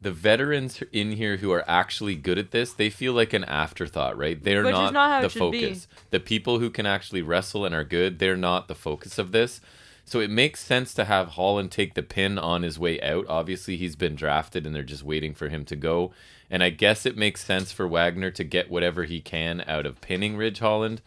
the 0.00 0.12
veterans 0.12 0.84
in 0.92 1.10
here 1.10 1.38
who 1.38 1.50
are 1.50 1.64
actually 1.68 2.14
good 2.14 2.38
at 2.38 2.52
this, 2.52 2.72
they 2.72 2.90
feel 2.90 3.12
like 3.12 3.32
an 3.32 3.42
afterthought, 3.42 4.16
right? 4.16 4.40
They're 4.40 4.62
Which 4.62 4.72
not, 4.72 4.92
not 4.92 5.22
the 5.22 5.28
focus. 5.28 5.88
The 6.10 6.20
people 6.20 6.60
who 6.60 6.70
can 6.70 6.86
actually 6.86 7.22
wrestle 7.22 7.64
and 7.64 7.74
are 7.74 7.82
good, 7.82 8.20
they're 8.20 8.36
not 8.36 8.68
the 8.68 8.76
focus 8.76 9.18
of 9.18 9.32
this. 9.32 9.60
So 10.04 10.20
it 10.20 10.30
makes 10.30 10.64
sense 10.64 10.94
to 10.94 11.04
have 11.04 11.30
Holland 11.30 11.72
take 11.72 11.94
the 11.94 12.04
pin 12.04 12.38
on 12.38 12.62
his 12.62 12.78
way 12.78 13.00
out. 13.02 13.26
Obviously, 13.28 13.76
he's 13.76 13.96
been 13.96 14.14
drafted 14.14 14.64
and 14.64 14.76
they're 14.76 14.84
just 14.84 15.02
waiting 15.02 15.34
for 15.34 15.48
him 15.48 15.64
to 15.64 15.74
go. 15.74 16.12
And 16.48 16.62
I 16.62 16.70
guess 16.70 17.04
it 17.04 17.16
makes 17.16 17.44
sense 17.44 17.72
for 17.72 17.88
Wagner 17.88 18.30
to 18.30 18.44
get 18.44 18.70
whatever 18.70 19.02
he 19.02 19.20
can 19.20 19.64
out 19.66 19.86
of 19.86 20.00
pinning 20.00 20.36
Ridge 20.36 20.60
Holland. 20.60 21.02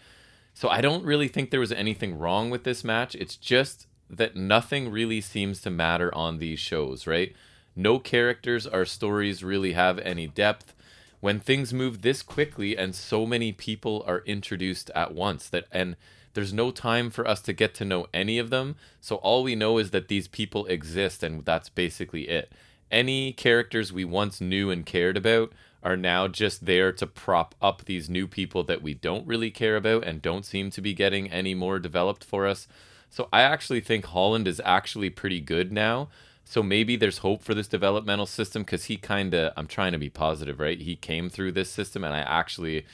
So 0.54 0.70
I 0.70 0.82
don't 0.82 1.06
really 1.06 1.28
think 1.28 1.52
there 1.52 1.60
was 1.60 1.72
anything 1.72 2.18
wrong 2.18 2.50
with 2.50 2.64
this 2.64 2.84
match. 2.84 3.16
It's 3.16 3.36
just 3.36 3.88
that 4.10 4.36
nothing 4.36 4.92
really 4.92 5.22
seems 5.22 5.62
to 5.62 5.70
matter 5.70 6.14
on 6.16 6.40
these 6.40 6.60
shows, 6.60 7.06
right? 7.06 7.34
No 7.76 8.00
characters 8.00 8.68
or 8.68 8.86
stories 8.86 9.44
really 9.44 9.74
have 9.74 10.00
any 10.00 10.28
depth. 10.28 10.74
When 11.20 11.40
things 11.40 11.74
move 11.74 12.02
this 12.02 12.22
quickly 12.22 12.78
and 12.78 12.96
so 12.96 13.26
many 13.26 13.52
people 13.52 14.04
are 14.08 14.24
introduced 14.26 14.90
at 14.96 15.14
once 15.14 15.50
that 15.50 15.66
and 15.72 15.96
there's 16.34 16.54
no 16.54 16.72
time 16.72 17.10
for 17.10 17.28
us 17.28 17.42
to 17.42 17.54
get 17.54 17.74
to 17.76 17.86
know 17.86 18.08
any 18.14 18.38
of 18.38 18.50
them. 18.50 18.76
So 19.02 19.16
all 19.18 19.44
we 19.44 19.56
know 19.56 19.78
is 19.78 19.92
that 19.92 20.08
these 20.08 20.28
people 20.28 20.66
exist 20.68 21.24
and 21.24 21.44
that's 21.44 21.70
basically 21.70 22.30
it. 22.30 22.52
Any 22.92 23.34
characters 23.34 23.92
we 23.92 24.06
once 24.06 24.40
knew 24.42 24.72
and 24.72 24.86
cared 24.86 25.18
about 25.18 25.54
are 25.84 25.98
now 25.98 26.28
just 26.28 26.66
there 26.66 26.92
to 26.92 27.08
prop 27.08 27.56
up 27.62 27.86
these 27.86 28.10
new 28.10 28.28
people 28.28 28.64
that 28.64 28.82
we 28.82 28.94
don't 28.94 29.26
really 29.26 29.52
care 29.52 29.76
about 29.76 30.04
and 30.04 30.22
don't 30.22 30.46
seem 30.46 30.70
to 30.72 30.82
be 30.82 30.94
getting 30.94 31.32
any 31.32 31.54
more 31.54 31.80
developed 31.80 32.24
for 32.24 32.46
us. 32.46 32.68
So 33.10 33.30
I 33.32 33.42
actually 33.42 33.82
think 33.82 34.06
Holland 34.06 34.48
is 34.48 34.62
actually 34.66 35.10
pretty 35.10 35.40
good 35.40 35.72
now. 35.72 36.10
So 36.44 36.62
maybe 36.64 36.96
there's 36.96 37.20
hope 37.20 37.44
for 37.44 37.54
this 37.54 37.68
developmental 37.68 38.26
system 38.26 38.64
because 38.64 38.86
he 38.86 38.98
kind 38.98 39.34
of, 39.34 39.54
I'm 39.56 39.68
trying 39.68 39.92
to 39.94 39.98
be 39.98 40.10
positive, 40.10 40.60
right? 40.60 40.80
He 40.80 40.96
came 40.96 41.30
through 41.30 41.54
this 41.54 41.70
system 41.70 42.04
and 42.04 42.14
I 42.14 42.20
actually, 42.20 42.86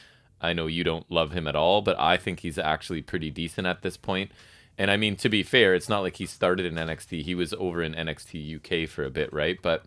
I 0.42 0.54
know 0.54 0.68
you 0.68 0.84
don't 0.84 1.10
love 1.10 1.32
him 1.32 1.48
at 1.48 1.56
all, 1.56 1.82
but 1.82 2.00
I 2.00 2.18
think 2.18 2.42
he's 2.42 2.58
actually 2.58 3.02
pretty 3.02 3.32
decent 3.32 3.66
at 3.66 3.82
this 3.82 3.98
point. 3.98 4.32
And 4.78 4.92
I 4.92 4.98
mean, 4.98 5.16
to 5.18 5.30
be 5.30 5.42
fair, 5.42 5.74
it's 5.74 5.90
not 5.90 6.02
like 6.02 6.18
he 6.18 6.26
started 6.26 6.66
in 6.66 6.76
NXT. 6.76 7.24
He 7.24 7.34
was 7.34 7.54
over 7.54 7.82
in 7.82 7.94
NXT 7.94 8.58
UK 8.58 8.90
for 8.90 9.06
a 9.06 9.10
bit, 9.10 9.32
right? 9.32 9.58
But 9.62 9.86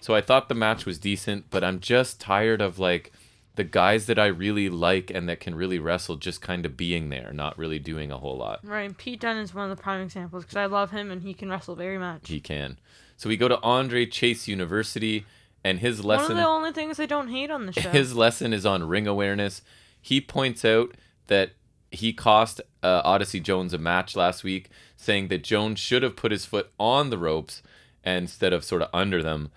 so 0.00 0.14
I 0.14 0.20
thought 0.20 0.48
the 0.48 0.54
match 0.54 0.84
was 0.84 0.98
decent, 0.98 1.46
but 1.50 1.62
I'm 1.62 1.80
just 1.80 2.20
tired 2.20 2.60
of 2.60 2.78
like 2.78 3.12
the 3.54 3.64
guys 3.64 4.06
that 4.06 4.18
I 4.18 4.26
really 4.26 4.68
like 4.68 5.10
and 5.10 5.28
that 5.28 5.40
can 5.40 5.54
really 5.54 5.78
wrestle 5.78 6.16
just 6.16 6.40
kind 6.40 6.66
of 6.66 6.76
being 6.76 7.10
there, 7.10 7.32
not 7.32 7.58
really 7.58 7.78
doing 7.78 8.10
a 8.10 8.18
whole 8.18 8.36
lot. 8.36 8.60
Right, 8.64 8.82
and 8.82 8.96
Pete 8.96 9.20
Dunne 9.20 9.36
is 9.36 9.54
one 9.54 9.70
of 9.70 9.76
the 9.76 9.82
prime 9.82 10.02
examples 10.02 10.44
because 10.44 10.56
I 10.56 10.66
love 10.66 10.90
him 10.90 11.10
and 11.10 11.22
he 11.22 11.34
can 11.34 11.50
wrestle 11.50 11.76
very 11.76 11.98
much. 11.98 12.28
He 12.28 12.40
can. 12.40 12.78
So 13.16 13.28
we 13.28 13.36
go 13.36 13.48
to 13.48 13.60
Andre 13.60 14.06
Chase 14.06 14.48
University, 14.48 15.26
and 15.64 15.78
his 15.80 16.04
lesson. 16.04 16.22
One 16.22 16.30
of 16.32 16.36
the 16.38 16.48
only 16.48 16.72
things 16.72 16.98
I 16.98 17.06
don't 17.06 17.28
hate 17.28 17.50
on 17.50 17.66
the 17.66 17.72
show. 17.72 17.90
His 17.90 18.14
lesson 18.14 18.52
is 18.52 18.64
on 18.64 18.88
ring 18.88 19.06
awareness. 19.06 19.62
He 20.00 20.20
points 20.20 20.64
out 20.64 20.94
that 21.26 21.52
he 21.90 22.12
cost 22.12 22.60
uh, 22.82 23.02
Odyssey 23.04 23.40
Jones 23.40 23.74
a 23.74 23.78
match 23.78 24.16
last 24.16 24.44
week, 24.44 24.70
saying 24.96 25.28
that 25.28 25.44
Jones 25.44 25.78
should 25.78 26.02
have 26.02 26.16
put 26.16 26.32
his 26.32 26.44
foot 26.44 26.70
on 26.78 27.10
the 27.10 27.18
ropes 27.18 27.62
instead 28.04 28.52
of 28.52 28.64
sort 28.64 28.82
of 28.82 28.88
under 28.94 29.22
them, 29.22 29.50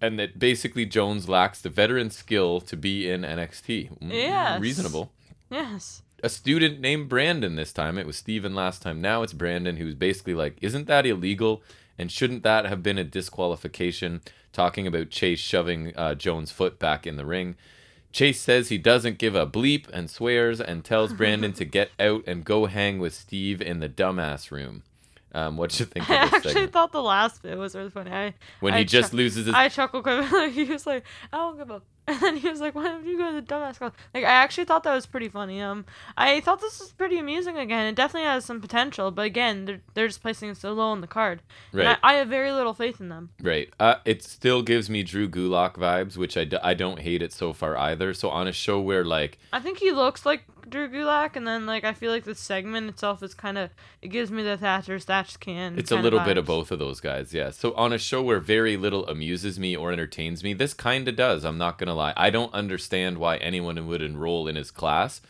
and 0.00 0.18
that 0.18 0.38
basically 0.38 0.86
Jones 0.86 1.28
lacks 1.28 1.60
the 1.60 1.68
veteran 1.68 2.10
skill 2.10 2.60
to 2.62 2.76
be 2.76 3.10
in 3.10 3.22
NXT. 3.22 3.98
Mm, 3.98 4.12
Yes. 4.12 4.60
Reasonable. 4.60 5.12
yes. 5.50 6.02
A 6.22 6.28
student 6.28 6.80
named 6.80 7.08
Brandon 7.08 7.56
this 7.56 7.72
time. 7.72 7.96
It 7.96 8.06
was 8.06 8.16
Steven 8.16 8.54
last 8.54 8.82
time. 8.82 9.00
Now 9.00 9.22
it's 9.22 9.32
Brandon, 9.32 9.76
who's 9.78 9.94
basically 9.94 10.34
like, 10.34 10.56
Isn't 10.60 10.86
that 10.86 11.06
illegal? 11.06 11.62
And 11.98 12.10
shouldn't 12.12 12.42
that 12.42 12.66
have 12.66 12.82
been 12.82 12.98
a 12.98 13.04
disqualification? 13.04 14.20
Talking 14.52 14.86
about 14.86 15.10
Chase 15.10 15.38
shoving 15.38 15.96
uh, 15.96 16.14
Jones' 16.14 16.50
foot 16.50 16.78
back 16.78 17.06
in 17.06 17.16
the 17.16 17.24
ring. 17.24 17.56
Chase 18.12 18.40
says 18.40 18.68
he 18.68 18.78
doesn't 18.78 19.18
give 19.18 19.34
a 19.34 19.46
bleep 19.46 19.88
and 19.92 20.10
swears 20.10 20.60
and 20.60 20.84
tells 20.84 21.12
Brandon 21.12 21.52
to 21.52 21.64
get 21.64 21.90
out 22.00 22.24
and 22.26 22.44
go 22.44 22.66
hang 22.66 22.98
with 22.98 23.14
Steve 23.14 23.62
in 23.62 23.78
the 23.80 23.88
dumbass 23.88 24.50
room. 24.50 24.82
Um, 25.32 25.56
what 25.56 25.78
you 25.78 25.86
think 25.86 26.10
I 26.10 26.24
this 26.24 26.34
actually 26.34 26.52
segment? 26.52 26.72
thought 26.72 26.92
the 26.92 27.02
last 27.02 27.42
bit 27.42 27.56
was 27.56 27.74
really 27.76 27.90
funny. 27.90 28.10
I, 28.10 28.34
When 28.60 28.74
I 28.74 28.78
he 28.78 28.84
just 28.84 29.14
loses 29.14 29.46
his 29.46 29.54
I 29.54 29.68
chuckled 29.68 30.04
he 30.52 30.64
was 30.64 30.86
like, 30.86 31.04
"I 31.32 31.36
don't 31.36 31.56
give 31.56 31.70
up," 31.70 31.84
and 32.08 32.20
then 32.20 32.36
he 32.36 32.48
was 32.48 32.60
like, 32.60 32.74
"Why 32.74 32.84
don't 32.84 33.06
you 33.06 33.16
go 33.16 33.26
to 33.30 33.40
the 33.40 33.42
dumbass 33.46 33.78
class?" 33.78 33.92
Like, 34.12 34.24
I 34.24 34.28
actually 34.30 34.64
thought 34.64 34.82
that 34.82 34.94
was 34.94 35.06
pretty 35.06 35.28
funny. 35.28 35.60
Um, 35.62 35.84
I 36.16 36.40
thought 36.40 36.60
this 36.60 36.80
was 36.80 36.90
pretty 36.92 37.18
amusing. 37.18 37.56
Again, 37.58 37.86
it 37.86 37.94
definitely 37.94 38.26
has 38.28 38.44
some 38.44 38.60
potential, 38.60 39.12
but 39.12 39.22
again, 39.24 39.66
they're 39.66 39.80
they're 39.94 40.08
just 40.08 40.20
placing 40.20 40.48
it 40.50 40.56
so 40.56 40.72
low 40.72 40.88
on 40.88 41.00
the 41.00 41.06
card. 41.06 41.42
And 41.72 41.80
Right. 41.82 41.98
I, 42.02 42.14
I 42.14 42.14
have 42.14 42.28
very 42.28 42.50
little 42.50 42.74
faith 42.74 43.00
in 43.00 43.08
them. 43.08 43.30
Right. 43.40 43.72
Uh, 43.78 43.96
it 44.04 44.24
still 44.24 44.62
gives 44.62 44.90
me 44.90 45.04
Drew 45.04 45.28
Gulak 45.28 45.74
vibes, 45.74 46.16
which 46.16 46.36
I, 46.36 46.44
d- 46.44 46.58
I 46.62 46.74
don't 46.74 46.98
hate 46.98 47.22
it 47.22 47.32
so 47.32 47.52
far 47.52 47.76
either. 47.76 48.14
So 48.14 48.30
on 48.30 48.48
a 48.48 48.52
show 48.52 48.80
where 48.80 49.04
like 49.04 49.38
I 49.52 49.60
think 49.60 49.78
he 49.78 49.92
looks 49.92 50.26
like 50.26 50.42
Drew 50.70 50.88
Gulak, 50.88 51.36
and 51.36 51.46
then 51.46 51.66
like 51.66 51.84
I 51.84 51.92
feel 51.92 52.10
like 52.10 52.24
the 52.24 52.34
segment 52.34 52.88
itself 52.88 53.22
is 53.22 53.34
kind 53.34 53.58
of 53.58 53.70
it 54.00 54.08
gives 54.08 54.30
me 54.30 54.42
the 54.42 54.56
Thatcher's 54.56 55.04
Thatch 55.04 55.38
can. 55.40 55.78
It's 55.78 55.90
a 55.90 55.96
little 55.96 56.20
bit 56.20 56.38
of 56.38 56.46
both 56.46 56.70
of 56.70 56.78
those 56.78 57.00
guys, 57.00 57.34
yeah. 57.34 57.50
So 57.50 57.74
on 57.74 57.92
a 57.92 57.98
show 57.98 58.22
where 58.22 58.40
very 58.40 58.76
little 58.76 59.06
amuses 59.06 59.58
me 59.58 59.76
or 59.76 59.92
entertains 59.92 60.42
me, 60.42 60.54
this 60.54 60.74
kind 60.74 61.06
of 61.08 61.16
does. 61.16 61.44
I'm 61.44 61.58
not 61.58 61.78
gonna 61.78 61.94
lie. 61.94 62.14
I 62.16 62.30
don't 62.30 62.54
understand 62.54 63.18
why 63.18 63.36
anyone 63.38 63.86
would 63.86 64.02
enroll 64.02 64.48
in 64.48 64.56
his 64.56 64.70
class, 64.70 65.20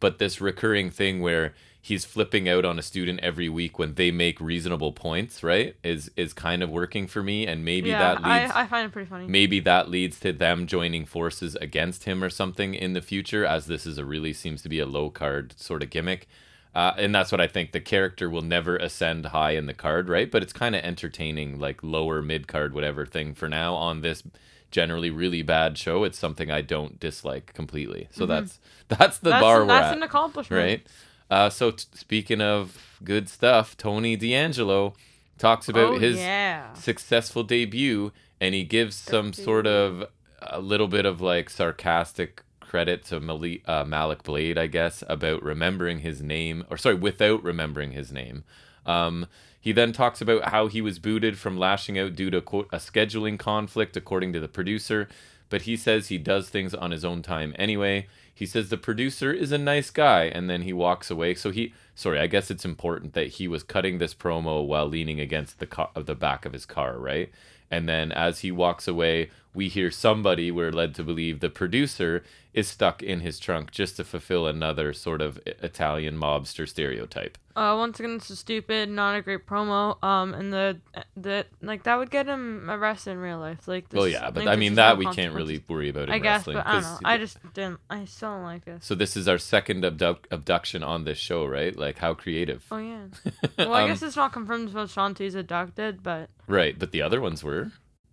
but 0.00 0.18
this 0.18 0.40
recurring 0.40 0.90
thing 0.90 1.20
where 1.20 1.54
he's 1.82 2.04
flipping 2.04 2.48
out 2.48 2.64
on 2.64 2.78
a 2.78 2.82
student 2.82 3.20
every 3.20 3.48
week 3.48 3.78
when 3.78 3.94
they 3.94 4.10
make 4.10 4.40
reasonable 4.40 4.92
points, 4.92 5.42
right? 5.42 5.74
Is 5.82 6.10
is 6.16 6.32
kind 6.32 6.62
of 6.62 6.70
working 6.70 7.06
for 7.06 7.22
me, 7.22 7.46
and 7.46 7.64
maybe 7.64 7.88
yeah, 7.90 7.98
that 7.98 8.16
leads. 8.22 8.52
I, 8.52 8.62
I 8.62 8.66
find 8.66 8.86
it 8.86 8.92
pretty 8.92 9.08
funny. 9.08 9.26
maybe 9.26 9.60
that 9.60 9.88
leads 9.88 10.20
to 10.20 10.32
them 10.32 10.66
joining 10.66 11.04
forces 11.06 11.56
against 11.56 12.04
him 12.04 12.22
or 12.22 12.30
something 12.30 12.74
in 12.74 12.92
the 12.92 13.00
future 13.02 13.44
as 13.46 13.66
this 13.66 13.86
is 13.86 13.98
a 13.98 14.04
really 14.04 14.32
seems 14.32 14.62
to 14.62 14.68
be 14.68 14.78
a 14.78 14.86
low 14.86 15.10
card 15.10 15.54
sort 15.58 15.82
of 15.82 15.90
gimmick 15.90 16.28
uh, 16.74 16.92
and 16.98 17.14
that's 17.14 17.32
what 17.32 17.40
i 17.40 17.46
think 17.48 17.72
the 17.72 17.80
character 17.80 18.28
will 18.30 18.42
never 18.42 18.76
ascend 18.76 19.26
high 19.26 19.52
in 19.52 19.66
the 19.66 19.74
card 19.74 20.08
right 20.08 20.30
but 20.30 20.42
it's 20.42 20.52
kind 20.52 20.76
of 20.76 20.82
entertaining 20.84 21.58
like 21.58 21.82
lower 21.82 22.22
mid 22.22 22.46
card 22.46 22.72
whatever 22.74 23.04
thing 23.06 23.34
for 23.34 23.48
now 23.48 23.74
on 23.74 24.02
this 24.02 24.22
generally 24.70 25.10
really 25.10 25.42
bad 25.42 25.76
show 25.76 26.04
it's 26.04 26.18
something 26.18 26.50
i 26.50 26.60
don't 26.60 27.00
dislike 27.00 27.52
completely 27.54 28.08
so 28.12 28.24
that's 28.26 28.60
that's 28.88 29.18
the 29.18 29.30
Mm-hmm. 29.30 29.40
that's 29.40 29.42
bar 29.42 29.66
that's 29.66 29.86
at 29.88 29.96
an 29.96 30.02
accomplishment. 30.02 30.62
right? 30.62 30.86
Uh, 31.30 31.48
so 31.48 31.70
t- 31.70 31.84
speaking 31.94 32.40
of 32.40 32.98
good 33.04 33.28
stuff, 33.28 33.76
Tony 33.76 34.16
D'Angelo 34.16 34.94
talks 35.38 35.68
about 35.68 35.94
oh, 35.94 35.98
his 35.98 36.18
yeah. 36.18 36.72
successful 36.74 37.42
debut, 37.42 38.12
and 38.40 38.54
he 38.54 38.64
gives 38.64 38.96
some 38.96 39.32
sort 39.32 39.66
of 39.66 40.04
a 40.42 40.60
little 40.60 40.88
bit 40.88 41.06
of 41.06 41.20
like 41.20 41.48
sarcastic 41.48 42.42
credit 42.60 43.04
to 43.04 43.20
Malik, 43.20 43.68
uh, 43.68 43.84
Malik 43.84 44.22
Blade, 44.22 44.58
I 44.58 44.66
guess, 44.66 45.02
about 45.08 45.42
remembering 45.42 46.00
his 46.00 46.22
name, 46.22 46.64
or 46.70 46.76
sorry, 46.76 46.94
without 46.94 47.42
remembering 47.42 47.92
his 47.92 48.12
name. 48.12 48.44
Um, 48.86 49.26
he 49.60 49.72
then 49.72 49.92
talks 49.92 50.20
about 50.20 50.50
how 50.50 50.68
he 50.68 50.80
was 50.80 50.98
booted 50.98 51.36
from 51.36 51.58
lashing 51.58 51.98
out 51.98 52.14
due 52.14 52.30
to 52.30 52.40
quote, 52.40 52.68
a 52.72 52.78
scheduling 52.78 53.38
conflict, 53.38 53.96
according 53.96 54.32
to 54.32 54.40
the 54.40 54.48
producer. 54.48 55.08
But 55.50 55.62
he 55.62 55.76
says 55.76 56.08
he 56.08 56.16
does 56.18 56.48
things 56.48 56.74
on 56.74 56.92
his 56.92 57.04
own 57.04 57.22
time 57.22 57.54
anyway. 57.58 58.06
He 58.40 58.46
says 58.46 58.70
the 58.70 58.78
producer 58.78 59.30
is 59.30 59.52
a 59.52 59.58
nice 59.58 59.90
guy, 59.90 60.24
and 60.24 60.48
then 60.48 60.62
he 60.62 60.72
walks 60.72 61.10
away. 61.10 61.34
So 61.34 61.50
he, 61.50 61.74
sorry, 61.94 62.18
I 62.18 62.26
guess 62.26 62.50
it's 62.50 62.64
important 62.64 63.12
that 63.12 63.26
he 63.26 63.46
was 63.46 63.62
cutting 63.62 63.98
this 63.98 64.14
promo 64.14 64.66
while 64.66 64.86
leaning 64.86 65.20
against 65.20 65.58
the 65.58 65.66
car, 65.66 65.90
of 65.94 66.06
the 66.06 66.14
back 66.14 66.46
of 66.46 66.54
his 66.54 66.64
car, 66.64 66.96
right? 66.98 67.30
And 67.70 67.86
then 67.86 68.12
as 68.12 68.38
he 68.38 68.50
walks 68.50 68.88
away, 68.88 69.28
we 69.54 69.68
hear 69.68 69.90
somebody 69.90 70.50
we're 70.50 70.70
led 70.72 70.94
to 70.94 71.02
believe 71.02 71.40
the 71.40 71.50
producer 71.50 72.22
is 72.52 72.66
stuck 72.68 73.02
in 73.02 73.20
his 73.20 73.38
trunk 73.38 73.70
just 73.70 73.96
to 73.96 74.04
fulfill 74.04 74.46
another 74.46 74.92
sort 74.92 75.20
of 75.22 75.38
Italian 75.46 76.16
mobster 76.18 76.68
stereotype. 76.68 77.38
Uh, 77.54 77.74
once 77.76 78.00
again, 78.00 78.14
this 78.18 78.30
is 78.30 78.38
stupid, 78.38 78.88
not 78.88 79.14
a 79.16 79.22
great 79.22 79.46
promo. 79.46 80.02
Um, 80.02 80.34
and 80.34 80.52
the 80.52 80.78
the 81.16 81.46
like 81.62 81.82
that 81.84 81.96
would 81.98 82.10
get 82.10 82.26
him 82.26 82.68
arrested 82.70 83.12
in 83.12 83.18
real 83.18 83.38
life. 83.38 83.68
Like, 83.68 83.88
this, 83.88 83.98
Well, 83.98 84.08
yeah, 84.08 84.30
but 84.30 84.44
like, 84.46 84.52
I 84.52 84.56
mean 84.56 84.74
that 84.76 84.98
we 84.98 85.06
can't 85.06 85.34
really 85.34 85.62
worry 85.68 85.88
about 85.90 86.04
in 86.04 86.10
I 86.14 86.18
guess, 86.18 86.40
wrestling. 86.46 86.56
but 86.56 86.66
I 86.66 86.72
don't 86.72 86.82
know. 86.82 86.98
I 87.04 87.18
just 87.18 87.38
didn't. 87.54 87.80
I 87.90 88.04
still 88.06 88.30
don't 88.30 88.44
like 88.44 88.64
this. 88.64 88.84
So 88.84 88.94
this 88.94 89.16
is 89.16 89.28
our 89.28 89.38
second 89.38 89.84
abduct- 89.84 90.26
abduction 90.32 90.82
on 90.82 91.04
this 91.04 91.18
show, 91.18 91.44
right? 91.44 91.76
Like 91.76 91.98
how 91.98 92.14
creative. 92.14 92.64
Oh 92.70 92.78
yeah. 92.78 93.06
Well, 93.58 93.74
I 93.74 93.82
Um, 93.82 93.88
guess 93.90 94.02
it's 94.02 94.16
not 94.16 94.32
confirmed 94.32 94.68
if 94.70 94.74
Shanti's 94.74 95.34
abducted, 95.34 96.02
but 96.02 96.30
Right, 96.48 96.76
but 96.78 96.90
the 96.92 97.02
other 97.02 97.20
ones 97.20 97.44
were 97.44 97.70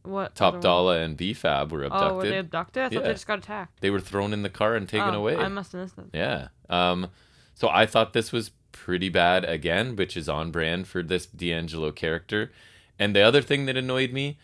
what? 0.07 0.35
Top? 0.35 0.61
Dollar 0.61 0.99
and 0.99 1.17
BFAB 1.17 1.69
were 1.71 1.83
abducted. 1.83 2.11
Oh, 2.11 2.15
were 2.15 2.23
they 2.29 2.37
abducted? 2.39 2.83
I 2.83 2.89
thought 2.89 2.93
Yeah. 2.93 3.07
they 3.07 3.13
just 3.13 3.27
got 3.27 3.39
attacked. 3.39 3.81
They 3.81 3.89
were 3.89 3.99
thrown 3.99 4.33
in 4.33 4.41
the 4.43 4.49
car 4.49 4.75
and 4.75 4.87
taken 4.87 5.15
Oh, 5.15 5.19
away. 5.19 5.35
I 5.37 5.47
must 5.47 5.71
have 5.73 5.81
missed 5.81 5.97
it. 5.97 6.05
Yeah. 6.13 6.47
Um, 6.69 7.09
So 7.53 7.69
I 7.69 7.85
thought 7.87 8.13
this 8.13 8.31
was 8.31 8.51
pretty 8.71 9.09
bad 9.09 9.43
again, 9.43 9.95
which 9.95 10.15
is 10.15 10.29
on 10.29 10.51
brand 10.51 10.87
for 10.87 11.01
this 11.01 11.25
D'Angelo 11.25 11.91
character. 11.91 12.51
And 12.99 13.15
the 13.15 13.21
other 13.21 13.41
thing 13.41 13.65
that 13.65 13.75
annoyed 13.75 14.13
me 14.13 14.37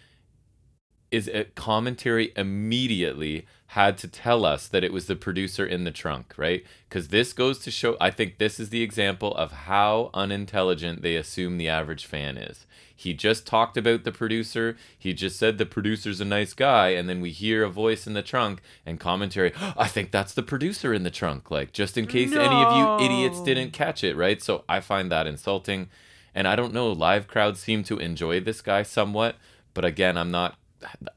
is 1.11 1.27
a 1.27 1.43
commentary 1.43 2.31
immediately 2.35 3.45
had 3.67 3.99
to 3.99 4.07
tell 4.07 4.45
us 4.45 4.67
that 4.67 4.83
it 4.83 4.91
was 4.91 5.05
the 5.05 5.15
producer 5.15 5.63
in 5.63 5.83
the 5.83 5.91
trunk, 5.91 6.33
right? 6.37 6.63
Because 6.89 7.09
this 7.09 7.33
goes 7.33 7.59
to 7.59 7.69
show, 7.71 7.95
I 8.01 8.09
think 8.09 8.39
this 8.39 8.59
is 8.59 8.69
the 8.69 8.81
example 8.81 9.35
of 9.35 9.51
how 9.51 10.09
unintelligent 10.15 11.03
they 11.03 11.15
assume 11.15 11.57
the 11.59 11.69
average 11.69 12.05
fan 12.07 12.37
is. 12.37 12.65
He 13.03 13.13
just 13.13 13.45
talked 13.45 13.75
about 13.75 14.05
the 14.05 14.11
producer. 14.13 14.77
He 14.97 15.13
just 15.13 15.37
said 15.37 15.57
the 15.57 15.65
producer's 15.65 16.21
a 16.21 16.25
nice 16.25 16.53
guy, 16.53 16.89
and 16.89 17.09
then 17.09 17.19
we 17.19 17.31
hear 17.31 17.63
a 17.63 17.69
voice 17.69 18.07
in 18.07 18.13
the 18.13 18.21
trunk 18.21 18.61
and 18.85 18.97
commentary. 18.97 19.51
Oh, 19.59 19.73
I 19.77 19.89
think 19.89 20.11
that's 20.11 20.33
the 20.33 20.41
producer 20.41 20.93
in 20.93 21.03
the 21.03 21.11
trunk, 21.11 21.51
like 21.51 21.73
just 21.73 21.97
in 21.97 22.07
case 22.07 22.31
any 22.31 22.63
of 22.63 22.77
you 22.77 23.05
idiots 23.05 23.41
didn't 23.41 23.71
catch 23.71 24.03
it, 24.05 24.15
right? 24.15 24.41
So 24.41 24.63
I 24.69 24.79
find 24.79 25.11
that 25.11 25.27
insulting, 25.27 25.89
and 26.33 26.47
I 26.47 26.55
don't 26.55 26.73
know. 26.73 26.91
Live 26.91 27.27
crowds 27.27 27.59
seem 27.59 27.83
to 27.83 27.99
enjoy 27.99 28.39
this 28.39 28.61
guy 28.61 28.83
somewhat, 28.83 29.35
but 29.73 29.83
again, 29.83 30.17
I'm 30.17 30.31
not. 30.31 30.57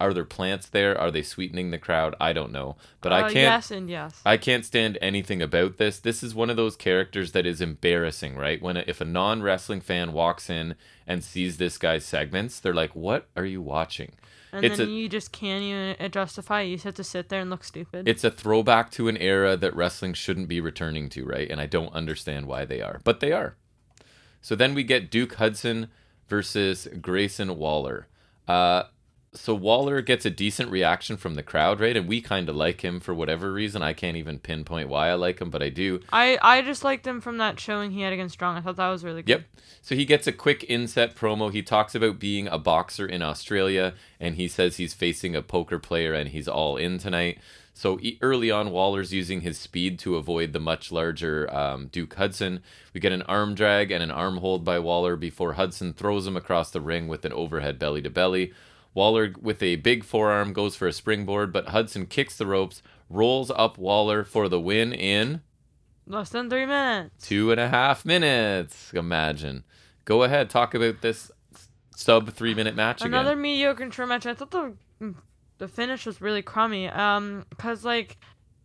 Are 0.00 0.12
there 0.14 0.24
plants 0.24 0.68
there? 0.68 0.98
Are 0.98 1.10
they 1.10 1.22
sweetening 1.22 1.70
the 1.70 1.78
crowd? 1.78 2.14
I 2.20 2.32
don't 2.32 2.52
know, 2.52 2.76
but 3.00 3.12
I 3.12 3.20
Uh, 3.20 3.28
can't. 3.28 3.34
Yes 3.34 3.70
and 3.70 3.88
yes. 3.90 4.20
I 4.24 4.36
can't 4.36 4.64
stand 4.64 4.98
anything 5.00 5.40
about 5.42 5.76
this. 5.78 5.98
This 5.98 6.22
is 6.22 6.34
one 6.34 6.50
of 6.50 6.56
those 6.56 6.76
characters 6.76 7.32
that 7.32 7.46
is 7.46 7.60
embarrassing, 7.60 8.36
right? 8.36 8.60
When 8.62 8.76
a, 8.76 8.84
if 8.86 9.00
a 9.00 9.04
non 9.04 9.42
wrestling 9.42 9.80
fan 9.80 10.12
walks 10.12 10.48
in 10.50 10.74
and 11.06 11.22
sees 11.24 11.56
this 11.56 11.78
guy's 11.78 12.04
segments, 12.04 12.60
they're 12.60 12.74
like, 12.74 12.94
"What 12.94 13.28
are 13.36 13.44
you 13.46 13.60
watching?" 13.62 14.12
and 14.52 14.64
it's 14.64 14.78
then 14.78 14.88
a- 14.88 14.90
you 14.90 15.08
just 15.08 15.32
can't 15.32 15.62
even 15.62 15.96
uh, 15.98 16.08
justify 16.08 16.62
it. 16.62 16.68
You 16.68 16.76
just 16.76 16.84
have 16.84 16.94
to 16.94 17.04
sit 17.04 17.28
there 17.28 17.40
and 17.40 17.50
look 17.50 17.64
stupid. 17.64 18.08
It's 18.08 18.24
a 18.24 18.30
throwback 18.30 18.90
to 18.92 19.08
an 19.08 19.16
era 19.18 19.56
that 19.56 19.74
wrestling 19.76 20.14
shouldn't 20.14 20.48
be 20.48 20.60
returning 20.60 21.08
to, 21.10 21.24
right? 21.24 21.50
And 21.50 21.60
I 21.60 21.66
don't 21.66 21.92
understand 21.92 22.46
why 22.46 22.64
they 22.64 22.80
are, 22.80 23.00
but 23.04 23.20
they 23.20 23.32
are. 23.32 23.56
So 24.40 24.54
then 24.54 24.74
we 24.74 24.82
get 24.84 25.10
Duke 25.10 25.34
Hudson 25.34 25.88
versus 26.28 26.88
Grayson 27.00 27.56
Waller. 27.58 28.06
Uh, 28.48 28.84
so 29.36 29.54
Waller 29.54 30.00
gets 30.00 30.24
a 30.24 30.30
decent 30.30 30.70
reaction 30.70 31.16
from 31.16 31.34
the 31.34 31.42
crowd, 31.42 31.80
right? 31.80 31.96
And 31.96 32.08
we 32.08 32.20
kind 32.20 32.48
of 32.48 32.56
like 32.56 32.80
him 32.80 33.00
for 33.00 33.14
whatever 33.14 33.52
reason. 33.52 33.82
I 33.82 33.92
can't 33.92 34.16
even 34.16 34.38
pinpoint 34.38 34.88
why 34.88 35.08
I 35.08 35.14
like 35.14 35.40
him, 35.40 35.50
but 35.50 35.62
I 35.62 35.68
do. 35.68 36.00
I 36.12 36.38
I 36.42 36.62
just 36.62 36.84
liked 36.84 37.06
him 37.06 37.20
from 37.20 37.38
that 37.38 37.60
showing 37.60 37.90
he 37.90 38.00
had 38.00 38.12
against 38.12 38.34
Strong. 38.34 38.56
I 38.56 38.60
thought 38.60 38.76
that 38.76 38.88
was 38.88 39.04
really 39.04 39.22
good. 39.22 39.30
Yep. 39.30 39.44
So 39.82 39.94
he 39.94 40.04
gets 40.04 40.26
a 40.26 40.32
quick 40.32 40.64
inset 40.68 41.14
promo. 41.14 41.52
He 41.52 41.62
talks 41.62 41.94
about 41.94 42.18
being 42.18 42.48
a 42.48 42.58
boxer 42.58 43.06
in 43.06 43.22
Australia, 43.22 43.94
and 44.18 44.34
he 44.34 44.48
says 44.48 44.76
he's 44.76 44.94
facing 44.94 45.36
a 45.36 45.42
poker 45.42 45.78
player 45.78 46.12
and 46.12 46.30
he's 46.30 46.48
all 46.48 46.76
in 46.76 46.98
tonight. 46.98 47.38
So 47.76 48.00
early 48.22 48.50
on, 48.50 48.70
Waller's 48.70 49.12
using 49.12 49.42
his 49.42 49.58
speed 49.58 49.98
to 49.98 50.16
avoid 50.16 50.54
the 50.54 50.58
much 50.58 50.90
larger 50.90 51.54
um, 51.54 51.88
Duke 51.88 52.14
Hudson. 52.14 52.60
We 52.94 53.00
get 53.00 53.12
an 53.12 53.20
arm 53.22 53.54
drag 53.54 53.90
and 53.90 54.02
an 54.02 54.10
arm 54.10 54.38
hold 54.38 54.64
by 54.64 54.78
Waller 54.78 55.14
before 55.14 55.52
Hudson 55.52 55.92
throws 55.92 56.26
him 56.26 56.38
across 56.38 56.70
the 56.70 56.80
ring 56.80 57.06
with 57.06 57.26
an 57.26 57.34
overhead 57.34 57.78
belly 57.78 58.00
to 58.00 58.08
belly. 58.08 58.54
Waller, 58.96 59.32
with 59.40 59.62
a 59.62 59.76
big 59.76 60.02
forearm, 60.02 60.52
goes 60.52 60.74
for 60.74 60.88
a 60.88 60.92
springboard, 60.92 61.52
but 61.52 61.68
Hudson 61.68 62.06
kicks 62.06 62.36
the 62.36 62.46
ropes, 62.46 62.82
rolls 63.10 63.52
up 63.54 63.78
Waller 63.78 64.24
for 64.24 64.48
the 64.48 64.58
win 64.58 64.92
in 64.92 65.42
Less 66.08 66.30
than 66.30 66.48
three 66.48 66.66
minutes. 66.66 67.26
Two 67.28 67.50
and 67.50 67.60
a 67.60 67.68
half 67.68 68.04
minutes. 68.04 68.92
Imagine. 68.94 69.64
Go 70.04 70.22
ahead. 70.22 70.48
Talk 70.48 70.72
about 70.74 71.02
this 71.02 71.30
sub 71.96 72.30
three 72.30 72.54
minute 72.54 72.76
match 72.76 73.02
Another 73.02 73.30
again. 73.32 73.42
mediocre 73.42 73.82
intro 73.82 74.06
match. 74.06 74.24
I 74.24 74.34
thought 74.34 74.50
the 74.52 74.74
the 75.58 75.66
finish 75.68 76.06
was 76.06 76.20
really 76.20 76.42
crummy. 76.42 76.88
Um, 76.88 77.44
cause 77.58 77.84
like, 77.84 78.18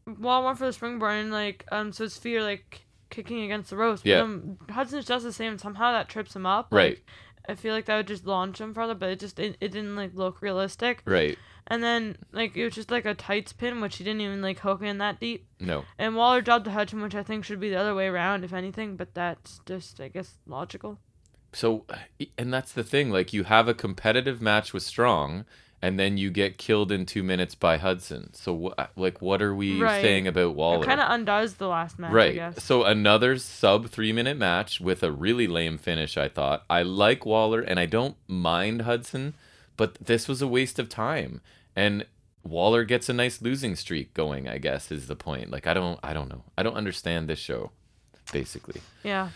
Wall 0.05 0.45
went 0.45 0.57
for 0.59 0.65
the 0.65 0.73
springboard 0.73 1.13
and 1.13 1.31
like, 1.31 1.65
um, 1.71 1.91
so 1.91 2.03
his 2.03 2.15
feet 2.17 2.37
are 2.37 2.43
like 2.43 2.81
kicking 3.09 3.41
against 3.41 3.69
the 3.71 3.77
ropes. 3.77 4.01
Yeah. 4.05 4.19
But, 4.19 4.23
um, 4.23 4.57
Hudson 4.69 5.01
does 5.03 5.23
the 5.23 5.33
same. 5.33 5.53
and 5.53 5.59
Somehow 5.61 5.93
that 5.93 6.09
trips 6.09 6.35
him 6.35 6.45
up. 6.45 6.67
Right. 6.71 6.91
Like, 6.97 7.05
I 7.47 7.55
feel 7.55 7.73
like 7.73 7.85
that 7.85 7.97
would 7.97 8.07
just 8.07 8.25
launch 8.25 8.61
him 8.61 8.73
further, 8.73 8.95
but 8.95 9.09
it 9.09 9.19
just 9.19 9.39
it, 9.39 9.57
it 9.59 9.69
didn't 9.69 9.95
like 9.95 10.11
look 10.13 10.41
realistic. 10.41 11.01
Right. 11.05 11.37
And 11.67 11.83
then 11.83 12.17
like 12.31 12.55
it 12.55 12.63
was 12.63 12.75
just 12.75 12.91
like 12.91 13.05
a 13.05 13.13
tights 13.13 13.53
pin, 13.53 13.81
which 13.81 13.97
he 13.97 14.03
didn't 14.03 14.21
even 14.21 14.41
like 14.41 14.59
hook 14.59 14.81
in 14.81 14.97
that 14.99 15.19
deep. 15.19 15.47
No. 15.59 15.85
And 15.97 16.15
Waller 16.15 16.41
dropped 16.41 16.65
the 16.65 16.71
Hudson, 16.71 17.01
which 17.01 17.15
I 17.15 17.23
think 17.23 17.45
should 17.45 17.59
be 17.59 17.69
the 17.69 17.79
other 17.79 17.95
way 17.95 18.07
around, 18.07 18.43
if 18.43 18.53
anything. 18.53 18.95
But 18.95 19.13
that's 19.13 19.61
just 19.65 19.99
I 19.99 20.07
guess 20.07 20.37
logical. 20.45 20.99
So, 21.53 21.85
and 22.37 22.53
that's 22.53 22.71
the 22.71 22.83
thing. 22.83 23.11
Like, 23.11 23.33
you 23.33 23.43
have 23.43 23.67
a 23.67 23.73
competitive 23.73 24.41
match 24.41 24.73
with 24.73 24.83
Strong, 24.83 25.45
and 25.81 25.99
then 25.99 26.17
you 26.17 26.29
get 26.29 26.57
killed 26.57 26.91
in 26.91 27.05
two 27.05 27.23
minutes 27.23 27.55
by 27.55 27.77
Hudson. 27.77 28.33
So, 28.33 28.73
wh- 28.77 28.97
like, 28.99 29.21
what 29.21 29.41
are 29.41 29.55
we 29.55 29.81
Right. 29.81 30.01
saying 30.01 30.27
about 30.27 30.55
Waller? 30.55 30.83
It 30.83 30.87
kind 30.87 31.01
of 31.01 31.09
undoes 31.09 31.55
the 31.55 31.67
last 31.67 31.97
match, 31.97 32.11
I 32.11 32.13
Right. 32.13 32.33
guess. 32.35 32.63
So 32.63 32.83
another 32.83 33.37
sub 33.37 33.87
three 33.89 34.13
minute 34.13 34.37
match 34.37 34.79
with 34.79 35.01
a 35.03 35.11
really 35.11 35.47
lame 35.47 35.77
finish, 35.77 36.17
I 36.17 36.27
thought. 36.27 36.63
I 36.69 36.83
like 36.83 37.25
Waller 37.25 37.61
and 37.61 37.79
I 37.79 37.85
don't 37.87 38.15
mind 38.27 38.83
Hudson, 38.83 39.33
but 39.77 39.95
this 39.95 40.27
was 40.27 40.41
a 40.41 40.47
waste 40.47 40.77
of 40.77 40.87
time. 40.89 41.41
And 41.75 42.05
Waller 42.43 42.83
gets 42.83 43.07
a 43.09 43.13
nice 43.13 43.41
losing 43.41 43.75
streak 43.75 44.13
going, 44.13 44.47
I 44.49 44.57
guess, 44.57 44.91
is 44.91 45.07
the 45.07 45.15
point. 45.15 45.51
Like 45.51 45.67
I 45.67 45.73
don't 45.73 45.99
I 46.03 46.13
don't 46.13 46.29
know. 46.29 46.43
I 46.57 46.63
don't 46.63 46.75
understand 46.75 47.27
this 47.27 47.39
show, 47.39 47.71
basically. 48.31 48.81
Yeah. 49.03 49.29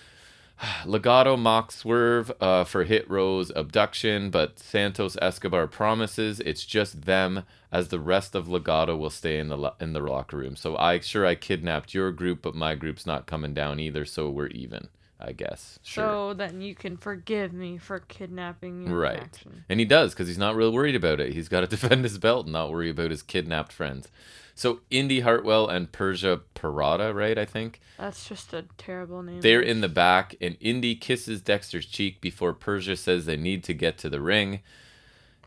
Legado 0.86 1.38
mock 1.38 1.72
swerve 1.72 2.32
uh, 2.40 2.64
for 2.64 2.84
Hit 2.84 3.10
Row's 3.10 3.52
abduction, 3.56 4.30
but 4.30 4.58
Santos 4.60 5.18
Escobar 5.22 5.68
promises 5.68 6.40
it's 6.40 6.66
just 6.66 7.04
them, 7.04 7.44
as 7.72 7.90
the 7.90 8.00
rest 8.00 8.36
of 8.36 8.48
Legado 8.48 8.98
will 8.98 9.10
stay 9.10 9.38
in 9.40 9.50
the 9.50 9.58
lo- 9.58 9.76
in 9.80 9.94
the 9.94 10.00
locker 10.00 10.38
room. 10.38 10.56
So 10.56 10.78
I 10.78 11.00
sure 11.00 11.26
I 11.26 11.36
kidnapped 11.36 11.94
your 11.94 12.12
group, 12.12 12.42
but 12.42 12.56
my 12.56 12.76
group's 12.76 13.06
not 13.06 13.26
coming 13.28 13.54
down 13.54 13.80
either, 13.80 14.06
so 14.06 14.30
we're 14.30 14.48
even. 14.48 14.88
I 15.18 15.32
guess. 15.32 15.80
Sure. 15.82 16.04
So 16.04 16.34
then 16.34 16.62
you 16.62 16.76
can 16.76 16.98
forgive 16.98 17.54
me 17.54 17.78
for 17.78 18.00
kidnapping 18.00 18.86
your 18.86 19.00
Right. 19.00 19.18
faction. 19.18 19.64
And 19.70 19.80
he 19.80 19.86
does 19.86 20.14
because 20.14 20.28
he's 20.28 20.38
not 20.38 20.58
real 20.58 20.74
worried 20.74 20.94
about 20.96 21.22
it. 21.22 21.32
He's 21.34 21.48
got 21.48 21.62
to 21.62 21.68
defend 21.76 22.04
his 22.04 22.18
belt 22.18 22.46
and 22.48 22.54
not 22.54 22.70
worry 22.70 22.90
about 22.90 23.12
his 23.12 23.22
kidnapped 23.24 23.72
friends. 23.72 24.10
So 24.58 24.80
Indi 24.90 25.20
Hartwell 25.20 25.68
and 25.68 25.92
Persia 25.92 26.40
Pirotta, 26.56 27.14
right? 27.14 27.38
I 27.38 27.44
think 27.44 27.82
That's 28.00 28.28
just 28.28 28.54
a 28.54 28.66
terrible 28.78 29.22
name. 29.22 29.42
they're 29.42 29.62
in 29.62 29.82
the 29.82 29.90
back, 29.90 30.36
and 30.40 30.56
Indi 30.62 30.96
kisses 30.96 31.42
Dexter's 31.42 31.86
cheek 31.86 32.22
before 32.22 32.54
Persia 32.54 32.96
says 32.96 33.26
they 33.26 33.36
need 33.36 33.64
to 33.66 33.74
get 33.74 33.98
to 34.00 34.10
the 34.10 34.22
ring. 34.22 34.62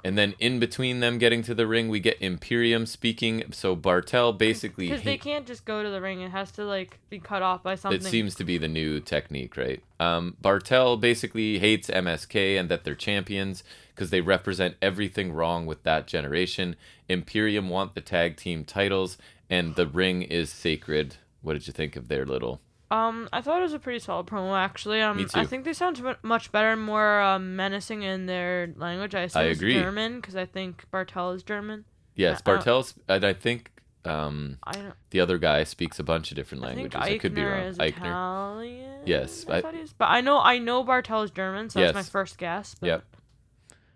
And 0.05 0.16
then 0.16 0.34
in 0.38 0.59
between 0.59 1.01
them 1.01 1.18
getting 1.18 1.42
to 1.42 1.55
the 1.55 1.66
ring, 1.66 1.88
we 1.88 2.01
get 2.01 2.20
Imperium 2.20 2.86
speaking. 2.86 3.44
So 3.53 3.74
Barthel 3.74 4.36
basically 4.36 4.88
because 4.88 5.05
they 5.05 5.18
can't 5.18 5.46
just 5.46 5.64
go 5.64 5.82
to 5.82 5.90
the 5.90 6.01
ring. 6.01 6.20
It 6.20 6.30
has 6.30 6.51
to 6.53 6.64
like 6.64 6.99
be 7.11 7.18
cut 7.18 7.42
off 7.42 7.62
by 7.62 7.74
something. 7.74 8.01
It 8.01 8.05
seems 8.05 8.34
to 8.36 8.44
be 8.44 8.59
the 8.59 8.68
new 8.68 9.01
technique, 9.01 9.57
right? 9.57 9.82
Um, 10.01 10.36
Barthel 10.42 11.01
basically 11.01 11.59
hates 11.59 11.88
MSK 11.88 12.59
and 12.59 12.68
that 12.68 12.84
they're 12.84 12.94
champions 12.94 13.64
because 13.94 14.11
they 14.11 14.20
represent 14.20 14.76
everything 14.80 15.32
wrong 15.32 15.66
with 15.66 15.82
that 15.82 16.07
generation. 16.07 16.76
Imperium 17.09 17.68
want 17.68 17.94
the 17.94 18.01
tag 18.01 18.36
team 18.36 18.64
titles, 18.64 19.18
and 19.51 19.74
the 19.74 19.86
ring 19.86 20.22
is 20.22 20.51
sacred. 20.51 21.16
What 21.42 21.55
did 21.55 21.66
you 21.66 21.72
think 21.72 21.96
of 21.96 22.09
their 22.09 22.24
little? 22.24 22.61
Um, 22.91 23.28
I 23.32 23.43
thought 23.43 23.59
it 23.59 23.64
was 23.64 23.74
a 23.74 23.78
pretty 23.78 23.99
solid 23.99 24.26
promo 24.26 24.57
actually. 24.57 25.03
Um, 25.03 25.18
Me 25.18 25.26
I 25.34 25.45
think 25.45 25.64
they 25.64 25.74
sound 25.74 26.03
much 26.22 26.51
better, 26.53 26.72
and 26.72 26.82
more 26.82 27.20
um, 27.20 27.55
menacing 27.55 28.03
in 28.03 28.26
their 28.26 28.72
language. 28.76 29.14
I 29.14 29.28
I 29.34 29.43
agree. 29.45 29.74
German 29.74 30.16
because 30.16 30.36
I 30.36 30.47
think 30.47 30.84
Barthel 30.93 31.34
is 31.36 31.43
German. 31.43 31.84
Yes, 32.14 32.43
Uh, 32.45 32.53
uh, 32.53 32.82
and 33.09 33.24
I 33.24 33.32
think 33.32 33.70
um, 34.05 34.59
I 34.64 34.72
don't. 34.72 34.95
the 35.11 35.20
other 35.20 35.39
guy 35.39 35.64
speaks 35.64 35.99
a 35.99 36.03
bunch 36.03 36.30
of 36.32 36.36
different 36.36 36.64
I 36.64 36.68
languages. 36.68 37.01
I, 37.01 37.18
could 37.18 37.34
be 37.34 37.43
wrong. 37.45 37.61
is 37.64 37.78
Aichner. 37.78 37.97
Italian. 37.99 39.01
Yes, 39.05 39.45
I, 39.49 39.59
I- 39.59 39.62
but 39.99 40.07
I 40.07 40.20
know 40.22 40.41
I 40.41 40.59
know 40.59 40.82
Barthel 40.82 41.24
is 41.24 41.30
German, 41.30 41.68
so 41.70 41.80
that's 41.80 41.95
my 41.95 42.03
first 42.03 42.39
guess. 42.39 42.74
But, 42.80 42.86
Yep. 42.86 43.05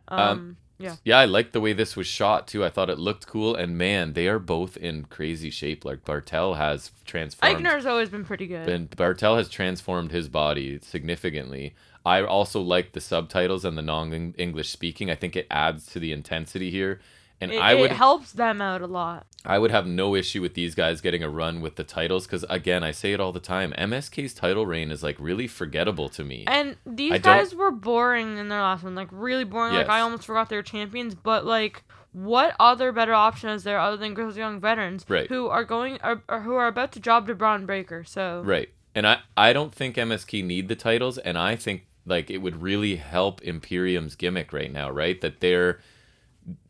Um. 0.09 0.57
Yeah. 0.82 0.96
Yeah, 1.04 1.18
I 1.18 1.24
like 1.24 1.52
the 1.52 1.60
way 1.60 1.72
this 1.72 1.96
was 1.96 2.06
shot 2.06 2.48
too. 2.48 2.64
I 2.64 2.70
thought 2.70 2.90
it 2.90 2.98
looked 2.98 3.26
cool, 3.26 3.54
and 3.54 3.78
man, 3.78 4.12
they 4.14 4.28
are 4.28 4.38
both 4.38 4.76
in 4.76 5.04
crazy 5.04 5.50
shape. 5.50 5.84
Like 5.84 6.04
Barthel 6.04 6.56
has 6.56 6.90
transformed. 7.04 7.64
Aichner's 7.64 7.86
always 7.86 8.08
been 8.08 8.24
pretty 8.24 8.46
good. 8.46 8.68
And 8.68 8.90
Barthel 8.90 9.36
has 9.36 9.48
transformed 9.48 10.10
his 10.12 10.28
body 10.28 10.78
significantly. 10.82 11.74
I 12.04 12.22
also 12.22 12.60
like 12.60 12.92
the 12.92 13.00
subtitles 13.00 13.64
and 13.64 13.78
the 13.78 13.82
non-English 13.82 14.70
speaking. 14.70 15.08
I 15.10 15.14
think 15.14 15.36
it 15.36 15.46
adds 15.50 15.86
to 15.92 16.00
the 16.00 16.12
intensity 16.12 16.70
here. 16.70 17.00
And 17.43 17.53
it, 17.53 17.59
I 17.61 17.74
would 17.74 17.90
it 17.90 17.97
helps 17.97 18.32
them 18.32 18.61
out 18.61 18.80
a 18.82 18.86
lot. 18.86 19.26
I 19.45 19.59
would 19.59 19.70
have 19.72 19.86
no 19.86 20.14
issue 20.14 20.40
with 20.40 20.55
these 20.55 20.74
guys 20.74 21.01
getting 21.01 21.22
a 21.22 21.28
run 21.28 21.61
with 21.61 21.74
the 21.76 21.84
titles 21.84 22.26
cuz 22.26 22.45
again, 22.49 22.82
I 22.84 22.93
say 22.93 23.12
it 23.12 23.20
all 23.20 23.32
the 23.32 23.40
time. 23.40 23.72
MSK's 23.76 24.32
title 24.34 24.66
reign 24.66 24.90
is 24.90 25.03
like 25.03 25.16
really 25.18 25.47
forgettable 25.49 26.09
to 26.11 26.22
me. 26.24 26.45
And 26.47 26.76
these 26.86 27.12
I 27.12 27.18
don't- 27.18 27.38
guys 27.38 27.55
were 27.55 27.70
boring 27.72 28.38
in 28.38 28.49
their 28.49 28.61
last 28.62 28.84
one, 28.84 28.95
like 28.95 29.09
really 29.11 29.45
boring. 29.45 29.74
Like 29.74 29.88
I 29.88 30.01
almost 30.01 30.24
forgot 30.26 30.49
they 30.49 30.57
were 30.57 30.62
champions. 30.62 31.14
But 31.14 31.45
like, 31.45 31.82
what 32.12 32.55
other 32.61 32.93
better 32.93 33.14
option 33.14 33.49
is 33.49 33.64
there 33.64 33.80
other 33.80 33.97
than 33.97 34.14
Grizzled 34.14 34.36
Young 34.36 34.61
Veterans 34.61 35.05
Right. 35.09 35.28
who 35.28 35.49
are 35.49 35.64
going 35.64 35.99
or, 36.05 36.22
or 36.28 36.40
who 36.43 36.55
are 36.55 36.66
about 36.68 36.93
to 36.93 37.01
job 37.01 37.26
to 37.26 37.34
Bron 37.34 37.66
Breakker? 37.66 38.05
So 38.05 38.43
Right. 38.45 38.68
And 38.95 39.07
I, 39.07 39.20
I 39.36 39.53
don't 39.55 39.74
think 39.74 39.97
MSK 39.97 40.45
need 40.45 40.68
the 40.68 40.76
titles, 40.76 41.16
and 41.16 41.38
I 41.38 41.57
think 41.57 41.86
like 42.05 42.30
it 42.30 42.38
would 42.38 42.61
really 42.61 42.97
help 42.97 43.40
Imperium's 43.40 44.14
gimmick 44.16 44.53
right 44.53 44.70
now, 44.70 44.90
right? 44.90 45.18
That 45.22 45.40
they're 45.40 45.80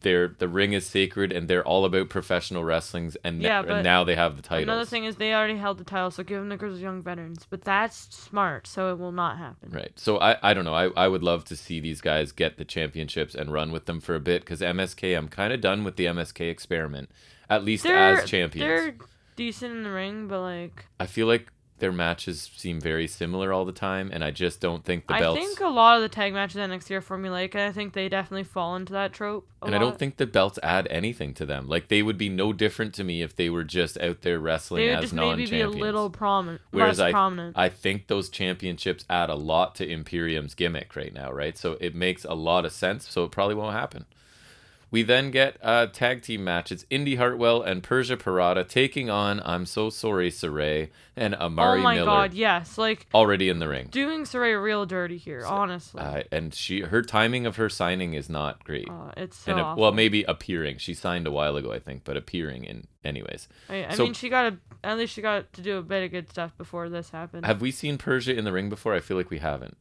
they're 0.01 0.29
the 0.29 0.49
ring 0.49 0.73
is 0.73 0.87
sacred 0.87 1.33
and 1.33 1.49
they're 1.49 1.65
all 1.65 1.85
about 1.85 2.09
professional 2.09 2.63
wrestlings 2.63 3.17
and, 3.25 3.41
Yeah, 3.41 3.63
and 3.63 3.83
now 3.83 4.05
they 4.05 4.15
have 4.15 4.37
the 4.37 4.43
title. 4.43 4.65
Another 4.65 4.85
thing 4.85 5.05
is 5.05 5.17
they 5.17 5.33
already 5.33 5.57
held 5.57 5.79
the 5.79 5.85
title, 5.85 6.11
so 6.11 6.23
give 6.23 6.39
them 6.39 6.49
the 6.49 6.57
Grizzlies 6.57 6.83
young 6.83 7.03
veterans. 7.03 7.47
But 7.49 7.63
that's 7.63 8.15
smart, 8.15 8.67
so 8.67 8.91
it 8.93 8.99
will 8.99 9.13
not 9.13 9.39
happen. 9.39 9.71
Right. 9.71 9.93
So 9.97 10.19
I, 10.19 10.37
I 10.43 10.55
don't 10.55 10.65
know. 10.65 10.75
I, 10.75 10.89
I 10.97 11.09
would 11.09 11.23
love 11.23 11.45
to 11.47 11.57
see 11.57 11.81
these 11.81 12.01
guys 12.01 12.33
get 12.33 12.59
the 12.59 12.65
championships 12.65 13.35
and 13.35 13.53
run 13.53 13.73
with 13.73 13.87
them 13.87 14.01
for 14.01 14.15
a 14.15 14.21
bit 14.21 14.43
because 14.43 14.61
MSK, 14.61 15.17
I'm 15.17 15.29
kind 15.29 15.53
of 15.53 15.61
done 15.61 15.85
with 15.85 15.97
the 15.97 16.07
MSK 16.07 16.51
experiment, 16.51 17.11
at 17.49 17.65
least 17.65 17.85
They're 17.85 17.97
as 18.19 18.29
champions. 18.29 18.69
they're 18.69 18.95
decent 19.37 19.73
in 19.73 19.83
the 19.85 19.91
ring, 19.91 20.29
but 20.29 20.41
like 20.41 20.87
I 21.01 21.07
feel 21.07 21.27
like 21.27 21.52
their 21.83 21.93
matches 21.93 22.49
seem 22.57 22.81
very 22.81 23.09
similar 23.09 23.53
all 23.53 23.65
the 23.65 23.73
time, 23.73 24.09
and 24.13 24.23
I 24.23 24.31
just 24.31 24.61
don't 24.61 24.85
think 24.85 25.09
the 25.09 25.15
belts. 25.15 25.41
I 25.41 25.45
think 25.45 25.59
a 25.59 25.67
lot 25.67 25.97
of 25.97 26.03
the 26.03 26.09
tag 26.09 26.33
matches 26.33 26.57
at 26.57 26.71
NXT 26.71 26.93
are 26.93 27.01
formulaic, 27.03 27.57
and 27.57 27.65
I 27.65 27.73
think 27.73 27.93
they 27.93 28.09
definitely 28.09 28.45
fall 28.45 28.77
into 28.77 28.93
that 28.93 29.13
trope. 29.13 29.49
and 29.63 29.75
I 29.75 29.79
don't 29.79 29.99
think 29.99 30.17
the 30.17 30.27
belts 30.27 30.61
add 30.63 30.87
anything 30.93 31.35
to 31.35 31.45
them. 31.45 31.67
Like 31.67 31.89
they 31.89 32.01
would 32.01 32.17
be 32.17 32.29
no 32.29 32.53
different 32.53 32.95
to 32.95 33.05
me 33.05 33.21
if 33.21 33.35
they 33.35 33.51
were 33.51 33.65
just 33.65 33.99
out 33.99 34.23
there 34.23 34.39
wrestling 34.39 34.85
they 34.85 34.91
would 34.91 34.99
as 34.99 35.03
just 35.03 35.15
non-champions. 35.15 35.51
maybe 35.51 35.65
be 35.65 35.79
a 35.79 35.83
little 35.85 36.09
prominent, 36.09 36.61
Whereas 36.71 37.01
I, 37.01 37.11
prominent. 37.11 37.59
I 37.59 37.69
think 37.69 38.07
those 38.07 38.29
championships 38.29 39.05
add 39.11 39.29
a 39.29 39.35
lot 39.35 39.75
to 39.75 39.85
Imperium's 39.85 40.55
gimmick 40.55 40.95
right 40.95 41.13
now, 41.13 41.33
right? 41.33 41.59
So 41.59 41.77
it 41.81 41.97
makes 41.97 42.25
a 42.25 42.35
lot 42.35 42.65
of 42.65 42.71
sense. 42.71 43.09
So 43.11 43.25
it 43.25 43.33
probably 43.33 43.57
won't 43.57 43.75
happen. 43.75 44.05
We 44.93 45.03
then 45.03 45.31
get 45.31 45.57
a 45.63 45.89
tag 45.89 46.21
team 46.21 46.45
match. 46.45 46.71
It's 46.71 46.85
Indi 46.91 47.17
Hartwell 47.17 47.63
and 47.63 47.83
Persia 47.83 48.15
Pirotta 48.19 48.69
taking 48.69 49.09
on 49.09 49.41
I'm 49.43 49.65
so 49.65 49.89
sorry, 49.89 50.31
Saray 50.31 50.91
and 51.17 51.35
Amari 51.35 51.79
Miller. 51.79 51.81
oh 51.81 51.83
my 51.83 51.95
Miller 51.95 52.07
god, 52.07 52.35
yes, 52.35 52.77
like 52.77 53.07
already 53.15 53.49
in 53.49 53.59
the 53.59 53.69
ring. 53.69 53.89
doing 53.91 54.25
Saray 54.25 54.63
real 54.63 54.85
dirty 54.85 55.17
here, 55.17 55.47
honestly. 55.47 55.99
Uh, 56.03 56.25
and 56.31 56.55
she 56.55 56.83
her 56.83 57.01
timing 57.01 57.47
of 57.47 57.57
her 57.57 57.71
signing 57.71 58.13
is 58.13 58.29
not 58.29 58.63
great. 58.65 58.87
Uh, 58.89 59.13
it's 59.17 59.39
so 59.39 59.57
and 59.57 59.79
well, 59.81 59.93
maybe 59.93 60.25
appearing. 60.25 60.77
She 60.77 60.93
signed 60.93 61.27
a 61.27 61.31
while 61.33 61.57
ago, 61.57 61.73
I 61.73 61.79
think, 61.79 62.05
but 62.05 62.19
appearing 62.19 62.65
in 62.65 62.87
anyways. 63.03 63.49
I, 63.71 63.87
I 63.87 63.95
so- 63.95 64.05
mean, 64.05 64.13
she 64.13 64.29
got 64.29 64.53
a, 64.53 64.59
at 64.85 64.99
least 64.99 65.15
she 65.15 65.23
got 65.23 65.51
to 65.55 65.63
do 65.63 65.79
a 65.79 65.83
bit 65.83 66.05
of 66.05 66.11
good 66.11 66.29
stuff 66.29 66.55
before 66.59 66.91
this 66.91 67.09
happened. 67.09 67.47
Have 67.47 67.63
we 67.63 67.71
seen 67.71 67.97
Persia 67.97 68.37
in 68.37 68.45
the 68.45 68.53
ring 68.53 68.69
before? 68.69 68.95
I 68.95 69.01
feel 69.01 69.17
like 69.17 69.31
we 69.31 69.39
haven't. 69.39 69.79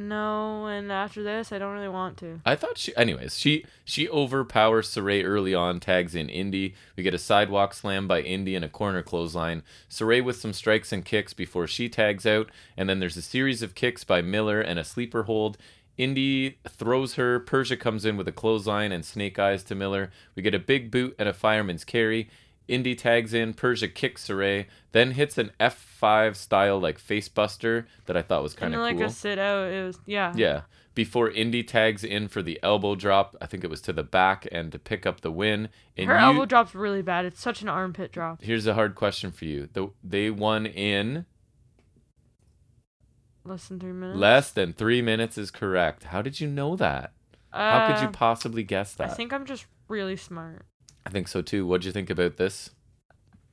No, 0.00 0.66
and 0.66 0.90
after 0.90 1.22
this, 1.22 1.52
I 1.52 1.58
don't 1.58 1.74
really 1.74 1.88
want 1.88 2.16
to. 2.18 2.40
I 2.46 2.56
thought 2.56 2.78
she, 2.78 2.96
anyways, 2.96 3.38
she 3.38 3.66
she 3.84 4.08
overpowers 4.08 4.88
Saray 4.88 5.22
early 5.22 5.54
on, 5.54 5.78
tags 5.78 6.14
in 6.14 6.30
Indi. 6.30 6.74
We 6.96 7.02
get 7.02 7.12
a 7.12 7.18
sidewalk 7.18 7.74
slam 7.74 8.08
by 8.08 8.22
Indi 8.22 8.56
and 8.56 8.64
a 8.64 8.68
corner 8.68 9.02
clothesline. 9.02 9.62
Saray 9.90 10.24
with 10.24 10.36
some 10.36 10.54
strikes 10.54 10.90
and 10.90 11.04
kicks 11.04 11.34
before 11.34 11.66
she 11.66 11.90
tags 11.90 12.24
out, 12.24 12.50
and 12.78 12.88
then 12.88 12.98
there's 12.98 13.18
a 13.18 13.22
series 13.22 13.62
of 13.62 13.74
kicks 13.74 14.02
by 14.02 14.22
Miller 14.22 14.60
and 14.60 14.78
a 14.78 14.84
sleeper 14.84 15.24
hold. 15.24 15.58
Indi 15.98 16.58
throws 16.66 17.14
her. 17.14 17.38
Persia 17.38 17.76
comes 17.76 18.06
in 18.06 18.16
with 18.16 18.26
a 18.26 18.32
clothesline 18.32 18.92
and 18.92 19.04
snake 19.04 19.38
eyes 19.38 19.62
to 19.64 19.74
Miller. 19.74 20.10
We 20.34 20.42
get 20.42 20.54
a 20.54 20.58
big 20.58 20.90
boot 20.90 21.14
and 21.18 21.28
a 21.28 21.34
fireman's 21.34 21.84
carry. 21.84 22.30
Indi 22.70 22.94
tags 22.94 23.34
in. 23.34 23.52
Persia 23.54 23.88
kicks 23.88 24.26
Saray, 24.28 24.66
then 24.92 25.10
hits 25.12 25.36
an 25.38 25.50
F5 25.60 26.36
style 26.36 26.78
like 26.80 26.98
facebuster 27.00 27.86
that 28.06 28.16
I 28.16 28.22
thought 28.22 28.42
was 28.42 28.54
kind 28.54 28.74
of 28.74 28.80
like 28.80 28.96
cool. 28.96 29.06
a 29.06 29.10
sit 29.10 29.38
out, 29.38 29.70
it 29.70 29.84
was 29.84 29.98
yeah. 30.06 30.32
Yeah. 30.36 30.62
Before 30.94 31.30
Indi 31.30 31.62
tags 31.62 32.02
in 32.04 32.28
for 32.28 32.42
the 32.42 32.58
elbow 32.62 32.94
drop, 32.96 33.36
I 33.40 33.46
think 33.46 33.62
it 33.64 33.70
was 33.70 33.80
to 33.82 33.92
the 33.92 34.02
back 34.02 34.46
and 34.50 34.72
to 34.72 34.78
pick 34.78 35.06
up 35.06 35.20
the 35.20 35.30
win. 35.30 35.68
And 35.96 36.08
Her 36.08 36.14
you, 36.14 36.20
elbow 36.20 36.46
drop's 36.46 36.74
really 36.74 37.00
bad. 37.02 37.24
It's 37.24 37.40
such 37.40 37.62
an 37.62 37.68
armpit 37.68 38.12
drop. 38.12 38.42
Here's 38.42 38.66
a 38.66 38.74
hard 38.74 38.94
question 38.96 39.30
for 39.30 39.44
you. 39.44 39.68
The, 39.72 39.90
they 40.02 40.30
won 40.30 40.66
in 40.66 41.26
Less 43.44 43.68
than 43.68 43.80
three 43.80 43.92
minutes. 43.92 44.18
less 44.18 44.50
than 44.50 44.72
three 44.74 45.00
minutes 45.00 45.38
is 45.38 45.50
correct. 45.50 46.04
How 46.04 46.22
did 46.22 46.40
you 46.40 46.46
know 46.48 46.76
that? 46.76 47.12
How 47.52 47.86
could 47.88 48.02
you 48.02 48.08
Uh, 48.08 48.12
possibly 48.12 48.62
guess 48.62 48.94
that? 48.94 49.10
I 49.10 49.14
think 49.14 49.32
I'm 49.32 49.46
just 49.46 49.66
really 49.88 50.16
smart. 50.16 50.66
I 51.10 51.12
think 51.12 51.26
so 51.26 51.42
too. 51.42 51.66
What'd 51.66 51.84
you 51.84 51.90
think 51.90 52.08
about 52.08 52.36
this? 52.36 52.70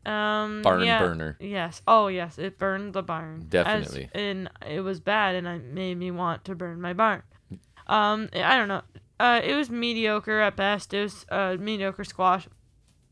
Um, 0.06 0.62
Barn 0.62 0.84
yeah, 0.84 1.00
burner. 1.00 1.38
Yes. 1.40 1.82
Oh, 1.88 2.08
yes. 2.08 2.38
It 2.38 2.60
burned 2.60 2.94
the 2.94 3.02
barn. 3.02 3.40
As- 3.42 3.46
Definitely. 3.50 4.10
and 4.14 4.48
it 4.70 4.82
was 4.82 5.00
bad, 5.00 5.34
and 5.34 5.48
it 5.48 5.64
made 5.64 5.98
me 5.98 6.12
want 6.12 6.46
to 6.46 6.56
burn 6.56 6.80
my 6.80 6.94
barn. 6.94 7.24
Um, 7.88 8.30
I 8.32 8.58
don't 8.58 8.68
know. 8.68 8.84
Uh, 9.20 9.42
it 9.44 9.56
was 9.56 9.72
mediocre 9.72 10.40
at 10.40 10.56
best. 10.56 10.94
It 10.94 11.02
was 11.02 11.26
uh, 11.30 11.58
mediocre 11.60 12.04
squash. 12.04 12.48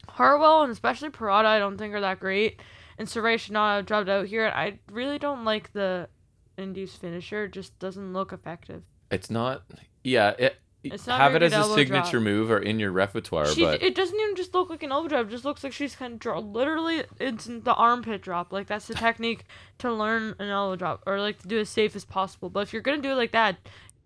Hartwell 0.08 0.62
and 0.62 0.72
especially 0.72 1.10
Pirotta, 1.10 1.46
I 1.46 1.58
don't 1.58 1.78
think 1.80 1.96
are 1.96 2.02
that 2.02 2.20
great. 2.20 2.62
And 3.00 3.08
Saray 3.08 3.40
should 3.40 3.54
not 3.54 3.78
have 3.78 3.86
dropped 3.88 4.10
out 4.10 4.28
here. 4.28 4.48
I 4.48 4.78
really 4.92 5.18
don't 5.18 5.44
like 5.44 5.74
the 5.74 6.08
Indies 6.56 6.96
finisher. 6.96 7.46
It 7.46 7.54
just 7.54 7.78
doesn't 7.80 8.14
look 8.14 8.32
effective. 8.32 8.84
It's 9.10 9.32
not. 9.32 9.64
Yeah. 10.04 10.36
It, 10.38 10.58
have 11.06 11.36
it 11.36 11.44
as 11.44 11.54
a 11.54 11.64
signature 11.74 12.12
drop. 12.20 12.24
move 12.24 12.52
or 12.52 12.60
in 12.60 12.80
your 12.80 12.92
repertoire, 12.92 13.48
She, 13.48 13.62
but 13.62 13.82
it 13.82 13.96
doesn't 13.96 14.20
even 14.20 14.36
just 14.36 14.54
look 14.54 14.70
like 14.70 14.84
an 14.84 14.92
elbow 14.92 15.08
drop. 15.08 15.28
It 15.28 15.32
just 15.32 15.46
looks 15.46 15.64
like 15.64 15.74
she's 15.74 15.96
kind 15.96 16.14
of 16.14 16.20
draw. 16.20 16.40
Literally, 16.40 17.04
it's 17.20 17.46
the 17.46 17.74
armpit 17.74 18.22
drop. 18.22 18.52
Like 18.52 18.68
that's 18.68 18.88
the 18.88 18.94
technique 18.96 19.46
to 19.80 19.92
learn 19.92 20.36
an 20.40 20.50
elbow 20.50 20.76
drop 20.76 21.04
or 21.06 21.20
like 21.20 21.40
to 21.40 21.48
do 21.48 21.60
as 21.60 21.70
safe 21.70 21.96
as 21.96 22.06
possible. 22.06 22.50
But 22.50 22.62
if 22.62 22.74
you're 22.74 22.82
gonna 22.82 23.02
do 23.02 23.12
it 23.12 23.16
like 23.16 23.32
that, 23.32 23.58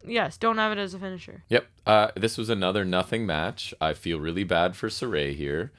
yes, 0.06 0.38
don't 0.38 0.58
have 0.58 0.72
it 0.72 0.78
as 0.78 0.94
a 0.94 1.00
finisher. 1.00 1.44
Yep. 1.50 1.68
Uh, 1.86 2.08
this 2.16 2.38
was 2.38 2.50
another 2.50 2.86
nothing 2.86 3.26
match. 3.26 3.74
I 3.82 3.94
feel 3.94 4.20
really 4.20 4.44
bad 4.44 4.76
for 4.76 4.90
Saray 4.90 5.36
here. 5.36 5.72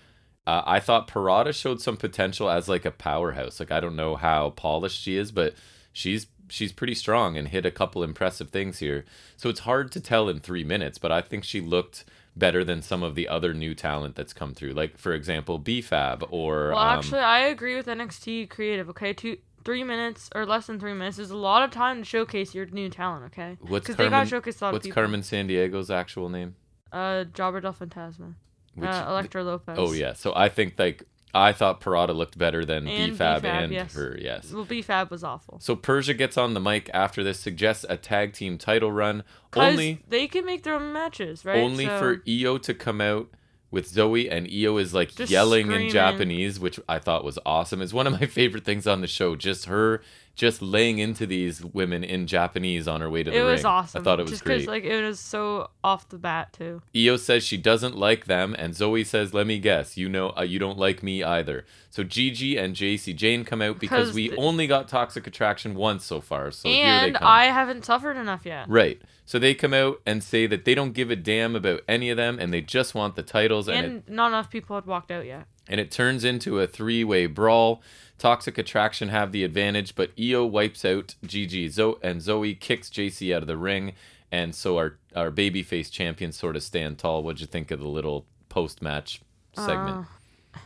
Uh, 0.46 0.62
I 0.66 0.80
thought 0.80 1.07
Pirotta 1.07 1.55
showed 1.55 1.80
some 1.80 1.96
potential 1.96 2.51
as 2.51 2.68
like 2.68 2.84
a 2.84 2.90
powerhouse. 2.90 3.61
Like 3.61 3.70
I 3.70 3.80
don't 3.80 3.96
know 3.96 4.16
how 4.16 4.51
polished 4.51 5.01
she 5.01 5.16
is, 5.16 5.30
but 5.30 5.55
she's 5.92 6.26
she's 6.51 6.72
pretty 6.72 6.94
strong 6.94 7.36
and 7.36 7.48
hit 7.48 7.64
a 7.64 7.70
couple 7.70 8.03
impressive 8.03 8.51
things 8.51 8.78
here. 8.78 9.05
So 9.36 9.48
it's 9.48 9.61
hard 9.61 9.90
to 9.92 10.01
tell 10.01 10.28
in 10.28 10.40
three 10.40 10.64
minutes, 10.64 10.98
but 10.98 11.12
I 11.12 11.20
think 11.20 11.44
she 11.44 11.61
looked 11.61 12.05
better 12.36 12.64
than 12.64 12.82
some 12.82 13.03
of 13.03 13.14
the 13.14 13.28
other 13.28 13.55
new 13.55 13.74
talent 13.74 14.14
that's 14.14 14.32
come 14.32 14.55
through. 14.55 14.72
Like 14.72 14.98
for 14.98 15.12
example, 15.12 15.59
BFAB 15.59 16.26
or 16.30 16.70
Well, 16.70 16.78
um, 16.78 16.98
actually, 16.98 17.20
I 17.20 17.40
agree 17.40 17.76
with 17.76 17.86
NXT 17.86 18.51
creative. 18.51 18.88
Okay, 18.90 19.12
two, 19.12 19.38
three 19.64 19.84
minutes 19.84 20.28
or 20.34 20.46
less 20.46 20.66
than 20.66 20.80
three 20.80 20.94
minutes 20.94 21.18
is 21.18 21.30
a 21.30 21.36
lot 21.36 21.62
of 21.62 21.70
time 21.70 21.98
to 21.98 22.05
showcase 22.05 22.55
your 22.55 22.66
new 22.66 22.88
talent. 22.88 23.24
Okay, 23.26 23.57
what's 23.61 23.84
because 23.84 23.96
they 23.96 24.05
Carmen, 24.05 24.20
got 24.20 24.28
showcase 24.28 24.61
a 24.61 24.64
lot 24.64 24.68
of 24.70 24.72
what's 24.74 24.86
people. 24.86 24.94
Carmen 24.94 25.22
San 25.22 25.46
Diego's 25.46 25.90
actual 25.90 26.28
name? 26.28 26.57
Uh, 26.92 27.24
Jobber 27.24 27.61
Del 27.61 27.72
Fantasma. 27.72 28.34
Which, 28.74 28.88
uh, 28.88 29.07
Electra 29.09 29.42
Lopez. 29.42 29.76
oh 29.78 29.92
yeah. 29.92 30.12
So 30.12 30.32
I 30.34 30.48
think 30.48 30.78
like 30.78 31.05
I 31.35 31.53
thought 31.53 31.81
Pirotta 31.81 32.14
looked 32.14 32.37
better 32.39 32.64
than 32.64 32.89
And 32.89 33.12
BFAB, 33.12 33.41
BFAB, 33.41 33.45
and 33.45 33.72
yes. 33.72 33.95
her. 33.95 34.18
Yes. 34.20 34.53
Well, 34.53 34.64
BFAB 34.66 35.11
was 35.11 35.22
awful. 35.22 35.59
So 35.61 35.76
Persia 35.76 36.14
gets 36.14 36.37
on 36.37 36.55
the 36.55 36.61
mic 36.61 36.91
after 36.93 37.22
this, 37.22 37.39
suggests 37.39 37.85
a 37.89 37.97
tag 37.97 38.33
team 38.33 38.59
title 38.59 38.91
run, 38.91 39.22
only 39.55 40.03
they 40.09 40.26
can 40.26 40.45
make 40.45 40.62
their 40.64 40.74
own 40.74 40.93
matches, 40.93 41.45
right? 41.45 41.59
only 41.59 41.87
So- 41.87 41.99
for 41.99 42.22
Io 42.28 42.59
to 42.59 42.74
come 42.74 43.01
out 43.01 43.28
with 43.70 43.93
Zoey, 43.93 44.28
and 44.28 44.49
Io 44.53 44.76
is 44.78 44.93
like 44.93 45.14
Just 45.14 45.31
yelling 45.31 45.70
in. 45.70 45.89
Japanese, 45.91 46.59
which 46.59 46.81
I 46.89 46.99
thought 46.99 47.22
was 47.24 47.39
awesome. 47.47 47.81
It's 47.81 47.93
one 47.93 48.09
of 48.09 48.12
my 48.20 48.26
favorite 48.26 48.64
things 48.64 48.87
on 48.89 49.01
the 49.01 49.07
show. 49.07 49.37
Just 49.37 49.66
her 49.66 50.03
just 50.41 50.62
laying 50.62 50.99
into 50.99 51.26
these 51.26 51.62
women 51.62 52.03
in 52.03 52.26
Japanese 52.26 52.89
on 52.89 53.02
her 53.02 53.10
way 53.10 53.23
to 53.23 53.31
the 53.31 53.36
it 53.36 53.40
ring. 53.40 53.51
was 53.52 53.64
awesome. 53.66 54.01
I 54.01 54.05
thought 54.05 54.19
it 54.20 54.23
was 54.23 54.31
just 54.32 54.44
great. 54.44 54.66
like 54.66 54.85
it 54.85 55.02
was 55.02 55.20
so 55.20 55.69
off 55.85 56.09
the 56.09 56.16
bat 56.16 56.55
too. 56.55 56.81
Io 56.97 57.16
says 57.19 57.44
she 57.44 57.59
doesn't 57.59 57.94
like 57.94 58.24
them, 58.24 58.56
and 58.59 58.73
Zoey 58.73 59.05
says, 59.05 59.35
"Let 59.35 59.47
me 59.47 59.59
guess, 59.59 59.98
you 59.98 60.09
know, 60.09 60.31
uh, 60.39 60.43
you 60.43 60.59
don't 60.59 60.78
like 60.78 61.02
me 61.02 61.23
either." 61.23 61.66
So 61.90 62.05
Gigi 62.05 62.56
and 62.56 62.74
Jacy 62.74 63.12
Jayne 63.12 63.44
come 63.44 63.60
out 63.60 63.78
because 63.78 64.09
Because 64.09 64.14
we 64.14 64.28
the- 64.31 64.36
only 64.36 64.66
got 64.66 64.89
Toxic 64.89 65.27
Attraction 65.27 65.74
once 65.74 66.05
so 66.06 66.20
far. 66.23 66.51
So 66.52 66.69
here 66.70 66.85
they 66.85 66.90
and 67.09 67.16
come. 67.16 67.27
I 67.28 67.47
haven't 67.47 67.85
suffered 67.85 68.16
enough 68.16 68.47
yet. 68.47 68.66
Right. 68.69 69.01
So 69.31 69.39
they 69.39 69.55
come 69.55 69.73
out 69.73 70.01
and 70.05 70.24
say 70.24 70.48
that 70.48 70.65
they 70.65 70.74
don't 70.74 70.90
give 70.93 71.09
a 71.09 71.15
damn 71.15 71.55
about 71.55 71.82
any 71.86 72.11
of 72.11 72.16
them 72.16 72.40
and 72.40 72.52
they 72.52 72.61
just 72.61 72.97
want 72.97 73.15
the 73.15 73.23
titles 73.23 73.69
and 73.69 73.86
And 73.86 73.97
it, 73.98 74.09
not 74.09 74.27
enough 74.32 74.51
people 74.51 74.74
had 74.74 74.86
walked 74.86 75.12
out 75.12 75.24
yet. 75.24 75.47
and 75.69 75.78
it 75.81 75.93
turns 75.93 76.24
into 76.24 76.59
a 76.59 76.66
three-way 76.66 77.27
brawl. 77.27 77.81
Toxic 78.19 78.59
Attraction 78.59 79.09
have 79.11 79.31
the 79.31 79.44
advantage, 79.44 79.94
but 79.94 80.11
Io 80.20 80.44
wipes 80.44 80.85
out 80.85 81.15
Gigi 81.24 81.69
Zo- 81.69 82.01
and 82.02 82.20
Zoey 82.20 82.59
kicks 82.59 82.90
Jacy 82.90 83.32
out 83.32 83.43
of 83.43 83.47
the 83.47 83.57
ring 83.57 83.93
and 84.32 84.52
so 84.52 84.77
our 84.78 84.98
our 85.15 85.31
babyface 85.31 85.93
champions 85.93 86.36
sort 86.36 86.57
of 86.57 86.65
stand 86.65 86.98
tall. 86.98 87.23
What'd 87.23 87.40
you 87.40 87.47
think 87.47 87.70
of 87.70 87.78
the 87.78 87.86
little 87.86 88.27
post-match 88.48 89.20
segment? 89.55 90.07
Uh, 90.55 90.59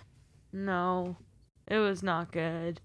no, 0.54 1.16
it 1.68 1.80
was 1.80 2.02
not 2.02 2.32
good. 2.32 2.80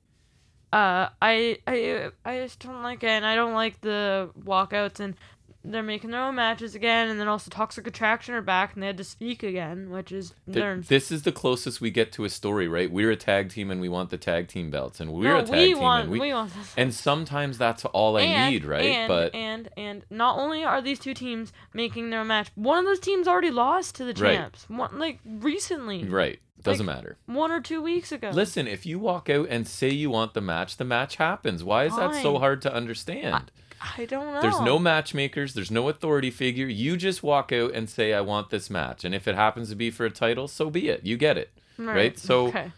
Uh, 0.74 1.08
I 1.22 1.58
I 1.66 2.12
I 2.26 2.40
just 2.40 2.60
don't 2.60 2.84
like 2.84 3.02
it, 3.04 3.10
and 3.10 3.26
I 3.26 3.36
don't 3.36 3.54
like 3.54 3.80
the 3.80 4.30
walkouts, 4.38 5.00
and 5.00 5.16
they're 5.64 5.84
making 5.84 6.12
their 6.12 6.22
own 6.22 6.36
matches 6.36 6.74
again, 6.74 7.10
and 7.10 7.20
then 7.20 7.28
also 7.28 7.50
Toxic 7.50 7.86
Attraction 7.86 8.34
are 8.34 8.42
back, 8.42 8.74
and 8.74 8.82
they 8.82 8.88
had 8.88 8.98
to 8.98 9.04
speak 9.04 9.44
again, 9.44 9.90
which 9.90 10.12
is 10.12 10.34
Th- 10.52 10.86
this 10.88 11.12
is 11.12 11.24
the 11.24 11.32
closest 11.32 11.82
we 11.82 11.92
get 11.92 12.12
to 12.14 12.24
a 12.24 12.30
story, 12.30 12.68
right? 12.68 12.90
We're 12.90 13.12
a 13.12 13.16
tag 13.18 13.50
team 13.50 13.70
and 13.70 13.82
we 13.82 13.90
want 13.90 14.10
the 14.10 14.18
tag 14.18 14.48
team 14.48 14.72
belts, 14.72 15.00
and 15.00 15.12
we're 15.12 15.34
no, 15.34 15.40
a 15.40 15.44
tag 15.44 15.52
we 15.52 15.66
team 15.74 15.80
want 15.80 16.04
and 16.04 16.12
we, 16.12 16.20
we 16.22 16.34
want 16.34 16.54
this. 16.54 16.74
and 16.78 16.94
sometimes 16.94 17.58
that's 17.58 17.84
all 17.86 18.18
I 18.18 18.22
and, 18.22 18.54
need, 18.54 18.64
right? 18.66 18.86
And, 18.86 19.08
but 19.10 19.36
and 19.36 19.70
and 19.76 20.06
not 20.10 20.38
only 20.40 20.64
are 20.64 20.82
these 20.82 21.00
two 21.00 21.14
teams 21.14 21.52
making 21.74 22.10
their 22.10 22.22
own 22.22 22.28
match, 22.28 22.50
one 22.56 22.78
of 22.80 22.86
those 22.86 23.00
teams 23.00 23.28
already 23.28 23.52
lost 23.52 23.96
to 23.96 24.04
the 24.06 24.14
Right. 24.14 24.38
champs. 24.38 24.70
One 24.70 24.98
like 24.98 25.20
recently, 25.26 26.04
right, 26.06 26.40
doesn't 26.64 26.86
Like, 26.86 26.96
matter. 26.96 27.18
one 27.26 27.52
or 27.52 27.60
two 27.62 27.82
weeks 27.82 28.12
ago. 28.12 28.30
Listen, 28.34 28.68
if 28.68 28.86
you 28.86 28.98
walk 28.98 29.30
out 29.30 29.48
and 29.50 29.68
say 29.68 29.90
you 29.90 30.10
want 30.10 30.34
the 30.34 30.42
match, 30.42 30.78
the 30.78 30.86
match 30.86 31.18
happens. 31.18 31.64
Why 31.64 31.84
is 31.86 31.96
that 31.96 32.16
so 32.22 32.40
hard 32.40 32.62
to 32.64 32.74
understand? 32.74 33.36
I 33.36 33.69
don't 34.06 34.34
know. 34.34 34.42
There's 34.42 34.60
no 34.62 34.78
matchmakers, 34.80 35.54
there's 35.54 35.72
no 35.72 35.90
authority 35.90 36.32
figure. 36.32 36.68
You 36.68 36.98
just 36.98 37.24
walk 37.24 37.52
out 37.52 37.74
and 37.74 37.90
say, 37.90 38.14
I 38.14 38.22
want 38.22 38.50
this 38.50 38.70
match. 38.70 39.04
And 39.06 39.14
if 39.16 39.28
it 39.28 39.36
happens 39.36 39.70
to 39.70 39.76
be 39.76 39.90
for 39.92 40.06
a 40.06 40.10
title, 40.12 40.48
so 40.48 40.70
be 40.70 40.90
it. 40.90 41.06
You 41.06 41.18
get 41.18 41.38
it. 41.38 41.50
right? 41.78 42.18
So- 42.20 42.48
okay. 42.48 42.72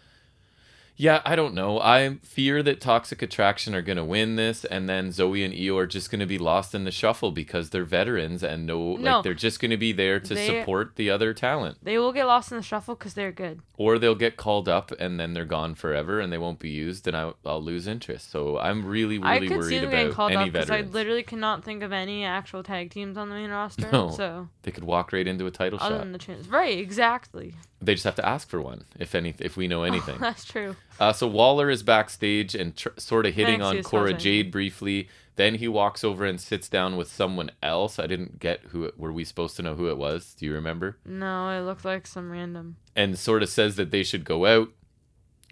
Yeah, 1.01 1.19
I 1.25 1.35
don't 1.35 1.55
know. 1.55 1.79
I 1.79 2.17
fear 2.21 2.61
that 2.61 2.79
Toxic 2.79 3.23
Attraction 3.23 3.73
are 3.73 3.81
going 3.81 3.97
to 3.97 4.03
win 4.05 4.35
this, 4.35 4.63
and 4.65 4.87
then 4.87 5.07
Zoey 5.09 5.43
and 5.43 5.51
Io 5.51 5.75
are 5.79 5.87
just 5.87 6.11
going 6.11 6.19
to 6.19 6.27
be 6.27 6.37
lost 6.37 6.75
in 6.75 6.83
the 6.83 6.91
shuffle 6.91 7.31
because 7.31 7.71
they're 7.71 7.85
veterans 7.85 8.43
and 8.43 8.67
no, 8.67 8.97
No. 8.97 9.15
like 9.15 9.23
they're 9.23 9.33
just 9.33 9.59
going 9.59 9.71
to 9.71 9.77
be 9.77 9.93
there 9.93 10.19
to 10.19 10.33
They- 10.35 10.45
support 10.59 10.97
the 10.97 11.09
other 11.09 11.33
talent, 11.33 11.79
they 11.81 11.97
will 11.97 12.13
get 12.13 12.25
lost 12.27 12.51
in 12.51 12.57
the 12.57 12.63
shuffle 12.63 12.93
because 12.93 13.15
they're 13.15 13.31
good. 13.31 13.61
or 13.77 13.97
they'll 13.97 14.13
get 14.13 14.37
called 14.37 14.69
up 14.69 14.91
and 14.99 15.19
then 15.19 15.33
they're 15.33 15.43
gone 15.43 15.73
forever 15.73 16.19
and 16.19 16.31
they 16.31 16.37
won't 16.37 16.59
be 16.59 16.69
used, 16.69 17.07
and 17.07 17.17
I, 17.17 17.31
I'll 17.43 17.63
lose 17.63 17.87
interest. 17.87 18.29
So 18.29 18.59
I'm 18.59 18.85
really, 18.85 19.17
really 19.17 19.49
worried 19.49 19.83
about 19.83 20.11
called 20.13 20.33
any 20.33 20.43
up 20.49 20.53
because 20.53 20.69
I 20.69 20.81
literally 20.81 21.23
cannot 21.23 21.63
think 21.65 21.81
of 21.81 21.91
any 21.91 22.23
actual 22.25 22.61
tag 22.61 22.91
teams 22.91 23.17
on 23.17 23.29
the 23.29 23.33
main 23.35 23.49
roster. 23.49 23.89
No. 23.91 24.11
So 24.11 24.49
They 24.61 24.69
could 24.69 24.83
walk 24.83 25.11
right 25.13 25.25
into 25.25 25.47
a 25.47 25.51
title 25.51 25.79
other 25.81 25.95
shot. 25.95 26.01
than 26.01 26.11
the 26.11 26.19
chance, 26.19 26.47
right? 26.47 26.77
Exactly. 26.77 27.55
They 27.81 27.93
just 27.93 28.03
have 28.03 28.15
to 28.15 28.25
ask 28.25 28.47
for 28.47 28.61
one, 28.61 28.85
if 28.99 29.15
any, 29.15 29.33
if 29.39 29.57
we 29.57 29.67
know 29.67 29.83
anything. 29.91 30.19
That's 30.19 30.45
true. 30.45 30.75
Uh, 30.99 31.13
so 31.13 31.27
Waller 31.27 31.69
is 31.69 31.81
backstage 31.83 32.53
and 32.53 32.75
tr- 32.75 32.89
sort 32.97 33.25
of 33.25 33.33
hitting 33.33 33.61
on 33.61 33.81
Cora. 33.83 34.13
Jade 34.13 34.51
briefly. 34.51 35.09
Then 35.37 35.55
he 35.55 35.67
walks 35.67 36.03
over 36.03 36.25
and 36.25 36.39
sits 36.39 36.69
down 36.69 36.97
with 36.97 37.07
someone 37.11 37.51
else. 37.63 37.97
I 37.97 38.05
didn't 38.05 38.39
get 38.39 38.59
who. 38.69 38.83
It, 38.83 38.99
were 38.99 39.11
we 39.11 39.23
supposed 39.23 39.55
to 39.57 39.63
know 39.63 39.75
who 39.75 39.89
it 39.89 39.97
was? 39.97 40.35
Do 40.35 40.45
you 40.45 40.53
remember? 40.53 40.97
No, 41.05 41.49
it 41.49 41.61
looked 41.61 41.85
like 41.85 42.05
some 42.05 42.29
random. 42.31 42.75
And 42.95 43.17
sort 43.17 43.41
of 43.41 43.49
says 43.49 43.77
that 43.77 43.91
they 43.91 44.03
should 44.03 44.25
go 44.25 44.45
out. 44.45 44.69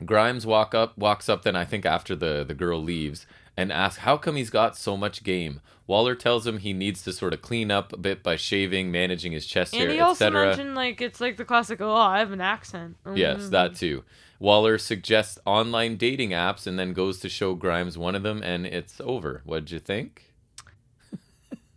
Grimes 0.05 0.45
walk 0.45 0.75
up, 0.75 0.97
walks 0.97 1.27
up. 1.29 1.43
Then 1.43 1.55
I 1.55 1.65
think 1.65 1.85
after 1.85 2.15
the 2.15 2.43
the 2.47 2.53
girl 2.53 2.81
leaves 2.81 3.25
and 3.59 3.71
asks 3.73 3.99
how 3.99 4.15
come 4.17 4.35
he's 4.37 4.49
got 4.49 4.77
so 4.77 4.95
much 4.95 5.23
game. 5.23 5.59
Waller 5.85 6.15
tells 6.15 6.45
him 6.47 6.59
he 6.59 6.71
needs 6.71 7.01
to 7.03 7.11
sort 7.11 7.33
of 7.33 7.41
clean 7.41 7.71
up 7.71 7.91
a 7.91 7.97
bit 7.97 8.21
by 8.23 8.35
shaving, 8.35 8.91
managing 8.91 9.31
his 9.31 9.45
chest 9.45 9.73
And 9.73 9.83
hair, 9.83 9.91
he 9.91 9.99
also 9.99 10.27
etc. 10.27 10.47
mentioned 10.47 10.75
like 10.75 11.01
it's 11.01 11.19
like 11.19 11.35
the 11.37 11.45
classic. 11.45 11.81
Oh, 11.81 11.93
I 11.93 12.19
have 12.19 12.31
an 12.31 12.41
accent. 12.41 12.95
Yes, 13.15 13.43
Mm. 13.43 13.49
that 13.51 13.75
too. 13.75 14.03
Waller 14.39 14.77
suggests 14.77 15.37
online 15.45 15.97
dating 15.97 16.29
apps 16.29 16.65
and 16.67 16.79
then 16.79 16.93
goes 16.93 17.19
to 17.19 17.27
show 17.29 17.55
Grimes 17.55 17.97
one 17.97 18.15
of 18.15 18.23
them, 18.23 18.41
and 18.43 18.65
it's 18.65 19.01
over. 19.01 19.41
What'd 19.45 19.71
you 19.71 19.79
think? 19.79 20.33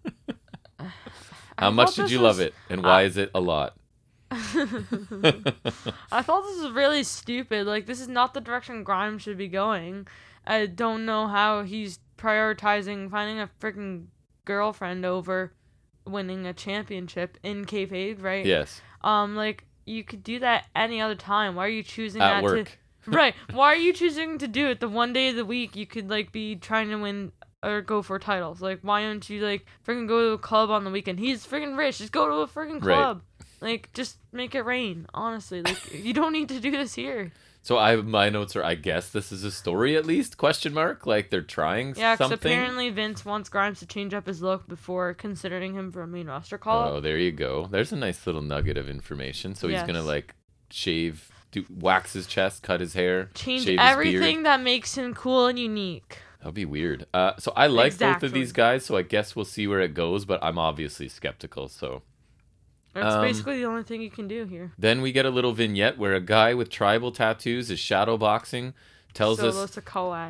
I 0.78 0.90
How 1.58 1.70
much 1.70 1.94
did 1.96 2.10
you 2.10 2.20
love 2.20 2.38
it, 2.40 2.54
and 2.70 2.82
why 2.84 3.02
is 3.02 3.16
it 3.16 3.30
a 3.34 3.40
lot? 3.40 3.76
I 4.30 6.22
thought 6.22 6.42
this 6.44 6.62
was 6.62 6.70
really 6.72 7.02
stupid. 7.02 7.66
Like 7.66 7.86
this 7.86 8.00
is 8.00 8.08
not 8.08 8.34
the 8.34 8.40
direction 8.40 8.84
Grimes 8.84 9.22
should 9.22 9.36
be 9.38 9.48
going. 9.48 10.06
I 10.46 10.66
don't 10.66 11.04
know 11.06 11.28
how 11.28 11.62
he's 11.62 11.98
prioritizing 12.18 13.10
finding 13.10 13.40
a 13.40 13.48
freaking 13.60 14.06
girlfriend 14.44 15.04
over 15.04 15.52
winning 16.06 16.46
a 16.46 16.52
championship 16.52 17.38
in 17.42 17.64
kayfabe, 17.64 18.22
right? 18.22 18.44
yes, 18.44 18.80
Um, 19.02 19.36
like 19.36 19.64
you 19.84 20.04
could 20.04 20.22
do 20.22 20.38
that 20.40 20.64
any 20.74 21.00
other 21.00 21.14
time. 21.14 21.54
Why 21.54 21.66
are 21.66 21.70
you 21.70 21.82
choosing 21.82 22.22
at 22.22 22.34
that 22.34 22.42
work. 22.42 22.66
to? 22.68 22.72
Right. 23.06 23.34
Why 23.52 23.72
are 23.72 23.76
you 23.76 23.92
choosing 23.92 24.38
to 24.38 24.46
do 24.46 24.68
it 24.68 24.78
the 24.78 24.88
one 24.88 25.12
day 25.12 25.30
of 25.30 25.34
the 25.36 25.44
week 25.44 25.74
you 25.74 25.86
could 25.86 26.08
like 26.08 26.30
be 26.30 26.54
trying 26.54 26.88
to 26.90 26.96
win 26.96 27.32
or 27.60 27.80
go 27.80 28.00
for 28.00 28.16
titles? 28.20 28.60
Like 28.62 28.78
why 28.82 29.02
don't 29.02 29.28
you 29.28 29.44
like 29.44 29.66
freaking 29.84 30.06
go 30.06 30.28
to 30.28 30.32
a 30.34 30.38
club 30.38 30.70
on 30.70 30.84
the 30.84 30.90
weekend? 30.90 31.18
He's 31.18 31.44
freaking 31.44 31.76
rich. 31.76 31.98
Just 31.98 32.12
go 32.12 32.28
to 32.28 32.34
a 32.36 32.46
freaking 32.46 32.80
club. 32.80 32.84
Right. 32.86 32.94
club. 32.96 33.22
Like 33.60 33.92
just 33.92 34.18
make 34.30 34.54
it 34.54 34.62
rain. 34.62 35.06
Honestly, 35.14 35.62
like 35.62 35.92
you 35.92 36.12
don't 36.12 36.32
need 36.32 36.48
to 36.50 36.60
do 36.60 36.70
this 36.70 36.94
here. 36.94 37.32
So 37.64 37.78
I 37.78 37.94
my 37.96 38.28
notes 38.28 38.56
are 38.56 38.64
I 38.64 38.74
guess 38.74 39.10
this 39.10 39.30
is 39.30 39.44
a 39.44 39.50
story 39.52 39.96
at 39.96 40.04
least 40.04 40.36
question 40.36 40.74
mark 40.74 41.06
like 41.06 41.30
they're 41.30 41.42
trying 41.42 41.94
Yeah, 41.96 42.16
something. 42.16 42.34
apparently 42.52 42.90
Vince 42.90 43.24
wants 43.24 43.48
Grimes 43.48 43.78
to 43.78 43.86
change 43.86 44.12
up 44.14 44.26
his 44.26 44.42
look 44.42 44.66
before 44.68 45.14
considering 45.14 45.74
him 45.74 45.92
for 45.92 46.02
a 46.02 46.06
main 46.08 46.26
roster 46.26 46.58
call. 46.58 46.88
Oh, 46.94 47.00
there 47.00 47.18
you 47.18 47.30
go. 47.32 47.68
There's 47.70 47.92
a 47.92 47.96
nice 47.96 48.26
little 48.26 48.42
nugget 48.42 48.76
of 48.76 48.88
information. 48.90 49.54
So 49.54 49.68
he's 49.68 49.82
gonna 49.82 50.02
like 50.02 50.34
shave, 50.70 51.28
do, 51.52 51.64
wax 51.70 52.14
his 52.14 52.26
chest, 52.26 52.62
cut 52.62 52.80
his 52.80 52.94
hair, 52.94 53.30
Change 53.34 53.62
shave 53.64 53.78
his 53.78 53.86
beard. 53.86 53.90
everything 53.90 54.42
that 54.42 54.60
makes 54.60 54.96
him 54.96 55.14
cool 55.14 55.46
and 55.46 55.58
unique. 55.58 56.18
That'd 56.40 56.54
be 56.54 56.64
weird. 56.64 57.06
Uh, 57.14 57.34
so 57.38 57.52
I 57.54 57.68
like 57.68 57.96
both 57.96 58.24
of 58.24 58.32
these 58.32 58.50
guys, 58.50 58.84
so 58.84 58.96
I 58.96 59.02
guess 59.02 59.36
we'll 59.36 59.44
see 59.44 59.68
where 59.68 59.80
it 59.80 59.94
goes. 59.94 60.24
But 60.24 60.42
I'm 60.42 60.58
obviously 60.58 61.08
skeptical. 61.08 61.68
So 61.68 62.02
That's 62.94 63.14
Um, 63.16 63.22
basically 63.22 63.58
the 63.58 63.66
only 63.66 63.82
thing 63.82 64.02
you 64.02 64.10
can 64.10 64.28
do 64.28 64.44
here. 64.44 64.72
then 64.78 65.00
we 65.00 65.12
get 65.12 65.24
a 65.26 65.30
little 65.30 65.52
vignette 65.52 65.98
where 65.98 66.14
a 66.14 66.20
guy 66.20 66.54
with 66.54 66.68
tribal 66.70 67.10
tattoos 67.12 67.70
is 67.70 67.78
shadow 67.80 68.16
boxing, 68.18 68.74
tells 69.14 69.38
Solo 69.38 69.64
us 69.64 69.78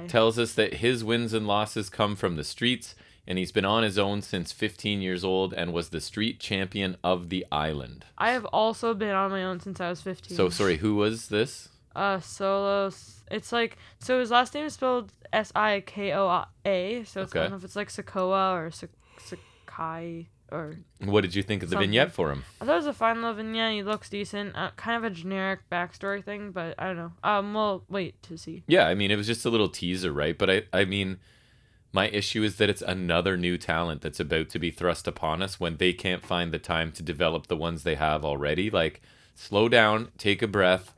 tells 0.08 0.38
us 0.38 0.54
that 0.54 0.74
his 0.74 1.02
wins 1.04 1.32
and 1.32 1.46
losses 1.46 1.88
come 1.90 2.14
from 2.16 2.36
the 2.36 2.44
streets, 2.44 2.94
and 3.26 3.38
he's 3.38 3.52
been 3.52 3.64
on 3.64 3.82
his 3.82 3.98
own 3.98 4.22
since 4.22 4.50
15 4.52 5.00
years 5.00 5.22
old 5.24 5.52
and 5.54 5.72
was 5.72 5.90
the 5.90 6.00
street 6.00 6.40
champion 6.40 6.96
of 7.04 7.28
the 7.28 7.46
island. 7.52 8.04
I 8.18 8.30
have 8.32 8.44
also 8.46 8.94
been 8.94 9.14
on 9.14 9.30
my 9.30 9.44
own 9.44 9.60
since 9.60 9.80
I 9.80 9.88
was 9.88 10.00
15. 10.00 10.36
So 10.36 10.48
sorry, 10.48 10.78
who 10.78 10.96
was 10.96 11.28
this? 11.28 11.68
Uh, 11.94 12.18
Solo. 12.20 12.90
It's 13.30 13.52
like 13.52 13.76
so. 13.98 14.18
His 14.18 14.30
last 14.30 14.54
name 14.54 14.64
is 14.64 14.74
spelled 14.74 15.12
S 15.32 15.52
I 15.54 15.82
K 15.84 16.12
O 16.12 16.44
A. 16.64 17.04
So 17.04 17.22
it's, 17.22 17.34
I 17.36 17.40
don't 17.40 17.50
know 17.50 17.56
if 17.56 17.64
it's 17.64 17.76
like 17.76 17.88
Sikoa 17.90 18.54
or 18.54 18.70
Sakai 18.70 20.28
or. 20.52 20.76
What 21.04 21.22
did 21.22 21.34
you 21.34 21.42
think 21.42 21.62
of 21.62 21.70
the 21.70 21.74
Something. 21.74 21.90
vignette 21.90 22.12
for 22.12 22.30
him? 22.30 22.44
I 22.60 22.64
thought 22.64 22.74
it 22.74 22.76
was 22.76 22.86
a 22.86 22.92
fine 22.92 23.16
little 23.16 23.34
vignette. 23.34 23.72
He 23.72 23.82
looks 23.82 24.08
decent. 24.08 24.54
Uh, 24.54 24.70
kind 24.76 24.96
of 25.04 25.10
a 25.10 25.14
generic 25.14 25.60
backstory 25.70 26.22
thing, 26.24 26.52
but 26.52 26.74
I 26.78 26.86
don't 26.86 26.96
know. 26.96 27.12
Um, 27.24 27.54
we'll 27.54 27.84
wait 27.88 28.22
to 28.24 28.36
see. 28.36 28.62
Yeah, 28.66 28.86
I 28.86 28.94
mean, 28.94 29.10
it 29.10 29.16
was 29.16 29.26
just 29.26 29.44
a 29.44 29.50
little 29.50 29.68
teaser, 29.68 30.12
right? 30.12 30.36
But 30.36 30.50
I, 30.50 30.62
I 30.72 30.84
mean, 30.84 31.18
my 31.92 32.08
issue 32.08 32.42
is 32.42 32.56
that 32.56 32.70
it's 32.70 32.82
another 32.82 33.36
new 33.36 33.58
talent 33.58 34.02
that's 34.02 34.20
about 34.20 34.48
to 34.50 34.58
be 34.58 34.70
thrust 34.70 35.08
upon 35.08 35.42
us 35.42 35.58
when 35.58 35.76
they 35.78 35.92
can't 35.92 36.24
find 36.24 36.52
the 36.52 36.58
time 36.58 36.92
to 36.92 37.02
develop 37.02 37.46
the 37.48 37.56
ones 37.56 37.82
they 37.82 37.96
have 37.96 38.24
already. 38.24 38.70
Like, 38.70 39.02
slow 39.34 39.68
down, 39.68 40.10
take 40.18 40.42
a 40.42 40.46
breath, 40.46 40.94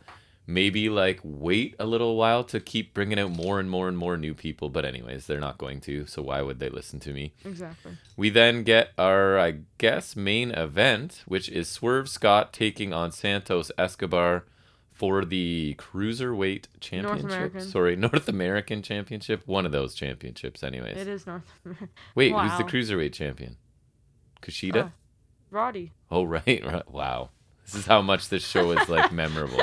maybe 0.46 0.88
like 0.88 1.20
wait 1.22 1.74
a 1.78 1.86
little 1.86 2.16
while 2.16 2.44
to 2.44 2.60
keep 2.60 2.92
bringing 2.94 3.18
out 3.18 3.30
more 3.30 3.58
and 3.60 3.70
more 3.70 3.88
and 3.88 3.96
more 3.96 4.16
new 4.16 4.34
people. 4.34 4.68
But, 4.68 4.84
anyways, 4.84 5.26
they're 5.26 5.40
not 5.40 5.58
going 5.58 5.80
to, 5.82 6.06
so 6.06 6.22
why 6.22 6.42
would 6.42 6.58
they 6.58 6.68
listen 6.68 7.00
to 7.00 7.12
me? 7.12 7.32
Exactly. 7.44 7.92
We 8.16 8.30
then 8.30 8.62
get 8.62 8.90
our, 8.98 9.38
I 9.38 9.58
guess, 9.78 10.16
main 10.16 10.50
event, 10.50 11.22
which 11.26 11.48
is 11.48 11.68
Swerve 11.68 12.08
Scott 12.08 12.52
taking 12.52 12.92
on 12.92 13.12
Santos 13.12 13.70
Escobar 13.78 14.44
for 14.90 15.24
the 15.24 15.74
Cruiserweight 15.78 16.66
Championship. 16.80 17.24
American. 17.24 17.60
Sorry, 17.62 17.96
North 17.96 18.28
American 18.28 18.80
Championship. 18.82 19.42
One 19.46 19.66
of 19.66 19.72
those 19.72 19.94
championships, 19.94 20.62
anyways. 20.62 20.96
It 20.96 21.08
is 21.08 21.26
North 21.26 21.42
America. 21.64 21.88
Wait, 22.14 22.32
who's 22.32 22.56
the 22.58 22.64
Cruiserweight 22.64 23.12
champion? 23.12 23.56
Kushida? 24.40 24.86
Uh, 24.86 24.88
Roddy. 25.50 25.92
Oh, 26.10 26.24
right, 26.24 26.44
right. 26.46 26.90
Wow. 26.90 27.30
This 27.64 27.74
is 27.74 27.86
how 27.86 28.02
much 28.02 28.28
this 28.28 28.46
show 28.46 28.72
is 28.72 28.88
like 28.88 29.10
memorable. 29.10 29.62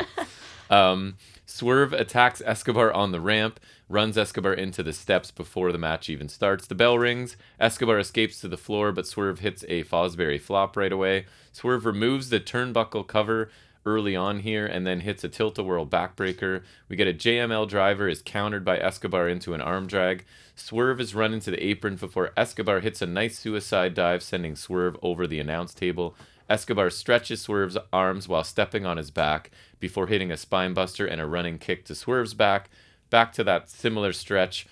Um, 0.71 1.17
Swerve 1.45 1.91
attacks 1.91 2.41
Escobar 2.43 2.93
on 2.93 3.11
the 3.11 3.19
ramp, 3.19 3.59
runs 3.89 4.17
Escobar 4.17 4.53
into 4.53 4.81
the 4.81 4.93
steps 4.93 5.29
before 5.29 5.73
the 5.73 5.77
match 5.77 6.09
even 6.09 6.29
starts. 6.29 6.65
The 6.65 6.75
bell 6.75 6.97
rings. 6.97 7.35
Escobar 7.59 7.99
escapes 7.99 8.39
to 8.39 8.47
the 8.47 8.57
floor, 8.57 8.93
but 8.93 9.05
Swerve 9.05 9.39
hits 9.39 9.65
a 9.67 9.83
Fosbury 9.83 10.39
flop 10.39 10.77
right 10.77 10.91
away. 10.91 11.25
Swerve 11.51 11.85
removes 11.85 12.29
the 12.29 12.39
turnbuckle 12.39 13.05
cover 13.05 13.51
early 13.85 14.15
on 14.15 14.39
here 14.39 14.65
and 14.65 14.85
then 14.85 15.01
hits 15.01 15.23
a 15.23 15.29
tilt-a-whirl 15.29 15.87
backbreaker. 15.87 16.61
We 16.87 16.95
get 16.95 17.07
a 17.07 17.13
JML 17.13 17.67
driver 17.67 18.07
is 18.07 18.21
countered 18.21 18.63
by 18.63 18.77
Escobar 18.77 19.27
into 19.27 19.53
an 19.53 19.61
arm 19.61 19.87
drag. 19.87 20.23
Swerve 20.55 21.01
is 21.01 21.15
run 21.15 21.33
into 21.33 21.51
the 21.51 21.63
apron 21.63 21.95
before 21.95 22.31
Escobar 22.37 22.79
hits 22.79 23.01
a 23.01 23.07
nice 23.07 23.39
suicide 23.39 23.93
dive, 23.93 24.23
sending 24.23 24.55
Swerve 24.55 24.95
over 25.01 25.27
the 25.27 25.39
announce 25.39 25.73
table. 25.73 26.15
Escobar 26.51 26.89
stretches 26.89 27.41
Swerve's 27.41 27.77
arms 27.93 28.27
while 28.27 28.43
stepping 28.43 28.85
on 28.85 28.97
his 28.97 29.09
back 29.09 29.51
before 29.79 30.07
hitting 30.07 30.31
a 30.31 30.35
spinebuster 30.35 31.09
and 31.09 31.21
a 31.21 31.25
running 31.25 31.57
kick 31.57 31.85
to 31.85 31.95
Swerve's 31.95 32.33
back. 32.33 32.69
Back 33.09 33.31
to 33.33 33.43
that 33.45 33.69
similar 33.69 34.11
stretch. 34.11 34.67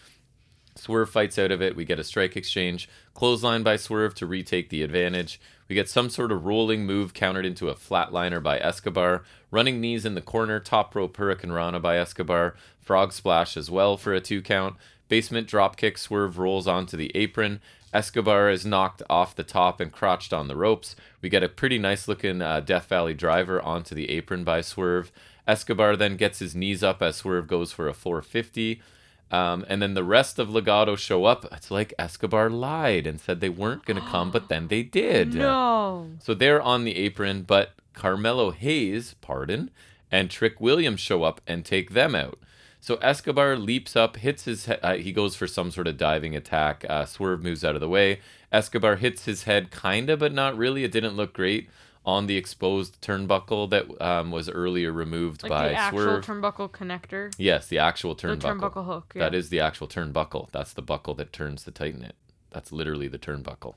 Swerve 0.76 1.10
fights 1.10 1.40
out 1.40 1.52
of 1.52 1.62
it. 1.62 1.78
We 1.78 1.86
get 1.86 1.98
a 1.98 2.04
strike 2.04 2.36
exchange. 2.36 2.90
Clothesline 3.14 3.64
by 3.64 3.78
Swerve 3.78 4.14
to 4.16 4.26
retake 4.26 4.70
the 4.70 4.84
advantage. 4.84 5.40
We 5.70 5.76
get 5.76 5.90
some 5.90 6.10
sort 6.10 6.34
of 6.34 6.46
rolling 6.46 6.86
move 6.86 7.14
countered 7.14 7.46
into 7.46 7.70
a 7.70 7.76
flatliner 7.76 8.44
by 8.44 8.60
Escobar. 8.60 9.24
Running 9.50 9.80
knees 9.80 10.06
in 10.06 10.16
the 10.16 10.22
corner. 10.22 10.60
Top 10.60 10.94
rope 10.96 11.16
Hurricane 11.16 11.54
Rana 11.54 11.80
by 11.80 11.98
Escobar. 11.98 12.56
Frog 12.82 13.14
splash 13.14 13.56
as 13.56 13.72
well 13.72 13.96
for 13.96 14.14
a 14.14 14.20
two 14.20 14.42
count. 14.42 14.76
Basement 15.10 15.48
dropkick. 15.48 15.98
Swerve 15.98 16.38
rolls 16.38 16.68
onto 16.68 16.96
the 16.96 17.12
apron. 17.16 17.60
Escobar 17.94 18.50
is 18.50 18.66
knocked 18.66 19.02
off 19.10 19.36
the 19.36 19.44
top 19.44 19.80
and 19.80 19.92
crotched 19.92 20.32
on 20.32 20.48
the 20.48 20.56
ropes. 20.56 20.96
We 21.22 21.30
get 21.30 21.44
a 21.44 21.50
pretty 21.50 21.80
nice 21.80 22.08
looking 22.08 22.42
uh, 22.42 22.60
Death 22.62 22.86
Valley 22.86 23.14
driver 23.16 23.62
onto 23.62 23.96
the 23.96 24.10
apron 24.12 24.44
by 24.44 24.62
Swerve. 24.62 25.12
Escobar 25.48 25.96
then 25.96 26.16
gets 26.16 26.40
his 26.40 26.56
knees 26.56 26.84
up 26.84 27.02
as 27.02 27.18
Swerve 27.18 27.48
goes 27.48 27.72
for 27.72 27.88
a 27.88 27.94
450. 27.94 28.82
Um, 29.32 29.66
and 29.68 29.82
then 29.82 29.94
the 29.94 30.04
rest 30.04 30.40
of 30.40 30.50
Legado 30.50 30.98
show 30.98 31.26
up. 31.26 31.46
It's 31.52 31.72
like 31.72 31.94
Escobar 32.00 32.50
lied 32.50 33.06
and 33.08 33.20
said 33.20 33.40
they 33.40 33.50
weren't 33.50 33.86
going 33.86 34.00
to 34.00 34.08
come, 34.08 34.32
but 34.32 34.50
then 34.50 34.68
they 34.68 34.84
did. 34.84 35.34
No. 35.34 36.08
So 36.20 36.34
they're 36.34 36.62
on 36.62 36.84
the 36.84 36.96
apron, 36.96 37.44
but 37.44 37.74
Carmelo 37.94 38.52
Hayes, 38.52 39.16
pardon, 39.22 39.72
and 40.12 40.30
Trick 40.30 40.60
Williams 40.60 41.00
show 41.00 41.24
up 41.24 41.42
and 41.46 41.64
take 41.66 41.92
them 41.92 42.16
out. 42.16 42.40
So 42.82 42.96
Escobar 42.96 43.56
leaps 43.58 43.96
up, 43.96 44.18
hits 44.18 44.46
his 44.46 44.66
head. 44.66 44.80
Uh, 44.82 44.96
he 44.96 45.12
goes 45.12 45.36
for 45.36 45.48
some 45.48 45.70
sort 45.72 45.88
of 45.88 45.98
diving 45.98 46.36
attack. 46.36 46.86
Uh, 46.90 47.06
Swerve 47.06 47.44
moves 47.44 47.66
out 47.66 47.76
of 47.76 47.82
the 47.82 47.90
way. 47.90 48.20
Escobar 48.52 48.96
hits 48.96 49.26
his 49.26 49.44
head, 49.44 49.70
kinda, 49.72 50.16
but 50.18 50.34
not 50.34 50.58
really. 50.58 50.84
It 50.84 50.92
didn't 50.92 51.16
look 51.16 51.34
great 51.34 51.70
on 52.06 52.28
the 52.28 52.38
exposed 52.38 53.00
turnbuckle 53.02 53.70
that 53.70 54.02
um, 54.02 54.32
was 54.32 54.50
earlier 54.50 54.92
removed 54.94 55.44
Like 55.44 55.50
by 55.50 55.68
the 55.70 55.76
actual 55.76 56.00
Swerve. 56.04 56.26
turnbuckle 56.26 56.72
connector. 56.72 57.34
yes, 57.38 57.68
the 57.68 57.78
actual 57.80 58.16
The 58.16 58.28
turnbuckle. 58.30 58.60
turnbuckle 58.60 58.86
hook. 58.86 59.14
Yeah. 59.16 59.24
That 59.24 59.36
is 59.36 59.50
the 59.50 59.60
actual 59.60 59.88
turnbuckle. 59.88 60.50
That's 60.52 60.72
the 60.74 60.82
buckle 60.82 61.14
that 61.16 61.34
turns 61.34 61.64
to 61.66 61.72
tighten 61.72 62.02
it. 62.04 62.16
That's 62.50 62.72
literally 62.72 63.10
the 63.10 63.20
turnbuckle. 63.20 63.76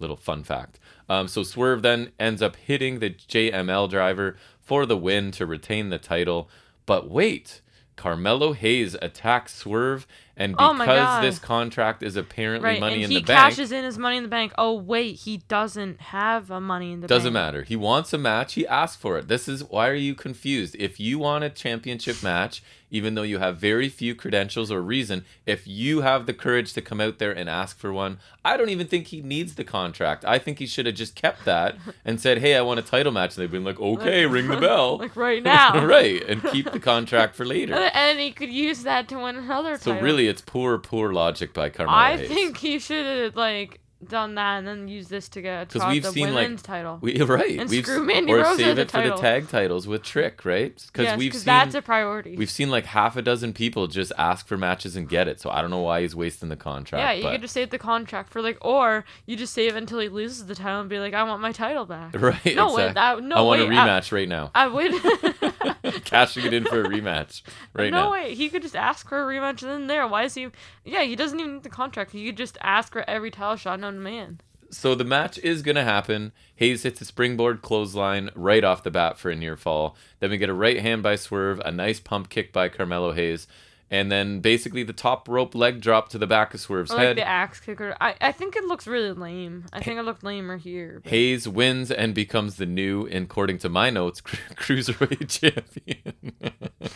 Little 0.00 0.16
fun 0.16 0.42
fact. 0.42 0.78
Um, 1.08 1.28
so 1.28 1.42
Swerve 1.44 1.82
then 1.82 2.10
ends 2.18 2.42
up 2.42 2.56
hitting 2.56 2.98
the 2.98 3.10
JML 3.10 3.88
driver 3.88 4.36
for 4.58 4.84
the 4.84 4.96
win 4.96 5.30
to 5.32 5.46
retain 5.46 5.90
the 5.90 5.98
title. 5.98 6.50
But 6.86 7.08
wait, 7.08 7.60
Carmelo 7.96 8.52
Hayes 8.52 8.96
attacks 9.00 9.54
Swerve, 9.54 10.06
and 10.36 10.54
Oh 10.58 10.72
because 10.72 10.86
God. 10.86 11.24
this 11.24 11.38
contract 11.38 12.02
is 12.02 12.16
apparently 12.16 12.66
right, 12.70 12.80
money 12.80 13.02
and 13.02 13.04
in 13.04 13.08
the 13.10 13.14
bank, 13.22 13.26
he 13.28 13.32
cashes 13.56 13.72
in 13.72 13.84
his 13.84 13.98
money 13.98 14.16
in 14.16 14.22
the 14.22 14.28
bank. 14.28 14.52
Oh 14.58 14.72
wait, 14.74 15.16
he 15.20 15.38
doesn't 15.48 16.00
have 16.00 16.50
a 16.50 16.60
money 16.60 16.92
in 16.92 17.00
the 17.00 17.08
bank. 17.08 17.18
Doesn't 17.18 17.32
matter. 17.32 17.62
He 17.62 17.76
wants 17.76 18.12
a 18.12 18.18
match. 18.18 18.54
He 18.54 18.66
asked 18.66 18.98
for 19.00 19.18
it. 19.18 19.28
This 19.28 19.48
is 19.48 19.64
why 19.64 19.88
are 19.88 19.94
you 19.94 20.14
confused? 20.14 20.76
If 20.78 20.98
you 21.00 21.18
want 21.18 21.44
a 21.44 21.50
championship 21.50 22.22
match, 22.22 22.62
even 22.92 23.14
though 23.14 23.22
you 23.22 23.38
have 23.38 23.56
very 23.56 23.88
few 23.88 24.16
credentials 24.16 24.72
or 24.72 24.80
reason, 24.82 25.24
if 25.46 25.64
you 25.66 26.00
have 26.00 26.26
the 26.26 26.34
courage 26.34 26.72
to 26.72 26.82
come 26.82 27.00
out 27.00 27.18
there 27.20 27.30
and 27.30 27.48
ask 27.48 27.78
for 27.78 27.92
one, 27.92 28.18
I 28.44 28.56
don't 28.56 28.68
even 28.70 28.88
think 28.88 29.08
he 29.08 29.20
needs 29.22 29.54
the 29.54 29.62
contract. 29.62 30.24
I 30.24 30.40
think 30.40 30.58
he 30.58 30.66
should 30.66 30.86
have 30.86 30.96
just 30.96 31.14
kept 31.14 31.44
that 31.44 31.76
and 32.04 32.20
said, 32.20 32.38
"Hey, 32.38 32.56
I 32.56 32.62
want 32.62 32.80
a 32.80 32.82
title 32.82 33.12
match." 33.12 33.36
And 33.36 33.42
they've 33.42 33.50
been 33.50 33.62
like, 33.64 33.78
"Okay, 33.80 34.26
ring 34.26 34.48
the 34.48 34.56
bell." 34.60 34.98
like 34.98 35.14
right 35.14 35.42
now. 35.42 35.84
right, 35.86 36.20
and 36.28 36.42
keep 36.44 36.72
the 36.72 36.80
contract 36.80 37.36
for 37.36 37.44
later. 37.44 37.74
And 37.74 38.18
he 38.18 38.32
could 38.32 38.50
use 38.50 38.82
that 38.82 39.06
to 39.08 39.16
win 39.18 39.36
another 39.36 39.76
So 39.78 39.92
title. 39.92 40.04
really, 40.04 40.19
it's 40.28 40.42
poor, 40.42 40.78
poor 40.78 41.12
logic 41.12 41.52
by 41.52 41.68
Carmelo 41.70 41.96
I 41.98 42.16
Hayes. 42.16 42.28
think 42.28 42.56
he 42.58 42.78
should 42.78 43.06
have 43.06 43.36
like 43.36 43.80
done 44.08 44.34
that 44.34 44.56
and 44.58 44.66
then 44.66 44.88
use 44.88 45.08
this 45.08 45.28
to 45.28 45.42
get 45.42 45.68
'Cause 45.68 45.82
Todd 45.82 45.92
we've 45.92 46.02
the 46.02 46.10
seen, 46.10 46.32
like, 46.32 46.62
title. 46.62 46.98
we 47.02 47.20
right. 47.22 47.58
and 47.58 47.68
we've 47.68 47.84
screw 47.84 48.02
Mandy 48.02 48.32
or 48.32 48.38
Rose 48.38 48.56
save 48.56 48.78
it 48.78 48.90
for 48.90 49.02
the 49.02 49.14
tag 49.16 49.48
titles 49.48 49.86
with 49.86 50.02
Trick, 50.02 50.44
right? 50.46 50.74
Because 50.86 51.04
yes, 51.04 51.18
we've 51.18 51.34
seen 51.34 51.44
that's 51.44 51.74
a 51.74 51.82
priority. 51.82 52.34
We've 52.34 52.50
seen 52.50 52.70
like 52.70 52.86
half 52.86 53.16
a 53.16 53.22
dozen 53.22 53.52
people 53.52 53.88
just 53.88 54.10
ask 54.16 54.46
for 54.46 54.56
matches 54.56 54.96
and 54.96 55.06
get 55.06 55.28
it, 55.28 55.38
so 55.38 55.50
I 55.50 55.60
don't 55.60 55.70
know 55.70 55.82
why 55.82 56.00
he's 56.00 56.16
wasting 56.16 56.48
the 56.48 56.56
contract. 56.56 57.02
yeah, 57.02 57.12
you 57.12 57.22
but... 57.24 57.32
could 57.32 57.42
just 57.42 57.52
save 57.52 57.68
the 57.68 57.78
contract 57.78 58.30
for 58.32 58.40
like, 58.40 58.56
or 58.62 59.04
you 59.26 59.36
just 59.36 59.52
save 59.52 59.74
it 59.74 59.78
until 59.78 59.98
he 59.98 60.08
loses 60.08 60.46
the 60.46 60.54
title 60.54 60.80
and 60.80 60.88
be 60.88 60.98
like, 60.98 61.12
I 61.12 61.22
want 61.24 61.42
my 61.42 61.52
title 61.52 61.84
back. 61.84 62.14
right. 62.18 62.56
No, 62.56 62.72
wait, 62.74 62.88
exact- 62.88 62.94
that 62.94 63.22
no 63.22 63.36
I 63.36 63.40
want 63.42 63.60
wait, 63.60 63.68
a 63.68 63.70
rematch 63.70 64.12
right 64.12 64.28
now. 64.28 64.50
I, 64.54 64.64
I 64.64 64.68
would. 64.68 64.92
Cashing 66.04 66.44
it 66.46 66.52
in 66.52 66.64
for 66.64 66.82
a 66.82 66.88
rematch 66.88 67.42
right 67.72 67.90
no 67.90 67.98
now. 67.98 68.04
No 68.06 68.10
way, 68.12 68.34
he 68.34 68.48
could 68.48 68.62
just 68.62 68.76
ask 68.76 69.08
for 69.08 69.22
a 69.22 69.26
rematch 69.34 69.62
and 69.62 69.70
then 69.70 69.86
there. 69.86 70.06
Why 70.06 70.24
is 70.24 70.34
he? 70.34 70.48
Yeah, 70.84 71.02
he 71.02 71.16
doesn't 71.16 71.38
even 71.38 71.54
need 71.54 71.62
the 71.62 71.70
contract. 71.70 72.12
He 72.12 72.26
could 72.26 72.36
just 72.36 72.58
ask 72.60 72.92
for 72.92 73.08
every 73.08 73.30
title 73.30 73.56
shot 73.56 73.80
known 73.80 73.94
to 73.94 74.00
man. 74.00 74.40
So 74.72 74.94
the 74.94 75.04
match 75.04 75.38
is 75.38 75.62
gonna 75.62 75.84
happen. 75.84 76.32
Hayes 76.56 76.84
hits 76.84 77.00
a 77.00 77.04
springboard 77.04 77.60
clothesline 77.60 78.30
right 78.36 78.62
off 78.62 78.84
the 78.84 78.90
bat 78.90 79.18
for 79.18 79.30
a 79.30 79.36
near 79.36 79.56
fall. 79.56 79.96
Then 80.20 80.30
we 80.30 80.38
get 80.38 80.48
a 80.48 80.54
right 80.54 80.80
hand 80.80 81.02
by 81.02 81.16
Swerve, 81.16 81.60
a 81.64 81.72
nice 81.72 81.98
pump 81.98 82.28
kick 82.28 82.52
by 82.52 82.68
Carmelo 82.68 83.12
Hayes, 83.12 83.48
and 83.90 84.10
then 84.10 84.40
basically 84.40 84.82
the 84.82 84.92
top 84.92 85.28
rope 85.28 85.54
leg 85.54 85.80
drop 85.80 86.08
to 86.10 86.18
the 86.18 86.26
back 86.26 86.54
of 86.54 86.60
Swerve's 86.60 86.90
Or 86.92 86.96
like 86.96 87.06
head. 87.08 87.16
the 87.16 87.26
axe 87.26 87.60
kicker. 87.60 87.96
I, 88.00 88.14
I 88.20 88.32
think 88.32 88.54
it 88.56 88.64
looks 88.64 88.86
really 88.86 89.12
lame. 89.12 89.64
I 89.72 89.80
think 89.82 89.98
it 89.98 90.02
looked 90.02 90.22
lamer 90.22 90.56
here. 90.58 91.00
but- 91.02 91.10
Hayes 91.10 91.48
wins 91.48 91.90
and 91.90 92.14
becomes 92.14 92.56
the 92.56 92.66
new, 92.66 93.06
according 93.08 93.58
to 93.58 93.68
my 93.68 93.90
notes, 93.90 94.20
cruiserweight 94.54 95.28
champion. 95.40 96.32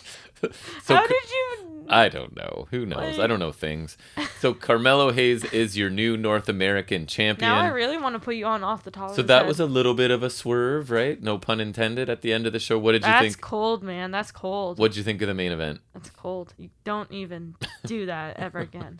so 0.82 0.94
How 0.94 1.06
did 1.06 1.30
you? 1.30 1.84
I 1.86 2.08
don't 2.08 2.34
know. 2.34 2.66
Who 2.70 2.86
knows? 2.86 3.18
I 3.18 3.26
don't 3.26 3.38
know 3.38 3.52
things. 3.52 3.98
So 4.40 4.54
Carmelo 4.54 5.12
Hayes 5.12 5.44
is 5.44 5.76
your 5.76 5.90
new 5.90 6.16
North 6.16 6.48
American 6.48 7.06
champion. 7.06 7.50
Now 7.50 7.60
I 7.60 7.66
really 7.68 7.98
want 7.98 8.14
to 8.14 8.18
put 8.20 8.36
you 8.36 8.46
on 8.46 8.64
off 8.64 8.84
the 8.84 8.90
top. 8.90 9.14
so 9.14 9.20
that 9.22 9.46
was 9.46 9.60
a 9.60 9.66
little 9.66 9.92
bit 9.92 10.10
of 10.10 10.22
a 10.22 10.30
swerve, 10.30 10.90
right? 10.90 11.22
No 11.22 11.36
pun 11.36 11.60
intended. 11.60 12.08
At 12.08 12.22
the 12.22 12.32
end 12.32 12.46
of 12.46 12.54
the 12.54 12.58
show, 12.58 12.78
what 12.78 12.92
did 12.92 13.02
you 13.02 13.06
That's 13.08 13.20
think? 13.24 13.32
That's 13.36 13.44
cold, 13.44 13.82
man. 13.82 14.10
That's 14.12 14.30
cold. 14.32 14.78
What 14.78 14.92
did 14.92 14.96
you 14.96 15.02
think 15.02 15.20
of 15.20 15.28
the 15.28 15.34
main 15.34 15.52
event? 15.52 15.80
That's 15.92 16.08
cold. 16.08 16.54
You 16.56 16.70
don't 16.85 17.11
even 17.12 17.56
do 17.86 18.06
that 18.06 18.39
ever 18.39 18.59
again. 18.61 18.98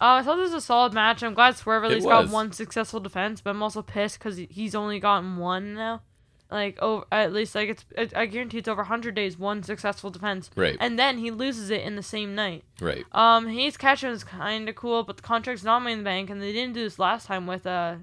Uh, 0.00 0.20
I 0.20 0.22
thought 0.22 0.36
this 0.36 0.52
was 0.52 0.62
a 0.62 0.66
solid 0.66 0.92
match. 0.92 1.22
I'm 1.22 1.34
glad 1.34 1.56
Swerve 1.56 1.84
at 1.84 1.90
It 1.90 1.94
least 1.94 2.06
got 2.06 2.28
one 2.28 2.52
successful 2.52 3.00
defense, 3.00 3.40
but 3.40 3.50
I'm 3.50 3.62
also 3.62 3.80
pissed 3.82 4.18
because 4.18 4.36
he's 4.36 4.74
only 4.74 5.00
gotten 5.00 5.36
one 5.38 5.74
now. 5.74 6.02
Like, 6.50 6.78
over 6.80 7.04
at 7.10 7.32
least 7.32 7.54
like 7.56 7.70
it's 7.70 7.84
it, 7.96 8.14
I 8.14 8.26
guarantee 8.26 8.58
it's 8.58 8.68
over 8.68 8.82
100 8.82 9.14
days 9.16 9.36
one 9.36 9.64
successful 9.64 10.10
defense, 10.10 10.48
Right, 10.54 10.76
and 10.78 10.96
then 10.96 11.18
he 11.18 11.32
loses 11.32 11.70
it 11.70 11.80
in 11.82 11.96
the 11.96 12.04
same 12.04 12.36
night. 12.36 12.62
right. 12.80 13.04
Um, 13.10 13.48
Hayes 13.48 13.76
catching 13.76 14.10
is 14.10 14.22
kind 14.22 14.68
of 14.68 14.76
cool, 14.76 15.02
but 15.02 15.16
the 15.16 15.22
contract's 15.24 15.64
not 15.64 15.80
made 15.80 15.92
in 15.94 15.98
the 15.98 16.04
bank, 16.04 16.30
and 16.30 16.40
they 16.40 16.52
didn't 16.52 16.74
do 16.74 16.84
this 16.84 17.00
last 17.00 17.26
time 17.26 17.48
with 17.48 17.66
uh 17.66 17.96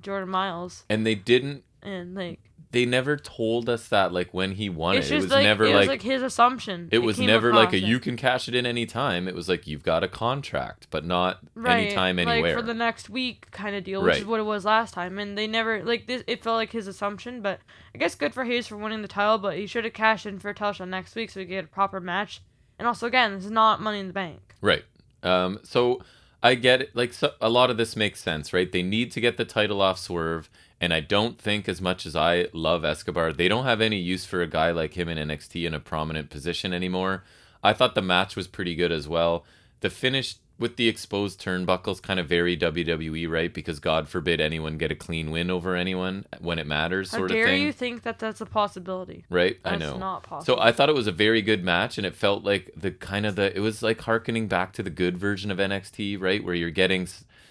Jordan 0.00 0.28
Miles, 0.30 0.84
And 0.90 1.06
they 1.06 1.14
didn't. 1.14 1.62
and 1.84 2.16
like 2.16 2.40
They 2.74 2.84
never 2.84 3.16
told 3.16 3.68
us 3.68 3.88
that. 3.88 4.12
Like 4.12 4.34
when 4.34 4.52
he 4.52 4.68
won 4.68 4.96
it's 4.96 5.10
it, 5.10 5.14
it 5.14 5.22
was 5.22 5.30
like 5.30 5.44
never 5.44 5.64
it 5.64 5.70
like. 5.70 5.80
was 5.80 5.88
like 5.88 6.02
his 6.02 6.22
assumption. 6.22 6.88
it 6.90 6.98
was 6.98 7.18
never 7.18 7.54
like 7.54 7.72
a 7.72 7.76
it. 7.76 7.84
you 7.84 8.00
can 8.00 8.16
cash 8.16 8.48
it 8.48 8.54
in 8.54 8.66
any 8.66 8.84
time. 8.84 9.28
It 9.28 9.34
was 9.34 9.48
like 9.48 9.66
you've 9.66 9.82
got 9.82 10.04
a 10.04 10.08
contract, 10.08 10.88
but 10.90 11.04
not 11.04 11.38
right, 11.54 11.86
anytime, 11.86 12.16
like 12.16 12.28
anywhere. 12.28 12.56
for 12.56 12.62
the 12.62 12.74
next 12.74 13.08
week 13.08 13.50
kind 13.50 13.74
of 13.76 13.84
deal, 13.84 14.02
which 14.02 14.18
is 14.18 14.26
what 14.26 14.40
it 14.40 14.44
was 14.44 14.64
last 14.64 14.92
time. 14.92 15.18
And 15.18 15.38
they 15.38 15.46
never 15.46 15.84
like 15.84 16.06
this. 16.06 16.22
It 16.26 16.42
felt 16.42 16.56
like 16.56 16.72
his 16.72 16.86
assumption, 16.86 17.40
but 17.40 17.60
I 17.94 17.98
guess 17.98 18.14
good 18.14 18.34
for 18.34 18.44
Hayes 18.44 18.66
for 18.66 18.76
winning 18.76 19.02
the 19.02 19.08
title. 19.08 19.38
But 19.38 19.56
he 19.56 19.66
should 19.66 19.84
have 19.84 19.94
cashed 19.94 20.26
in 20.26 20.38
for 20.38 20.50
a 20.50 20.54
title 20.54 20.74
shot 20.74 20.88
next 20.88 21.14
week 21.14 21.30
so 21.30 21.40
we 21.40 21.46
get 21.46 21.64
a 21.64 21.68
proper 21.68 22.00
match. 22.00 22.42
And 22.78 22.88
also, 22.88 23.06
again, 23.06 23.34
this 23.34 23.44
is 23.44 23.50
not 23.50 23.80
Money 23.80 24.00
in 24.00 24.08
the 24.08 24.12
Bank. 24.12 24.54
Right. 24.60 24.84
Um, 25.22 25.60
so 25.62 26.02
I 26.42 26.54
get 26.56 26.82
it. 26.82 26.94
Like 26.94 27.12
so, 27.12 27.32
a 27.40 27.48
lot 27.48 27.70
of 27.70 27.78
this 27.78 27.96
makes 27.96 28.20
sense, 28.20 28.52
right? 28.52 28.70
They 28.70 28.82
need 28.82 29.10
to 29.12 29.20
get 29.20 29.38
the 29.38 29.46
title 29.46 29.80
off 29.80 29.98
Swerve, 29.98 30.50
and 30.84 30.92
I 30.92 31.00
don't 31.00 31.38
think 31.38 31.66
as 31.66 31.80
much 31.80 32.04
as 32.04 32.14
I 32.14 32.48
love 32.52 32.84
Escobar, 32.84 33.32
they 33.32 33.48
don't 33.48 33.64
have 33.64 33.80
any 33.80 33.96
use 33.96 34.26
for 34.26 34.42
a 34.42 34.46
guy 34.46 34.70
like 34.70 34.92
him 34.92 35.08
in 35.08 35.16
NXT 35.16 35.66
in 35.66 35.72
a 35.72 35.80
prominent 35.80 36.28
position 36.28 36.74
anymore. 36.74 37.24
I 37.62 37.72
thought 37.72 37.94
the 37.94 38.02
match 38.02 38.36
was 38.36 38.46
pretty 38.46 38.74
good 38.74 38.92
as 38.92 39.08
well. 39.08 39.46
The 39.80 39.88
finish 39.88 40.36
with 40.58 40.76
the 40.76 40.86
exposed 40.86 41.42
turnbuckles 41.42 42.02
kind 42.02 42.20
of 42.20 42.28
very 42.28 42.54
WWE, 42.54 43.30
right? 43.30 43.52
Because 43.52 43.80
God 43.80 44.10
forbid 44.10 44.42
anyone 44.42 44.76
get 44.76 44.92
a 44.92 44.94
clean 44.94 45.30
win 45.30 45.50
over 45.50 45.74
anyone 45.74 46.26
when 46.38 46.58
it 46.58 46.66
matters, 46.66 47.12
How 47.12 47.18
sort 47.18 47.30
of 47.30 47.36
dare 47.38 47.56
you 47.56 47.72
think 47.72 48.02
that 48.02 48.18
that's 48.18 48.42
a 48.42 48.46
possibility? 48.46 49.24
Right? 49.30 49.58
That's 49.64 49.76
I 49.76 49.78
know. 49.78 49.96
not 49.96 50.22
possible. 50.22 50.56
So 50.56 50.62
I 50.62 50.70
thought 50.70 50.90
it 50.90 50.94
was 50.94 51.06
a 51.06 51.12
very 51.12 51.40
good 51.40 51.64
match, 51.64 51.96
and 51.96 52.06
it 52.06 52.14
felt 52.14 52.44
like 52.44 52.70
the 52.76 52.90
kind 52.90 53.24
of 53.24 53.36
the 53.36 53.56
it 53.56 53.60
was 53.60 53.82
like 53.82 54.02
harkening 54.02 54.48
back 54.48 54.74
to 54.74 54.82
the 54.82 54.90
good 54.90 55.16
version 55.16 55.50
of 55.50 55.56
NXT, 55.56 56.20
right, 56.20 56.44
where 56.44 56.54
you're 56.54 56.70
getting 56.70 57.08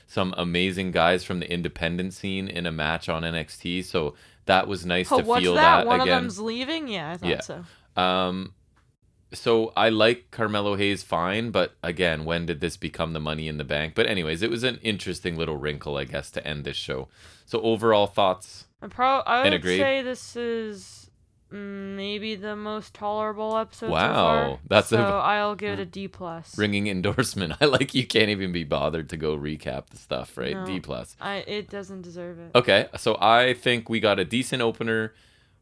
some 0.08 0.34
amazing 0.38 0.92
guys 0.92 1.24
from 1.24 1.40
the 1.40 1.52
independent 1.52 2.14
scene 2.14 2.48
in 2.48 2.66
a 2.66 2.72
match 2.72 3.10
on 3.10 3.24
NXT. 3.24 3.86
So 3.86 4.16
that 4.46 4.68
was 4.68 4.86
nice 4.86 5.12
oh, 5.12 5.20
to 5.20 5.26
what's 5.26 5.42
feel 5.42 5.56
that? 5.56 5.80
that, 5.80 5.88
One 5.88 6.02
of 6.02 6.08
them's 6.08 6.40
leaving. 6.40 6.88
Yeah, 6.88 7.12
I 7.12 7.18
thought 7.18 7.30
Yeah. 7.30 7.42
so. 7.42 7.66
Um, 7.96 8.54
so 9.34 9.74
I 9.76 9.90
like 9.90 10.30
Carmelo 10.32 10.76
Hayes 10.76 11.04
fine, 11.04 11.50
but 11.52 11.74
again, 11.82 12.24
when 12.26 12.46
did 12.46 12.62
this 12.62 12.78
become 12.78 13.14
the 13.14 13.20
Money 13.20 13.48
in 13.48 13.58
the 13.58 13.64
Bank? 13.64 13.96
But 13.96 14.06
anyways, 14.06 14.42
it 14.42 14.50
was 14.50 14.64
an 14.64 14.80
interesting 14.84 15.36
little 15.36 15.58
wrinkle, 15.58 15.98
I 15.98 16.06
guess, 16.06 16.30
to 16.32 16.48
end 16.48 16.64
this 16.66 16.78
show. 16.78 17.08
So 17.46 17.60
overall 17.62 18.08
thoughts. 18.08 18.66
I 18.82 18.88
pro 18.88 19.20
I 19.20 19.50
would 19.50 19.64
say 19.64 20.02
this 20.02 20.36
is 20.36 21.03
maybe 21.54 22.36
the 22.36 22.56
most 22.56 22.94
tolerable 22.94 23.56
episode. 23.58 23.88
so 23.88 23.92
Wow, 23.92 24.14
far. 24.14 24.60
that's 24.68 24.92
a- 24.92 24.98
so 24.98 25.04
I'll 25.20 25.56
give 25.56 25.74
it 25.74 25.82
a 25.82 25.86
D 25.86 26.08
plus. 26.08 26.58
Ringing 26.58 26.88
endorsement. 26.88 27.54
I 27.62 27.66
like 27.66 27.94
you 27.94 28.06
can't 28.08 28.30
even 28.30 28.52
be 28.52 28.64
bothered 28.64 29.10
to 29.10 29.18
go 29.18 29.38
recap 29.38 29.88
the 29.88 29.98
stuff, 29.98 30.38
right? 30.38 30.54
No. 30.56 30.66
D 30.66 30.80
plus. 30.80 31.16
I 31.22 31.38
it 31.48 31.70
doesn't 31.70 32.02
deserve 32.02 32.40
it. 32.40 32.52
Okay, 32.56 32.88
so 32.98 33.18
I 33.22 33.54
think 33.54 33.88
we 33.90 34.00
got 34.00 34.20
a 34.20 34.26
decent 34.26 34.62
opener 34.62 35.14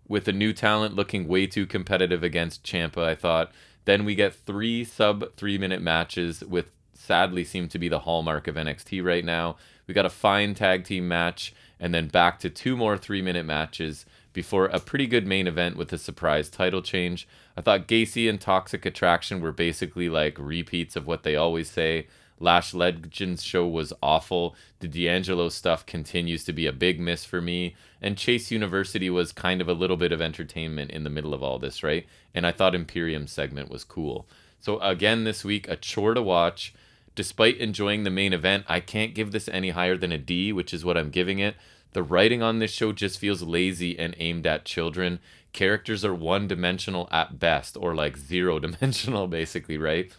with 0.08 0.28
a 0.28 0.34
new 0.34 0.54
talent 0.54 0.96
looking 0.96 1.28
way 1.28 1.46
too 1.48 1.66
competitive 1.66 2.24
against 2.24 2.64
Ciampa, 2.64 3.04
I 3.04 3.16
thought. 3.16 3.52
Then 3.86 4.06
we 4.06 4.16
get 4.16 4.34
three 4.34 4.84
sub 4.84 5.36
three 5.36 5.58
minute 5.58 5.82
matches 5.82 6.42
with 6.44 6.72
sadly 6.94 7.44
seem 7.44 7.68
to 7.68 7.80
be 7.80 7.90
the 7.90 8.00
hallmark 8.00 8.48
of 8.48 8.56
NXT 8.56 9.04
right 9.04 9.26
now. 9.26 9.58
We 9.88 9.94
got 9.94 10.06
a 10.06 10.10
fine 10.10 10.54
tag 10.54 10.86
team 10.86 11.08
match 11.08 11.54
and 11.80 11.94
then 11.94 12.08
back 12.08 12.40
to 12.40 12.50
two 12.50 12.78
more 12.78 12.98
three 12.98 13.22
minute 13.22 13.46
matches 13.46 14.06
before 14.34 14.66
a 14.66 14.80
pretty 14.80 15.08
good 15.08 15.28
main 15.28 15.48
event 15.48 15.76
with 15.76 15.92
a 15.94 15.98
surprise 15.98 16.50
title 16.50 16.82
change. 16.82 17.28
I 17.58 17.62
thought 17.62 17.88
Gacy 17.88 18.30
and 18.30 18.40
Toxic 18.40 18.86
Attraction 18.86 19.42
were 19.42 19.52
basically 19.52 20.10
like 20.10 20.38
repeats 20.40 20.96
of 20.96 21.08
what 21.08 21.24
they 21.24 21.36
always 21.36 21.70
say. 21.70 22.08
Lash 22.40 22.74
Legends 22.74 23.44
show 23.44 23.68
was 23.68 23.94
awful. 24.02 24.56
The 24.80 24.88
D'Angelo 24.88 25.50
stuff 25.50 25.86
continues 25.86 26.44
to 26.46 26.54
be 26.54 26.66
a 26.66 26.74
big 26.74 27.00
miss 27.00 27.24
for 27.24 27.40
me. 27.40 27.76
And 28.02 28.18
Chase 28.18 28.50
University 28.50 29.10
was 29.12 29.32
kind 29.32 29.62
of 29.62 29.70
a 29.70 29.74
little 29.74 29.98
bit 29.98 30.12
of 30.12 30.22
entertainment 30.22 30.90
in 30.90 31.04
the 31.04 31.12
middle 31.12 31.36
of 31.36 31.44
all 31.44 31.60
this, 31.60 31.84
right? 31.84 32.08
And 32.34 32.48
I 32.48 32.52
thought 32.52 32.74
Imperium 32.74 33.28
segment 33.28 33.70
was 33.70 33.84
cool. 33.84 34.28
So 34.60 34.80
again 34.80 35.24
this 35.24 35.46
week, 35.46 35.68
a 35.68 35.76
chore 35.76 36.16
to 36.16 36.22
watch. 36.22 36.74
Despite 37.14 37.58
enjoying 37.58 38.04
the 38.04 38.10
main 38.10 38.34
event, 38.34 38.66
I 38.68 38.80
can't 38.80 39.14
give 39.14 39.32
this 39.32 39.50
any 39.50 39.72
higher 39.72 39.98
than 39.98 40.12
a 40.12 40.18
D, 40.18 40.52
which 40.52 40.74
is 40.74 40.86
what 40.86 40.98
I'm 40.98 41.10
giving 41.10 41.40
it. 41.40 41.56
The 41.94 42.04
writing 42.04 42.42
on 42.42 42.60
this 42.60 42.72
show 42.72 42.92
just 42.92 43.20
feels 43.20 43.42
lazy 43.42 43.98
and 44.00 44.16
aimed 44.18 44.48
at 44.48 44.66
children. 44.66 45.20
Characters 45.54 46.06
are 46.06 46.14
one 46.14 46.48
dimensional 46.48 47.10
at 47.12 47.40
best, 47.40 47.76
or 47.78 47.94
like 47.94 48.18
zero 48.32 48.60
dimensional, 48.60 49.28
basically, 49.28 49.78
right? 49.78 50.12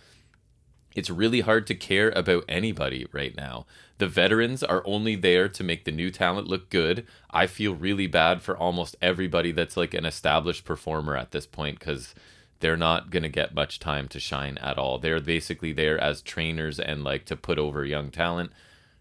it's 0.94 1.10
really 1.10 1.40
hard 1.40 1.66
to 1.66 1.74
care 1.74 2.10
about 2.10 2.44
anybody 2.48 3.06
right 3.12 3.36
now. 3.36 3.66
The 3.98 4.06
veterans 4.06 4.62
are 4.62 4.82
only 4.84 5.16
there 5.16 5.48
to 5.48 5.64
make 5.64 5.84
the 5.84 5.92
new 5.92 6.10
talent 6.10 6.48
look 6.48 6.70
good. 6.70 7.06
I 7.30 7.46
feel 7.46 7.74
really 7.74 8.06
bad 8.06 8.42
for 8.42 8.56
almost 8.56 8.96
everybody 9.00 9.52
that's 9.52 9.76
like 9.76 9.94
an 9.94 10.04
established 10.04 10.64
performer 10.64 11.16
at 11.16 11.30
this 11.30 11.46
point 11.46 11.78
because 11.78 12.14
they're 12.60 12.76
not 12.76 13.10
going 13.10 13.22
to 13.22 13.28
get 13.28 13.54
much 13.54 13.78
time 13.78 14.08
to 14.08 14.20
shine 14.20 14.58
at 14.58 14.78
all. 14.78 14.98
They're 14.98 15.20
basically 15.20 15.72
there 15.72 15.98
as 15.98 16.22
trainers 16.22 16.78
and 16.78 17.04
like 17.04 17.24
to 17.26 17.36
put 17.36 17.58
over 17.58 17.84
young 17.84 18.10
talent. 18.10 18.52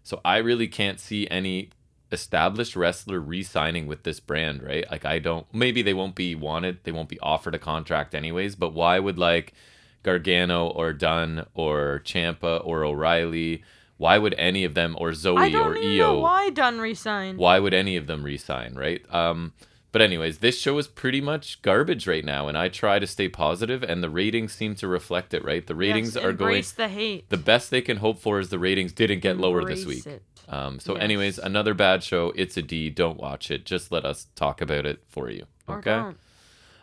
So 0.02 0.20
I 0.24 0.38
really 0.38 0.68
can't 0.68 0.98
see 0.98 1.28
any 1.28 1.70
established 2.12 2.76
wrestler 2.76 3.18
re-signing 3.18 3.86
with 3.86 4.02
this 4.04 4.20
brand, 4.20 4.62
right? 4.62 4.84
Like 4.90 5.04
I 5.04 5.18
don't 5.18 5.46
maybe 5.52 5.82
they 5.82 5.94
won't 5.94 6.14
be 6.14 6.34
wanted, 6.34 6.78
they 6.84 6.92
won't 6.92 7.08
be 7.08 7.18
offered 7.20 7.54
a 7.54 7.58
contract 7.58 8.14
anyways, 8.14 8.54
but 8.54 8.72
why 8.74 8.98
would 8.98 9.18
like 9.18 9.54
Gargano 10.02 10.68
or 10.68 10.92
Dunne 10.92 11.46
or 11.54 12.02
Ciampa 12.04 12.64
or 12.64 12.84
O'Reilly, 12.84 13.62
why 13.96 14.18
would 14.18 14.34
any 14.36 14.64
of 14.64 14.74
them 14.74 14.96
or 14.98 15.10
Zoey 15.10 15.54
or 15.54 15.76
Io 15.76 15.96
know 15.96 16.18
why 16.18 16.50
Dunne 16.50 16.80
resigned. 16.80 17.38
why 17.38 17.58
would 17.58 17.74
any 17.74 17.96
of 17.96 18.06
them 18.06 18.22
resign, 18.22 18.74
right? 18.74 19.02
Um, 19.14 19.52
but 19.92 20.02
anyways, 20.02 20.38
this 20.38 20.58
show 20.58 20.78
is 20.78 20.88
pretty 20.88 21.20
much 21.20 21.62
garbage 21.62 22.06
right 22.06 22.24
now, 22.24 22.48
and 22.48 22.56
I 22.58 22.68
try 22.68 22.98
to 22.98 23.06
stay 23.06 23.28
positive, 23.28 23.82
and 23.82 24.02
the 24.02 24.10
ratings 24.10 24.52
seem 24.52 24.74
to 24.76 24.88
reflect 24.88 25.32
it, 25.34 25.44
right? 25.44 25.66
The 25.66 25.74
ratings 25.74 26.14
Yes, 26.16 26.24
are 26.24 26.32
going. 26.32 26.64
the 26.76 26.88
hate. 26.88 27.28
The 27.28 27.36
best 27.36 27.70
they 27.70 27.82
can 27.82 27.98
hope 27.98 28.18
for 28.18 28.40
is 28.40 28.48
the 28.48 28.58
ratings 28.58 28.92
didn't 28.92 29.20
get 29.20 29.36
lower 29.38 29.64
this 29.64 29.84
week. 29.86 30.06
it. 30.06 30.22
Um, 30.48 30.80
so, 30.80 30.94
Yes. 30.94 31.02
anyways, 31.04 31.38
another 31.38 31.72
bad 31.74 32.02
show. 32.02 32.32
It's 32.34 32.56
a 32.56 32.62
D. 32.62 32.90
Don't 32.90 33.18
watch 33.18 33.50
it. 33.50 33.64
Just 33.64 33.92
let 33.92 34.04
us 34.04 34.26
talk 34.34 34.60
about 34.60 34.84
it 34.86 35.02
for 35.08 35.30
you. 35.30 35.46
Okay. 35.68 36.02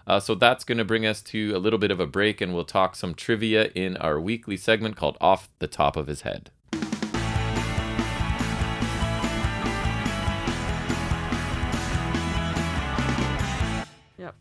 Uh, 0.07 0.19
so 0.19 0.33
that's 0.33 0.63
going 0.63 0.77
to 0.79 0.85
bring 0.85 1.05
us 1.05 1.21
to 1.21 1.51
a 1.55 1.59
little 1.59 1.77
bit 1.77 1.91
of 1.91 1.99
a 1.99 2.07
break, 2.07 2.41
and 2.41 2.53
we'll 2.53 2.63
talk 2.65 2.95
some 2.95 3.13
trivia 3.13 3.65
in 3.75 3.95
our 3.97 4.19
weekly 4.19 4.57
segment 4.57 4.95
called 4.95 5.17
Off 5.21 5.49
the 5.59 5.67
Top 5.67 5.95
of 5.97 6.07
His 6.07 6.21
Head. 6.21 6.49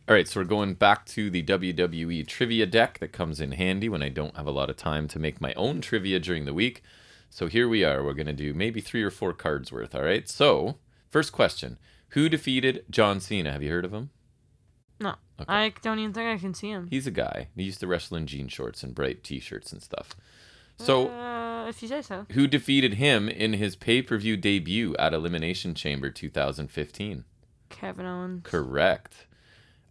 All 0.09 0.15
right, 0.15 0.27
so 0.27 0.41
we're 0.41 0.45
going 0.45 0.73
back 0.73 1.05
to 1.09 1.29
the 1.29 1.43
WWE 1.43 2.27
trivia 2.27 2.65
deck 2.65 2.99
that 3.01 3.13
comes 3.13 3.43
in 3.43 3.53
handy 3.53 3.91
when 3.91 4.03
I 4.03 4.09
don't 4.09 4.35
have 4.39 4.47
a 4.47 4.51
lot 4.51 4.71
of 4.71 4.77
time 4.79 5.07
to 5.09 5.19
make 5.19 5.39
my 5.39 5.53
own 5.53 5.83
trivia 5.83 6.19
during 6.19 6.47
the 6.47 6.55
week. 6.55 6.83
So 7.29 7.47
here 7.47 7.69
we 7.69 7.85
are. 7.85 8.03
We're 8.03 8.15
going 8.15 8.27
to 8.27 8.33
do 8.33 8.55
maybe 8.55 8.81
three 8.81 9.03
or 9.03 9.11
four 9.11 9.35
cards 9.35 9.71
worth. 9.71 9.95
All 9.95 10.01
right. 10.01 10.27
So, 10.27 10.79
first 11.11 11.31
question 11.31 11.77
Who 12.11 12.31
defeated 12.31 12.87
John 12.89 13.21
Cena? 13.21 13.53
Have 13.53 13.63
you 13.63 13.69
heard 13.69 13.85
of 13.85 13.93
him? 13.93 14.09
No. 14.99 15.11
Okay. 15.39 15.53
I 15.53 15.75
don't 15.83 15.99
even 15.99 16.15
think 16.15 16.27
I 16.27 16.41
can 16.41 16.55
see 16.55 16.71
him. 16.71 16.87
He's 16.89 17.07
a 17.07 17.11
guy. 17.11 17.49
He 17.55 17.65
used 17.65 17.81
to 17.81 17.87
wrestle 17.87 18.17
in 18.17 18.27
jean 18.27 18.49
shorts 18.49 18.83
and 18.83 18.95
bright 18.95 19.23
t 19.23 19.41
shirts 19.41 19.75
and 19.75 19.83
stuff. 19.83 20.15
So, 20.79 21.11
uh, 21.11 21.67
if 21.69 21.83
you 21.83 21.89
say 21.89 22.01
so. 22.01 22.25
who 22.31 22.47
defeated 22.47 22.95
him 22.95 23.29
in 23.29 23.53
his 23.53 23.77
pay 23.77 24.01
per 24.01 24.17
view 24.17 24.39
debut 24.39 24.97
at 24.99 25.13
Elimination 25.13 25.75
Chamber 25.75 26.09
2015? 26.09 27.25
Kevin 27.69 28.07
Owens. 28.07 28.41
Correct. 28.45 29.27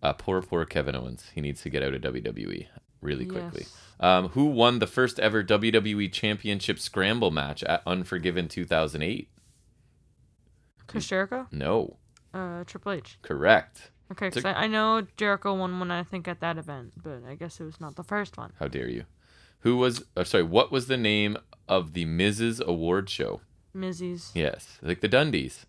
Uh, 0.04 0.14
poor, 0.14 0.42
poor 0.42 0.66
Kevin 0.66 0.96
Owens. 0.96 1.26
He 1.34 1.42
needs 1.42 1.62
to 1.62 1.70
get 1.70 1.82
out 1.84 1.94
of 1.94 2.02
WWE 2.02 2.68
really 3.02 3.26
quickly. 3.26 3.62
Yes. 3.64 3.78
Um, 4.00 4.30
who 4.30 4.46
won 4.46 4.80
the 4.80 4.88
first 4.88 5.20
ever 5.20 5.44
WWE 5.44 6.12
Championship 6.12 6.80
Scramble 6.80 7.32
match 7.32 7.64
at 7.64 7.82
Unforgiven 7.88 8.48
2008? 8.48 9.30
Chris 10.88 11.08
Jericho? 11.08 11.48
No. 11.52 11.98
Uh, 12.34 12.64
Triple 12.66 12.92
H. 12.94 13.18
Correct. 13.22 13.92
Okay, 14.12 14.28
because 14.30 14.46
a- 14.46 14.50
I, 14.58 14.64
I 14.64 14.68
know 14.68 15.06
Jericho 15.18 15.54
won 15.56 15.80
one, 15.80 15.92
I 15.92 16.04
think, 16.04 16.28
at 16.28 16.40
that 16.40 16.58
event, 16.58 16.94
but 17.02 17.24
I 17.28 17.36
guess 17.36 17.60
it 17.60 17.64
was 17.66 17.82
not 17.82 17.96
the 17.96 18.04
first 18.04 18.38
one. 18.38 18.54
How 18.60 18.68
dare 18.68 18.88
you? 18.88 19.06
Who 19.62 19.78
was, 19.78 20.06
uh, 20.16 20.24
sorry, 20.24 20.44
what 20.44 20.72
was 20.72 20.88
the 20.88 20.98
name 20.98 21.38
of 21.68 21.94
the 21.94 22.06
Mrs. 22.06 22.62
Award 22.64 23.10
show? 23.10 23.42
Mizzy's. 23.74 24.32
Yes, 24.34 24.78
like 24.82 25.02
the 25.02 25.10
Dundies. 25.10 25.66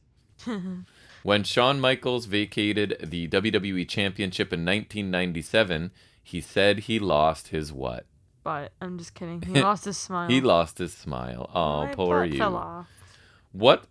when 1.22 1.44
Shawn 1.44 1.80
Michaels 1.80 2.26
vacated 2.26 2.96
the 3.02 3.28
WWE 3.28 3.88
Championship 3.88 4.52
in 4.52 4.60
1997, 4.64 5.90
he 6.22 6.40
said 6.40 6.80
he 6.80 6.98
lost 6.98 7.48
his 7.48 7.72
what? 7.72 8.06
But 8.44 8.72
I'm 8.80 8.98
just 8.98 9.14
kidding. 9.14 9.42
He 9.42 9.60
lost 9.62 9.84
his 9.84 9.98
smile. 9.98 10.28
He 10.28 10.40
lost 10.40 10.78
his 10.78 10.94
smile. 10.94 11.50
Oh, 11.54 11.84
My 11.84 11.94
poor 11.94 12.24
you. 12.24 12.38
Fell 12.38 12.56
off. 12.56 12.88
What? 13.52 13.84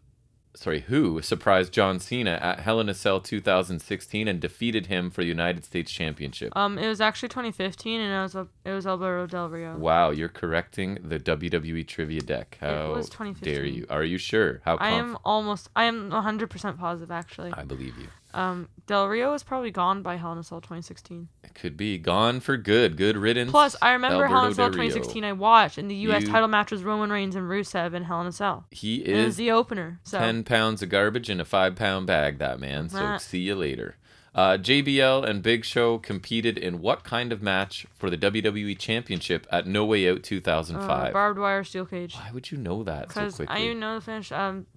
Sorry, 0.58 0.82
who 0.82 1.22
surprised 1.22 1.72
John 1.72 2.00
Cena 2.00 2.40
at 2.42 2.62
Hell 2.62 2.80
in 2.80 2.90
a 2.90 2.94
Cell 2.96 3.20
2016 3.20 4.28
and 4.28 4.40
defeated 4.40 4.88
him 4.88 5.12
for 5.12 5.22
the 5.22 5.28
United 5.28 5.64
States 5.64 5.92
Championship? 5.92 6.52
Um, 6.56 6.80
it 6.80 6.88
was 6.88 7.00
actually 7.00 7.30
2015, 7.30 8.02
and 8.02 8.12
it 8.12 8.22
was 8.22 8.34
a, 8.34 8.48
it 8.66 8.72
was 8.72 8.88
Alberto 8.88 9.28
Del 9.28 9.50
Rio. 9.50 9.78
Wow, 9.78 10.10
you're 10.10 10.30
correcting 10.30 10.98
the 11.04 11.20
WWE 11.20 11.86
trivia 11.88 12.22
deck. 12.22 12.58
How 12.60 12.94
was 12.96 13.10
dare 13.40 13.66
you? 13.66 13.86
Are 13.92 14.04
you 14.04 14.18
sure? 14.18 14.62
How 14.66 14.78
I 14.78 14.90
am 14.90 15.18
almost. 15.24 15.70
I 15.76 15.84
am 15.84 16.10
100% 16.10 16.80
positive, 16.80 17.12
actually. 17.12 17.54
I 17.54 17.64
believe 17.64 17.96
you. 18.00 18.08
Um, 18.38 18.70
Del 18.86 19.08
Rio 19.08 19.32
was 19.32 19.44
probably 19.44 19.72
gone 19.72 20.02
by 20.04 20.16
Hell 20.16 20.32
in 20.32 20.38
a 20.38 20.44
Cell 20.44 20.62
2016. 20.62 21.28
It 21.44 21.56
could 21.56 21.76
be 21.76 21.98
gone 21.98 22.40
for 22.40 22.56
good. 22.56 22.96
Good 22.96 23.18
riddance. 23.18 23.52
Plus, 23.52 23.76
I 23.82 23.94
remember 23.94 24.28
Hell 24.28 24.46
in 24.46 24.52
a 24.52 24.56
Cell 24.56 24.68
2016. 24.70 25.24
I 25.24 25.34
watched, 25.34 25.78
and 25.78 25.90
the 25.90 25.96
U.S. 25.96 26.22
You- 26.24 26.30
title 26.30 26.48
match 26.48 26.72
was 26.72 26.84
Roman 26.84 27.10
Reigns 27.12 27.36
and 27.36 27.50
Rusev 27.50 27.94
in 27.94 28.04
Hell 28.04 28.22
in 28.22 28.28
a 28.28 28.32
Cell. 28.32 28.66
He 28.72 29.00
And 29.04 29.08
it 29.08 29.16
was 29.18 29.26
is 29.30 29.36
the 29.38 29.52
opener. 29.52 30.00
So 30.04 30.20
10 30.20 30.44
pounds 30.44 30.82
of 30.84 30.90
garbage 30.90 31.30
in 31.30 31.40
a 31.42 31.46
5 31.46 31.76
pound 31.76 32.06
bag, 32.08 32.38
that 32.40 32.60
man. 32.60 32.90
So 32.90 33.00
Nah. 33.00 33.18
see 33.18 33.40
you 33.40 33.56
later. 33.56 33.98
Uh, 34.36 34.56
JBL 34.56 35.28
and 35.28 35.42
Big 35.42 35.66
Show 35.66 35.98
competed 35.98 36.60
in 36.60 36.80
what 36.80 37.04
kind 37.04 37.34
of 37.34 37.42
match 37.42 37.88
for 37.96 38.12
the 38.12 38.18
WWE 38.18 38.78
Championship 38.78 39.48
at 39.52 39.66
No 39.66 39.84
Way 39.84 40.08
Out 40.08 40.18
uh, 40.20 40.22
2005? 40.22 41.12
barbed 41.12 41.40
wire 41.40 41.64
steel 41.64 41.88
cage. 41.88 42.14
Why 42.14 42.30
would 42.32 42.52
you 42.52 42.60
know 42.60 42.84
that 42.84 43.12
so 43.12 43.32
quickly? 43.32 43.48
I 43.50 43.62
even 43.62 43.80
know 43.80 43.96
the 43.96 44.02
finish. 44.02 44.32
Um, 44.32 44.68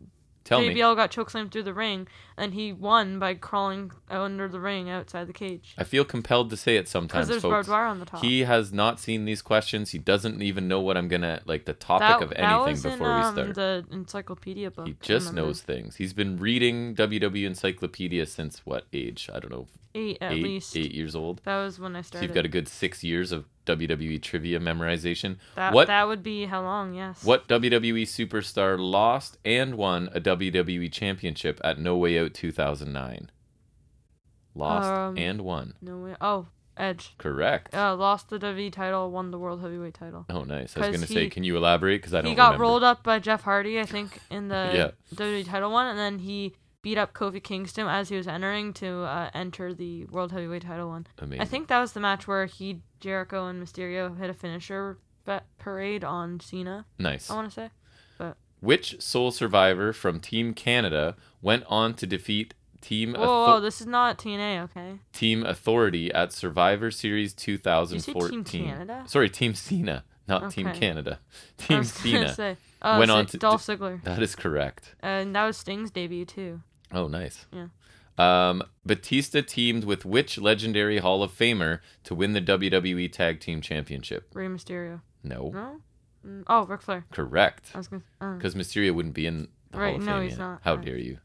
Tell 0.45 0.63
me. 0.63 0.71
JBL 0.75 0.97
got 0.97 1.11
chokeslammed 1.13 1.53
through 1.53 1.65
the 1.65 1.75
ring, 1.75 2.09
and 2.41 2.55
he 2.55 2.73
won 2.73 3.19
by 3.19 3.35
crawling 3.35 3.93
under 4.09 4.49
the 4.49 4.59
ring 4.59 4.89
outside 4.91 5.27
the 5.27 5.33
cage. 5.33 5.75
I 5.79 5.85
feel 5.85 6.05
compelled 6.05 6.51
to 6.51 6.57
say 6.57 6.77
it 6.77 6.81
Because 6.81 6.91
sometimes, 6.91 7.29
there's 7.29 7.43
folks. 7.43 7.53
barbed 7.53 7.69
wire 7.69 7.85
on 7.87 8.01
the 8.01 8.07
top. 8.07 8.23
He 8.23 8.41
has 8.41 8.73
not 8.73 8.99
seen 8.99 9.25
these 9.27 9.43
questions. 9.43 9.91
He 9.91 9.99
doesn't 9.99 10.41
even 10.43 10.67
know 10.69 10.81
what 10.81 10.97
I'm 10.97 11.09
gonna 11.09 11.41
like 11.45 11.65
the 11.67 11.75
topic 11.75 12.23
of 12.23 12.31
that 12.31 12.41
anything 12.41 12.73
was 12.73 12.83
before 12.83 13.11
in, 13.11 13.17
we 13.17 13.23
um, 13.23 13.33
start. 13.35 13.55
the 13.55 13.85
encyclopedia 13.93 14.71
book. 14.71 14.87
He 14.87 14.93
I 14.93 14.97
just 15.05 15.29
remember. 15.29 15.49
knows 15.49 15.61
things. 15.63 15.97
He's 15.97 16.13
been 16.13 16.39
reading 16.39 16.95
WW 16.95 17.45
Encyclopedia 17.47 18.27
since 18.27 18.65
what 18.65 18.87
age? 18.93 19.29
I 19.33 19.39
don't 19.39 19.53
know. 19.53 19.67
eight 19.95 20.19
at 20.21 20.33
eight, 20.33 20.43
least. 20.43 20.77
eight 20.77 20.93
years 20.93 21.15
old. 21.15 21.41
That 21.45 21.63
was 21.63 21.79
when 21.79 21.95
I 21.97 22.01
So 22.03 22.07
started. 22.09 22.27
you've 22.27 22.35
got 22.35 22.45
a 22.45 22.49
good 22.49 22.69
six 22.69 23.03
years 23.05 23.33
of 23.33 23.45
WWE 23.67 24.21
trivia 24.23 24.59
memorization. 24.59 25.37
that, 25.55 25.73
what 25.73 25.87
that 25.89 26.09
would 26.09 26.23
be 26.23 26.47
how 26.47 26.63
long? 26.63 26.95
Yes. 26.95 27.23
what 27.25 27.47
WWE 27.49 28.03
superstar 28.03 28.79
lost 28.79 29.37
and 29.45 29.75
won 29.77 30.09
a 30.13 30.21
WWE 30.21 30.91
championship 30.91 31.61
at 31.63 31.79
No 31.79 31.97
Way 31.97 32.19
Out 32.19 32.30
2009? 32.35 33.31
Lost 34.55 34.89
Um, 34.91 35.17
and 35.19 35.43
won. 35.43 35.75
No 35.81 35.99
way. 35.99 36.17
Oh, 36.21 36.49
Edge. 36.77 37.15
Correct. 37.19 37.75
Uh, 37.75 37.95
lost 37.95 38.31
the 38.31 38.39
WWE 38.39 38.73
title, 38.73 39.11
won 39.11 39.31
the 39.31 39.39
World 39.39 39.61
Heavyweight 39.61 39.95
title. 39.95 40.25
oh, 40.31 40.45
nice. 40.45 40.77
I 40.77 40.81
was 40.81 40.97
gonna 40.97 41.07
say, 41.07 41.29
can 41.29 41.45
you 41.45 41.57
elaborate? 41.57 41.99
Because 42.01 42.15
I 42.15 42.19
don't. 42.19 42.25
Know 42.25 42.31
He 42.31 42.37
got 42.37 42.45
remember. 42.53 42.63
rolled 42.63 42.83
up 42.83 43.03
by 43.03 43.19
Jeff 43.19 43.43
Hardy, 43.43 43.79
I 43.79 43.85
think, 43.85 44.19
in 44.31 44.49
the 44.49 44.71
Yeah. 44.75 44.91
WWE 45.17 45.45
title 45.47 45.71
one, 45.71 45.87
and 45.87 45.99
then 45.99 46.21
he 46.21 46.55
beat 46.83 46.97
up 46.97 47.13
Kofi 47.13 47.43
Kingston 47.43 47.87
as 47.87 48.09
he 48.09 48.17
was 48.17 48.27
entering 48.27 48.73
to 48.75 49.03
uh, 49.03 49.31
enter 49.35 49.75
the 49.75 50.07
World 50.07 50.33
Heavyweight 50.33 50.63
title 50.63 50.89
one. 50.89 51.07
Amazing. 51.19 51.43
I 51.43 51.45
think 51.45 51.69
that 51.69 51.79
was 51.81 51.93
the 51.93 52.01
match 52.01 52.27
where 52.27 52.47
he, 52.47 52.81
Jericho, 53.01 53.47
and 53.47 53.63
Mysterio 53.63 54.17
hit 54.19 54.31
a 54.31 54.35
finisher 54.35 54.97
parade 55.59 56.03
on 56.03 56.41
Cena. 56.41 56.87
nice. 56.99 57.31
I 57.31 57.35
want 57.35 57.49
to 57.51 57.55
say. 57.55 57.71
Which 58.61 59.01
sole 59.01 59.31
survivor 59.31 59.93
from 59.93 60.21
Team 60.21 60.53
Canada 60.55 61.17
went 61.43 61.65
on 61.69 61.95
to 61.95 62.07
defeat 62.07 62.55
Team 62.81 63.15
Whoa, 63.15 63.23
Author- 63.23 63.53
whoa, 63.53 63.61
this 63.61 63.81
is 63.81 63.87
not 63.87 64.19
TNA, 64.19 64.63
okay? 64.65 64.99
Team 65.13 65.45
Authority 65.45 66.13
at 66.13 66.33
Survivor 66.33 66.91
Series 66.91 67.33
Team 67.35 67.57
2014? 67.59 68.45
Canada? 68.67 69.05
Sorry, 69.07 69.29
Team 69.31 69.55
Cena, 69.55 70.05
not 70.29 70.51
Team 70.51 70.67
Okay. 70.69 70.79
Canada. 70.79 71.21
I 71.61 71.63
Team 71.67 71.85
Cena. 71.85 72.35
Say. 72.35 72.57
Uh, 72.83 72.97
went 72.99 73.11
on 73.11 73.27
to 73.27 73.37
Dolph 73.39 73.63
Ziggler, 73.67 74.03
That 74.05 74.23
is 74.23 74.35
correct. 74.35 74.95
and 75.01 75.35
that 75.37 75.45
was 75.45 75.57
Sting's 75.59 75.91
debut 75.91 76.25
too. 76.25 76.63
Oh, 76.93 77.09
nice. 77.09 77.47
Yeah. 77.53 77.67
Um, 78.19 78.63
Batista 78.85 79.41
teamed 79.43 79.85
with 79.85 80.05
which 80.05 80.37
legendary 80.39 80.99
Hall 80.99 81.23
of 81.23 81.33
Famer 81.33 81.81
to 82.05 82.15
win 82.15 82.33
the 82.35 82.41
WWE 82.41 83.11
Tag 83.13 83.41
Team 83.41 83.61
Championship? 83.63 84.29
Rey 84.35 84.47
Mysterio. 84.47 85.01
No. 85.23 85.51
No. 85.55 85.81
Mm, 86.27 86.45
oh, 86.49 86.67
Ric 86.67 86.83
Flair. 86.83 87.05
Correct. 87.13 87.71
Was. 87.75 87.89
Uh. 88.21 88.35
Because 88.35 88.55
Mysterio 88.55 88.95
wouldn't 88.95 89.15
be 89.15 89.27
in 89.27 89.49
the 89.71 89.79
Right, 89.79 89.91
Hall 89.93 89.97
of 90.01 90.05
no, 90.07 90.13
Fame 90.15 90.23
he's 90.23 90.33
yet. 90.33 90.39
not. 90.39 90.61
How 90.65 90.75
Right. 90.77 90.85
dare 90.85 90.99
you? 90.99 91.19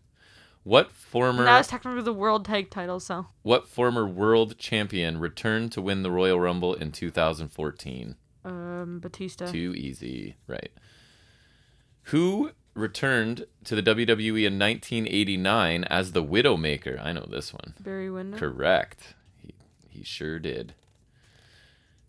What 0.64 0.92
former 0.92 1.44
That 1.44 1.60
was 1.60 1.68
technically 1.68 2.02
the 2.02 2.14
world 2.14 2.44
tag 2.46 2.72
title, 2.72 3.00
so 3.00 3.28
what 3.44 3.68
former 3.68 4.08
world 4.08 4.58
champion 4.58 5.20
returned 5.20 5.72
to 5.74 5.82
win 5.82 6.02
the 6.02 6.10
Royal 6.10 6.40
Rumble 6.40 6.74
in 6.74 6.92
2014? 6.92 8.16
um, 8.44 9.00
Batista. 9.00 9.48
Too 9.52 9.74
easy, 9.76 10.36
right? 10.48 10.72
Who 12.10 12.52
returned 12.74 13.46
to 13.64 13.76
the 13.76 13.82
WWE 13.84 14.46
in 14.46 14.58
1989 14.60 15.84
as 15.86 16.12
the 16.12 16.24
Widowmaker? 16.24 17.04
I 17.04 17.12
know 17.12 17.26
this 17.30 17.54
one. 17.54 17.74
Barry 17.80 18.10
Windham. 18.12 18.40
Correct. 18.40 19.16
He, 19.42 19.54
he 19.90 20.04
sure 20.04 20.38
did. 20.40 20.74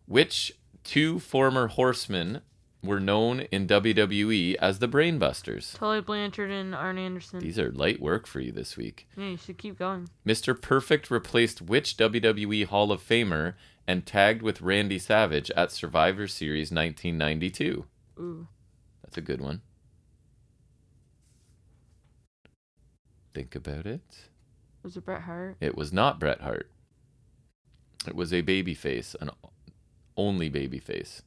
Which 0.06 0.52
two 0.84 1.18
former 1.18 1.68
horsemen 1.68 2.40
were 2.86 3.00
known 3.00 3.40
in 3.52 3.66
WWE 3.66 4.54
as 4.56 4.78
the 4.78 4.88
Brainbusters? 4.88 5.76
Tully 5.76 6.00
Blanchard 6.00 6.50
and 6.50 6.74
Arn 6.74 6.98
Anderson. 6.98 7.40
These 7.40 7.58
are 7.58 7.70
light 7.72 8.00
work 8.00 8.26
for 8.26 8.40
you 8.40 8.52
this 8.52 8.76
week. 8.76 9.08
Yeah, 9.16 9.30
you 9.30 9.36
should 9.36 9.58
keep 9.58 9.78
going. 9.78 10.08
Mr. 10.26 10.60
Perfect 10.60 11.10
replaced 11.10 11.60
which 11.62 11.96
WWE 11.96 12.66
Hall 12.66 12.90
of 12.92 13.02
Famer 13.02 13.54
and 13.86 14.06
tagged 14.06 14.42
with 14.42 14.60
Randy 14.62 14.98
Savage 14.98 15.50
at 15.52 15.70
Survivor 15.72 16.26
Series 16.26 16.70
1992? 16.70 17.84
Ooh. 18.18 18.48
That's 19.02 19.16
a 19.16 19.20
good 19.20 19.40
one. 19.40 19.62
Think 23.34 23.54
about 23.54 23.86
it. 23.86 24.28
Was 24.82 24.96
it 24.96 25.04
Bret 25.04 25.22
Hart? 25.22 25.56
It 25.60 25.76
was 25.76 25.92
not 25.92 26.18
Bret 26.18 26.40
Hart. 26.40 26.70
It 28.06 28.14
was 28.14 28.32
a 28.32 28.42
babyface, 28.42 29.14
an 29.20 29.30
only 30.16 30.48
babyface. 30.48 31.22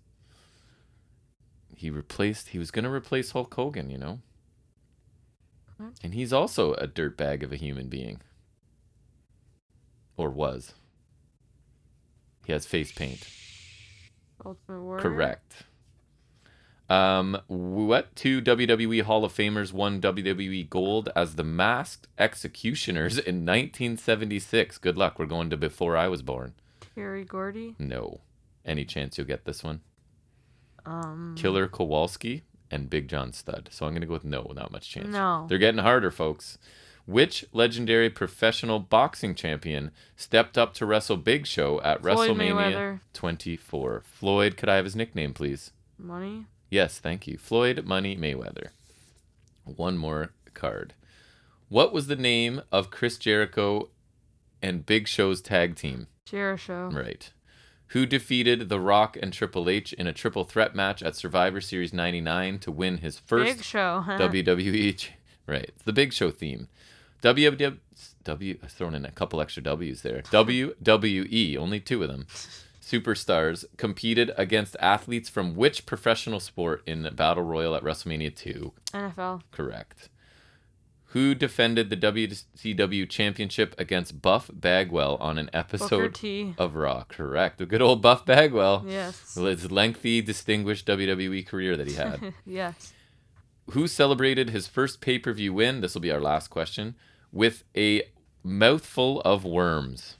He 1.80 1.90
replaced. 1.90 2.50
He 2.50 2.60
was 2.60 2.72
gonna 2.72 2.92
replace 2.92 3.32
Hulk 3.32 3.54
Hogan, 3.54 3.90
you 3.90 3.98
know. 3.98 4.20
What? 5.78 5.94
And 6.04 6.14
he's 6.14 6.34
also 6.34 6.74
a 6.74 6.90
dirtbag 6.90 7.42
of 7.42 7.54
a 7.54 7.56
human 7.56 7.88
being. 7.88 8.20
Or 10.18 10.30
was. 10.30 10.74
He 12.46 12.52
has 12.52 12.66
face 12.66 12.92
paint. 12.92 13.26
Ultimate 14.46 14.82
Warrior? 14.82 15.02
Correct. 15.02 15.54
Um, 16.90 17.40
what 17.48 18.14
two 18.14 18.42
WWE 18.42 19.04
Hall 19.04 19.24
of 19.24 19.34
Famers 19.34 19.72
won 19.72 20.02
WWE 20.02 20.70
Gold 20.70 21.10
as 21.16 21.36
the 21.36 21.46
Masked 21.46 22.10
Executioners 22.18 23.14
in 23.14 23.46
1976? 23.46 24.80
Good 24.80 24.98
luck. 24.98 25.18
We're 25.18 25.28
going 25.28 25.50
to 25.52 25.56
before 25.56 25.96
I 25.96 26.10
was 26.10 26.22
born. 26.22 26.56
Terry 26.94 27.24
Gordy? 27.24 27.76
No. 27.80 28.20
Any 28.66 28.84
chance 28.84 29.18
you'll 29.18 29.28
get 29.28 29.46
this 29.46 29.64
one? 29.64 29.80
Um. 30.86 31.36
Killer 31.38 31.68
Kowalski 31.68 32.44
and 32.72 32.90
Big 32.90 33.08
John 33.08 33.34
Studd. 33.34 33.70
So 33.72 33.86
I'm 33.86 33.92
going 33.94 34.02
to 34.02 34.08
go 34.08 34.14
with 34.14 34.24
no, 34.26 34.52
not 34.56 34.72
much 34.72 34.90
chance. 34.90 35.08
No. 35.08 35.46
They're 35.50 35.58
getting 35.58 35.82
harder, 35.82 36.12
folks. 36.12 36.58
Which 37.06 37.44
legendary 37.54 38.10
professional 38.12 38.80
boxing 38.80 39.34
champion 39.34 39.90
stepped 40.16 40.58
up 40.60 40.76
to 40.76 40.86
wrestle 40.86 41.18
Big 41.18 41.48
Show 41.48 41.82
at 41.82 42.02
Floyd 42.02 42.30
WrestleMania 42.30 42.54
Mayweather. 42.54 43.00
24? 43.14 44.04
Floyd, 44.06 44.58
could 44.58 44.70
I 44.70 44.76
have 44.76 44.86
his 44.86 44.96
nickname, 44.96 45.34
please? 45.34 45.72
Money? 45.98 46.46
Yes, 46.70 47.00
thank 47.00 47.26
you. 47.26 47.38
Floyd 47.40 47.84
Money 47.86 48.16
Mayweather. 48.16 48.68
One 49.64 49.98
more 49.98 50.34
card. 50.54 50.94
What 51.68 51.92
was 51.94 52.08
the 52.08 52.16
name 52.16 52.62
of 52.72 52.92
Chris 52.92 53.18
Jericho 53.18 53.90
and 54.62 54.86
Big 54.86 55.08
Show's 55.08 55.42
tag 55.42 55.76
team? 55.76 56.08
Jericho. 56.26 56.90
Right. 56.92 57.32
Who 57.90 58.06
defeated 58.06 58.70
The 58.70 58.80
Rock 58.80 59.18
and 59.22 59.34
Triple 59.34 59.70
H 59.70 59.94
in 59.94 60.06
a 60.08 60.14
triple 60.14 60.44
threat 60.44 60.76
match 60.76 61.02
at 61.02 61.16
Survivor 61.16 61.60
Series 61.62 61.92
99 61.94 62.60
to 62.60 62.72
win 62.72 62.98
his 63.00 63.18
first 63.20 63.58
Big 63.58 63.64
Show. 63.66 64.04
WWE. 64.08 64.96
ch- 64.98 65.12
Right. 65.48 65.64
It's 65.70 65.84
the 65.84 65.94
Big 65.94 66.14
Show 66.14 66.30
theme. 66.30 66.68
WWE. 67.24 67.78
W. 68.24 68.58
I've 68.62 68.72
thrown 68.72 68.94
in 68.94 69.06
a 69.06 69.12
couple 69.12 69.42
extra 69.42 69.64
W's 69.64 70.04
there. 70.04 70.22
WWE. 70.32 71.58
Only 71.58 71.80
two 71.80 72.04
of 72.04 72.10
them. 72.10 72.28
Superstars 72.82 73.66
competed 73.78 74.32
against 74.38 74.76
athletes 74.80 75.30
from 75.30 75.56
which 75.56 75.86
professional 75.86 76.40
sport 76.40 76.82
in 76.86 77.08
Battle 77.16 77.44
Royal 77.44 77.76
at 77.76 77.84
WrestleMania 77.84 78.36
2? 78.36 78.72
NFL. 78.94 79.42
Correct. 79.52 80.10
Who 81.14 81.34
defended 81.34 81.90
the 81.90 81.98
WCW 81.98 83.10
Championship 83.10 83.74
against 83.80 84.22
Buff 84.22 84.52
Bagwell 84.54 85.16
on 85.16 85.40
an 85.40 85.50
episode 85.54 86.16
of 86.60 86.76
Raw? 86.76 87.04
Correct. 87.06 87.58
The 87.58 87.66
good 87.66 87.82
old 87.82 88.04
Buff 88.04 88.28
Bagwell. 88.28 88.86
Yes. 88.88 89.34
His 89.34 89.72
lengthy, 89.72 90.22
distinguished 90.22 90.86
WWE 90.86 91.48
career 91.48 91.76
that 91.76 91.88
he 91.88 91.96
had. 91.96 92.36
yes. 92.46 92.94
Who 93.72 93.88
celebrated 93.88 94.52
his 94.52 94.68
first 94.68 95.02
pay 95.02 95.18
per 95.18 95.34
view 95.34 95.52
win? 95.52 95.82
This 95.82 95.96
will 95.96 96.02
be 96.02 96.12
our 96.12 96.22
last 96.22 96.50
question. 96.50 96.94
With 97.32 97.64
a 97.76 98.04
mouthful 98.44 99.22
of 99.22 99.44
worms. 99.44 100.16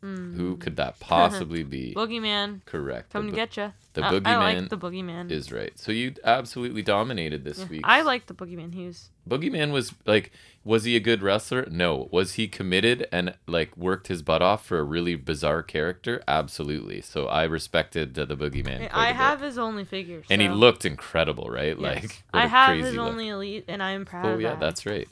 Who 0.00 0.56
could 0.58 0.76
that 0.76 1.00
possibly 1.00 1.64
be? 1.64 1.92
Boogeyman. 1.94 2.64
Correct. 2.66 3.10
Come 3.12 3.26
the 3.26 3.30
to 3.32 3.36
get 3.36 3.56
you. 3.56 3.72
the 3.94 4.04
I, 4.04 4.08
I 4.08 4.12
Boogeyman 4.12 4.38
like 4.62 4.68
the 4.68 4.78
Boogeyman. 4.78 5.30
is 5.32 5.50
right. 5.50 5.76
So 5.78 5.90
you 5.90 6.14
absolutely 6.24 6.82
dominated 6.82 7.44
this 7.44 7.58
Yeah. 7.58 7.66
week. 7.66 7.80
I 7.84 8.02
like 8.02 8.26
the 8.26 8.34
Boogeyman. 8.34 8.74
He 8.74 8.86
was. 8.86 9.10
Boogeyman 9.28 9.72
was 9.72 9.92
like, 10.06 10.30
was 10.64 10.84
he 10.84 10.94
a 10.94 11.00
good 11.00 11.20
wrestler? 11.22 11.66
No. 11.70 12.08
Was 12.12 12.34
he 12.34 12.46
committed 12.46 13.06
and 13.10 13.34
like 13.48 13.76
worked 13.76 14.06
his 14.06 14.22
butt 14.22 14.40
off 14.40 14.64
for 14.64 14.78
a 14.78 14.84
really 14.84 15.16
bizarre 15.16 15.62
character? 15.64 16.22
Absolutely. 16.28 17.00
So 17.00 17.26
I 17.26 17.44
respected 17.44 18.16
uh, 18.18 18.24
the 18.24 18.36
Boogeyman. 18.36 18.88
I 18.92 19.12
have 19.12 19.40
his 19.40 19.58
only 19.58 19.84
figure. 19.84 20.22
and 20.30 20.40
he 20.40 20.48
looked 20.48 20.84
incredible, 20.84 21.48
right? 21.50 21.76
Yes. 21.78 22.02
Like 22.02 22.22
I 22.32 22.46
have 22.46 22.76
his 22.78 22.94
look. 22.94 23.08
only 23.10 23.28
elite, 23.28 23.64
and 23.68 23.82
I'm 23.82 24.04
proud 24.04 24.26
of 24.26 24.30
it. 24.32 24.34
Oh 24.34 24.38
yeah, 24.38 24.50
that. 24.50 24.60
that's 24.60 24.86
right. 24.86 25.08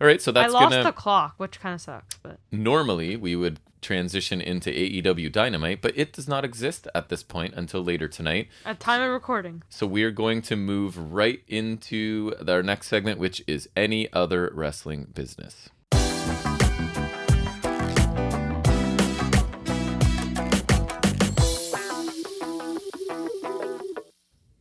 All 0.00 0.06
right, 0.06 0.22
so 0.22 0.32
that's 0.32 0.48
I 0.54 0.58
lost 0.58 0.70
gonna 0.70 0.82
the 0.84 0.92
clock, 0.92 1.34
which 1.36 1.60
kind 1.60 1.74
of 1.74 1.80
sucks, 1.82 2.16
but 2.22 2.38
normally 2.50 3.16
we 3.16 3.36
would 3.36 3.60
transition 3.80 4.40
into 4.40 4.70
AEW 4.70 5.30
Dynamite, 5.32 5.80
but 5.82 5.96
it 5.96 6.12
does 6.12 6.28
not 6.28 6.44
exist 6.44 6.86
at 6.94 7.08
this 7.08 7.22
point 7.22 7.54
until 7.54 7.82
later 7.82 8.08
tonight. 8.08 8.48
at 8.64 8.80
time 8.80 9.02
of 9.02 9.10
recording, 9.10 9.62
So 9.68 9.86
we're 9.86 10.10
going 10.10 10.42
to 10.42 10.56
move 10.56 11.12
right 11.12 11.42
into 11.48 12.34
our 12.46 12.62
next 12.62 12.88
segment, 12.88 13.18
which 13.18 13.42
is 13.46 13.68
any 13.76 14.12
other 14.12 14.50
wrestling 14.54 15.08
business. 15.14 15.68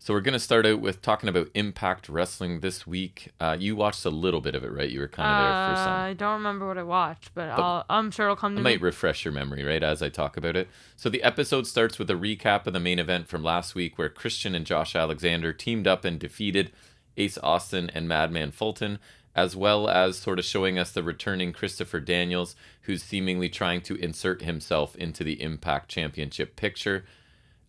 So 0.10 0.16
we're 0.16 0.22
gonna 0.22 0.40
start 0.40 0.66
out 0.66 0.82
with 0.82 1.04
talking 1.04 1.30
about 1.30 1.50
Impact 1.54 2.10
Wrestling 2.10 2.62
this 2.62 2.88
week. 2.88 3.32
Uh, 3.40 3.56
you 3.60 3.76
watched 3.76 4.06
a 4.06 4.10
little 4.10 4.42
bit 4.42 4.56
of 4.56 4.64
it, 4.64 4.72
right? 4.72 4.90
You 4.90 5.02
were 5.02 5.08
kind 5.08 5.30
of 5.30 5.44
there 5.44 5.68
for 5.68 5.80
uh, 5.80 5.86
some. 5.86 5.94
I 5.94 6.14
don't 6.14 6.34
remember 6.34 6.68
what 6.68 6.80
I 6.80 6.82
watched, 6.82 7.36
but, 7.36 7.50
I'll, 7.50 7.86
I'm 7.88 8.10
sure 8.10 8.26
it'll 8.26 8.36
come 8.36 8.56
to 8.56 8.60
I 8.60 8.64
me. 8.64 8.72
might 8.72 8.82
refresh 8.82 9.24
your 9.24 9.36
memory, 9.36 9.64
right, 9.64 9.84
as 9.84 10.02
I 10.02 10.10
talk 10.10 10.36
about 10.36 10.56
it. 10.56 10.68
So 10.96 11.10
the 11.10 11.22
episode 11.22 11.68
starts 11.68 12.00
with 12.00 12.10
a 12.10 12.16
recap 12.16 12.66
of 12.66 12.74
the 12.74 12.80
main 12.80 12.98
event 12.98 13.28
from 13.28 13.44
last 13.44 13.76
week 13.76 14.00
where 14.00 14.10
Christian 14.10 14.56
and 14.56 14.66
Josh 14.66 14.96
Alexander 14.96 15.54
teamed 15.54 15.86
up 15.86 16.04
and 16.04 16.18
defeated 16.18 16.72
Ace 17.16 17.38
Austin 17.44 17.92
and 17.94 18.08
Madman 18.08 18.50
Fulton, 18.50 18.98
as 19.36 19.56
well 19.56 19.88
as 19.88 20.18
sort 20.18 20.40
of 20.40 20.46
showing 20.46 20.80
us 20.80 20.92
the 20.92 21.04
returning 21.04 21.54
Christopher 21.54 22.00
Daniels, 22.00 22.56
who's 22.82 23.04
seemingly 23.04 23.48
trying 23.48 23.82
to 23.82 23.96
insert 23.98 24.42
himself 24.42 24.96
into 24.96 25.24
the 25.24 25.40
Impact 25.40 25.88
Championship 25.88 26.56
picture. 26.56 27.06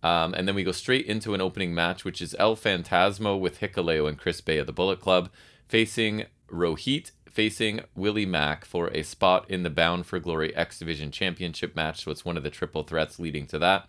Um, 0.03 0.35
and 0.35 0.49
then 0.49 0.55
we 0.55 0.65
go 0.65 0.73
straight 0.73 1.07
into 1.07 1.35
an 1.35 1.41
opening 1.41 1.75
match, 1.75 2.05
which 2.05 2.23
is 2.23 2.35
El 2.39 2.57
Fantasmo 2.57 3.39
with 3.39 3.61
Hikuleo 3.61 4.09
and 4.09 4.19
Chris 4.19 4.41
Bey 4.41 4.59
of 4.59 4.67
the 4.67 4.73
Bullet 4.73 5.01
Club 5.01 5.31
facing 5.69 6.25
Rohit, 6.51 7.13
facing 7.31 7.81
Willie 7.95 8.27
Mack 8.27 8.65
for 8.65 8.89
a 8.89 9.03
spot 9.03 9.49
in 9.49 9.63
the 9.63 9.71
Bound 9.71 10.07
for 10.07 10.19
Glory 10.19 10.55
X 10.57 10.79
Division 10.79 11.11
Championship 11.11 11.77
match. 11.77 12.05
So 12.05 12.11
it's 12.11 12.25
one 12.25 12.37
of 12.37 12.43
the 12.43 12.51
triple 12.51 12.83
threats 12.83 13.19
leading 13.19 13.47
to 13.49 13.59
that. 13.59 13.89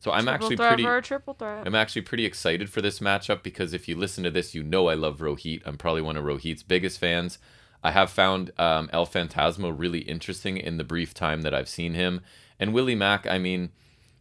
So 0.00 0.12
I'm 0.12 0.24
triple 0.24 0.34
actually 0.34 0.56
pretty. 0.56 0.82
for 0.84 0.96
a 0.96 1.02
triple 1.02 1.34
threat. 1.34 1.66
I'm 1.66 1.74
actually 1.74 2.02
pretty 2.02 2.24
excited 2.24 2.70
for 2.70 2.80
this 2.80 3.00
matchup 3.00 3.42
because 3.42 3.72
if 3.72 3.88
you 3.88 3.96
listen 3.96 4.22
to 4.24 4.30
this, 4.30 4.54
you 4.54 4.62
know 4.62 4.88
I 4.88 4.94
love 4.94 5.18
Rohit. 5.18 5.62
I'm 5.66 5.76
probably 5.76 6.02
one 6.02 6.16
of 6.16 6.24
Rohit's 6.24 6.62
biggest 6.62 7.00
fans. 7.00 7.38
I 7.82 7.92
have 7.92 8.10
found 8.10 8.52
um, 8.58 8.90
El 8.92 9.06
Fantasmo 9.06 9.74
really 9.76 10.00
interesting 10.00 10.56
in 10.56 10.76
the 10.76 10.84
brief 10.84 11.14
time 11.14 11.42
that 11.42 11.54
I've 11.54 11.68
seen 11.68 11.94
him. 11.94 12.20
And 12.60 12.72
Willie 12.72 12.94
Mack, 12.94 13.26
I 13.26 13.38
mean, 13.38 13.70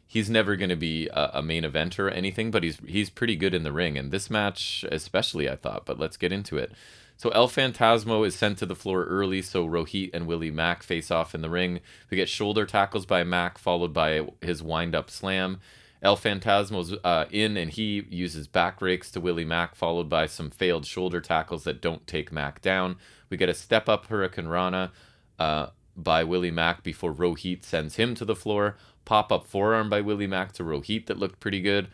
he's 0.08 0.30
never 0.30 0.56
going 0.56 0.70
to 0.70 0.76
be 0.76 1.08
a, 1.10 1.32
a 1.36 1.42
main 1.44 1.64
eventer 1.64 2.06
or 2.06 2.10
anything, 2.10 2.50
but 2.50 2.64
he's 2.64 2.78
he's 2.86 3.10
pretty 3.10 3.36
good 3.36 3.54
in 3.54 3.64
the 3.64 3.72
ring. 3.72 3.98
And 3.98 4.12
this 4.12 4.30
match, 4.30 4.86
especially, 4.92 5.50
I 5.50 5.56
thought. 5.58 5.86
But 5.86 6.00
let's 6.00 6.18
get 6.18 6.32
into 6.32 6.58
it. 6.58 6.72
So 7.18 7.30
El 7.30 7.48
Fantasmo 7.48 8.26
is 8.28 8.36
sent 8.36 8.60
to 8.60 8.68
the 8.68 8.76
floor 8.76 9.04
early, 9.06 9.42
so 9.42 9.68
Rohit 9.68 10.12
and 10.14 10.28
Willie 10.28 10.52
Mack 10.52 10.84
face 10.84 11.10
off 11.10 11.34
in 11.34 11.42
the 11.42 11.50
ring. 11.50 11.80
We 12.12 12.18
get 12.18 12.30
shoulder 12.30 12.66
tackles 12.66 13.08
by 13.08 13.24
Mack, 13.24 13.58
followed 13.58 13.92
by 13.92 14.28
his 14.40 14.62
wind-up 14.62 15.10
slam. 15.10 15.60
El 16.04 16.16
Fantasmo's 16.16 16.96
uh, 17.04 17.26
in, 17.32 17.58
and 17.58 17.72
he 17.72 18.06
uses 18.12 18.48
back 18.48 18.84
rakes 18.84 19.10
to 19.12 19.20
Willie 19.20 19.46
Mack, 19.46 19.74
followed 19.74 20.10
by 20.10 20.28
some 20.28 20.52
failed 20.52 20.86
shoulder 20.86 21.20
tackles 21.20 21.64
that 21.64 21.82
don't 21.82 22.06
take 22.06 22.32
Mack 22.32 22.62
down. 22.62 22.98
We 23.32 23.38
get 23.38 23.50
a 23.50 23.56
step-up 23.56 24.06
Hurricane 24.06 24.48
Rana 24.48 24.92
uh, 25.40 25.70
by 25.98 26.24
Willie 26.24 26.52
Mack 26.52 26.84
before 26.84 27.14
Rohit 27.14 27.64
sends 27.66 27.96
him 27.96 28.16
to 28.16 28.26
the 28.26 28.36
floor. 28.36 28.78
Pop-up 29.06 29.48
forearm 29.48 29.90
by 29.90 30.02
Willie 30.02 30.28
Mack 30.28 30.52
to 30.54 30.64
Rohit 30.64 31.08
that 31.08 31.18
looked 31.18 31.40
pretty 31.40 31.62
good 31.62 31.88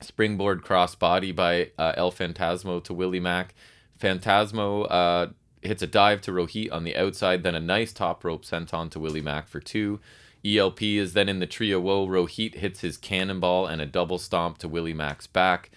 springboard 0.00 0.62
cross 0.62 0.94
body 0.94 1.32
by 1.32 1.70
uh, 1.78 1.92
El 1.96 2.10
Fantasmo 2.12 2.82
to 2.84 2.92
Willie 2.92 3.20
Mack. 3.20 3.54
Fantasmo 3.98 4.86
uh, 4.90 5.28
hits 5.62 5.82
a 5.82 5.86
dive 5.86 6.20
to 6.22 6.32
Rohit 6.32 6.72
on 6.72 6.84
the 6.84 6.96
outside, 6.96 7.42
then 7.42 7.54
a 7.54 7.60
nice 7.60 7.92
top 7.92 8.24
rope 8.24 8.44
senton 8.44 8.90
to 8.90 8.98
Willie 8.98 9.20
Mack 9.20 9.48
for 9.48 9.60
two. 9.60 10.00
ELP 10.44 10.82
is 10.82 11.12
then 11.12 11.28
in 11.28 11.38
the 11.38 11.46
trio 11.46 11.78
woe. 11.78 12.06
Rohit 12.06 12.56
hits 12.56 12.80
his 12.80 12.96
cannonball 12.96 13.66
and 13.66 13.80
a 13.80 13.86
double 13.86 14.18
stomp 14.18 14.58
to 14.58 14.68
Willie 14.68 14.94
Mack's 14.94 15.28
back. 15.28 15.70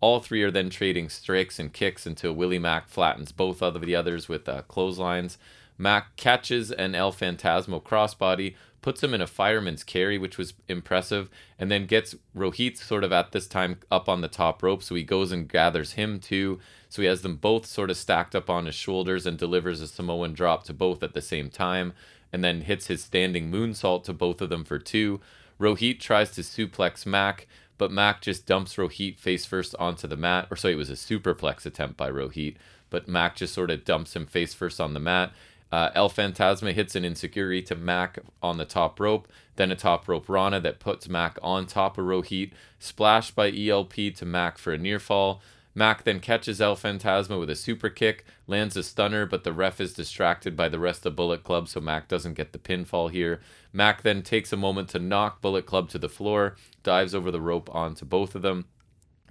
All 0.00 0.20
three 0.20 0.42
are 0.42 0.50
then 0.50 0.70
trading 0.70 1.08
strikes 1.08 1.58
and 1.58 1.72
kicks 1.72 2.06
until 2.06 2.32
Willie 2.32 2.58
Mack 2.58 2.88
flattens 2.88 3.32
both 3.32 3.62
of 3.62 3.80
the 3.80 3.96
others 3.96 4.28
with 4.28 4.48
uh, 4.48 4.62
clotheslines. 4.62 5.38
Mack 5.82 6.14
catches 6.14 6.70
an 6.70 6.94
El 6.94 7.12
Fantasmo 7.12 7.82
crossbody, 7.82 8.54
puts 8.82 9.02
him 9.02 9.14
in 9.14 9.20
a 9.20 9.26
fireman's 9.26 9.82
carry, 9.82 10.16
which 10.16 10.38
was 10.38 10.54
impressive, 10.68 11.28
and 11.58 11.72
then 11.72 11.86
gets 11.86 12.14
Rohit 12.36 12.76
sort 12.76 13.02
of 13.02 13.12
at 13.12 13.32
this 13.32 13.48
time 13.48 13.78
up 13.90 14.08
on 14.08 14.20
the 14.20 14.28
top 14.28 14.62
rope. 14.62 14.84
So 14.84 14.94
he 14.94 15.02
goes 15.02 15.32
and 15.32 15.48
gathers 15.48 15.94
him 15.94 16.20
too. 16.20 16.60
So 16.88 17.02
he 17.02 17.08
has 17.08 17.22
them 17.22 17.34
both 17.34 17.66
sort 17.66 17.90
of 17.90 17.96
stacked 17.96 18.36
up 18.36 18.48
on 18.48 18.66
his 18.66 18.76
shoulders 18.76 19.26
and 19.26 19.36
delivers 19.36 19.80
a 19.80 19.88
Samoan 19.88 20.34
drop 20.34 20.62
to 20.64 20.72
both 20.72 21.02
at 21.02 21.14
the 21.14 21.20
same 21.20 21.50
time, 21.50 21.94
and 22.32 22.44
then 22.44 22.60
hits 22.60 22.86
his 22.86 23.02
standing 23.02 23.50
moonsault 23.50 24.04
to 24.04 24.12
both 24.12 24.40
of 24.40 24.50
them 24.50 24.64
for 24.64 24.78
two. 24.78 25.20
Rohit 25.60 25.98
tries 25.98 26.30
to 26.32 26.42
suplex 26.42 27.04
Mack, 27.04 27.48
but 27.76 27.90
Mack 27.90 28.20
just 28.20 28.46
dumps 28.46 28.76
Rohit 28.76 29.18
face 29.18 29.44
first 29.44 29.74
onto 29.80 30.06
the 30.06 30.16
mat. 30.16 30.46
Or 30.48 30.56
sorry, 30.56 30.74
it 30.74 30.76
was 30.76 30.90
a 30.90 30.94
superplex 30.94 31.66
attempt 31.66 31.96
by 31.96 32.08
Rohit, 32.08 32.54
but 32.88 33.08
Mack 33.08 33.34
just 33.34 33.52
sort 33.52 33.72
of 33.72 33.84
dumps 33.84 34.14
him 34.14 34.26
face 34.26 34.54
first 34.54 34.80
on 34.80 34.94
the 34.94 35.00
mat. 35.00 35.32
Uh, 35.72 35.90
El 35.94 36.10
Fantasmo 36.10 36.70
hits 36.72 36.94
an 36.94 37.04
insecurity 37.04 37.62
to 37.62 37.74
Mack 37.74 38.18
on 38.42 38.58
the 38.58 38.66
top 38.66 39.00
rope, 39.00 39.26
then 39.56 39.72
a 39.72 39.76
top 39.76 40.06
rope 40.06 40.28
Rana 40.28 40.60
that 40.60 40.80
puts 40.80 41.08
Mack 41.08 41.38
on 41.42 41.64
top 41.64 41.96
of 41.96 42.04
Rohit. 42.04 42.52
Splash 42.78 43.30
by 43.30 43.50
ELP 43.50 43.94
to 44.16 44.26
Mack 44.26 44.58
for 44.58 44.74
a 44.74 44.78
near 44.78 44.98
fall. 44.98 45.40
Mack 45.74 46.04
then 46.04 46.20
catches 46.20 46.60
El 46.60 46.76
Fantasmo 46.76 47.40
with 47.40 47.48
a 47.48 47.56
super 47.56 47.88
kick, 47.88 48.26
lands 48.46 48.76
a 48.76 48.82
stunner, 48.82 49.24
but 49.24 49.44
the 49.44 49.54
ref 49.54 49.80
is 49.80 49.94
distracted 49.94 50.54
by 50.54 50.68
the 50.68 50.78
rest 50.78 51.06
of 51.06 51.16
Bullet 51.16 51.42
Club, 51.42 51.66
so 51.66 51.80
Mack 51.80 52.08
doesn't 52.08 52.34
get 52.34 52.52
the 52.52 52.58
pinfall 52.58 53.10
here. 53.10 53.40
Mack 53.72 54.02
then 54.02 54.20
takes 54.20 54.52
a 54.52 54.56
moment 54.58 54.90
to 54.90 54.98
knock 54.98 55.40
Bullet 55.40 55.64
Club 55.64 55.88
to 55.88 55.98
the 55.98 56.10
floor, 56.10 56.56
dives 56.82 57.14
over 57.14 57.30
the 57.30 57.40
rope 57.40 57.74
onto 57.74 58.04
both 58.04 58.34
of 58.34 58.42
them. 58.42 58.66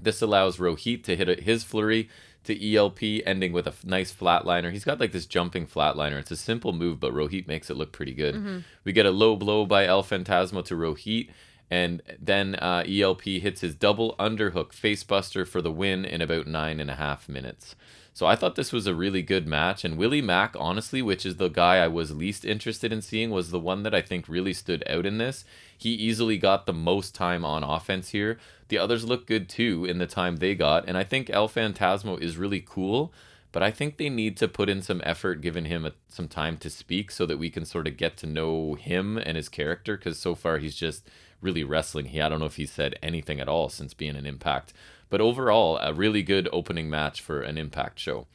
This 0.01 0.23
allows 0.23 0.57
Rohit 0.57 1.03
to 1.03 1.15
hit 1.15 1.41
his 1.41 1.63
flurry 1.63 2.09
to 2.43 2.75
ELP, 2.75 3.23
ending 3.25 3.53
with 3.53 3.67
a 3.67 3.73
nice 3.83 4.13
flatliner. 4.13 4.71
He's 4.71 4.83
got 4.83 4.99
like 4.99 5.11
this 5.11 5.25
jumping 5.25 5.67
flatliner. 5.67 6.19
It's 6.19 6.31
a 6.31 6.35
simple 6.35 6.73
move, 6.73 6.99
but 6.99 7.13
Rohit 7.13 7.47
makes 7.47 7.69
it 7.69 7.77
look 7.77 7.91
pretty 7.91 8.13
good. 8.13 8.35
Mm-hmm. 8.35 8.59
We 8.83 8.93
get 8.93 9.05
a 9.05 9.11
low 9.11 9.35
blow 9.35 9.65
by 9.65 9.85
El 9.85 10.03
Fantasmo 10.03 10.63
to 10.65 10.75
Rohit, 10.75 11.29
and 11.69 12.01
then 12.19 12.55
uh, 12.55 12.83
ELP 12.87 13.23
hits 13.23 13.61
his 13.61 13.75
double 13.75 14.15
underhook 14.19 14.73
facebuster 14.73 15.47
for 15.47 15.61
the 15.61 15.71
win 15.71 16.03
in 16.03 16.21
about 16.21 16.47
nine 16.47 16.79
and 16.79 16.89
a 16.89 16.95
half 16.95 17.29
minutes. 17.29 17.75
So 18.13 18.25
I 18.25 18.35
thought 18.35 18.55
this 18.55 18.73
was 18.73 18.87
a 18.87 18.95
really 18.95 19.21
good 19.21 19.47
match, 19.47 19.85
and 19.85 19.97
Willie 19.97 20.21
Mack, 20.21 20.53
honestly, 20.59 21.01
which 21.01 21.25
is 21.25 21.37
the 21.37 21.47
guy 21.47 21.77
I 21.77 21.87
was 21.87 22.11
least 22.11 22.43
interested 22.43 22.91
in 22.91 23.01
seeing, 23.01 23.29
was 23.29 23.51
the 23.51 23.59
one 23.59 23.83
that 23.83 23.95
I 23.95 24.01
think 24.01 24.27
really 24.27 24.53
stood 24.53 24.83
out 24.87 25.05
in 25.05 25.17
this. 25.17 25.45
He 25.77 25.91
easily 25.91 26.37
got 26.37 26.65
the 26.65 26.73
most 26.73 27.15
time 27.15 27.45
on 27.45 27.63
offense 27.63 28.09
here. 28.09 28.37
The 28.67 28.77
others 28.77 29.05
look 29.05 29.27
good 29.27 29.47
too 29.47 29.85
in 29.85 29.97
the 29.97 30.07
time 30.07 30.37
they 30.37 30.55
got, 30.55 30.87
and 30.87 30.97
I 30.97 31.05
think 31.05 31.29
El 31.29 31.47
Fantasmo 31.47 32.19
is 32.19 32.37
really 32.37 32.63
cool. 32.65 33.13
But 33.53 33.63
I 33.63 33.71
think 33.71 33.97
they 33.97 34.09
need 34.09 34.37
to 34.37 34.47
put 34.47 34.69
in 34.69 34.81
some 34.81 35.01
effort, 35.03 35.41
giving 35.41 35.65
him 35.65 35.85
a, 35.85 35.91
some 36.07 36.27
time 36.29 36.55
to 36.57 36.69
speak, 36.69 37.11
so 37.11 37.25
that 37.25 37.39
we 37.39 37.49
can 37.49 37.65
sort 37.65 37.87
of 37.87 37.97
get 37.97 38.15
to 38.17 38.27
know 38.27 38.75
him 38.75 39.17
and 39.17 39.35
his 39.35 39.49
character. 39.49 39.97
Because 39.97 40.17
so 40.17 40.35
far 40.35 40.57
he's 40.57 40.75
just 40.75 41.09
really 41.41 41.63
wrestling. 41.63 42.07
He 42.07 42.21
I 42.21 42.29
don't 42.29 42.39
know 42.39 42.45
if 42.45 42.55
he 42.55 42.65
said 42.65 42.97
anything 43.03 43.41
at 43.41 43.49
all 43.49 43.67
since 43.67 43.93
being 43.93 44.15
an 44.15 44.25
Impact. 44.25 44.73
But 45.11 45.21
overall, 45.21 45.77
a 45.77 45.93
really 45.93 46.23
good 46.23 46.49
opening 46.51 46.89
match 46.89 47.21
for 47.21 47.41
an 47.41 47.59
Impact 47.59 47.99
show. 47.99 48.25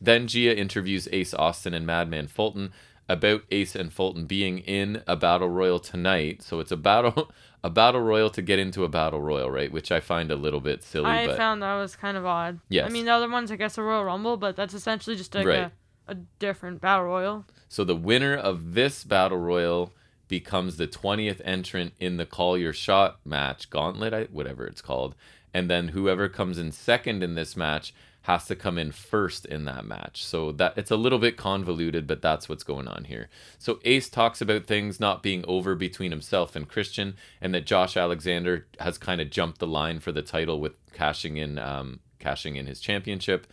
Then 0.00 0.26
Gia 0.26 0.54
interviews 0.54 1.08
Ace 1.12 1.32
Austin 1.32 1.72
and 1.72 1.86
Madman 1.86 2.26
Fulton 2.26 2.72
about 3.08 3.42
Ace 3.52 3.76
and 3.76 3.92
Fulton 3.92 4.26
being 4.26 4.58
in 4.58 5.02
a 5.06 5.16
battle 5.16 5.48
royal 5.48 5.78
tonight. 5.78 6.42
So 6.42 6.58
it's 6.60 6.72
a 6.72 6.76
battle 6.76 7.30
a 7.64 7.70
battle 7.70 8.00
royal 8.00 8.28
to 8.30 8.42
get 8.42 8.58
into 8.58 8.84
a 8.84 8.88
battle 8.88 9.20
royal, 9.20 9.50
right? 9.50 9.70
Which 9.70 9.90
I 9.92 10.00
find 10.00 10.30
a 10.30 10.36
little 10.36 10.60
bit 10.60 10.82
silly. 10.82 11.06
I 11.06 11.28
but... 11.28 11.36
found 11.36 11.62
that 11.62 11.76
was 11.76 11.94
kind 11.96 12.16
of 12.16 12.26
odd. 12.26 12.58
Yes. 12.68 12.86
I 12.86 12.92
mean 12.92 13.04
the 13.04 13.12
other 13.12 13.30
ones 13.30 13.50
I 13.52 13.56
guess 13.56 13.78
a 13.78 13.82
Royal 13.82 14.04
Rumble, 14.04 14.36
but 14.36 14.56
that's 14.56 14.74
essentially 14.74 15.14
just 15.14 15.34
like 15.34 15.46
right. 15.46 15.58
a, 15.58 15.72
a 16.08 16.14
different 16.40 16.80
battle 16.80 17.06
royal. 17.06 17.46
So 17.68 17.84
the 17.84 17.96
winner 17.96 18.34
of 18.36 18.74
this 18.74 19.04
battle 19.04 19.38
royal 19.38 19.92
becomes 20.28 20.76
the 20.76 20.88
20th 20.88 21.40
entrant 21.44 21.92
in 22.00 22.16
the 22.16 22.26
call 22.26 22.58
your 22.58 22.72
shot 22.72 23.20
match 23.24 23.70
gauntlet 23.70 24.32
whatever 24.32 24.66
it's 24.66 24.82
called 24.82 25.14
and 25.56 25.70
then 25.70 25.88
whoever 25.88 26.28
comes 26.28 26.58
in 26.58 26.70
second 26.70 27.22
in 27.22 27.34
this 27.34 27.56
match 27.56 27.94
has 28.24 28.44
to 28.44 28.54
come 28.54 28.76
in 28.76 28.92
first 28.92 29.46
in 29.46 29.64
that 29.64 29.86
match. 29.86 30.22
So 30.22 30.52
that 30.52 30.76
it's 30.76 30.90
a 30.90 30.98
little 30.98 31.18
bit 31.18 31.38
convoluted, 31.38 32.06
but 32.06 32.20
that's 32.20 32.46
what's 32.46 32.62
going 32.62 32.86
on 32.86 33.04
here. 33.04 33.30
So 33.58 33.80
Ace 33.86 34.10
talks 34.10 34.42
about 34.42 34.66
things 34.66 35.00
not 35.00 35.22
being 35.22 35.46
over 35.48 35.74
between 35.74 36.10
himself 36.10 36.56
and 36.56 36.68
Christian, 36.68 37.16
and 37.40 37.54
that 37.54 37.64
Josh 37.64 37.96
Alexander 37.96 38.66
has 38.80 38.98
kind 38.98 39.18
of 39.18 39.30
jumped 39.30 39.58
the 39.58 39.66
line 39.66 39.98
for 39.98 40.12
the 40.12 40.20
title 40.20 40.60
with 40.60 40.76
cashing 40.92 41.38
in 41.38 41.58
um, 41.58 42.00
cashing 42.18 42.56
in 42.56 42.66
his 42.66 42.78
championship. 42.78 43.46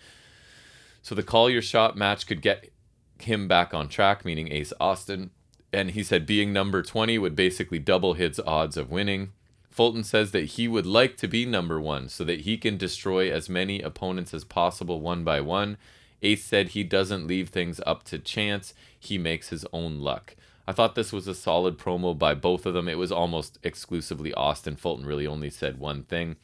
So 1.01 1.15
the 1.15 1.23
call 1.23 1.49
your 1.49 1.61
shot 1.61 1.95
match 1.95 2.27
could 2.27 2.41
get 2.41 2.73
him 3.19 3.47
back 3.47 3.73
on 3.73 3.87
track, 3.87 4.25
meaning 4.25 4.51
Ace 4.51 4.73
Austin. 4.77 5.31
And 5.71 5.91
he 5.91 6.03
said 6.03 6.25
being 6.25 6.51
number 6.51 6.83
20 6.83 7.17
would 7.17 7.35
basically 7.37 7.79
double 7.79 8.15
his 8.15 8.41
odds 8.41 8.75
of 8.75 8.91
winning. 8.91 9.31
Fulton 9.73 10.03
says 10.03 10.31
that 10.31 10.45
he 10.45 10.67
would 10.67 10.85
like 10.85 11.17
to 11.17 11.27
be 11.27 11.45
number 11.45 11.81
one 11.81 12.07
so 12.07 12.23
that 12.25 12.41
he 12.41 12.57
can 12.57 12.77
destroy 12.77 13.31
as 13.31 13.49
many 13.49 13.81
opponents 13.81 14.33
as 14.33 14.43
possible 14.43 15.01
one 15.01 15.23
by 15.23 15.41
one. 15.41 15.77
Ace 16.21 16.43
said 16.43 16.69
he 16.69 16.83
doesn't 16.83 17.25
leave 17.25 17.49
things 17.49 17.81
up 17.85 18.03
to 18.03 18.19
chance, 18.19 18.75
he 18.99 19.17
makes 19.17 19.49
his 19.49 19.65
own 19.73 19.99
luck. 19.99 20.35
I 20.67 20.73
thought 20.73 20.93
this 20.93 21.11
was 21.11 21.27
a 21.27 21.33
solid 21.33 21.79
promo 21.79 22.17
by 22.17 22.35
both 22.35 22.67
of 22.67 22.75
them. 22.75 22.87
It 22.87 22.99
was 22.99 23.11
almost 23.11 23.57
exclusively 23.63 24.31
Austin. 24.35 24.75
Fulton 24.75 25.07
really 25.07 25.25
only 25.25 25.49
said 25.49 25.79
one 25.79 26.03
thing. 26.03 26.35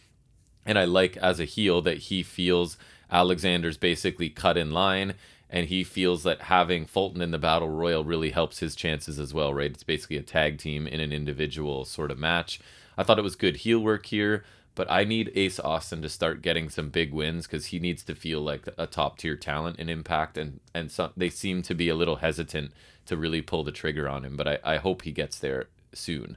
And 0.65 0.79
I 0.79 0.85
like 0.85 1.15
as 1.17 1.39
a 1.39 1.45
heel 1.45 1.81
that 1.83 1.99
he 1.99 2.23
feels 2.23 2.77
Alexander's 3.11 3.77
basically 3.77 4.29
cut 4.29 4.57
in 4.57 4.71
line 4.71 5.13
and 5.51 5.67
he 5.67 5.83
feels 5.83 6.23
that 6.23 6.43
having 6.43 6.85
Fulton 6.85 7.21
in 7.21 7.31
the 7.31 7.37
Battle 7.37 7.69
Royal 7.69 8.03
really 8.03 8.31
helps 8.31 8.59
his 8.59 8.75
chances 8.75 9.19
as 9.19 9.33
well, 9.33 9.53
right? 9.53 9.71
It's 9.71 9.83
basically 9.83 10.17
a 10.17 10.23
tag 10.23 10.57
team 10.57 10.87
in 10.87 10.99
an 10.99 11.11
individual 11.11 11.85
sort 11.85 12.11
of 12.11 12.19
match. 12.19 12.59
I 12.99 13.03
thought 13.03 13.17
it 13.17 13.23
was 13.23 13.37
good 13.37 13.55
heel 13.55 13.79
work 13.79 14.07
here, 14.07 14.43
but 14.75 14.91
I 14.91 15.05
need 15.05 15.31
Ace 15.33 15.57
Austin 15.57 16.01
to 16.01 16.09
start 16.09 16.41
getting 16.41 16.69
some 16.69 16.89
big 16.89 17.13
wins 17.13 17.47
because 17.47 17.67
he 17.67 17.79
needs 17.79 18.03
to 18.03 18.13
feel 18.13 18.41
like 18.41 18.67
a 18.77 18.87
top 18.87 19.17
tier 19.17 19.37
talent 19.37 19.79
in 19.79 19.87
Impact, 19.87 20.37
and 20.37 20.59
and 20.73 20.91
so, 20.91 21.13
they 21.15 21.29
seem 21.29 21.61
to 21.61 21.73
be 21.73 21.87
a 21.87 21.95
little 21.95 22.17
hesitant 22.17 22.73
to 23.05 23.15
really 23.15 23.41
pull 23.41 23.63
the 23.63 23.71
trigger 23.71 24.09
on 24.09 24.25
him. 24.25 24.35
But 24.35 24.49
I, 24.49 24.59
I 24.65 24.77
hope 24.79 25.03
he 25.03 25.13
gets 25.13 25.39
there 25.39 25.67
soon. 25.93 26.35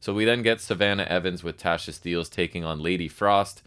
So 0.00 0.12
we 0.12 0.24
then 0.24 0.42
get 0.42 0.60
Savannah 0.60 1.04
Evans 1.04 1.44
with 1.44 1.60
Tasha 1.60 1.92
Steelz 1.92 2.28
taking 2.28 2.64
on 2.64 2.82
Lady 2.82 3.06
Frost. 3.06 3.62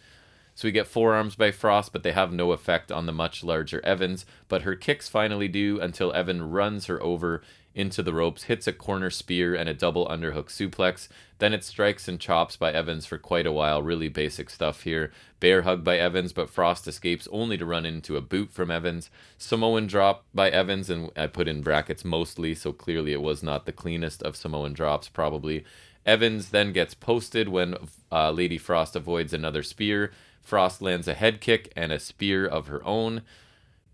So 0.53 0.67
we 0.67 0.73
get 0.73 0.85
forearms 0.85 1.35
by 1.35 1.51
Frost, 1.51 1.93
but 1.93 2.03
they 2.03 2.11
have 2.11 2.33
no 2.33 2.51
effect 2.51 2.91
on 2.91 3.05
the 3.05 3.13
much 3.13 3.41
larger 3.41 3.79
Evans. 3.85 4.25
But 4.49 4.63
her 4.63 4.75
kicks 4.75 5.07
finally 5.07 5.47
do 5.47 5.79
until 5.79 6.11
Evan 6.11 6.51
runs 6.51 6.87
her 6.87 7.01
over 7.01 7.41
into 7.75 8.03
the 8.03 8.13
ropes, 8.13 8.43
hits 8.43 8.67
a 8.67 8.73
corner 8.73 9.09
spear 9.09 9.55
and 9.55 9.67
a 9.67 9.73
double 9.73 10.07
underhook 10.07 10.45
suplex. 10.45 11.07
Then 11.39 11.53
it 11.53 11.63
strikes 11.63 12.07
and 12.07 12.19
chops 12.19 12.55
by 12.55 12.71
Evans 12.71 13.05
for 13.05 13.17
quite 13.17 13.45
a 13.45 13.51
while. 13.51 13.81
Really 13.81 14.09
basic 14.09 14.49
stuff 14.49 14.83
here. 14.83 15.11
Bear 15.39 15.63
hug 15.63 15.83
by 15.83 15.97
Evans, 15.97 16.33
but 16.33 16.49
Frost 16.49 16.87
escapes 16.87 17.27
only 17.31 17.57
to 17.57 17.65
run 17.65 17.85
into 17.85 18.15
a 18.15 18.21
boot 18.21 18.51
from 18.51 18.71
Evans. 18.71 19.09
Samoan 19.37 19.87
drop 19.87 20.23
by 20.33 20.49
Evans, 20.49 20.89
and 20.89 21.11
I 21.17 21.27
put 21.27 21.47
in 21.47 21.61
brackets 21.61 22.05
mostly, 22.05 22.55
so 22.55 22.71
clearly 22.71 23.11
it 23.11 23.21
was 23.21 23.43
not 23.43 23.65
the 23.65 23.71
cleanest 23.71 24.23
of 24.23 24.35
Samoan 24.35 24.73
drops, 24.73 25.09
probably. 25.09 25.65
Evans 26.05 26.49
then 26.49 26.73
gets 26.73 26.93
posted 26.93 27.49
when 27.49 27.75
uh, 28.11 28.31
Lady 28.31 28.57
Frost 28.57 28.95
avoids 28.95 29.33
another 29.33 29.63
spear. 29.63 30.11
Frost 30.41 30.81
lands 30.81 31.07
a 31.07 31.13
head 31.13 31.39
kick 31.39 31.71
and 31.75 31.91
a 31.91 31.99
spear 31.99 32.45
of 32.45 32.67
her 32.67 32.85
own. 32.85 33.21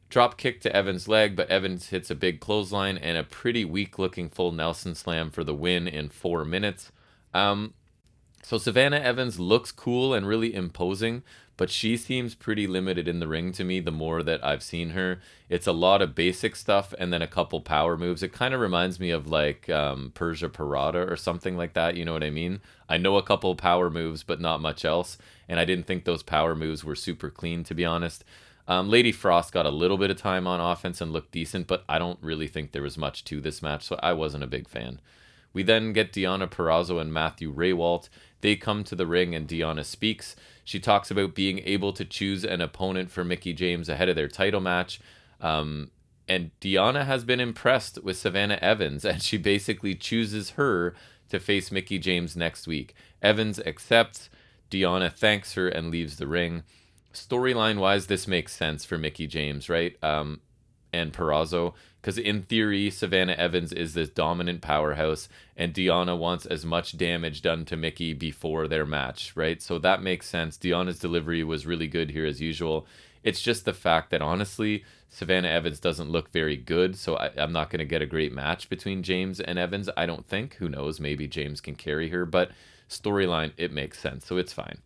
Drop 0.09 0.37
kick 0.37 0.59
to 0.61 0.75
Evans' 0.75 1.07
leg, 1.07 1.35
but 1.35 1.49
Evans 1.49 1.89
hits 1.89 2.09
a 2.09 2.15
big 2.15 2.39
clothesline 2.39 2.97
and 2.97 3.17
a 3.17 3.23
pretty 3.23 3.63
weak 3.63 3.99
looking 3.99 4.27
full 4.27 4.51
Nelson 4.51 4.95
slam 4.95 5.29
for 5.29 5.43
the 5.43 5.53
win 5.53 5.87
in 5.87 6.09
four 6.09 6.43
minutes. 6.43 6.91
Um, 7.33 7.73
so 8.41 8.57
Savannah 8.57 8.99
Evans 8.99 9.39
looks 9.39 9.71
cool 9.71 10.15
and 10.15 10.27
really 10.27 10.55
imposing, 10.55 11.21
but 11.57 11.69
she 11.69 11.95
seems 11.97 12.33
pretty 12.33 12.65
limited 12.65 13.07
in 13.07 13.19
the 13.19 13.27
ring 13.27 13.51
to 13.51 13.63
me 13.63 13.79
the 13.79 13.91
more 13.91 14.23
that 14.23 14.43
I've 14.43 14.63
seen 14.63 14.91
her. 14.91 15.19
It's 15.49 15.67
a 15.67 15.71
lot 15.71 16.01
of 16.01 16.15
basic 16.15 16.55
stuff 16.55 16.93
and 16.97 17.13
then 17.13 17.21
a 17.21 17.27
couple 17.27 17.61
power 17.61 17.95
moves. 17.95 18.23
It 18.23 18.33
kind 18.33 18.55
of 18.55 18.61
reminds 18.61 18.99
me 18.99 19.11
of 19.11 19.27
like 19.27 19.69
um, 19.69 20.11
Persia 20.15 20.49
Pirotta 20.49 21.07
or 21.11 21.17
something 21.17 21.55
like 21.55 21.73
that. 21.73 21.95
You 21.95 22.05
know 22.05 22.13
what 22.13 22.23
I 22.23 22.31
mean? 22.31 22.61
I 22.87 22.97
know 22.97 23.17
a 23.17 23.23
couple 23.23 23.53
power 23.55 23.91
moves, 23.91 24.23
but 24.23 24.41
not 24.41 24.61
much 24.61 24.83
else. 24.85 25.19
And 25.47 25.59
I 25.59 25.65
didn't 25.65 25.85
think 25.85 26.05
those 26.05 26.23
power 26.23 26.55
moves 26.55 26.83
were 26.83 26.95
super 26.95 27.29
clean, 27.29 27.63
to 27.65 27.75
be 27.75 27.85
honest. 27.85 28.23
Um, 28.69 28.87
Lady 28.87 29.11
Frost 29.11 29.51
got 29.51 29.65
a 29.65 29.71
little 29.71 29.97
bit 29.97 30.11
of 30.11 30.17
time 30.17 30.45
on 30.45 30.61
offense 30.61 31.01
and 31.01 31.11
looked 31.11 31.31
decent, 31.31 31.65
but 31.65 31.83
I 31.89 31.97
don't 31.97 32.19
really 32.21 32.47
think 32.47 32.71
there 32.71 32.83
was 32.83 32.99
much 32.99 33.23
to 33.25 33.41
this 33.41 33.63
match, 33.63 33.83
so 33.83 33.99
I 34.03 34.13
wasn't 34.13 34.43
a 34.43 34.47
big 34.47 34.69
fan. 34.69 35.01
We 35.53 35.63
then 35.63 35.91
get 35.91 36.13
Deonna 36.13 36.47
Purrazzo 36.47 37.01
and 37.01 37.11
Matthew 37.11 37.51
Rehwoldt. 37.51 38.09
They 38.41 38.55
come 38.55 38.83
to 38.83 38.95
the 38.95 39.07
ring 39.07 39.33
and 39.33 39.47
Deonna 39.47 39.83
speaks. 39.83 40.35
She 40.63 40.79
talks 40.79 41.09
about 41.09 41.33
being 41.33 41.59
able 41.65 41.93
to 41.93 42.05
choose 42.05 42.45
an 42.45 42.61
opponent 42.61 43.09
for 43.09 43.23
Mickie 43.23 43.53
James 43.53 43.89
ahead 43.89 44.07
of 44.07 44.15
their 44.15 44.27
title 44.27 44.61
match. 44.61 45.01
Um, 45.41 45.89
and 46.27 46.51
Deonna 46.61 47.07
has 47.07 47.23
been 47.23 47.39
impressed 47.39 48.03
with 48.03 48.17
Savannah 48.17 48.59
Evans, 48.61 49.03
and 49.05 49.19
she 49.19 49.37
basically 49.37 49.95
chooses 49.95 50.51
her 50.51 50.93
to 51.29 51.39
face 51.39 51.71
Mickie 51.71 51.97
James 51.97 52.37
next 52.37 52.67
week. 52.67 52.93
Evans 53.19 53.59
accepts. 53.59 54.29
Deonna 54.69 55.11
thanks 55.11 55.53
her 55.53 55.67
and 55.67 55.89
leaves 55.89 56.17
the 56.17 56.27
ring 56.27 56.61
storyline 57.13 57.79
wise, 57.79 58.07
this 58.07 58.27
makes 58.27 58.55
sense 58.55 58.85
for 58.85 58.97
Mickie 58.97 59.27
James, 59.27 59.69
right? 59.69 60.01
Um, 60.03 60.41
and 60.91 61.13
Purrazzo 61.13 61.73
because 62.01 62.17
in 62.17 62.41
theory 62.41 62.89
Savannah 62.89 63.33
Evans 63.33 63.73
is 63.73 63.93
this 63.93 64.09
dominant 64.09 64.61
powerhouse 64.61 65.27
and 65.57 65.73
Deonna 65.73 66.17
wants 66.17 66.45
as 66.45 66.65
much 66.65 66.97
damage 66.97 67.41
done 67.41 67.65
to 67.65 67.75
Mickie 67.75 68.13
before 68.13 68.67
their 68.67 68.85
match, 68.85 69.33
right? 69.35 69.61
So 69.61 69.79
that 69.79 70.01
makes 70.01 70.27
sense. 70.27 70.57
Deonna's 70.57 70.99
delivery 70.99 71.43
was 71.43 71.65
really 71.65 71.87
good 71.87 72.11
here 72.11 72.25
as 72.25 72.39
usual. 72.39 72.87
It's 73.23 73.41
just 73.41 73.65
the 73.65 73.73
fact 73.73 74.11
that 74.11 74.21
honestly, 74.21 74.85
Savannah 75.09 75.49
Evans 75.49 75.79
doesn't 75.79 76.09
look 76.09 76.31
very 76.31 76.55
good, 76.55 76.95
so 76.95 77.15
I, 77.17 77.31
am 77.35 77.51
not 77.51 77.69
going 77.69 77.79
to 77.79 77.85
get 77.85 78.01
a 78.01 78.05
great 78.05 78.31
match 78.31 78.69
between 78.69 79.03
James 79.03 79.41
and 79.41 79.59
Evans. 79.59 79.89
I 79.97 80.05
don't 80.05 80.25
think. 80.25 80.53
Who 80.55 80.69
knows? 80.69 80.99
Maybe 80.99 81.27
James 81.27 81.59
can 81.59 81.75
carry 81.75 82.09
her, 82.09 82.25
but 82.25 82.51
storyline, 82.87 83.51
it 83.57 83.73
makes 83.73 83.99
sense, 83.99 84.25
so 84.25 84.37
it's 84.37 84.53
fine. 84.53 84.77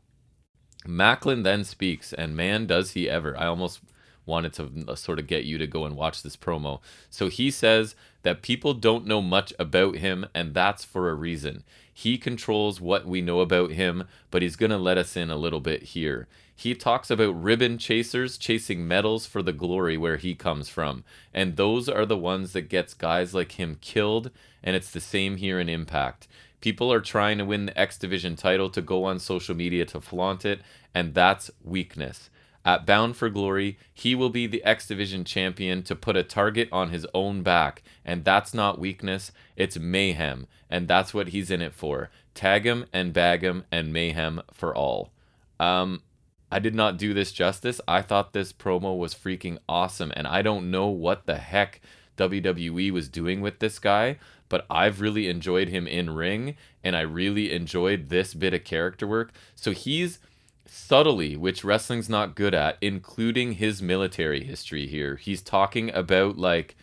Maclin 0.85 1.43
then 1.43 1.63
speaks, 1.63 2.13
and 2.13 2.35
man, 2.35 2.65
does 2.65 2.91
he 2.91 3.09
ever! 3.09 3.37
I 3.37 3.45
almost 3.45 3.81
wanted 4.25 4.53
to 4.53 4.85
uh, 4.87 4.95
sort 4.95 5.19
of 5.19 5.27
get 5.27 5.43
you 5.43 5.57
to 5.57 5.67
go 5.67 5.85
and 5.85 5.95
watch 5.95 6.23
this 6.23 6.37
promo. 6.37 6.79
So 7.09 7.27
he 7.27 7.51
says 7.51 7.95
that 8.23 8.41
people 8.41 8.73
don't 8.73 9.05
know 9.05 9.21
much 9.21 9.53
about 9.59 9.97
him, 9.97 10.25
and 10.33 10.53
that's 10.53 10.83
for 10.85 11.09
a 11.09 11.15
reason. 11.15 11.63
He 11.93 12.17
controls 12.17 12.81
what 12.81 13.05
we 13.05 13.21
know 13.21 13.41
about 13.41 13.71
him, 13.71 14.05
but 14.31 14.41
he's 14.41 14.55
going 14.55 14.71
to 14.71 14.77
let 14.77 14.97
us 14.97 15.15
in 15.15 15.29
a 15.29 15.35
little 15.35 15.59
bit 15.59 15.83
here. 15.83 16.27
He 16.55 16.75
talks 16.75 17.09
about 17.09 17.41
ribbon 17.41 17.77
chasers 17.77 18.37
chasing 18.37 18.87
medals 18.87 19.25
for 19.25 19.41
the 19.41 19.53
glory 19.53 19.97
where 19.97 20.17
he 20.17 20.35
comes 20.35 20.69
from, 20.69 21.03
and 21.33 21.57
those 21.57 21.89
are 21.89 22.05
the 22.05 22.17
ones 22.17 22.53
that 22.53 22.69
gets 22.69 22.93
guys 22.93 23.33
like 23.33 23.53
him 23.53 23.77
killed, 23.81 24.31
and 24.63 24.75
it's 24.75 24.91
the 24.91 25.01
same 25.01 25.37
here 25.37 25.59
in 25.59 25.67
Impact. 25.67 26.27
People 26.63 26.93
are 26.93 27.01
trying 27.01 27.39
to 27.39 27.43
win 27.43 27.65
the 27.65 27.77
X 27.77 27.97
Division 27.97 28.37
title 28.37 28.69
to 28.69 28.81
go 28.81 29.03
on 29.03 29.19
social 29.19 29.53
media 29.53 29.83
to 29.87 29.99
flaunt 29.99 30.45
it, 30.45 30.61
and 30.95 31.13
that's 31.13 31.51
weakness. 31.61 32.29
At 32.63 32.85
Bound 32.85 33.17
for 33.17 33.29
Glory, 33.29 33.77
he 33.93 34.15
will 34.15 34.29
be 34.29 34.47
the 34.47 34.63
X 34.63 34.87
Division 34.87 35.25
champion 35.25 35.83
to 35.83 35.93
put 35.93 36.15
a 36.15 36.23
target 36.23 36.69
on 36.71 36.89
his 36.89 37.05
own 37.13 37.43
back. 37.43 37.83
And 38.05 38.23
that's 38.23 38.53
not 38.53 38.79
weakness, 38.79 39.33
it's 39.57 39.77
mayhem. 39.77 40.47
And 40.69 40.87
that's 40.87 41.13
what 41.13 41.27
he's 41.27 41.51
in 41.51 41.61
it 41.61 41.73
for. 41.73 42.09
Tag 42.33 42.65
him 42.65 42.85
and 42.93 43.11
bag 43.11 43.43
him 43.43 43.65
and 43.69 43.91
mayhem 43.91 44.41
for 44.53 44.73
all. 44.73 45.11
Um, 45.59 46.01
I 46.49 46.59
did 46.59 46.75
not 46.75 46.95
do 46.97 47.13
this 47.13 47.33
justice. 47.33 47.81
I 47.89 48.01
thought 48.01 48.31
this 48.31 48.53
promo 48.53 48.97
was 48.97 49.13
freaking 49.13 49.57
awesome. 49.67 50.13
And 50.15 50.27
I 50.27 50.41
don't 50.41 50.71
know 50.71 50.87
what 50.87 51.25
the 51.25 51.39
heck 51.39 51.81
WWE 52.17 52.91
was 52.91 53.09
doing 53.09 53.41
with 53.41 53.59
this 53.59 53.79
guy, 53.79 54.17
but 54.49 54.65
I've 54.69 55.01
really 55.01 55.27
enjoyed 55.27 55.69
him 55.69 55.87
in 55.87 56.09
ring. 56.11 56.55
And 56.83 56.95
I 56.95 57.01
really 57.01 57.51
enjoyed 57.51 58.09
this 58.09 58.33
bit 58.33 58.53
of 58.53 58.63
character 58.63 59.07
work. 59.07 59.31
So 59.55 59.71
he's 59.71 60.19
subtly, 60.65 61.35
which 61.35 61.63
wrestling's 61.63 62.09
not 62.09 62.35
good 62.35 62.53
at, 62.53 62.77
including 62.81 63.53
his 63.53 63.81
military 63.81 64.43
history 64.43 64.87
here. 64.87 65.15
He's 65.15 65.41
talking 65.41 65.93
about 65.93 66.37
like 66.37 66.75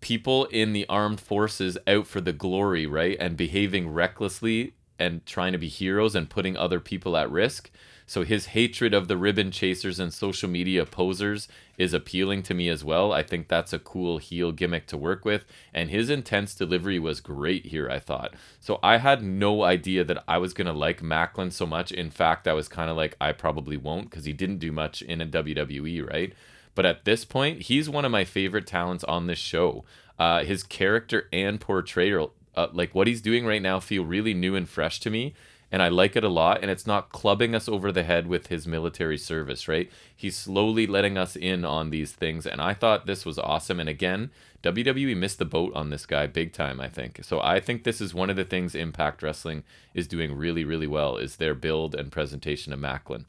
people 0.00 0.46
in 0.46 0.72
the 0.72 0.86
armed 0.88 1.20
forces 1.20 1.78
out 1.86 2.06
for 2.06 2.20
the 2.20 2.32
glory, 2.32 2.86
right? 2.86 3.16
And 3.18 3.36
behaving 3.36 3.90
recklessly 3.90 4.74
and 4.98 5.24
trying 5.26 5.52
to 5.52 5.58
be 5.58 5.68
heroes 5.68 6.14
and 6.14 6.30
putting 6.30 6.56
other 6.56 6.80
people 6.80 7.16
at 7.16 7.30
risk. 7.30 7.70
So 8.06 8.24
his 8.24 8.46
hatred 8.46 8.94
of 8.94 9.08
the 9.08 9.16
ribbon 9.16 9.50
chasers 9.50 9.98
and 9.98 10.12
social 10.12 10.48
media 10.48 10.84
posers 10.84 11.48
is 11.78 11.94
appealing 11.94 12.42
to 12.44 12.54
me 12.54 12.68
as 12.68 12.84
well. 12.84 13.12
I 13.12 13.22
think 13.22 13.48
that's 13.48 13.72
a 13.72 13.78
cool 13.78 14.18
heel 14.18 14.52
gimmick 14.52 14.86
to 14.88 14.96
work 14.96 15.24
with. 15.24 15.44
And 15.72 15.90
his 15.90 16.10
intense 16.10 16.54
delivery 16.54 16.98
was 16.98 17.20
great 17.20 17.66
here, 17.66 17.88
I 17.88 17.98
thought. 17.98 18.34
So 18.60 18.78
I 18.82 18.98
had 18.98 19.22
no 19.22 19.62
idea 19.62 20.04
that 20.04 20.22
I 20.28 20.38
was 20.38 20.52
going 20.52 20.66
to 20.66 20.72
like 20.72 21.00
Maclin 21.00 21.52
so 21.52 21.66
much. 21.66 21.92
In 21.92 22.10
fact, 22.10 22.46
I 22.46 22.52
was 22.52 22.68
kind 22.68 22.90
of 22.90 22.96
like, 22.96 23.16
I 23.20 23.32
probably 23.32 23.76
won't 23.76 24.10
because 24.10 24.24
he 24.24 24.32
didn't 24.32 24.58
do 24.58 24.72
much 24.72 25.02
in 25.02 25.20
a 25.20 25.26
WWE, 25.26 26.08
right? 26.08 26.32
But 26.74 26.86
at 26.86 27.04
this 27.04 27.24
point, 27.24 27.62
he's 27.62 27.88
one 27.88 28.04
of 28.04 28.12
my 28.12 28.24
favorite 28.24 28.66
talents 28.66 29.04
on 29.04 29.26
this 29.26 29.38
show. 29.38 29.84
Uh, 30.18 30.44
his 30.44 30.62
character 30.62 31.28
and 31.32 31.60
portrayal, 31.60 32.32
uh, 32.54 32.68
like 32.72 32.94
what 32.94 33.06
he's 33.06 33.20
doing 33.20 33.46
right 33.46 33.62
now, 33.62 33.80
feel 33.80 34.04
really 34.04 34.34
new 34.34 34.54
and 34.54 34.68
fresh 34.68 35.00
to 35.00 35.10
me 35.10 35.34
and 35.72 35.82
I 35.82 35.88
like 35.88 36.14
it 36.14 36.22
a 36.22 36.28
lot. 36.28 36.60
And 36.60 36.70
it's 36.70 36.86
not 36.86 37.10
clubbing 37.10 37.54
us 37.54 37.68
over 37.68 37.90
the 37.90 38.04
head 38.04 38.26
with 38.28 38.48
his 38.48 38.66
military 38.66 39.18
service, 39.18 39.66
right? 39.66 39.90
He's 40.14 40.36
slowly 40.36 40.86
letting 40.86 41.16
us 41.16 41.34
in 41.34 41.64
on 41.64 41.90
these 41.90 42.12
things, 42.12 42.46
and 42.46 42.60
I 42.60 42.74
thought 42.74 43.06
this 43.06 43.24
was 43.24 43.38
awesome. 43.38 43.80
And 43.80 43.88
again, 43.88 44.30
WWE 44.62 45.16
missed 45.16 45.38
the 45.38 45.44
boat 45.44 45.74
on 45.74 45.90
this 45.90 46.06
guy 46.06 46.26
big 46.26 46.52
time, 46.52 46.80
I 46.80 46.88
think. 46.88 47.24
So 47.24 47.40
I 47.40 47.58
think 47.58 47.82
this 47.82 48.00
is 48.00 48.14
one 48.14 48.30
of 48.30 48.36
the 48.36 48.44
things 48.44 48.74
Impact 48.74 49.22
Wrestling 49.22 49.64
is 49.94 50.06
doing 50.06 50.36
really, 50.36 50.64
really 50.64 50.86
well 50.86 51.16
is 51.16 51.36
their 51.36 51.54
build 51.54 51.94
and 51.94 52.12
presentation 52.12 52.72
of 52.72 52.78
Maclin. 52.78 53.24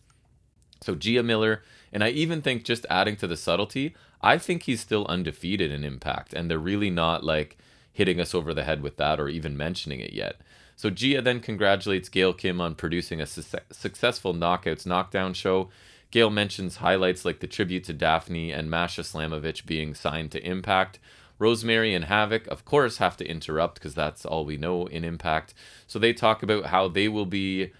So 0.81 0.95
Gia 0.95 1.23
Miller, 1.23 1.63
and 1.93 2.03
I 2.03 2.09
even 2.09 2.41
think 2.41 2.65
just 2.65 2.85
adding 2.89 3.15
to 3.15 3.27
the 3.27 3.37
subtlety, 3.37 3.95
I 4.21 4.37
think 4.37 4.63
he's 4.63 4.81
still 4.81 5.05
undefeated 5.07 5.71
in 5.71 5.83
Impact, 5.83 6.33
and 6.33 6.51
they're 6.51 6.59
really 6.59 6.89
not 6.89 7.23
like 7.23 7.57
hitting 7.93 8.19
us 8.19 8.35
over 8.35 8.53
the 8.53 8.63
head 8.63 8.81
with 8.81 8.97
that 8.97 9.19
or 9.19 9.29
even 9.29 9.55
mentioning 9.55 10.01
it 10.01 10.13
yet. 10.13 10.41
So 10.75 10.89
Gia 10.89 11.21
then 11.21 11.39
congratulates 11.39 12.09
Gail 12.09 12.33
Kim 12.33 12.59
on 12.59 12.75
producing 12.75 13.21
a 13.21 13.25
su- 13.25 13.59
successful 13.71 14.33
Knockouts 14.33 14.85
Knockdown 14.85 15.33
show. 15.33 15.69
Gail 16.11 16.29
mentions 16.29 16.77
highlights 16.77 17.25
like 17.25 17.39
the 17.39 17.47
tribute 17.47 17.83
to 17.85 17.93
Daffney 17.93 18.51
and 18.51 18.69
Masha 18.69 19.01
Slamovich 19.01 19.65
being 19.65 19.93
signed 19.93 20.31
to 20.31 20.45
Impact. 20.45 20.99
Rosemary 21.39 21.93
and 21.93 22.05
Havoc, 22.05 22.47
of 22.47 22.65
course, 22.65 22.97
have 22.97 23.17
to 23.17 23.27
interrupt 23.27 23.75
because 23.75 23.95
that's 23.95 24.25
all 24.25 24.45
we 24.45 24.57
know 24.57 24.85
in 24.85 25.03
Impact. 25.03 25.53
So 25.87 25.99
they 25.99 26.13
talk 26.13 26.43
about 26.43 26.67
how 26.67 26.87
they 26.87 27.07
will 27.07 27.25
be 27.25 27.71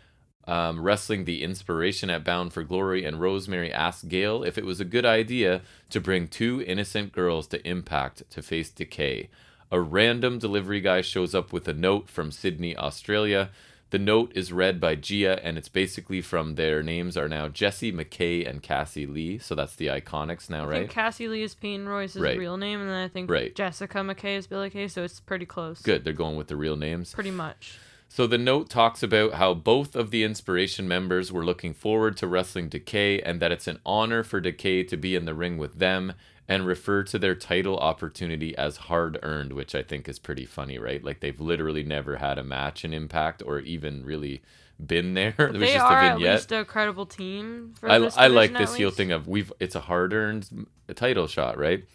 um, 0.45 0.81
wrestling 0.81 1.25
the 1.25 1.43
inspiration 1.43 2.09
at 2.09 2.23
Bound 2.23 2.51
for 2.53 2.63
Glory, 2.63 3.05
and 3.05 3.21
Rosemary 3.21 3.71
asks 3.71 4.03
Gail 4.03 4.43
if 4.43 4.57
it 4.57 4.65
was 4.65 4.79
a 4.79 4.85
good 4.85 5.05
idea 5.05 5.61
to 5.89 6.01
bring 6.01 6.27
two 6.27 6.63
innocent 6.65 7.13
girls 7.13 7.47
to 7.47 7.67
Impact 7.67 8.23
to 8.31 8.41
face 8.41 8.69
Decay 8.69 9.29
a 9.73 9.81
random 9.81 10.37
delivery 10.37 10.79
guy 10.79 11.01
shows 11.01 11.33
up 11.33 11.51
with 11.51 11.67
a 11.67 11.73
note 11.73 12.07
from 12.07 12.31
Sydney, 12.31 12.77
Australia. 12.77 13.49
The 13.89 13.97
note 13.97 14.31
is 14.35 14.53
read 14.53 14.79
by 14.79 14.93
Gia, 14.93 15.43
and 15.43 15.57
it's 15.57 15.67
basically 15.67 16.21
from 16.21 16.53
their 16.53 16.83
names 16.83 17.17
are 17.17 17.27
now 17.27 17.47
Jessie 17.47 17.91
McKay 17.91 18.47
and 18.47 18.61
Cassie 18.61 19.07
Lee. 19.07 19.39
So 19.39 19.55
that's 19.55 19.75
the 19.75 19.87
Iconics 19.87 20.47
now, 20.47 20.59
right? 20.59 20.65
I 20.65 20.69
right? 20.69 20.79
think 20.81 20.91
Cassie 20.91 21.27
Lee 21.27 21.41
is 21.41 21.55
Peyton 21.55 21.89
Royce's 21.89 22.21
Right. 22.21 22.37
real 22.37 22.55
name, 22.55 22.81
and 22.81 22.89
then 22.89 23.03
I 23.03 23.07
think 23.07 23.31
Right. 23.31 23.55
Jessica 23.55 23.97
McKay 23.97 24.37
is 24.37 24.45
Billie 24.45 24.69
Kay, 24.69 24.87
so 24.87 25.03
it's 25.03 25.19
pretty 25.19 25.47
close. 25.47 25.81
Good, 25.81 26.03
they're 26.03 26.13
going 26.13 26.35
with 26.35 26.49
the 26.49 26.55
real 26.55 26.75
names. 26.77 27.11
Pretty 27.11 27.31
much. 27.31 27.79
So 28.09 28.27
the 28.27 28.37
note 28.37 28.69
talks 28.69 29.01
about 29.01 29.33
how 29.33 29.55
both 29.55 29.95
of 29.95 30.11
the 30.11 30.23
Inspiration 30.23 30.87
members 30.87 31.31
were 31.31 31.43
looking 31.43 31.73
forward 31.73 32.15
to 32.17 32.27
wrestling 32.27 32.69
Decay 32.69 33.21
and 33.21 33.39
that 33.39 33.51
it's 33.51 33.67
an 33.67 33.79
honor 33.83 34.21
for 34.21 34.39
Decay 34.39 34.83
to 34.83 34.97
be 34.97 35.15
in 35.15 35.25
the 35.25 35.33
ring 35.33 35.57
with 35.57 35.79
them 35.79 36.13
and 36.47 36.65
refer 36.65 37.03
to 37.03 37.17
their 37.17 37.35
title 37.35 37.77
opportunity 37.77 38.55
as 38.57 38.77
hard 38.77 39.17
earned, 39.23 39.53
which 39.53 39.73
I 39.73 39.81
think 39.81 40.09
is 40.09 40.19
pretty 40.19 40.45
funny, 40.45 40.77
right? 40.77 41.03
Like 41.03 41.19
they've 41.21 41.39
literally 41.39 41.83
never 41.83 42.17
had 42.17 42.37
a 42.37 42.43
match 42.43 42.83
in 42.83 42.93
Impact 42.93 43.41
or 43.45 43.59
even 43.59 44.03
really 44.03 44.41
been 44.83 45.13
there. 45.13 45.35
Was 45.37 45.59
they 45.59 45.73
just 45.73 45.85
are 45.85 46.01
a 46.01 46.05
at 46.05 46.19
least 46.19 46.51
a 46.51 46.65
credible 46.65 47.05
team. 47.05 47.73
For 47.79 47.89
I, 47.89 47.95
I 48.17 48.27
like 48.27 48.53
this 48.53 48.75
heel 48.75 48.91
thing 48.91 49.11
of 49.11 49.27
we've 49.27 49.53
it's 49.59 49.75
a 49.75 49.81
hard 49.81 50.13
earned 50.13 50.67
title 50.95 51.27
shot, 51.27 51.57
right? 51.57 51.85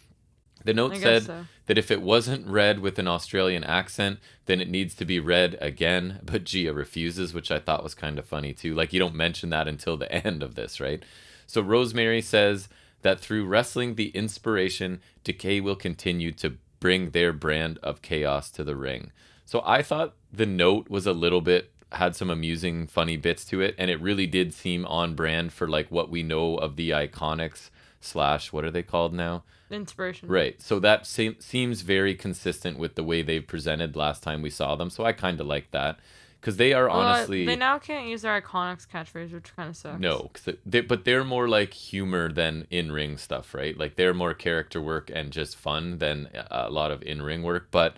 The 0.65 0.73
note 0.73 0.97
said 0.97 1.23
so. 1.23 1.45
that 1.67 1.77
if 1.77 1.89
it 1.89 2.01
wasn't 2.01 2.45
read 2.45 2.79
with 2.79 2.99
an 2.99 3.07
Australian 3.07 3.63
accent, 3.63 4.19
then 4.45 4.59
it 4.59 4.69
needs 4.69 4.93
to 4.95 5.05
be 5.05 5.19
read 5.19 5.57
again. 5.61 6.19
But 6.29 6.43
Gia 6.43 6.73
refuses, 6.73 7.33
which 7.33 7.49
I 7.49 7.59
thought 7.59 7.83
was 7.83 7.95
kind 7.95 8.19
of 8.19 8.25
funny 8.25 8.53
too. 8.53 8.75
Like 8.75 8.91
you 8.91 8.99
don't 8.99 9.15
mention 9.15 9.49
that 9.51 9.67
until 9.67 9.95
the 9.95 10.11
end 10.27 10.43
of 10.43 10.55
this, 10.55 10.79
right? 10.79 11.03
So 11.47 11.61
Rosemary 11.61 12.21
says 12.21 12.67
that 13.01 13.19
through 13.19 13.45
wrestling 13.45 13.95
the 13.95 14.09
inspiration, 14.09 15.01
Decay 15.23 15.61
will 15.61 15.75
continue 15.75 16.31
to 16.33 16.57
bring 16.79 17.11
their 17.11 17.33
brand 17.33 17.77
of 17.83 18.01
chaos 18.01 18.49
to 18.51 18.63
the 18.63 18.75
ring. 18.75 19.11
So 19.45 19.61
I 19.65 19.81
thought 19.81 20.15
the 20.31 20.45
note 20.45 20.89
was 20.89 21.07
a 21.07 21.13
little 21.13 21.41
bit 21.41 21.71
had 21.93 22.15
some 22.15 22.29
amusing, 22.29 22.87
funny 22.87 23.17
bits 23.17 23.43
to 23.45 23.61
it, 23.61 23.75
and 23.77 23.89
it 23.89 23.99
really 24.01 24.27
did 24.27 24.53
seem 24.53 24.85
on 24.85 25.15
brand 25.15 25.51
for 25.51 25.67
like 25.67 25.89
what 25.89 26.09
we 26.09 26.21
know 26.23 26.55
of 26.55 26.75
the 26.75 26.91
iconics 26.91 27.69
slash 27.99 28.53
what 28.53 28.63
are 28.63 28.71
they 28.71 28.83
called 28.83 29.13
now? 29.13 29.43
Inspiration. 29.71 30.29
Right. 30.29 30.61
So 30.61 30.79
that 30.79 31.05
se- 31.05 31.37
seems 31.39 31.81
very 31.81 32.15
consistent 32.15 32.77
with 32.77 32.95
the 32.95 33.03
way 33.03 33.21
they've 33.21 33.45
presented 33.45 33.95
last 33.95 34.23
time 34.23 34.41
we 34.41 34.49
saw 34.49 34.75
them. 34.75 34.89
So 34.89 35.03
I 35.03 35.13
kind 35.13 35.39
of 35.39 35.47
like 35.47 35.71
that 35.71 35.99
because 36.39 36.57
they 36.57 36.73
are 36.73 36.87
Well, 36.87 36.97
honestly 36.97 37.45
they 37.45 37.55
now 37.55 37.79
can't 37.79 38.07
use 38.07 38.21
their 38.21 38.39
Iconics 38.41 38.87
catchphrase, 38.87 39.31
which 39.33 39.55
kind 39.55 39.69
of 39.69 39.75
sucks. 39.75 39.99
no, 39.99 40.31
they, 40.65 40.81
but 40.81 41.05
they're 41.05 41.23
more 41.23 41.47
like 41.47 41.73
humor 41.73 42.31
than 42.31 42.65
in 42.69 42.91
ring 42.91 43.17
stuff, 43.17 43.53
right? 43.53 43.77
Like 43.77 43.95
they're 43.95 44.13
more 44.13 44.33
character 44.33 44.81
work 44.81 45.11
and 45.13 45.31
just 45.31 45.55
fun 45.55 45.97
than 45.97 46.29
a 46.49 46.69
lot 46.69 46.91
of 46.91 47.01
in 47.03 47.21
ring 47.21 47.43
work. 47.43 47.67
But 47.71 47.95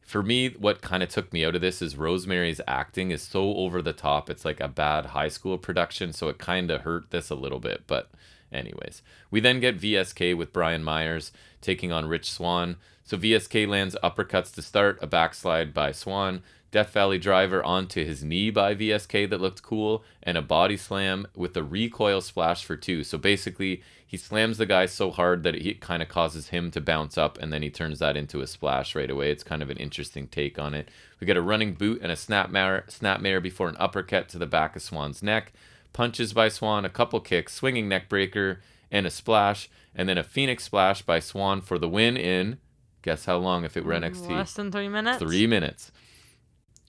for 0.00 0.22
me, 0.22 0.50
what 0.50 0.82
kind 0.82 1.02
of 1.02 1.08
took 1.08 1.32
me 1.32 1.44
out 1.44 1.56
of 1.56 1.60
this 1.60 1.82
is 1.82 1.96
Rosemary's 1.96 2.60
acting 2.68 3.10
is 3.10 3.22
so 3.22 3.54
over 3.56 3.82
the 3.82 3.92
top. 3.92 4.30
It's 4.30 4.44
like 4.44 4.60
a 4.60 4.68
bad 4.68 5.06
high 5.06 5.28
school 5.28 5.58
production, 5.58 6.12
so 6.12 6.28
it 6.28 6.38
kind 6.38 6.70
of 6.70 6.82
hurt 6.82 7.10
this 7.10 7.28
a 7.28 7.34
little 7.34 7.58
bit. 7.58 7.84
But 7.88 8.10
anyways, 8.52 9.02
we 9.30 9.40
then 9.40 9.58
get 9.58 9.80
VSK 9.80 10.36
with 10.36 10.52
Brian 10.52 10.84
Myers 10.84 11.32
taking 11.60 11.90
on 11.90 12.06
Rich 12.06 12.30
Swann. 12.30 12.76
So 13.02 13.16
VSK 13.16 13.66
lands 13.68 13.96
uppercuts 14.02 14.52
to 14.54 14.62
start, 14.62 14.98
a 15.02 15.06
backslide 15.06 15.74
by 15.74 15.92
Swann. 15.92 16.42
Death 16.76 16.92
Valley 16.92 17.16
driver 17.18 17.64
onto 17.64 18.04
his 18.04 18.22
knee 18.22 18.50
by 18.50 18.74
VSK 18.74 19.30
that 19.30 19.40
looked 19.40 19.62
cool, 19.62 20.04
and 20.22 20.36
a 20.36 20.42
body 20.42 20.76
slam 20.76 21.26
with 21.34 21.56
a 21.56 21.62
recoil 21.62 22.20
splash 22.20 22.66
for 22.66 22.76
two. 22.76 23.02
So 23.02 23.16
basically, 23.16 23.82
he 24.06 24.18
slams 24.18 24.58
the 24.58 24.66
guy 24.66 24.84
so 24.84 25.10
hard 25.10 25.42
that 25.44 25.54
it 25.54 25.80
kind 25.80 26.02
of 26.02 26.10
causes 26.10 26.48
him 26.48 26.70
to 26.72 26.80
bounce 26.82 27.16
up, 27.16 27.38
and 27.38 27.50
then 27.50 27.62
he 27.62 27.70
turns 27.70 28.00
that 28.00 28.14
into 28.14 28.42
a 28.42 28.46
splash 28.46 28.94
right 28.94 29.10
away. 29.10 29.30
It's 29.30 29.42
kind 29.42 29.62
of 29.62 29.70
an 29.70 29.78
interesting 29.78 30.28
take 30.28 30.58
on 30.58 30.74
it. 30.74 30.90
We 31.18 31.26
get 31.26 31.38
a 31.38 31.40
running 31.40 31.72
boot 31.72 32.02
and 32.02 32.12
a 32.12 32.14
snapmare, 32.14 32.84
snapmare 32.90 33.42
before 33.42 33.70
an 33.70 33.76
uppercut 33.78 34.28
to 34.28 34.38
the 34.38 34.44
back 34.44 34.76
of 34.76 34.82
Swann's 34.82 35.22
neck. 35.22 35.54
Punches 35.94 36.34
by 36.34 36.50
Swann, 36.50 36.84
a 36.84 36.90
couple 36.90 37.20
kicks, 37.20 37.54
swinging 37.54 37.88
neck 37.88 38.10
breaker, 38.10 38.60
and 38.90 39.06
a 39.06 39.10
splash, 39.10 39.70
and 39.94 40.10
then 40.10 40.18
a 40.18 40.22
Phoenix 40.22 40.64
splash 40.64 41.00
by 41.00 41.20
Swann 41.20 41.62
for 41.62 41.78
the 41.78 41.88
win 41.88 42.18
in. 42.18 42.58
Guess 43.00 43.24
how 43.24 43.38
long 43.38 43.64
if 43.64 43.78
it 43.78 43.84
were 43.86 43.94
NXT? 43.94 44.28
Less 44.28 44.52
than 44.52 44.70
three 44.70 44.90
minutes. 44.90 45.20
Three 45.20 45.46
minutes. 45.46 45.90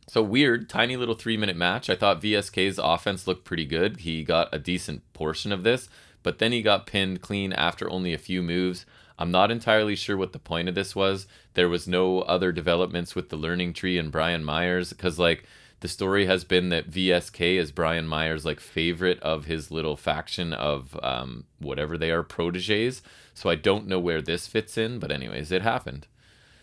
So 0.10 0.24
weird, 0.24 0.70
tiny 0.70 0.96
little 0.96 1.16
three 1.16 1.36
minute 1.36 1.58
match. 1.58 1.90
I 1.90 1.96
thought 1.96 2.22
VSK's 2.22 2.80
offense 2.82 3.28
looked 3.28 3.44
pretty 3.44 3.66
good. 3.66 4.02
He 4.02 4.24
got 4.24 4.54
a 4.54 4.60
decent 4.60 5.02
portion 5.12 5.52
of 5.52 5.64
this, 5.64 5.90
but 6.24 6.40
then 6.40 6.54
he 6.54 6.62
got 6.62 6.88
pinned 6.88 7.22
clean 7.22 7.52
after 7.52 7.90
only 7.90 8.14
a 8.14 8.18
few 8.18 8.42
moves. 8.42 8.86
I'm 9.20 9.32
not 9.32 9.52
entirely 9.52 9.96
sure 9.96 10.16
what 10.16 10.32
the 10.32 10.40
point 10.40 10.70
of 10.70 10.76
this 10.76 10.96
was. 10.96 11.28
There 11.56 11.68
was 11.68 11.88
no 11.88 12.22
other 12.22 12.52
developments 12.54 13.16
with 13.16 13.30
the 13.30 13.36
learning 13.36 13.74
tree 13.74 13.98
and 13.98 14.12
Brian 14.12 14.46
Myers 14.46 14.92
because 14.92 15.20
like 15.20 15.44
the 15.82 15.88
story 15.90 16.26
has 16.26 16.44
been 16.44 16.70
that 16.70 16.90
VSK 16.90 17.58
is 17.58 17.72
Brian 17.72 18.08
Myers' 18.08 18.46
like 18.46 18.60
favorite 18.62 19.20
of 19.20 19.46
his 19.46 19.72
little 19.72 19.98
faction 19.98 20.54
of 20.54 20.98
um, 21.04 21.44
whatever 21.60 21.98
they 21.98 22.12
are 22.12 22.24
proteges. 22.24 23.02
So 23.34 23.50
I 23.50 23.56
don't 23.56 23.88
know 23.88 24.00
where 24.00 24.22
this 24.22 24.48
fits 24.48 24.78
in, 24.78 25.00
but 25.00 25.12
anyways, 25.12 25.52
it 25.52 25.64
happened. 25.64 26.08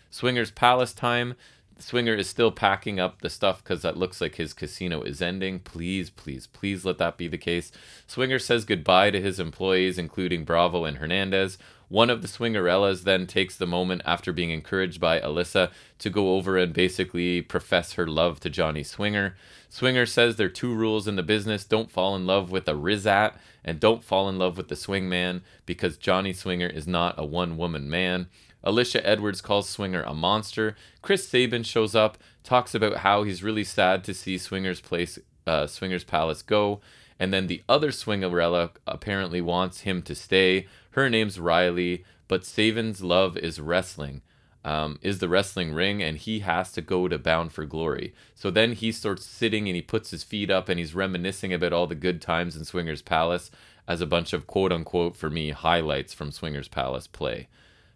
Swingers 0.09 0.51
Palace 0.51 0.93
time. 0.93 1.35
Swinger 1.77 2.13
is 2.15 2.29
still 2.29 2.51
packing 2.51 2.99
up 2.99 3.21
the 3.21 3.29
stuff 3.29 3.63
because 3.63 3.81
that 3.81 3.97
looks 3.97 4.21
like 4.21 4.35
his 4.35 4.53
casino 4.53 5.01
is 5.01 5.21
ending. 5.21 5.59
Please, 5.59 6.09
please, 6.09 6.47
please 6.47 6.85
let 6.85 6.97
that 6.99 7.17
be 7.17 7.27
the 7.27 7.37
case. 7.37 7.71
Swinger 8.07 8.39
says 8.39 8.63
goodbye 8.63 9.11
to 9.11 9.21
his 9.21 9.39
employees, 9.39 9.97
including 9.97 10.45
Bravo 10.45 10.85
and 10.85 10.97
Hernandez. 10.97 11.57
One 11.87 12.09
of 12.09 12.21
the 12.21 12.27
Swingerellas 12.27 13.03
then 13.03 13.27
takes 13.27 13.55
the 13.55 13.67
moment 13.67 14.01
after 14.05 14.31
being 14.31 14.49
encouraged 14.49 14.99
by 14.99 15.19
Alyssa 15.19 15.69
to 15.99 16.09
go 16.09 16.35
over 16.35 16.57
and 16.57 16.73
basically 16.73 17.41
profess 17.41 17.93
her 17.93 18.07
love 18.07 18.39
to 18.39 18.49
Johnny 18.49 18.81
Swinger. 18.81 19.35
Swinger 19.69 20.05
says 20.05 20.37
there 20.37 20.47
are 20.47 20.49
two 20.49 20.73
rules 20.73 21.07
in 21.07 21.15
the 21.15 21.23
business 21.23 21.65
don't 21.65 21.91
fall 21.91 22.15
in 22.15 22.25
love 22.25 22.49
with 22.49 22.67
a 22.67 22.73
Rizat 22.73 23.33
and 23.63 23.79
don't 23.79 24.03
fall 24.03 24.29
in 24.29 24.39
love 24.39 24.57
with 24.57 24.69
the 24.69 24.75
swingman 24.75 25.41
because 25.65 25.97
Johnny 25.97 26.33
Swinger 26.33 26.67
is 26.67 26.87
not 26.87 27.15
a 27.17 27.25
one 27.25 27.57
woman 27.57 27.89
man. 27.89 28.27
Alisha 28.65 29.01
Edwards 29.03 29.41
calls 29.41 29.69
Swinger 29.69 30.01
a 30.03 30.13
monster. 30.13 30.75
Chris 31.01 31.27
Sabin 31.27 31.63
shows 31.63 31.95
up, 31.95 32.17
talks 32.43 32.73
about 32.73 32.97
how 32.97 33.23
he's 33.23 33.43
really 33.43 33.63
sad 33.63 34.03
to 34.05 34.13
see 34.13 34.37
Swinger's 34.37 34.81
place, 34.81 35.19
uh, 35.45 35.67
Swinger's 35.67 36.03
Palace 36.03 36.41
go, 36.41 36.81
and 37.19 37.33
then 37.33 37.47
the 37.47 37.63
other 37.69 37.91
Swingerella 37.91 38.71
apparently 38.87 39.41
wants 39.41 39.81
him 39.81 40.01
to 40.03 40.15
stay. 40.15 40.67
Her 40.91 41.09
name's 41.09 41.39
Riley, 41.39 42.03
but 42.27 42.45
Sabin's 42.45 43.03
love 43.03 43.37
is 43.37 43.59
wrestling. 43.59 44.21
Um, 44.63 44.97
is 45.03 45.19
the 45.19 45.29
wrestling 45.29 45.73
ring, 45.73 46.01
and 46.01 46.17
he 46.17 46.39
has 46.39 46.71
to 46.71 46.81
go 46.81 47.07
to 47.07 47.19
Bound 47.19 47.51
for 47.51 47.65
Glory. 47.65 48.15
So 48.33 48.49
then 48.49 48.73
he 48.73 48.91
starts 48.91 49.23
sitting 49.23 49.67
and 49.67 49.75
he 49.75 49.81
puts 49.83 50.09
his 50.09 50.23
feet 50.23 50.49
up 50.49 50.69
and 50.69 50.79
he's 50.79 50.95
reminiscing 50.95 51.53
about 51.53 51.71
all 51.71 51.85
the 51.85 51.93
good 51.93 52.19
times 52.19 52.55
in 52.55 52.65
Swinger's 52.65 53.03
Palace 53.03 53.51
as 53.87 54.01
a 54.01 54.07
bunch 54.07 54.33
of 54.33 54.47
quote 54.47 54.71
unquote, 54.71 55.15
for 55.15 55.29
me, 55.29 55.51
highlights 55.51 56.15
from 56.15 56.31
Swinger's 56.31 56.67
Palace 56.67 57.05
play. 57.05 57.47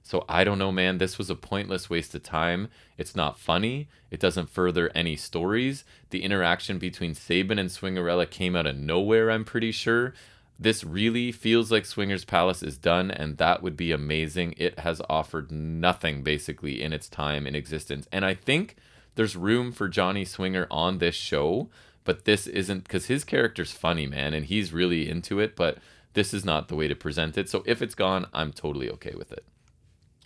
So 0.04 0.26
I 0.28 0.44
don't 0.44 0.58
know, 0.58 0.72
man. 0.72 0.98
This 0.98 1.18
was 1.18 1.30
a 1.30 1.36
pointless 1.36 1.90
waste 1.90 2.16
of 2.16 2.24
time. 2.24 2.70
It's 2.98 3.16
not 3.16 3.40
funny. 3.40 3.90
It 4.10 4.20
doesn't 4.20 4.50
further 4.50 4.90
any 4.96 5.16
stories. 5.16 5.84
The 6.10 6.24
interaction 6.24 6.80
between 6.80 7.14
Sabin 7.14 7.60
and 7.60 7.70
Swingerella 7.70 8.30
came 8.30 8.56
out 8.56 8.66
of 8.66 8.78
nowhere, 8.78 9.30
I'm 9.30 9.46
pretty 9.46 9.72
sure. 9.72 10.14
This 10.62 10.84
really 10.84 11.32
feels 11.32 11.72
like 11.72 11.86
Swinger's 11.86 12.26
Palace 12.26 12.62
is 12.62 12.78
done, 12.78 13.12
and 13.12 13.38
that 13.38 13.64
would 13.64 13.78
be 13.78 13.94
amazing. 13.94 14.56
It 14.58 14.80
has 14.80 15.02
offered 15.10 15.52
nothing 15.52 16.22
basically 16.22 16.82
in 16.82 16.92
its 16.92 17.08
time 17.08 17.48
in 17.48 17.56
existence. 17.56 18.08
And 18.12 18.26
I 18.26 18.34
think 18.34 18.76
there's 19.16 19.38
room 19.38 19.72
for 19.72 19.88
Johnny 19.88 20.26
Swinger 20.26 20.68
on 20.70 20.98
this 20.98 21.16
show, 21.16 21.70
but 22.04 22.26
this 22.26 22.46
isn't 22.48 22.84
because 22.84 23.06
his 23.06 23.24
character's 23.24 23.72
funny, 23.72 24.08
man, 24.08 24.34
and 24.34 24.48
he's 24.48 24.74
really 24.74 25.10
into 25.10 25.40
it, 25.40 25.56
but 25.56 25.78
this 26.14 26.34
is 26.34 26.44
not 26.44 26.68
the 26.68 26.76
way 26.76 26.88
to 26.88 26.96
present 26.96 27.38
it. 27.38 27.48
So 27.50 27.64
if 27.66 27.82
it's 27.82 27.96
gone, 27.96 28.28
I'm 28.34 28.52
totally 28.52 28.90
okay 28.90 29.14
with 29.16 29.32
it. 29.32 29.46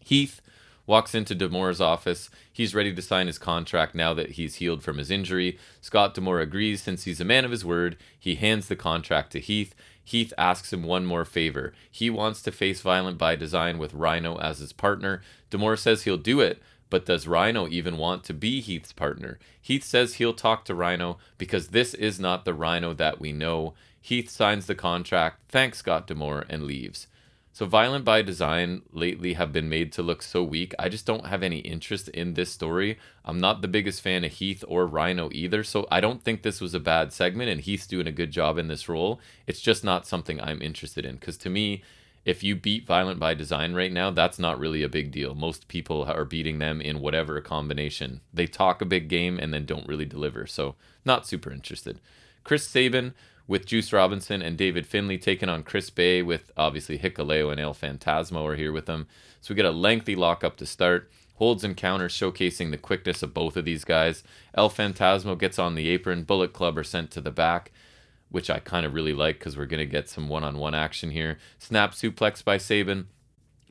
Heath 0.03 0.41
walks 0.85 1.15
into 1.15 1.34
D'Amore's 1.34 1.80
office. 1.80 2.30
He's 2.51 2.75
ready 2.75 2.93
to 2.93 3.01
sign 3.01 3.27
his 3.27 3.38
contract 3.38 3.95
now 3.95 4.13
that 4.13 4.31
he's 4.31 4.55
healed 4.55 4.84
from 4.84 4.97
his 4.97 5.09
injury. 5.09 5.57
Scott 5.81 6.13
D'Amore 6.13 6.41
agrees 6.41 6.84
since 6.84 7.03
he's 7.03 7.21
a 7.21 7.25
man 7.25 7.45
of 7.45 7.51
his 7.51 7.63
word. 7.63 7.97
He 8.19 8.35
hands 8.35 8.67
the 8.67 8.75
contract 8.75 9.31
to 9.31 9.39
Heath. 9.39 9.73
Heath 10.03 10.34
asks 10.38 10.73
him 10.73 10.84
one 10.84 11.05
more 11.05 11.23
favor. 11.23 11.73
He 11.89 12.09
wants 12.09 12.41
to 12.41 12.51
face 12.51 12.81
Violent 12.81 13.17
by 13.17 13.35
Design 13.35 13.77
with 13.77 13.93
Rhino 13.93 14.38
as 14.38 14.59
his 14.59 14.73
partner. 14.73 15.21
D'Amore 15.49 15.77
says 15.77 16.03
he'll 16.03 16.17
do 16.17 16.41
it, 16.41 16.61
but 16.89 17.05
does 17.05 17.27
Rhino 17.27 17.67
even 17.69 17.97
want 17.97 18.25
to 18.25 18.34
be 18.34 18.59
Heath's 18.59 18.91
partner? 18.91 19.39
Heath 19.61 19.84
says 19.84 20.15
he'll 20.15 20.34
talk 20.34 20.65
to 20.65 20.75
Rhino 20.75 21.17
because 21.38 21.69
this 21.69 21.93
is 21.93 22.19
not 22.19 22.43
the 22.43 22.53
Rhino 22.53 22.93
that 22.93 23.21
we 23.21 23.31
know. 23.31 23.73
Heath 24.01 24.30
signs 24.30 24.65
the 24.65 24.75
contract, 24.75 25.39
thanks 25.47 25.77
Scott 25.77 26.07
D'Amore, 26.07 26.45
and 26.49 26.63
leaves. 26.63 27.07
So 27.53 27.67
Violent 27.67 28.03
by 28.03 28.23
Design 28.23 28.81
lately 28.91 29.34
have 29.34 29.53
been 29.53 29.69
made 29.69 29.91
to 29.91 30.01
look 30.01 30.23
so 30.23 30.43
weak. 30.43 30.73
I 30.80 30.89
just 30.89 31.05
don't 31.05 31.27
have 31.27 31.43
any 31.43 31.59
interest 31.59 32.09
in 32.09 32.34
this 32.34 32.51
story. 32.51 32.97
I'm 33.23 33.39
not 33.39 33.61
the 33.61 33.67
biggest 33.67 34.01
fan 34.01 34.23
of 34.23 34.31
Heath 34.31 34.63
or 34.67 34.88
Rhino 34.88 35.30
either, 35.31 35.63
so 35.63 35.88
I 35.91 36.01
don't 36.01 36.23
think 36.23 36.41
this 36.41 36.59
was 36.59 36.73
a 36.73 36.80
bad 36.80 37.13
segment 37.13 37.51
and 37.51 37.61
Heath's 37.61 37.85
doing 37.85 38.07
a 38.07 38.11
good 38.11 38.31
job 38.31 38.57
in 38.57 38.69
this 38.69 38.89
role. 38.89 39.21
It's 39.45 39.61
just 39.61 39.84
not 39.84 40.07
something 40.07 40.41
I'm 40.41 40.63
interested 40.63 41.05
in 41.05 41.19
cuz 41.19 41.38
to 41.38 41.49
me 41.51 41.84
if 42.25 42.41
you 42.41 42.55
beat 42.55 42.88
Violent 42.88 43.19
by 43.19 43.35
Design 43.35 43.73
right 43.73 43.91
now, 43.91 44.09
that's 44.09 44.39
not 44.39 44.57
really 44.57 44.81
a 44.81 44.89
big 44.89 45.11
deal. 45.11 45.35
Most 45.35 45.67
people 45.67 46.05
are 46.05 46.25
beating 46.25 46.57
them 46.57 46.81
in 46.81 47.01
whatever 47.01 47.39
combination. 47.41 48.21
They 48.34 48.47
talk 48.47 48.81
a 48.81 48.85
big 48.85 49.09
game 49.09 49.38
and 49.38 49.53
then 49.53 49.65
don't 49.65 49.88
really 49.88 50.05
deliver. 50.05 50.47
So, 50.47 50.75
not 51.05 51.27
super 51.27 51.51
interested. 51.51 51.99
Chris 52.43 52.65
Sabin 52.65 53.13
with 53.48 53.65
Juice 53.65 53.91
Robinson 53.91 54.41
and 54.41 54.57
David 54.57 54.86
Finlay 54.86 55.18
taking 55.18 55.49
on 55.49 55.64
Chris 55.64 55.90
Bey 55.90 56.22
with 56.22 56.52
obviously 56.56 56.98
Hikuleo 56.98 57.52
and 57.52 57.60
El 57.60 57.74
Fantasmo 57.74 58.44
are 58.44 58.56
here 58.56 58.72
with 58.72 58.86
them. 58.86 59.07
So 59.41 59.53
we 59.53 59.56
get 59.56 59.65
a 59.65 59.72
lengthy 59.72 60.15
lockup 60.15 60.56
to 60.57 60.65
start. 60.65 61.11
Holds 61.36 61.64
and 61.64 61.76
counters 61.76 62.14
showcasing 62.14 62.72
the 62.72 62.78
quickness 62.78 63.22
of 63.22 63.34
both 63.34 63.57
of 63.57 63.65
these 63.65 63.84
guys. 63.84 64.24
El 64.53 64.70
Fantasmo 64.70 65.38
gets 65.38 65.60
on 65.60 65.76
the 65.76 65.90
apron. 65.90 66.24
Bullet 66.24 66.53
Club 66.53 66.78
are 66.78 66.84
sent 66.84 67.11
to 67.11 67.22
the 67.22 67.32
back, 67.32 67.72
which 68.30 68.49
I 68.49 68.60
kind 68.60 68.86
of 68.86 68.94
really 68.94 69.14
like 69.14 69.40
because 69.40 69.57
we're 69.57 69.65
going 69.65 69.80
to 69.80 69.86
get 69.86 70.07
some 70.07 70.30
one 70.30 70.44
on 70.44 70.57
one 70.57 70.76
action 70.76 71.11
here. 71.11 71.38
Snap 71.57 71.91
suplex 71.94 72.44
by 72.44 72.57
Sabin. 72.57 73.07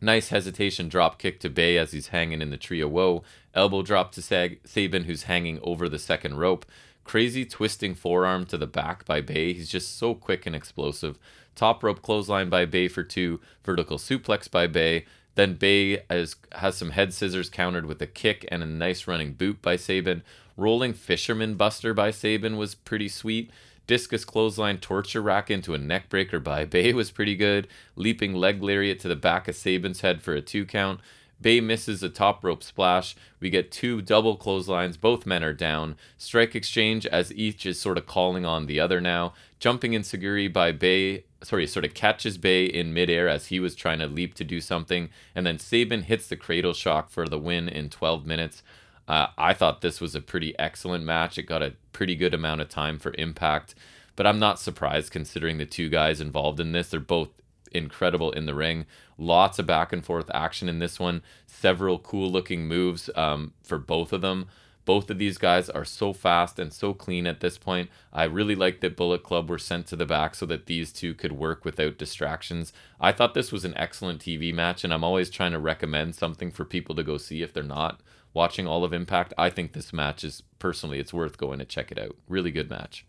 Nice 0.00 0.30
hesitation 0.30 0.88
drop 0.88 1.18
kick 1.18 1.38
to 1.40 1.48
Bey 1.48 1.78
as 1.78 1.92
he's 1.92 2.08
hanging 2.08 2.42
in 2.42 2.50
the 2.50 2.56
tree 2.56 2.80
of 2.80 2.90
woe. 2.90 3.22
Elbow 3.54 3.82
drop 3.82 4.10
to 4.12 4.22
Sag- 4.22 4.60
Sabin, 4.64 5.04
who's 5.04 5.22
hanging 5.22 5.60
over 5.62 5.88
the 5.88 5.98
second 5.98 6.38
rope. 6.38 6.66
Crazy 7.04 7.44
twisting 7.44 7.94
forearm 7.94 8.46
to 8.46 8.56
the 8.56 8.66
back 8.66 9.04
by 9.04 9.20
Bey. 9.20 9.52
He's 9.52 9.68
just 9.68 9.98
so 9.98 10.14
quick 10.14 10.46
and 10.46 10.54
explosive. 10.54 11.18
Top 11.54 11.82
rope 11.82 12.02
clothesline 12.02 12.48
by 12.48 12.64
Bey 12.64 12.88
for 12.88 13.02
two. 13.02 13.40
Vertical 13.64 13.98
suplex 13.98 14.50
by 14.50 14.66
Bey. 14.66 15.04
Then 15.34 15.54
Bey 15.54 16.02
has, 16.10 16.36
has 16.52 16.76
some 16.76 16.90
head 16.90 17.12
scissors 17.12 17.48
countered 17.48 17.86
with 17.86 18.00
a 18.02 18.06
kick 18.06 18.46
and 18.50 18.62
a 18.62 18.66
nice 18.66 19.06
running 19.06 19.32
boot 19.32 19.62
by 19.62 19.76
Sabin. 19.76 20.22
Rolling 20.56 20.92
fisherman 20.92 21.54
buster 21.54 21.94
by 21.94 22.10
Sabin 22.10 22.56
was 22.56 22.74
pretty 22.74 23.08
sweet. 23.08 23.50
Discus 23.86 24.24
clothesline 24.24 24.78
torture 24.78 25.20
rack 25.20 25.50
into 25.50 25.74
a 25.74 25.78
neckbreaker 25.78 26.42
by 26.42 26.64
Bey 26.64 26.92
was 26.92 27.10
pretty 27.10 27.34
good. 27.34 27.66
Leaping 27.96 28.34
leg 28.34 28.62
lariat 28.62 29.00
to 29.00 29.08
the 29.08 29.16
back 29.16 29.48
of 29.48 29.56
Sabin's 29.56 30.02
head 30.02 30.22
for 30.22 30.34
a 30.34 30.40
two 30.40 30.64
count. 30.64 31.00
Bey 31.42 31.60
misses 31.60 32.02
a 32.02 32.08
top 32.08 32.44
rope 32.44 32.62
splash. 32.62 33.16
We 33.40 33.50
get 33.50 33.70
two 33.72 34.00
double 34.00 34.36
clotheslines. 34.36 34.96
Both 34.96 35.26
men 35.26 35.42
are 35.42 35.52
down. 35.52 35.96
Strike 36.16 36.54
exchange 36.54 37.04
as 37.06 37.32
each 37.32 37.66
is 37.66 37.80
sort 37.80 37.98
of 37.98 38.06
calling 38.06 38.46
on 38.46 38.66
the 38.66 38.80
other 38.80 39.00
now. 39.00 39.34
Jumping 39.58 39.92
enzuigiri 39.92 40.52
by 40.52 40.72
Bey, 40.72 41.24
sorry, 41.42 41.66
sort 41.66 41.84
of 41.84 41.94
catches 41.94 42.38
Bey 42.38 42.64
in 42.64 42.94
midair 42.94 43.28
as 43.28 43.46
he 43.46 43.60
was 43.60 43.74
trying 43.74 43.98
to 43.98 44.06
leap 44.06 44.34
to 44.34 44.44
do 44.44 44.60
something. 44.60 45.10
And 45.34 45.44
then 45.44 45.58
Sabin 45.58 46.02
hits 46.02 46.28
the 46.28 46.36
cradle 46.36 46.72
shock 46.72 47.10
for 47.10 47.26
the 47.28 47.38
win 47.38 47.68
in 47.68 47.90
12 47.90 48.24
minutes. 48.24 48.62
Uh, 49.08 49.26
I 49.36 49.52
thought 49.52 49.80
this 49.80 50.00
was 50.00 50.14
a 50.14 50.20
pretty 50.20 50.56
excellent 50.58 51.04
match. 51.04 51.36
It 51.36 51.42
got 51.42 51.62
a 51.62 51.74
pretty 51.92 52.14
good 52.14 52.34
amount 52.34 52.60
of 52.60 52.68
time 52.68 52.98
for 52.98 53.14
impact. 53.18 53.74
But 54.14 54.26
I'm 54.26 54.38
not 54.38 54.60
surprised 54.60 55.10
considering 55.10 55.58
the 55.58 55.66
two 55.66 55.88
guys 55.88 56.20
involved 56.20 56.60
in 56.60 56.72
this. 56.72 56.90
They're 56.90 57.00
both 57.00 57.30
incredible 57.74 58.30
in 58.32 58.46
the 58.46 58.54
ring. 58.54 58.86
Lots 59.18 59.58
of 59.58 59.66
back 59.66 59.92
and 59.92 60.04
forth 60.04 60.30
action 60.32 60.68
in 60.68 60.78
this 60.78 60.98
one. 60.98 61.22
Several 61.46 61.98
cool 61.98 62.30
looking 62.30 62.66
moves 62.66 63.10
um, 63.14 63.52
for 63.62 63.78
both 63.78 64.12
of 64.12 64.20
them. 64.20 64.48
Both 64.84 65.10
of 65.10 65.18
these 65.18 65.38
guys 65.38 65.70
are 65.70 65.84
so 65.84 66.12
fast 66.12 66.58
and 66.58 66.72
so 66.72 66.92
clean 66.92 67.26
at 67.26 67.40
this 67.40 67.56
point. 67.56 67.88
I 68.12 68.24
really 68.24 68.56
like 68.56 68.80
that 68.80 68.96
Bullet 68.96 69.22
Club 69.22 69.48
were 69.48 69.58
sent 69.58 69.86
to 69.88 69.96
the 69.96 70.06
back 70.06 70.34
so 70.34 70.44
that 70.46 70.66
these 70.66 70.92
two 70.92 71.14
could 71.14 71.32
work 71.32 71.64
without 71.64 71.98
distractions. 71.98 72.72
I 73.00 73.12
thought 73.12 73.34
this 73.34 73.52
was 73.52 73.64
an 73.64 73.76
excellent 73.76 74.20
TV 74.20 74.52
match, 74.52 74.82
and 74.82 74.92
I'm 74.92 75.04
always 75.04 75.30
trying 75.30 75.52
to 75.52 75.60
recommend 75.60 76.16
something 76.16 76.50
for 76.50 76.64
people 76.64 76.96
to 76.96 77.04
go 77.04 77.16
see 77.16 77.42
if 77.42 77.52
they're 77.52 77.62
not 77.62 78.00
watching 78.34 78.66
all 78.66 78.82
of 78.82 78.92
Impact. 78.92 79.32
I 79.38 79.50
think 79.50 79.72
this 79.72 79.92
match 79.92 80.24
is 80.24 80.42
personally 80.58 80.98
it's 80.98 81.12
worth 81.12 81.38
going 81.38 81.60
to 81.60 81.64
check 81.64 81.92
it 81.92 81.98
out. 81.98 82.16
Really 82.28 82.50
good 82.50 82.68
match. 82.68 83.06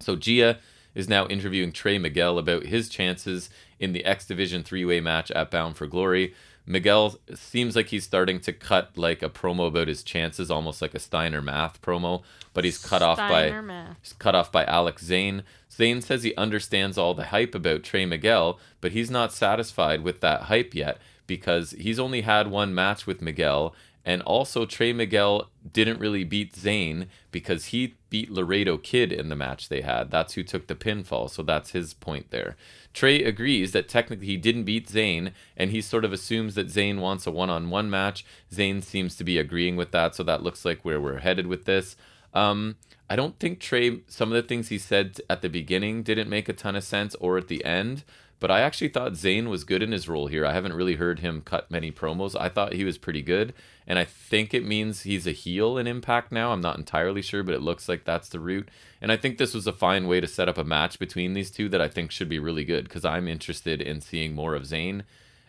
So 0.00 0.16
Gia 0.16 0.58
is 0.94 1.08
now 1.08 1.26
interviewing 1.26 1.72
Trey 1.72 1.98
Miguel 1.98 2.38
about 2.38 2.66
his 2.66 2.88
chances 2.88 3.50
in 3.78 3.92
the 3.92 4.04
X 4.04 4.26
Division 4.26 4.62
three 4.62 4.84
way 4.84 5.00
match 5.00 5.30
at 5.32 5.50
Bound 5.50 5.76
for 5.76 5.86
Glory. 5.86 6.34
Miguel 6.66 7.16
seems 7.34 7.74
like 7.74 7.88
he's 7.88 8.04
starting 8.04 8.38
to 8.40 8.52
cut 8.52 8.96
like 8.96 9.22
a 9.22 9.28
promo 9.28 9.66
about 9.66 9.88
his 9.88 10.02
chances, 10.02 10.50
almost 10.50 10.80
like 10.80 10.94
a 10.94 11.00
Steiner 11.00 11.42
Math 11.42 11.80
promo, 11.82 12.22
but 12.54 12.64
he's 12.64 12.78
cut 12.78 13.02
off 13.02 13.18
by 13.18 13.50
Math. 13.60 13.96
he's 14.02 14.12
cut 14.12 14.34
off 14.34 14.52
by 14.52 14.64
Alex 14.66 15.02
Zayne. 15.02 15.42
Zayne 15.72 16.00
says 16.02 16.22
he 16.22 16.34
understands 16.36 16.98
all 16.98 17.14
the 17.14 17.26
hype 17.26 17.54
about 17.54 17.82
Trey 17.82 18.04
Miguel, 18.04 18.58
but 18.80 18.92
he's 18.92 19.10
not 19.10 19.32
satisfied 19.32 20.02
with 20.02 20.20
that 20.20 20.42
hype 20.42 20.74
yet 20.74 20.98
because 21.26 21.70
he's 21.72 21.98
only 21.98 22.20
had 22.22 22.48
one 22.48 22.74
match 22.74 23.06
with 23.06 23.22
Miguel 23.22 23.74
and 24.04 24.22
also, 24.22 24.64
Trey 24.64 24.92
Miguel 24.92 25.50
didn't 25.72 26.00
really 26.00 26.24
beat 26.24 26.56
Zayne 26.56 27.06
because 27.30 27.66
he 27.66 27.96
beat 28.08 28.30
Laredo 28.30 28.78
Kid 28.78 29.12
in 29.12 29.28
the 29.28 29.36
match 29.36 29.68
they 29.68 29.82
had. 29.82 30.10
That's 30.10 30.34
who 30.34 30.42
took 30.42 30.66
the 30.66 30.74
pinfall. 30.74 31.28
So 31.28 31.42
that's 31.42 31.72
his 31.72 31.92
point 31.92 32.30
there. 32.30 32.56
Trey 32.94 33.22
agrees 33.22 33.72
that 33.72 33.88
technically 33.88 34.26
he 34.26 34.36
didn't 34.36 34.64
beat 34.64 34.88
Zayne, 34.88 35.32
and 35.56 35.70
he 35.70 35.80
sort 35.80 36.04
of 36.04 36.12
assumes 36.12 36.54
that 36.54 36.70
Zayne 36.70 37.00
wants 37.00 37.26
a 37.26 37.30
one 37.30 37.50
on 37.50 37.68
one 37.68 37.90
match. 37.90 38.24
Zayne 38.52 38.82
seems 38.82 39.16
to 39.16 39.24
be 39.24 39.38
agreeing 39.38 39.76
with 39.76 39.92
that. 39.92 40.14
So 40.14 40.22
that 40.22 40.42
looks 40.42 40.64
like 40.64 40.84
where 40.84 41.00
we're 41.00 41.18
headed 41.18 41.46
with 41.46 41.66
this. 41.66 41.94
Um, 42.32 42.76
I 43.10 43.16
don't 43.16 43.38
think 43.38 43.60
Trey, 43.60 44.00
some 44.06 44.32
of 44.32 44.42
the 44.42 44.48
things 44.48 44.68
he 44.68 44.78
said 44.78 45.20
at 45.28 45.42
the 45.42 45.48
beginning 45.48 46.02
didn't 46.02 46.30
make 46.30 46.48
a 46.48 46.52
ton 46.52 46.76
of 46.76 46.84
sense 46.84 47.14
or 47.16 47.36
at 47.36 47.48
the 47.48 47.64
end. 47.64 48.04
But 48.40 48.50
I 48.50 48.60
actually 48.60 48.88
thought 48.88 49.16
Zayne 49.16 49.50
was 49.50 49.64
good 49.64 49.82
in 49.82 49.92
his 49.92 50.08
role 50.08 50.26
here. 50.26 50.46
I 50.46 50.54
haven't 50.54 50.72
really 50.72 50.96
heard 50.96 51.18
him 51.18 51.42
cut 51.42 51.70
many 51.70 51.92
promos. 51.92 52.34
I 52.40 52.48
thought 52.48 52.72
he 52.72 52.84
was 52.84 52.96
pretty 52.96 53.20
good. 53.20 53.52
And 53.86 53.98
I 53.98 54.04
think 54.04 54.54
it 54.54 54.64
means 54.64 55.02
he's 55.02 55.26
a 55.26 55.32
heel 55.32 55.76
in 55.76 55.86
Impact 55.86 56.32
now. 56.32 56.52
I'm 56.52 56.62
not 56.62 56.78
entirely 56.78 57.20
sure, 57.20 57.42
but 57.42 57.54
it 57.54 57.60
looks 57.60 57.86
like 57.86 58.04
that's 58.04 58.30
the 58.30 58.40
route. 58.40 58.70
And 59.02 59.12
I 59.12 59.18
think 59.18 59.36
this 59.36 59.52
was 59.52 59.66
a 59.66 59.72
fine 59.72 60.06
way 60.06 60.20
to 60.20 60.26
set 60.26 60.48
up 60.48 60.56
a 60.56 60.64
match 60.64 60.98
between 60.98 61.34
these 61.34 61.50
two 61.50 61.68
that 61.68 61.82
I 61.82 61.88
think 61.88 62.10
should 62.10 62.30
be 62.30 62.38
really 62.38 62.64
good 62.64 62.84
because 62.84 63.04
I'm 63.04 63.28
interested 63.28 63.82
in 63.82 64.00
seeing 64.00 64.34
more 64.34 64.54
of 64.54 64.64
Zayne. 64.64 65.04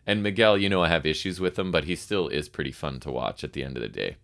And 0.05 0.21
Miguel, 0.21 0.57
you 0.57 0.67
know, 0.67 0.83
I 0.83 0.89
have 0.89 1.05
issues 1.05 1.39
with 1.39 1.57
him, 1.57 1.71
but 1.71 1.85
he 1.85 1.95
still 1.95 2.27
is 2.27 2.49
pretty 2.49 2.73
fun 2.73 2.99
to 3.01 3.11
watch 3.11 3.43
at 3.45 3.53
the 3.53 3.63
end 3.63 3.77
of 3.77 3.81
the 3.81 3.87
day. 3.87 4.17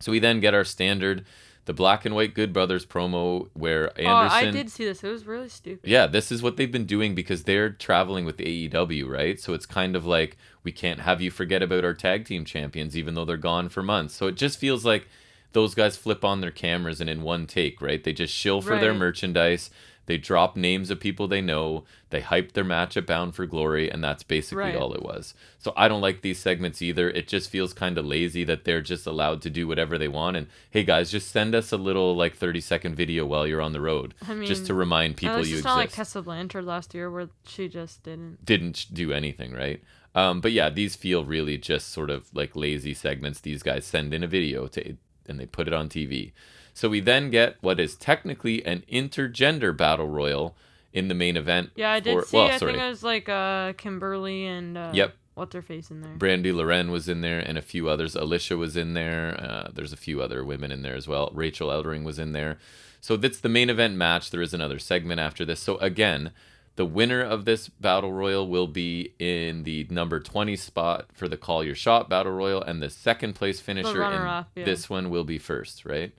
So 0.00 0.12
we 0.12 0.18
then 0.18 0.40
get 0.40 0.54
our 0.54 0.64
standard 0.64 1.26
the 1.70 1.74
black 1.74 2.04
and 2.04 2.16
white 2.16 2.34
Good 2.34 2.52
Brothers 2.52 2.84
promo 2.84 3.48
where 3.54 3.90
Anderson. 3.90 4.08
Oh, 4.08 4.48
I 4.48 4.50
did 4.50 4.72
see 4.72 4.84
this. 4.84 5.04
It 5.04 5.08
was 5.08 5.24
really 5.24 5.48
stupid. 5.48 5.88
Yeah, 5.88 6.08
this 6.08 6.32
is 6.32 6.42
what 6.42 6.56
they've 6.56 6.72
been 6.72 6.84
doing 6.84 7.14
because 7.14 7.44
they're 7.44 7.70
traveling 7.70 8.24
with 8.24 8.38
AEW, 8.38 9.08
right? 9.08 9.38
So 9.38 9.54
it's 9.54 9.66
kind 9.66 9.94
of 9.94 10.04
like 10.04 10.36
we 10.64 10.72
can't 10.72 10.98
have 10.98 11.20
you 11.20 11.30
forget 11.30 11.62
about 11.62 11.84
our 11.84 11.94
tag 11.94 12.24
team 12.24 12.44
champions, 12.44 12.96
even 12.96 13.14
though 13.14 13.24
they're 13.24 13.36
gone 13.36 13.68
for 13.68 13.84
months. 13.84 14.14
So 14.14 14.26
it 14.26 14.34
just 14.34 14.58
feels 14.58 14.84
like 14.84 15.06
those 15.52 15.76
guys 15.76 15.96
flip 15.96 16.24
on 16.24 16.40
their 16.40 16.50
cameras 16.50 17.00
and 17.00 17.08
in 17.08 17.22
one 17.22 17.46
take, 17.46 17.80
right? 17.80 18.02
They 18.02 18.14
just 18.14 18.34
shill 18.34 18.60
for 18.60 18.76
their 18.76 18.92
merchandise. 18.92 19.70
They 20.10 20.18
drop 20.18 20.56
names 20.56 20.90
of 20.90 20.98
people 20.98 21.28
they 21.28 21.40
know. 21.40 21.84
They 22.08 22.20
hype 22.20 22.50
their 22.50 22.64
match 22.64 22.96
at 22.96 23.06
Bound 23.06 23.32
for 23.32 23.46
Glory, 23.46 23.88
and 23.88 24.02
that's 24.02 24.24
basically 24.24 24.64
Right. 24.64 24.74
all 24.74 24.92
it 24.92 25.04
was. 25.04 25.34
So 25.56 25.72
I 25.76 25.86
don't 25.86 26.00
like 26.00 26.22
these 26.22 26.40
segments 26.40 26.82
either. 26.82 27.08
It 27.08 27.28
just 27.28 27.48
feels 27.48 27.72
kind 27.72 27.96
of 27.96 28.04
lazy 28.04 28.42
that 28.42 28.64
they're 28.64 28.80
just 28.80 29.06
allowed 29.06 29.40
to 29.42 29.50
do 29.50 29.68
whatever 29.68 29.98
they 29.98 30.08
want. 30.08 30.36
And 30.36 30.48
hey, 30.68 30.82
guys, 30.82 31.12
just 31.12 31.30
send 31.30 31.54
us 31.54 31.70
a 31.70 31.76
little 31.76 32.16
like 32.16 32.34
30 32.34 32.60
second 32.60 32.96
video 32.96 33.24
while 33.24 33.46
you're 33.46 33.60
on 33.60 33.72
the 33.72 33.80
road, 33.80 34.14
I 34.26 34.34
mean, 34.34 34.48
just 34.48 34.66
to 34.66 34.74
remind 34.74 35.16
people 35.16 35.36
you 35.36 35.42
it's 35.42 35.48
exist 35.50 35.64
not 35.64 35.76
like 35.76 35.92
Tessa 35.92 36.22
Blanchard 36.22 36.64
last 36.64 36.92
year 36.92 37.08
where 37.08 37.28
she 37.46 37.68
just 37.68 38.02
didn't. 38.02 38.44
didn't 38.44 38.86
do 38.92 39.12
anything, 39.12 39.52
right? 39.52 39.80
Um, 40.16 40.40
but 40.40 40.50
yeah, 40.50 40.70
these 40.70 40.96
feel 40.96 41.24
really 41.24 41.56
just 41.56 41.92
sort 41.92 42.10
of 42.10 42.34
like 42.34 42.56
lazy 42.56 42.94
segments. 42.94 43.38
These 43.38 43.62
guys 43.62 43.84
send 43.84 44.12
in 44.12 44.24
a 44.24 44.26
video 44.26 44.66
to 44.66 44.96
and 45.28 45.38
they 45.38 45.46
put 45.46 45.68
it 45.68 45.72
on 45.72 45.88
TV. 45.88 46.32
So 46.74 46.88
we 46.88 47.00
then 47.00 47.30
get 47.30 47.56
what 47.60 47.80
is 47.80 47.96
technically 47.96 48.64
an 48.64 48.84
intergender 48.90 49.76
battle 49.76 50.08
royal 50.08 50.56
in 50.92 51.08
the 51.08 51.14
main 51.14 51.36
event. 51.36 51.70
Yeah, 51.74 51.92
I 51.92 52.00
did 52.00 52.18
for- 52.18 52.26
see. 52.26 52.36
well, 52.36 52.46
I 52.46 52.56
sorry. 52.56 52.72
think 52.72 52.82
it 52.82 52.88
was 52.88 53.02
like 53.02 53.28
uh 53.28 53.72
Kimber 53.74 54.18
Lee 54.18 54.46
and 54.46 54.76
uh, 54.76 54.90
Yep. 54.94 55.14
What's 55.34 55.54
her 55.54 55.62
face 55.62 55.90
in 55.90 56.02
there? 56.02 56.16
Brandi 56.16 56.54
Lauren 56.54 56.90
was 56.90 57.08
in 57.08 57.22
there, 57.22 57.38
and 57.38 57.56
a 57.56 57.62
few 57.62 57.88
others. 57.88 58.14
Alisha 58.14 58.58
was 58.58 58.76
in 58.76 58.92
there. 58.92 59.40
Uh, 59.40 59.70
there's 59.72 59.92
a 59.92 59.96
few 59.96 60.20
other 60.20 60.44
women 60.44 60.70
in 60.70 60.82
there 60.82 60.96
as 60.96 61.08
well. 61.08 61.30
Rachael 61.32 61.68
Ellering 61.68 62.04
was 62.04 62.18
in 62.18 62.32
there. 62.32 62.58
So 63.00 63.16
that's 63.16 63.40
the 63.40 63.48
main 63.48 63.70
event 63.70 63.94
match. 63.94 64.30
There 64.30 64.42
is 64.42 64.52
another 64.52 64.78
segment 64.78 65.18
after 65.18 65.46
this. 65.46 65.60
So 65.60 65.78
again, 65.78 66.32
the 66.76 66.84
winner 66.84 67.22
of 67.22 67.44
this 67.44 67.68
battle 67.68 68.12
royal 68.12 68.48
will 68.48 68.66
be 68.66 69.14
in 69.18 69.62
the 69.62 69.86
number 69.88 70.20
20 70.20 70.56
spot 70.56 71.06
for 71.12 71.28
the 71.28 71.36
Call 71.36 71.64
Your 71.64 71.74
Shot 71.74 72.10
battle 72.10 72.32
royal, 72.32 72.62
and 72.62 72.82
the 72.82 72.90
second 72.90 73.34
place 73.34 73.60
finisher 73.60 74.02
in 74.02 74.12
yeah. 74.12 74.44
this 74.54 74.90
one 74.90 75.10
will 75.10 75.24
be 75.24 75.38
first, 75.38 75.84
right? 75.86 76.12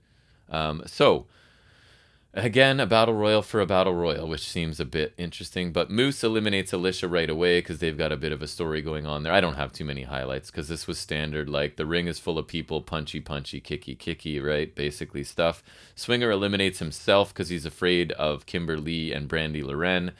Um, 0.52 0.82
so 0.86 1.26
Again, 2.34 2.80
a 2.80 2.86
battle 2.86 3.12
royal 3.12 3.42
for 3.42 3.60
a 3.60 3.66
battle 3.66 3.94
royal, 3.94 4.26
which 4.26 4.48
seems 4.48 4.80
a 4.80 4.86
bit 4.86 5.12
interesting. 5.18 5.70
But 5.70 5.90
Moose 5.90 6.24
eliminates 6.24 6.72
Alisha 6.72 7.10
right 7.10 7.28
away 7.28 7.58
because 7.58 7.78
they've 7.78 7.96
got 7.96 8.10
a 8.10 8.16
bit 8.16 8.32
of 8.32 8.40
a 8.40 8.46
story 8.46 8.80
going 8.80 9.04
on 9.04 9.22
there. 9.22 9.34
I 9.34 9.42
don't 9.42 9.56
have 9.56 9.70
too 9.70 9.84
many 9.84 10.04
highlights 10.04 10.50
because 10.50 10.66
this 10.66 10.86
was 10.86 10.98
standard. 10.98 11.50
Like 11.50 11.76
the 11.76 11.84
ring 11.84 12.06
is 12.06 12.18
full 12.18 12.38
of 12.38 12.46
people, 12.46 12.80
punchy, 12.80 13.20
punchy, 13.20 13.60
kicky, 13.60 13.94
kicky, 13.94 14.40
right? 14.40 14.74
Basically 14.74 15.24
stuff. 15.24 15.62
Swinger 15.94 16.30
eliminates 16.30 16.78
himself 16.78 17.34
because 17.34 17.50
he's 17.50 17.66
afraid 17.66 18.12
of 18.12 18.46
Kimber 18.46 18.78
Lee 18.78 19.12
and 19.12 19.28
Brandi 19.28 19.62
Lauren. 19.62 20.12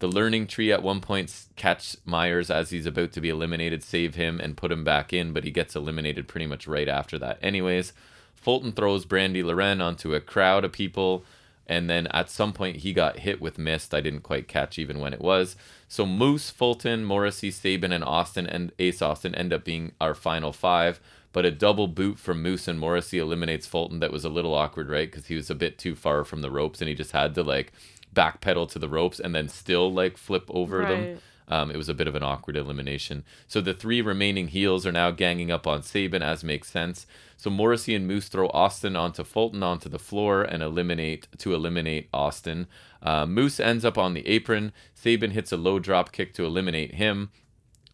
The 0.00 0.08
learning 0.08 0.48
tree 0.48 0.72
at 0.72 0.82
one 0.82 1.00
point 1.00 1.46
catch 1.54 1.96
Myers 2.04 2.50
as 2.50 2.70
he's 2.70 2.86
about 2.86 3.12
to 3.12 3.20
be 3.20 3.28
eliminated, 3.28 3.84
save 3.84 4.16
him, 4.16 4.40
and 4.40 4.56
put 4.56 4.72
him 4.72 4.82
back 4.82 5.12
in, 5.12 5.32
but 5.32 5.44
he 5.44 5.52
gets 5.52 5.76
eliminated 5.76 6.26
pretty 6.26 6.46
much 6.46 6.66
right 6.66 6.88
after 6.88 7.16
that. 7.20 7.38
Anyways, 7.42 7.92
Fulton 8.40 8.72
throws 8.72 9.06
Brandi 9.06 9.44
Lauren 9.44 9.80
onto 9.80 10.14
a 10.14 10.20
crowd 10.20 10.64
of 10.64 10.72
people 10.72 11.24
and 11.70 11.88
then 11.88 12.08
at 12.08 12.28
some 12.28 12.52
point 12.52 12.78
he 12.78 12.92
got 12.92 13.20
hit 13.20 13.40
with 13.40 13.56
mist. 13.56 13.94
I 13.94 14.00
didn't 14.00 14.22
quite 14.22 14.48
catch 14.48 14.76
even 14.76 14.98
when 14.98 15.12
it 15.12 15.20
was. 15.20 15.54
So 15.86 16.04
Moose, 16.04 16.50
Fulton, 16.50 17.04
Morrissey, 17.04 17.52
Sabin, 17.52 17.92
and 17.92 18.02
Austin 18.02 18.44
and 18.44 18.72
Ace 18.80 19.00
Austin 19.00 19.36
end 19.36 19.52
up 19.52 19.64
being 19.64 19.92
our 20.00 20.14
final 20.14 20.52
five. 20.52 20.98
But 21.32 21.46
a 21.46 21.52
double 21.52 21.86
boot 21.86 22.18
from 22.18 22.42
Moose 22.42 22.66
and 22.66 22.80
Morrissey 22.80 23.18
eliminates 23.18 23.68
Fulton. 23.68 24.00
That 24.00 24.10
was 24.10 24.24
a 24.24 24.28
little 24.28 24.52
awkward, 24.52 24.90
right? 24.90 25.08
Because 25.08 25.26
he 25.26 25.36
was 25.36 25.48
a 25.48 25.54
bit 25.54 25.78
too 25.78 25.94
far 25.94 26.24
from 26.24 26.42
the 26.42 26.50
ropes, 26.50 26.80
and 26.80 26.88
he 26.88 26.94
just 26.96 27.12
had 27.12 27.36
to 27.36 27.44
like 27.44 27.72
backpedal 28.12 28.68
to 28.70 28.80
the 28.80 28.88
ropes 28.88 29.20
and 29.20 29.32
then 29.32 29.48
still 29.48 29.92
like 29.92 30.16
flip 30.16 30.46
over 30.48 30.84
them. 30.84 31.20
Um, 31.50 31.70
it 31.70 31.76
was 31.76 31.88
a 31.88 31.94
bit 31.94 32.06
of 32.06 32.14
an 32.14 32.22
awkward 32.22 32.56
elimination. 32.56 33.24
So 33.48 33.60
the 33.60 33.74
three 33.74 34.00
remaining 34.00 34.48
heels 34.48 34.86
are 34.86 34.92
now 34.92 35.10
ganging 35.10 35.50
up 35.50 35.66
on 35.66 35.82
Sabin, 35.82 36.22
as 36.22 36.44
makes 36.44 36.70
sense. 36.70 37.06
So 37.36 37.50
Morrissey 37.50 37.94
and 37.94 38.06
Moose 38.06 38.28
throw 38.28 38.48
Austin 38.50 38.94
onto 38.94 39.24
Fulton 39.24 39.62
onto 39.62 39.88
the 39.88 39.98
floor 39.98 40.42
and 40.42 40.62
eliminate 40.62 41.26
to 41.38 41.52
eliminate 41.54 42.08
Austin. 42.14 42.68
Uh, 43.02 43.26
Moose 43.26 43.58
ends 43.58 43.84
up 43.84 43.98
on 43.98 44.14
the 44.14 44.26
apron. 44.28 44.72
Sabin 44.94 45.32
hits 45.32 45.50
a 45.50 45.56
low 45.56 45.78
drop 45.80 46.12
kick 46.12 46.32
to 46.34 46.46
eliminate 46.46 46.94
him. 46.94 47.30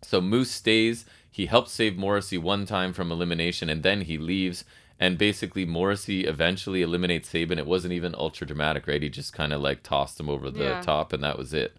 So 0.02 0.20
Moose 0.20 0.50
stays. 0.50 1.06
He 1.30 1.46
helps 1.46 1.72
save 1.72 1.96
Morrissey 1.96 2.38
one 2.38 2.66
time 2.66 2.92
from 2.92 3.10
elimination, 3.10 3.68
and 3.70 3.82
then 3.82 4.02
he 4.02 4.18
leaves. 4.18 4.64
And 4.98 5.18
basically, 5.18 5.64
Morrissey 5.66 6.24
eventually 6.24 6.80
eliminates 6.82 7.28
Sabin. 7.28 7.58
It 7.58 7.66
wasn't 7.66 7.92
even 7.92 8.14
ultra 8.14 8.46
dramatic, 8.46 8.86
right? 8.86 9.02
He 9.02 9.08
just 9.10 9.32
kind 9.32 9.52
of 9.52 9.60
like 9.60 9.82
tossed 9.82 10.18
him 10.18 10.28
over 10.30 10.50
the 10.50 10.64
Yeah. 10.64 10.80
top, 10.80 11.12
and 11.12 11.22
that 11.22 11.38
was 11.38 11.52
it. 11.52 11.76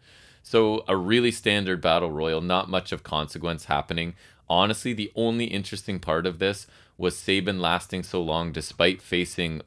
So 0.50 0.86
a 0.88 0.96
really 0.96 1.32
standard 1.32 1.82
battle 1.82 2.10
royal, 2.10 2.40
not 2.40 2.70
much 2.70 2.94
of 2.94 3.04
consequence 3.04 3.66
happening. 3.66 4.14
Honestly, 4.48 4.94
the 4.94 5.12
only 5.14 5.44
interesting 5.44 6.00
part 6.00 6.26
of 6.26 6.40
this 6.40 6.68
was 6.98 7.18
Sabin 7.18 7.60
lasting 7.60 8.04
so 8.04 8.22
long 8.22 8.54
despite 8.54 9.02
facing 9.02 9.62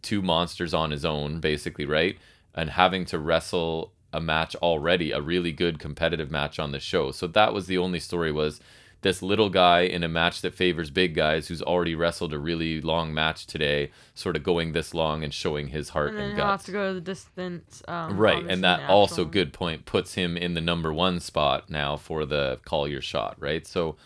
two 0.00 0.22
monsters 0.22 0.72
on 0.72 0.90
his 0.90 1.04
own, 1.04 1.38
basically, 1.40 1.84
right? 1.84 2.16
And 2.54 2.70
having 2.70 3.04
to 3.06 3.18
wrestle 3.18 3.92
a 4.10 4.22
match 4.22 4.56
already, 4.56 5.12
a 5.12 5.20
really 5.20 5.52
good 5.52 5.78
competitive 5.78 6.30
match 6.30 6.58
on 6.58 6.72
the 6.72 6.80
show. 6.80 7.10
So 7.10 7.26
that 7.26 7.52
was 7.52 7.66
the 7.66 7.76
only 7.76 8.00
story 8.00 8.32
was 8.32 8.58
this 9.02 9.20
little 9.20 9.50
guy 9.50 9.80
in 9.80 10.02
a 10.02 10.08
match 10.08 10.40
that 10.42 10.54
favors 10.54 10.90
big 10.90 11.14
guys 11.14 11.48
who's 11.48 11.60
already 11.60 11.94
wrestled 11.94 12.32
a 12.32 12.38
really 12.38 12.80
long 12.80 13.12
match 13.12 13.46
today, 13.46 13.90
sort 14.14 14.36
of 14.36 14.42
going 14.42 14.72
this 14.72 14.94
long 14.94 15.22
and 15.22 15.34
showing 15.34 15.68
his 15.68 15.90
heart 15.90 16.10
And 16.10 16.20
and, 16.20 16.34
he'll 16.34 16.46
have 16.46 16.64
to 16.64 16.72
go 16.72 16.88
to 16.88 16.94
the 16.94 17.00
distance. 17.00 17.82
Um, 17.88 18.16
Right, 18.16 18.44
and 18.48 18.64
that 18.64 18.88
also 18.88 19.24
good 19.24 19.52
point 19.52 19.84
puts 19.84 20.14
him 20.14 20.36
in 20.36 20.54
the 20.54 20.60
number 20.60 20.92
one 20.92 21.20
spot 21.20 21.68
now 21.68 21.96
for 21.96 22.24
the 22.24 22.60
call 22.64 22.88
your 22.88 23.02
shot, 23.02 23.36
right? 23.38 23.66
So 23.66 23.96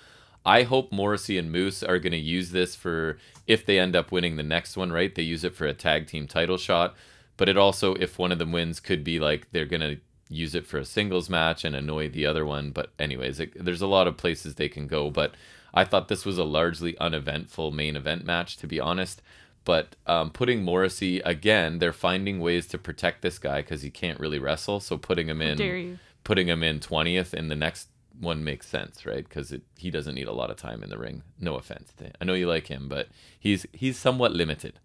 I 0.45 0.63
hope 0.63 0.93
Morrissey 0.93 1.39
and 1.39 1.53
Moose 1.53 1.83
are 1.83 1.99
going 1.99 2.13
to 2.13 2.19
use 2.19 2.51
this 2.51 2.75
for 2.75 3.19
if 3.47 3.67
they 3.67 3.79
end 3.79 3.95
up 3.95 4.11
winning 4.11 4.37
the 4.37 4.43
next 4.43 4.77
one, 4.77 4.93
right? 4.93 5.15
They 5.15 5.23
use 5.23 5.45
it 5.45 5.55
for 5.55 5.67
a 5.67 5.75
tag 5.75 6.07
team 6.07 6.27
title 6.27 6.57
shot, 6.57 6.95
but 7.37 7.49
it 7.49 7.59
also, 7.59 7.95
if 7.95 8.19
one 8.19 8.33
of 8.33 8.39
them 8.39 8.53
wins, 8.53 8.81
could 8.81 9.05
be 9.05 9.21
like 9.21 9.49
they're 9.53 9.67
going 9.67 9.81
to 9.81 9.99
use 10.29 10.55
it 10.55 10.67
for 10.67 10.79
a 10.79 10.85
singles 10.85 11.31
match 11.31 11.65
and 11.65 11.77
annoy 11.77 12.09
the 12.09 12.27
other 12.27 12.45
one. 12.45 12.71
But 12.71 12.93
anyways, 12.99 13.41
it, 13.41 13.65
there's 13.65 13.83
a 13.83 13.87
lot 13.87 14.07
of 14.07 14.17
places 14.17 14.55
they 14.55 14.69
can 14.69 14.87
go. 14.87 15.11
But 15.11 15.35
I 15.75 15.85
thought 15.85 16.09
this 16.09 16.25
was 16.25 16.39
a 16.39 16.45
largely 16.45 16.97
uneventful 16.99 17.71
main 17.71 17.97
event 17.97 18.25
match, 18.25 18.57
to 18.59 18.67
be 18.67 18.81
honest. 18.81 19.23
But 19.65 19.97
um, 20.07 20.31
putting 20.31 20.63
Morrissey 20.63 21.21
again, 21.21 21.81
they're 21.81 21.93
finding 21.93 22.41
ways 22.41 22.67
to 22.69 22.79
protect 22.79 23.23
this 23.23 23.39
guy 23.39 23.63
because 23.63 23.83
he 23.83 23.91
can't 23.91 24.21
really 24.21 24.39
wrestle. 24.39 24.81
So 24.81 24.97
putting 24.97 25.29
him 25.29 25.43
in, 25.43 25.57
putting 26.25 26.49
him 26.49 26.63
in 26.63 26.81
twentieth 26.81 27.35
in 27.35 27.49
the 27.49 27.57
next 27.57 27.89
one 28.19 28.45
makes 28.45 28.67
sense, 28.67 29.05
right? 29.05 29.29
Because 29.29 29.53
he 29.77 29.91
doesn't 29.91 30.15
need 30.15 30.29
a 30.29 30.33
lot 30.33 30.51
of 30.51 30.57
time 30.57 30.83
in 30.83 30.89
the 30.89 30.99
ring. 30.99 31.23
No 31.39 31.57
offense. 31.57 31.93
I 32.21 32.25
know 32.25 32.35
you 32.35 32.49
like 32.49 32.69
him, 32.69 32.89
but 32.89 33.09
he's 33.39 33.67
he's 33.73 33.99
somewhat 33.99 34.33
limited. 34.33 34.79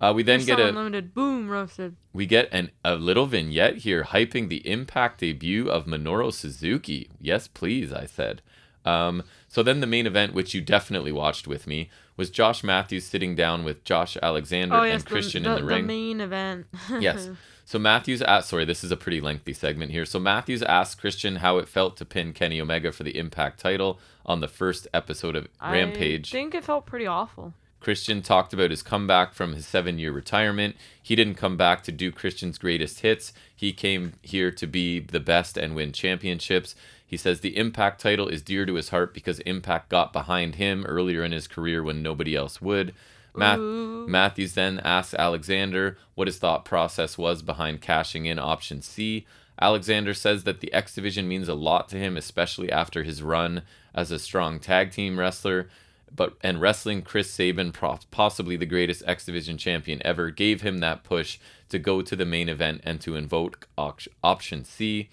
Uh, 0.00 0.12
we 0.14 0.22
then 0.22 0.44
get 0.44 0.60
a 0.60 0.68
unlimited. 0.68 1.12
Boom, 1.12 1.48
roasted. 1.48 1.96
we 2.12 2.24
get 2.24 2.48
an 2.52 2.70
a 2.84 2.94
little 2.94 3.26
vignette 3.26 3.78
here 3.78 4.04
hyping 4.04 4.48
the 4.48 4.66
Impact 4.68 5.20
debut 5.20 5.68
of 5.68 5.86
Minoru 5.86 6.32
Suzuki. 6.32 7.10
Yes, 7.20 7.48
please, 7.48 7.92
I 7.92 8.06
said. 8.06 8.42
Um, 8.84 9.24
so 9.48 9.62
then 9.62 9.80
the 9.80 9.86
main 9.86 10.06
event, 10.06 10.34
which 10.34 10.54
you 10.54 10.60
definitely 10.60 11.12
watched 11.12 11.46
with 11.46 11.66
me, 11.66 11.90
was 12.16 12.30
Josh 12.30 12.62
Matthews 12.62 13.04
sitting 13.04 13.34
down 13.34 13.64
with 13.64 13.84
Josh 13.84 14.16
Alexander 14.22 14.76
Oh 14.76 14.82
and 14.82 14.92
yes, 14.92 15.02
Christian 15.02 15.42
the, 15.42 15.56
in 15.56 15.56
the, 15.56 15.64
ring. 15.64 15.82
The 15.82 15.86
main 15.86 16.20
event. 16.20 16.66
Yes. 17.00 17.30
So 17.64 17.78
Matthews 17.78 18.22
asked, 18.22 18.48
sorry, 18.48 18.64
this 18.64 18.82
is 18.82 18.90
a 18.90 18.96
pretty 18.96 19.20
lengthy 19.20 19.52
segment 19.52 19.90
here. 19.90 20.06
So 20.06 20.18
Matthews 20.18 20.62
asked 20.62 20.98
Christian 20.98 21.36
how 21.36 21.58
it 21.58 21.68
felt 21.68 21.98
to 21.98 22.06
pin 22.06 22.32
Kenny 22.32 22.62
Omega 22.62 22.92
for 22.92 23.02
the 23.02 23.18
Impact 23.18 23.60
title 23.60 24.00
on 24.24 24.40
the 24.40 24.48
first 24.48 24.88
episode 24.94 25.36
of 25.36 25.48
Rampage. 25.60 26.32
I 26.32 26.38
think 26.38 26.54
it 26.54 26.64
felt 26.64 26.86
pretty 26.86 27.06
awful. 27.06 27.52
Christian 27.80 28.22
talked 28.22 28.52
about 28.52 28.70
his 28.70 28.82
comeback 28.82 29.34
from 29.34 29.54
his 29.54 29.66
seven 29.66 29.98
year 29.98 30.12
retirement. 30.12 30.76
He 31.00 31.14
didn't 31.14 31.36
come 31.36 31.56
back 31.56 31.82
to 31.84 31.92
do 31.92 32.10
Christian's 32.10 32.58
greatest 32.58 33.00
hits. 33.00 33.32
He 33.54 33.72
came 33.72 34.14
here 34.22 34.50
to 34.50 34.66
be 34.66 35.00
the 35.00 35.20
best 35.20 35.56
and 35.56 35.74
win 35.74 35.92
championships. 35.92 36.74
He 37.06 37.16
says 37.16 37.40
the 37.40 37.56
Impact 37.56 38.00
title 38.00 38.28
is 38.28 38.42
dear 38.42 38.66
to 38.66 38.74
his 38.74 38.90
heart 38.90 39.14
because 39.14 39.38
Impact 39.40 39.88
got 39.88 40.12
behind 40.12 40.56
him 40.56 40.84
earlier 40.86 41.24
in 41.24 41.32
his 41.32 41.48
career 41.48 41.82
when 41.82 42.02
nobody 42.02 42.34
else 42.36 42.60
would. 42.60 42.94
Matt- 43.34 43.60
Matthews 43.60 44.54
then 44.54 44.80
asks 44.80 45.14
Alexander 45.14 45.96
what 46.14 46.28
his 46.28 46.38
thought 46.38 46.64
process 46.64 47.16
was 47.16 47.40
behind 47.42 47.80
cashing 47.80 48.26
in 48.26 48.38
option 48.38 48.82
C. 48.82 49.26
Alexander 49.60 50.14
says 50.14 50.44
that 50.44 50.60
the 50.60 50.72
X 50.72 50.94
Division 50.94 51.26
means 51.28 51.48
a 51.48 51.54
lot 51.54 51.88
to 51.88 51.96
him, 51.96 52.16
especially 52.16 52.70
after 52.70 53.02
his 53.04 53.22
run 53.22 53.62
as 53.94 54.10
a 54.10 54.18
strong 54.18 54.60
tag 54.60 54.92
team 54.92 55.18
wrestler. 55.18 55.68
But 56.14 56.36
and 56.42 56.60
wrestling 56.60 57.02
Chris 57.02 57.30
Sabin, 57.30 57.72
possibly 58.10 58.56
the 58.56 58.66
greatest 58.66 59.02
X 59.06 59.26
Division 59.26 59.58
champion 59.58 60.00
ever, 60.04 60.30
gave 60.30 60.62
him 60.62 60.78
that 60.78 61.04
push 61.04 61.38
to 61.68 61.78
go 61.78 62.02
to 62.02 62.16
the 62.16 62.24
main 62.24 62.48
event 62.48 62.80
and 62.84 63.00
to 63.02 63.16
invoke 63.16 63.68
option 63.76 64.64
C. 64.64 65.08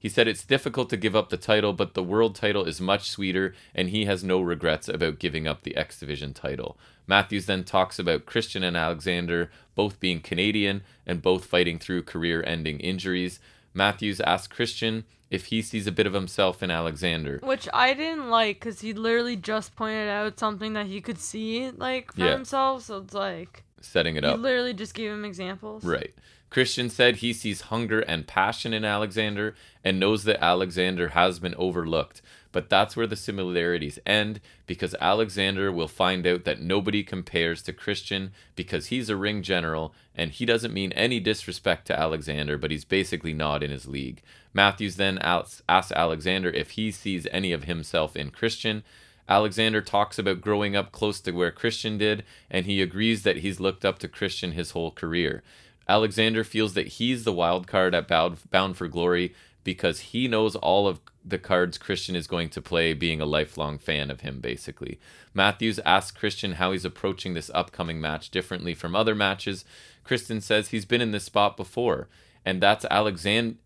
He 0.00 0.08
said 0.08 0.28
it's 0.28 0.44
difficult 0.44 0.88
to 0.90 0.96
give 0.96 1.16
up 1.16 1.28
the 1.28 1.36
title, 1.36 1.72
but 1.72 1.94
the 1.94 2.04
world 2.04 2.36
title 2.36 2.64
is 2.64 2.80
much 2.80 3.10
sweeter, 3.10 3.52
and 3.74 3.90
he 3.90 4.04
has 4.04 4.22
no 4.22 4.40
regrets 4.40 4.88
about 4.88 5.18
giving 5.18 5.48
up 5.48 5.62
the 5.62 5.76
X 5.76 5.98
Division 5.98 6.32
title. 6.32 6.78
Matthews 7.08 7.46
then 7.46 7.64
talks 7.64 7.98
about 7.98 8.26
Christian 8.26 8.62
and 8.62 8.76
Alexander 8.76 9.50
both 9.74 9.98
being 9.98 10.20
Canadian 10.20 10.82
and 11.06 11.22
both 11.22 11.46
fighting 11.46 11.78
through 11.78 12.02
career 12.02 12.44
ending 12.46 12.78
injuries. 12.78 13.40
Matthews 13.78 14.20
asks 14.20 14.48
Christian 14.54 15.04
if 15.30 15.46
he 15.46 15.62
sees 15.62 15.86
a 15.86 15.92
bit 15.92 16.06
of 16.06 16.12
himself 16.12 16.62
in 16.62 16.70
Alexander. 16.70 17.40
Which 17.42 17.66
I 17.72 17.94
didn't 17.94 18.28
like 18.28 18.60
because 18.60 18.80
he 18.80 18.92
literally 18.92 19.36
just 19.36 19.74
pointed 19.76 20.08
out 20.08 20.38
something 20.38 20.72
that 20.74 20.86
he 20.86 21.00
could 21.00 21.18
see, 21.18 21.70
like, 21.70 22.12
for 22.12 22.20
Yeah. 22.24 22.32
himself. 22.32 22.82
So 22.84 22.98
it's 22.98 23.14
like, 23.14 23.64
Setting 23.80 24.16
it 24.16 24.24
up. 24.24 24.36
he 24.36 24.42
literally 24.42 24.74
just 24.74 24.94
gave 24.94 25.10
him 25.10 25.24
examples. 25.24 25.84
Right. 25.84 26.14
Christian 26.50 26.88
said 26.88 27.16
he 27.16 27.32
sees 27.34 27.60
hunger 27.72 28.00
and 28.00 28.26
passion 28.26 28.72
in 28.72 28.82
Alexander 28.84 29.54
and 29.84 30.00
knows 30.00 30.24
that 30.24 30.42
Alexander 30.42 31.08
has 31.08 31.38
been 31.38 31.54
overlooked. 31.56 32.22
But 32.50 32.70
that's 32.70 32.96
where 32.96 33.06
the 33.06 33.16
similarities 33.16 33.98
end 34.06 34.40
because 34.66 34.94
Alexander 35.00 35.70
will 35.70 35.88
find 35.88 36.26
out 36.26 36.44
that 36.44 36.60
nobody 36.62 37.02
compares 37.02 37.62
to 37.62 37.72
Christian 37.72 38.32
because 38.56 38.86
he's 38.86 39.10
a 39.10 39.16
ring 39.16 39.42
general 39.42 39.94
and 40.14 40.30
he 40.30 40.46
doesn't 40.46 40.72
mean 40.72 40.92
any 40.92 41.20
disrespect 41.20 41.86
to 41.86 41.98
Alexander, 41.98 42.56
but 42.56 42.70
he's 42.70 42.84
basically 42.84 43.34
not 43.34 43.62
in 43.62 43.70
his 43.70 43.86
league. 43.86 44.22
Matthews 44.54 44.96
then 44.96 45.18
asks 45.18 45.62
Alexander 45.68 46.50
if 46.50 46.70
he 46.70 46.90
sees 46.90 47.26
any 47.30 47.52
of 47.52 47.64
himself 47.64 48.16
in 48.16 48.30
Christian. 48.30 48.82
Alexander 49.28 49.82
talks 49.82 50.18
about 50.18 50.40
growing 50.40 50.74
up 50.74 50.90
close 50.90 51.20
to 51.20 51.32
where 51.32 51.50
Christian 51.50 51.98
did, 51.98 52.24
and 52.50 52.64
he 52.64 52.80
agrees 52.80 53.24
that 53.24 53.38
he's 53.38 53.60
looked 53.60 53.84
up 53.84 53.98
to 53.98 54.08
Christian 54.08 54.52
his 54.52 54.70
whole 54.70 54.90
career. 54.90 55.42
Alexander 55.86 56.44
feels 56.44 56.74
that 56.74 56.88
he's 56.88 57.24
the 57.24 57.32
wild 57.32 57.66
card 57.66 57.94
at 57.94 58.08
Bound 58.08 58.76
for 58.76 58.88
Glory 58.88 59.34
because 59.68 60.00
he 60.00 60.26
knows 60.26 60.56
all 60.56 60.88
of 60.88 60.98
the 61.22 61.36
cards 61.36 61.76
Christian 61.76 62.16
is 62.16 62.26
going 62.26 62.48
to 62.48 62.62
play, 62.62 62.94
being 62.94 63.20
a 63.20 63.26
lifelong 63.26 63.76
fan 63.76 64.10
of 64.10 64.22
him, 64.22 64.40
basically. 64.40 64.98
Matthews 65.34 65.78
asks 65.84 66.16
Christian 66.16 66.52
how 66.52 66.72
he's 66.72 66.86
approaching 66.86 67.34
this 67.34 67.50
upcoming 67.52 68.00
match 68.00 68.30
differently 68.30 68.72
from 68.72 68.96
other 68.96 69.14
matches. 69.14 69.66
Christian 70.04 70.40
says 70.40 70.68
he's 70.68 70.86
been 70.86 71.02
in 71.02 71.10
this 71.10 71.24
spot 71.24 71.54
before, 71.54 72.08
and 72.46 72.62
that's 72.62 72.86
Alexander. 72.90 73.56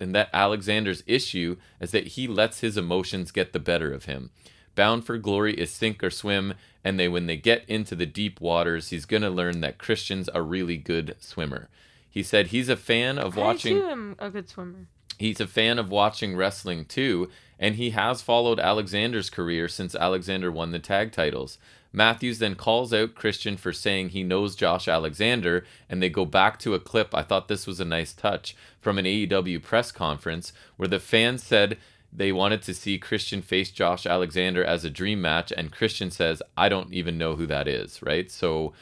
And 0.00 0.16
that 0.16 0.30
Alexander's 0.32 1.04
issue 1.06 1.58
is 1.80 1.92
that 1.92 2.08
he 2.08 2.26
lets 2.26 2.58
his 2.58 2.76
emotions 2.76 3.30
get 3.30 3.52
the 3.52 3.60
better 3.60 3.92
of 3.92 4.06
him. 4.06 4.30
Bound 4.74 5.06
for 5.06 5.16
Glory 5.16 5.54
is 5.54 5.70
sink 5.70 6.02
or 6.02 6.10
swim, 6.10 6.54
and 6.82 6.98
they 6.98 7.06
when 7.06 7.26
they 7.26 7.36
get 7.36 7.64
into 7.68 7.94
the 7.94 8.04
deep 8.04 8.40
waters, 8.40 8.88
he's 8.88 9.06
gonna 9.06 9.30
learn 9.30 9.60
that 9.60 9.78
Christian's 9.78 10.28
a 10.34 10.42
really 10.42 10.76
good 10.76 11.14
swimmer. 11.20 11.68
He 12.10 12.24
said 12.24 12.48
he's 12.48 12.68
a 12.68 12.76
fan 12.76 13.16
of 13.16 13.36
watching 13.36 13.76
I 13.76 13.80
too 13.80 13.86
am 13.86 14.16
a 14.18 14.28
good 14.28 14.48
swimmer. 14.48 14.88
He's 15.18 15.40
a 15.40 15.46
fan 15.46 15.78
of 15.78 15.90
watching 15.90 16.36
wrestling 16.36 16.84
too, 16.84 17.28
and 17.58 17.76
he 17.76 17.90
has 17.90 18.22
followed 18.22 18.58
Alexander's 18.58 19.30
career 19.30 19.68
since 19.68 19.94
Alexander 19.94 20.50
won 20.50 20.70
the 20.70 20.78
tag 20.78 21.12
titles. 21.12 21.58
Matthews 21.92 22.38
then 22.38 22.54
calls 22.54 22.92
out 22.94 23.14
Christian 23.14 23.56
for 23.56 23.72
saying 23.72 24.08
he 24.08 24.22
knows 24.22 24.56
Josh 24.56 24.88
Alexander, 24.88 25.64
and 25.88 26.02
they 26.02 26.08
go 26.08 26.24
back 26.24 26.58
to 26.60 26.74
a 26.74 26.80
clip. 26.80 27.14
I 27.14 27.22
thought 27.22 27.48
this 27.48 27.66
was 27.66 27.80
a 27.80 27.84
nice 27.84 28.14
touch 28.14 28.56
from 28.80 28.98
an 28.98 29.04
AEW 29.04 29.62
press 29.62 29.92
conference 29.92 30.52
where 30.76 30.88
the 30.88 30.98
fans 30.98 31.42
said 31.42 31.76
they 32.12 32.32
wanted 32.32 32.62
to 32.62 32.74
see 32.74 32.98
Christian 32.98 33.42
face 33.42 33.70
Josh 33.70 34.06
Alexander 34.06 34.64
as 34.64 34.84
a 34.84 34.90
dream 34.90 35.20
match, 35.20 35.52
and 35.56 35.70
Christian 35.72 36.10
says, 36.10 36.42
I 36.56 36.68
don't 36.68 36.92
even 36.92 37.18
know 37.18 37.36
who 37.36 37.46
that 37.46 37.68
is, 37.68 38.02
right? 38.02 38.30
So 38.30 38.72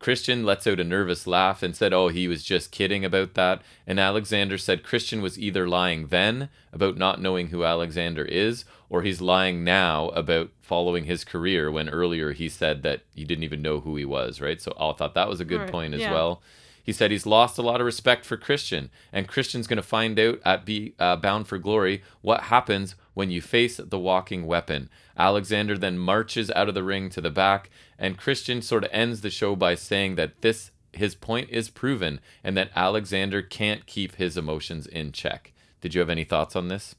Christian 0.00 0.44
lets 0.44 0.66
out 0.66 0.80
a 0.80 0.84
nervous 0.84 1.26
laugh 1.26 1.62
and 1.62 1.76
said, 1.76 1.92
Oh, 1.92 2.08
he 2.08 2.26
was 2.26 2.42
just 2.42 2.72
kidding 2.72 3.04
about 3.04 3.34
that. 3.34 3.62
And 3.86 4.00
Alexander 4.00 4.58
said 4.58 4.82
Christian 4.82 5.20
was 5.22 5.38
either 5.38 5.68
lying 5.68 6.06
then 6.08 6.48
about 6.72 6.96
not 6.96 7.20
knowing 7.20 7.48
who 7.48 7.64
Alexander 7.64 8.24
is, 8.24 8.64
or 8.88 9.02
he's 9.02 9.20
lying 9.20 9.62
now 9.62 10.08
about 10.08 10.50
following 10.62 11.04
his 11.04 11.22
career 11.22 11.70
when 11.70 11.88
earlier 11.90 12.32
he 12.32 12.48
said 12.48 12.82
that 12.82 13.02
he 13.14 13.24
didn't 13.24 13.44
even 13.44 13.62
know 13.62 13.80
who 13.80 13.94
he 13.96 14.04
was, 14.06 14.40
right? 14.40 14.60
So 14.60 14.72
I 14.80 14.92
thought 14.94 15.14
that 15.14 15.28
was 15.28 15.38
a 15.40 15.44
good 15.44 15.60
Right, 15.60 15.70
point 15.70 15.94
as 15.94 16.00
yeah. 16.00 16.12
well. 16.12 16.42
He 16.82 16.92
said 16.92 17.10
he's 17.10 17.26
lost 17.26 17.58
a 17.58 17.62
lot 17.62 17.80
of 17.80 17.84
respect 17.84 18.24
for 18.24 18.38
Christian, 18.38 18.90
and 19.12 19.28
Christian's 19.28 19.66
going 19.66 19.76
to 19.76 19.82
find 19.82 20.18
out 20.18 20.40
at 20.46 20.64
Be 20.64 20.94
uh, 20.98 21.16
Bound 21.16 21.46
for 21.46 21.58
Glory 21.58 22.02
what 22.22 22.44
happens 22.44 22.94
when 23.12 23.30
you 23.30 23.42
face 23.42 23.76
the 23.76 23.98
walking 23.98 24.46
weapon. 24.46 24.88
Alexander 25.16 25.76
then 25.76 25.98
marches 25.98 26.50
out 26.52 26.68
of 26.70 26.74
the 26.74 26.82
ring 26.82 27.10
to 27.10 27.20
the 27.20 27.30
back, 27.30 27.68
and 28.00 28.18
Christian 28.18 28.62
sort 28.62 28.82
of 28.82 28.90
ends 28.92 29.20
the 29.20 29.30
show 29.30 29.54
by 29.54 29.76
saying 29.76 30.16
that 30.16 30.40
this 30.42 30.72
his 30.92 31.14
point 31.14 31.48
is 31.50 31.70
proven 31.70 32.18
and 32.42 32.56
that 32.56 32.70
Alexander 32.74 33.42
can't 33.42 33.86
keep 33.86 34.16
his 34.16 34.36
emotions 34.36 34.88
in 34.88 35.12
check. 35.12 35.52
Did 35.80 35.94
you 35.94 36.00
have 36.00 36.10
any 36.10 36.24
thoughts 36.24 36.56
on 36.56 36.66
this? 36.66 36.96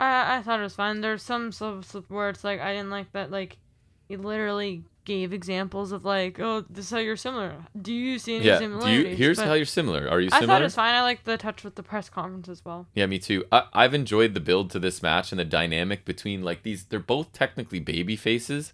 I 0.00 0.38
I 0.38 0.42
thought 0.42 0.58
it 0.58 0.64
was 0.64 0.74
fine. 0.74 1.00
There's 1.02 1.22
some 1.22 1.52
stuff 1.52 1.94
where 2.08 2.30
it's 2.30 2.42
like 2.42 2.60
I 2.60 2.72
didn't 2.72 2.90
like 2.90 3.12
that. 3.12 3.30
Like, 3.30 3.58
he 4.08 4.16
literally 4.16 4.82
gave 5.04 5.32
examples 5.32 5.90
of 5.92 6.04
like, 6.04 6.38
oh, 6.38 6.64
this 6.68 6.86
is 6.86 6.90
how 6.90 6.98
you're 6.98 7.16
similar. 7.16 7.54
Do 7.80 7.92
you 7.94 8.18
see 8.18 8.36
any 8.36 8.44
Yeah. 8.44 8.58
Do 8.58 8.64
similarities? 8.64 9.04
you? 9.10 9.16
Here's 9.16 9.38
But 9.38 9.46
how 9.46 9.54
you're 9.54 9.64
similar. 9.66 10.08
Are 10.10 10.20
you 10.20 10.28
I 10.32 10.40
similar? 10.40 10.46
thought 10.54 10.60
it 10.60 10.64
was 10.64 10.74
fine. 10.74 10.94
I 10.94 11.02
like 11.02 11.24
the 11.24 11.38
touch 11.38 11.64
with 11.64 11.76
the 11.76 11.82
press 11.82 12.10
conference 12.10 12.48
as 12.48 12.62
well. 12.64 12.86
Yeah, 12.94 13.06
me 13.06 13.18
too. 13.18 13.44
I, 13.50 13.64
I've 13.72 13.94
enjoyed 13.94 14.34
the 14.34 14.40
build 14.40 14.70
to 14.72 14.78
this 14.78 15.02
match 15.02 15.32
and 15.32 15.38
the 15.38 15.44
dynamic 15.46 16.04
between 16.04 16.42
like 16.42 16.62
these. 16.62 16.84
They're 16.84 17.00
both 17.00 17.32
technically 17.32 17.80
baby 17.80 18.16
faces, 18.16 18.72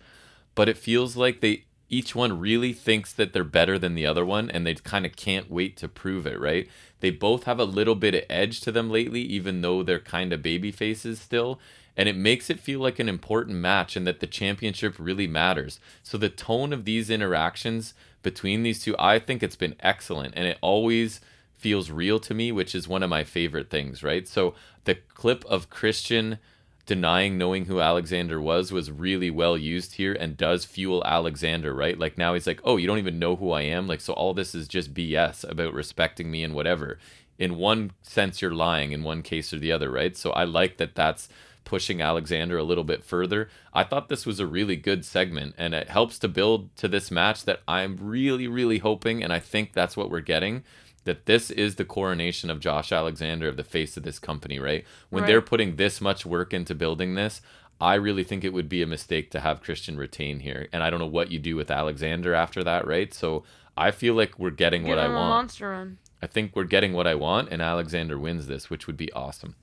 but 0.55 0.69
it 0.69 0.79
feels 0.79 1.17
like 1.17 1.41
they 1.41 1.65
each 1.91 2.15
one 2.15 2.41
really 2.41 2.73
thinks 2.73 3.13
that 3.13 3.33
they're 3.33 3.45
better 3.45 3.79
than 3.79 3.95
the 3.95 4.07
other 4.07 4.25
one, 4.25 4.51
and 4.51 4.67
they 4.67 4.75
kind 4.75 5.07
of 5.07 5.15
can't 5.17 5.51
wait 5.51 5.77
to 5.77 5.89
prove 5.89 6.27
it. 6.27 6.41
Right? 6.41 6.69
They 7.01 7.11
both 7.11 7.45
have 7.45 7.61
a 7.61 7.65
little 7.65 7.95
bit 7.95 8.15
of 8.15 8.23
edge 8.31 8.61
to 8.63 8.73
them 8.73 8.91
lately, 8.91 9.21
even 9.21 9.61
though 9.61 9.83
they're 9.83 10.01
kind 10.01 10.33
of 10.33 10.43
baby 10.43 10.73
faces 10.73 11.21
still. 11.21 11.61
And 11.97 12.09
it 12.09 12.17
makes 12.17 12.51
it 12.51 12.59
feel 12.59 12.81
like 12.81 12.99
an 12.99 13.09
important 13.09 13.59
match 13.59 13.95
and 13.95 14.05
that 14.07 14.19
the 14.19 14.27
championship 14.27 14.97
really 14.99 15.29
matters. 15.29 15.79
So 16.03 16.19
the 16.19 16.29
tone 16.29 16.73
of 16.73 16.85
these 16.85 17.09
interactions 17.09 17.95
between 18.23 18.65
these 18.65 18.83
two, 18.83 18.97
I 18.99 19.21
think 19.21 19.43
it's 19.43 19.55
been 19.55 19.77
excellent. 19.79 20.35
And 20.37 20.47
it 20.47 20.59
always 20.61 21.21
feels 21.57 21.93
real 21.93 22.19
to 22.21 22.35
me, 22.35 22.51
which 22.51 22.75
is 22.75 22.89
one 22.89 23.05
of 23.05 23.11
my 23.11 23.23
favorite 23.23 23.71
things, 23.71 24.03
right? 24.03 24.27
So 24.27 24.55
the 24.85 24.97
clip 25.15 25.45
of 25.45 25.71
Christian 25.71 26.39
denying 26.87 27.39
knowing 27.39 27.65
who 27.67 27.81
Alexander 27.81 28.41
was 28.41 28.71
was 28.73 28.91
really 28.91 29.31
well 29.31 29.57
used 29.57 29.95
here 29.95 30.13
and 30.15 30.37
does 30.37 30.65
fuel 30.65 31.03
Alexander, 31.07 31.75
right? 31.75 31.99
Like 31.99 32.19
now 32.19 32.35
he's 32.35 32.47
like, 32.47 32.61
"Oh, 32.65 32.77
you 32.77 32.87
don't 32.87 32.99
even 32.99 33.19
know 33.19 33.37
who 33.37 33.51
I 33.53 33.63
am." 33.63 33.87
Like 33.87 34.01
so 34.01 34.13
all 34.13 34.35
this 34.35 34.55
is 34.55 34.69
just 34.69 34.95
BS 34.95 35.49
about 35.49 35.75
respecting 35.75 36.31
me 36.31 36.45
and 36.45 36.55
whatever. 36.55 36.99
in 37.39 37.57
one 37.57 37.91
sense 38.03 38.41
you're 38.41 38.55
lying 38.55 38.93
in 38.93 39.03
one 39.03 39.21
case 39.23 39.53
or 39.53 39.59
the 39.59 39.73
other, 39.73 39.91
right? 39.91 40.17
So 40.17 40.31
I 40.33 40.45
like 40.45 40.77
that 40.77 40.95
that's 40.95 41.29
pushing 41.65 42.01
Alexander 42.01 42.57
a 42.59 42.63
little 42.63 42.85
bit 42.85 43.03
further. 43.03 43.49
I 43.73 43.83
thought 43.85 44.09
this 44.09 44.27
was 44.27 44.39
a 44.39 44.47
really 44.47 44.77
good 44.77 45.05
segment 45.05 45.55
and 45.59 45.75
it 45.75 45.89
helps 45.89 46.19
to 46.21 46.29
build 46.29 46.75
to 46.77 46.87
this 46.89 47.11
match 47.11 47.45
that 47.45 47.61
I'm 47.67 47.97
really 48.01 48.47
really 48.47 48.79
hoping 48.79 49.23
and 49.25 49.33
I 49.33 49.41
think 49.41 49.73
that's 49.73 49.97
what 49.97 50.11
we're 50.11 50.21
getting 50.21 50.63
that 51.05 51.27
this 51.27 51.51
is 51.51 51.75
the 51.77 51.85
coronation 51.85 52.51
of 52.51 52.61
Josh 52.61 52.93
Alexander 52.93 53.49
of 53.49 53.57
the 53.57 53.65
face 53.65 53.97
of 53.97 54.03
this 54.03 54.19
company, 54.19 54.59
right? 54.59 54.85
When 55.11 55.23
Right. 55.23 55.29
they're 55.29 55.43
putting 55.43 55.77
this 55.77 56.01
much 56.01 56.25
work 56.27 56.53
into 56.55 56.75
building 56.75 57.15
this, 57.15 57.41
I 57.81 57.95
really 57.95 58.25
think 58.25 58.45
it 58.45 58.53
would 58.53 58.69
be 58.69 58.83
a 58.83 58.87
mistake 58.87 59.31
to 59.33 59.41
have 59.41 59.61
Christian 59.63 59.97
retain 59.97 60.41
here. 60.41 60.69
And 60.73 60.83
I 60.83 60.91
don't 60.91 61.01
know 61.01 61.07
what 61.07 61.31
you 61.31 61.39
do 61.39 61.57
with 61.57 61.71
Alexander 61.71 62.33
after 62.35 62.63
that, 62.65 62.87
right? 62.87 63.13
So 63.13 63.45
I 63.77 63.91
feel 63.91 64.15
like 64.15 64.39
we're 64.39 64.51
getting 64.51 64.83
Give 64.83 64.91
what 64.91 64.99
I 64.99 65.09
want. 65.09 65.29
monster 65.31 65.71
run. 65.71 65.99
I 66.23 66.27
think 66.27 66.55
we're 66.57 66.65
getting 66.65 66.93
what 66.95 67.07
I 67.07 67.15
want, 67.17 67.51
and 67.51 67.61
Alexander 67.61 68.19
wins 68.19 68.47
this, 68.47 68.71
which 68.71 68.87
would 68.87 68.97
be 68.97 69.13
awesome. 69.13 69.57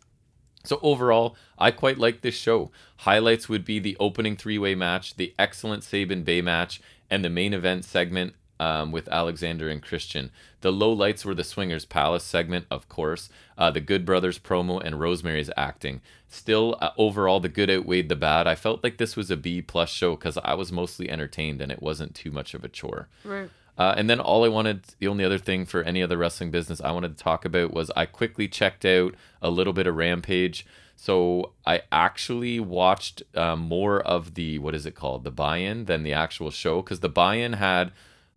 So 0.64 0.78
overall, 0.84 1.36
I 1.58 1.72
quite 1.72 1.98
like 1.98 2.22
this 2.22 2.36
show. 2.36 2.70
Highlights 2.98 3.50
would 3.50 3.66
be 3.66 3.80
the 3.80 3.98
opening 4.00 4.36
three-way 4.36 4.76
match, 4.76 5.16
the 5.16 5.34
excellent 5.40 5.84
Sabin 5.84 6.24
Bey 6.24 6.42
match, 6.42 6.80
and 7.10 7.26
the 7.26 7.30
main 7.32 7.54
event 7.54 7.84
segment 7.84 8.36
um, 8.62 8.92
with 8.92 9.10
Alexander 9.10 9.70
and 9.70 9.82
Christian. 9.82 10.30
The 10.62 10.72
low 10.72 10.94
lights 10.94 11.26
were 11.26 11.34
the 11.34 11.44
Swingers 11.44 11.84
Palace 11.84 12.24
segment, 12.24 12.68
of 12.70 12.88
course, 12.88 13.28
uh, 13.58 13.72
the 13.72 13.82
Good 13.82 14.06
Brothers 14.06 14.38
promo, 14.38 14.80
and 14.80 15.00
Rosemary's 15.00 15.50
acting. 15.58 16.00
Still, 16.30 16.78
uh, 16.80 16.92
overall, 16.96 17.40
the 17.40 17.50
good 17.50 17.72
outweighed 17.72 18.08
the 18.08 18.16
bad. 18.16 18.46
I 18.46 18.54
felt 18.54 18.84
like 18.84 18.98
this 18.98 19.16
was 19.16 19.32
a 19.32 19.36
B 19.36 19.64
plus 19.64 19.90
show 19.90 20.16
because 20.16 20.38
I 20.38 20.54
was 20.54 20.72
mostly 20.72 21.10
entertained 21.10 21.60
and 21.60 21.72
it 21.72 21.82
wasn't 21.82 22.14
too 22.14 22.30
much 22.30 22.54
of 22.54 22.64
a 22.64 22.70
chore. 22.70 23.08
Right. 23.26 23.50
Uh, 23.80 23.96
and 23.98 24.08
then 24.08 24.20
all 24.20 24.46
I 24.46 24.50
wanted, 24.50 24.84
the 25.00 25.08
only 25.08 25.26
other 25.26 25.40
thing 25.40 25.66
for 25.66 25.82
any 25.82 26.04
other 26.04 26.18
wrestling 26.18 26.52
business 26.52 26.82
I 26.82 26.92
wanted 26.92 27.18
to 27.18 27.24
talk 27.24 27.46
about 27.46 27.74
was 27.74 27.90
I 27.96 28.06
quickly 28.06 28.48
checked 28.48 28.86
out 28.86 29.16
a 29.42 29.50
little 29.50 29.74
bit 29.74 29.88
of 29.88 29.96
Rampage. 29.96 30.68
So 30.96 31.54
I 31.66 31.82
actually 31.92 32.60
watched 32.60 33.24
uh, 33.34 33.56
more 33.56 34.02
of 34.02 34.36
the, 34.36 34.60
what 34.60 34.76
is 34.76 34.86
it 34.86 34.94
called, 34.94 35.24
the 35.24 35.32
buy 35.32 35.58
in 35.58 35.86
than 35.86 36.04
the 36.04 36.14
actual 36.14 36.52
show 36.52 36.84
because 36.84 37.00
the 37.00 37.10
buy 37.10 37.36
in 37.36 37.54
had 37.54 37.92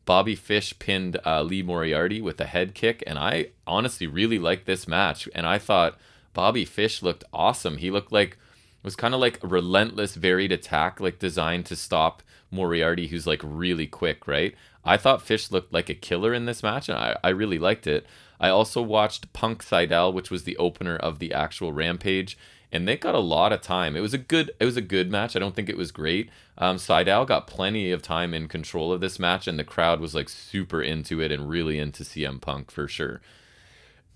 Bobby 0.04 0.34
Fish 0.34 0.78
pinned 0.78 1.18
uh, 1.24 1.42
Lee 1.42 1.62
Moriarty 1.62 2.20
with 2.20 2.40
a 2.40 2.46
head 2.46 2.74
kick. 2.74 3.02
And 3.06 3.18
I 3.18 3.48
honestly 3.66 4.06
really 4.06 4.38
liked 4.38 4.66
this 4.66 4.86
match. 4.86 5.28
And 5.34 5.46
I 5.46 5.58
thought 5.58 5.98
Bobby 6.32 6.64
Fish 6.64 7.02
looked 7.02 7.24
awesome. 7.32 7.78
He 7.78 7.90
looked 7.90 8.12
like 8.12 8.32
it 8.32 8.84
was 8.84 8.96
kind 8.96 9.14
of 9.14 9.20
like 9.20 9.42
a 9.42 9.46
relentless, 9.46 10.14
varied 10.14 10.52
attack, 10.52 11.00
like 11.00 11.18
designed 11.18 11.66
to 11.66 11.76
stop 11.76 12.22
Moriarty, 12.50 13.08
who's 13.08 13.26
like 13.26 13.40
really 13.42 13.86
quick, 13.86 14.26
right? 14.26 14.54
I 14.84 14.96
thought 14.98 15.22
Fish 15.22 15.50
looked 15.50 15.72
like 15.72 15.88
a 15.88 15.94
killer 15.94 16.34
in 16.34 16.44
this 16.44 16.62
match, 16.62 16.88
and 16.90 16.98
I, 16.98 17.16
I 17.24 17.30
really 17.30 17.58
liked 17.58 17.86
it. 17.86 18.06
I 18.38 18.50
also 18.50 18.82
watched 18.82 19.32
Punk 19.32 19.64
Sydal, 19.64 20.12
which 20.12 20.30
was 20.30 20.44
the 20.44 20.56
opener 20.58 20.96
of 20.96 21.18
the 21.18 21.32
actual 21.32 21.72
Rampage, 21.72 22.36
and 22.74 22.88
they 22.88 22.96
got 22.96 23.14
a 23.14 23.20
lot 23.20 23.52
of 23.52 23.62
time. 23.62 23.96
It 23.96 24.00
was 24.00 24.12
a 24.12 24.18
good, 24.18 24.50
it 24.58 24.64
was 24.64 24.76
a 24.76 24.82
good 24.82 25.10
match. 25.10 25.36
I 25.36 25.38
don't 25.38 25.54
think 25.54 25.68
it 25.68 25.76
was 25.76 25.92
great. 25.92 26.28
Um, 26.58 26.76
Sydal 26.76 27.26
got 27.26 27.46
plenty 27.46 27.92
of 27.92 28.02
time 28.02 28.34
in 28.34 28.48
control 28.48 28.92
of 28.92 29.00
this 29.00 29.18
match, 29.18 29.46
and 29.46 29.58
the 29.58 29.64
crowd 29.64 30.00
was 30.00 30.14
like 30.14 30.28
super 30.28 30.82
into 30.82 31.20
it 31.20 31.30
and 31.30 31.48
really 31.48 31.78
into 31.78 32.02
CM 32.02 32.40
Punk 32.40 32.72
for 32.72 32.88
sure. 32.88 33.20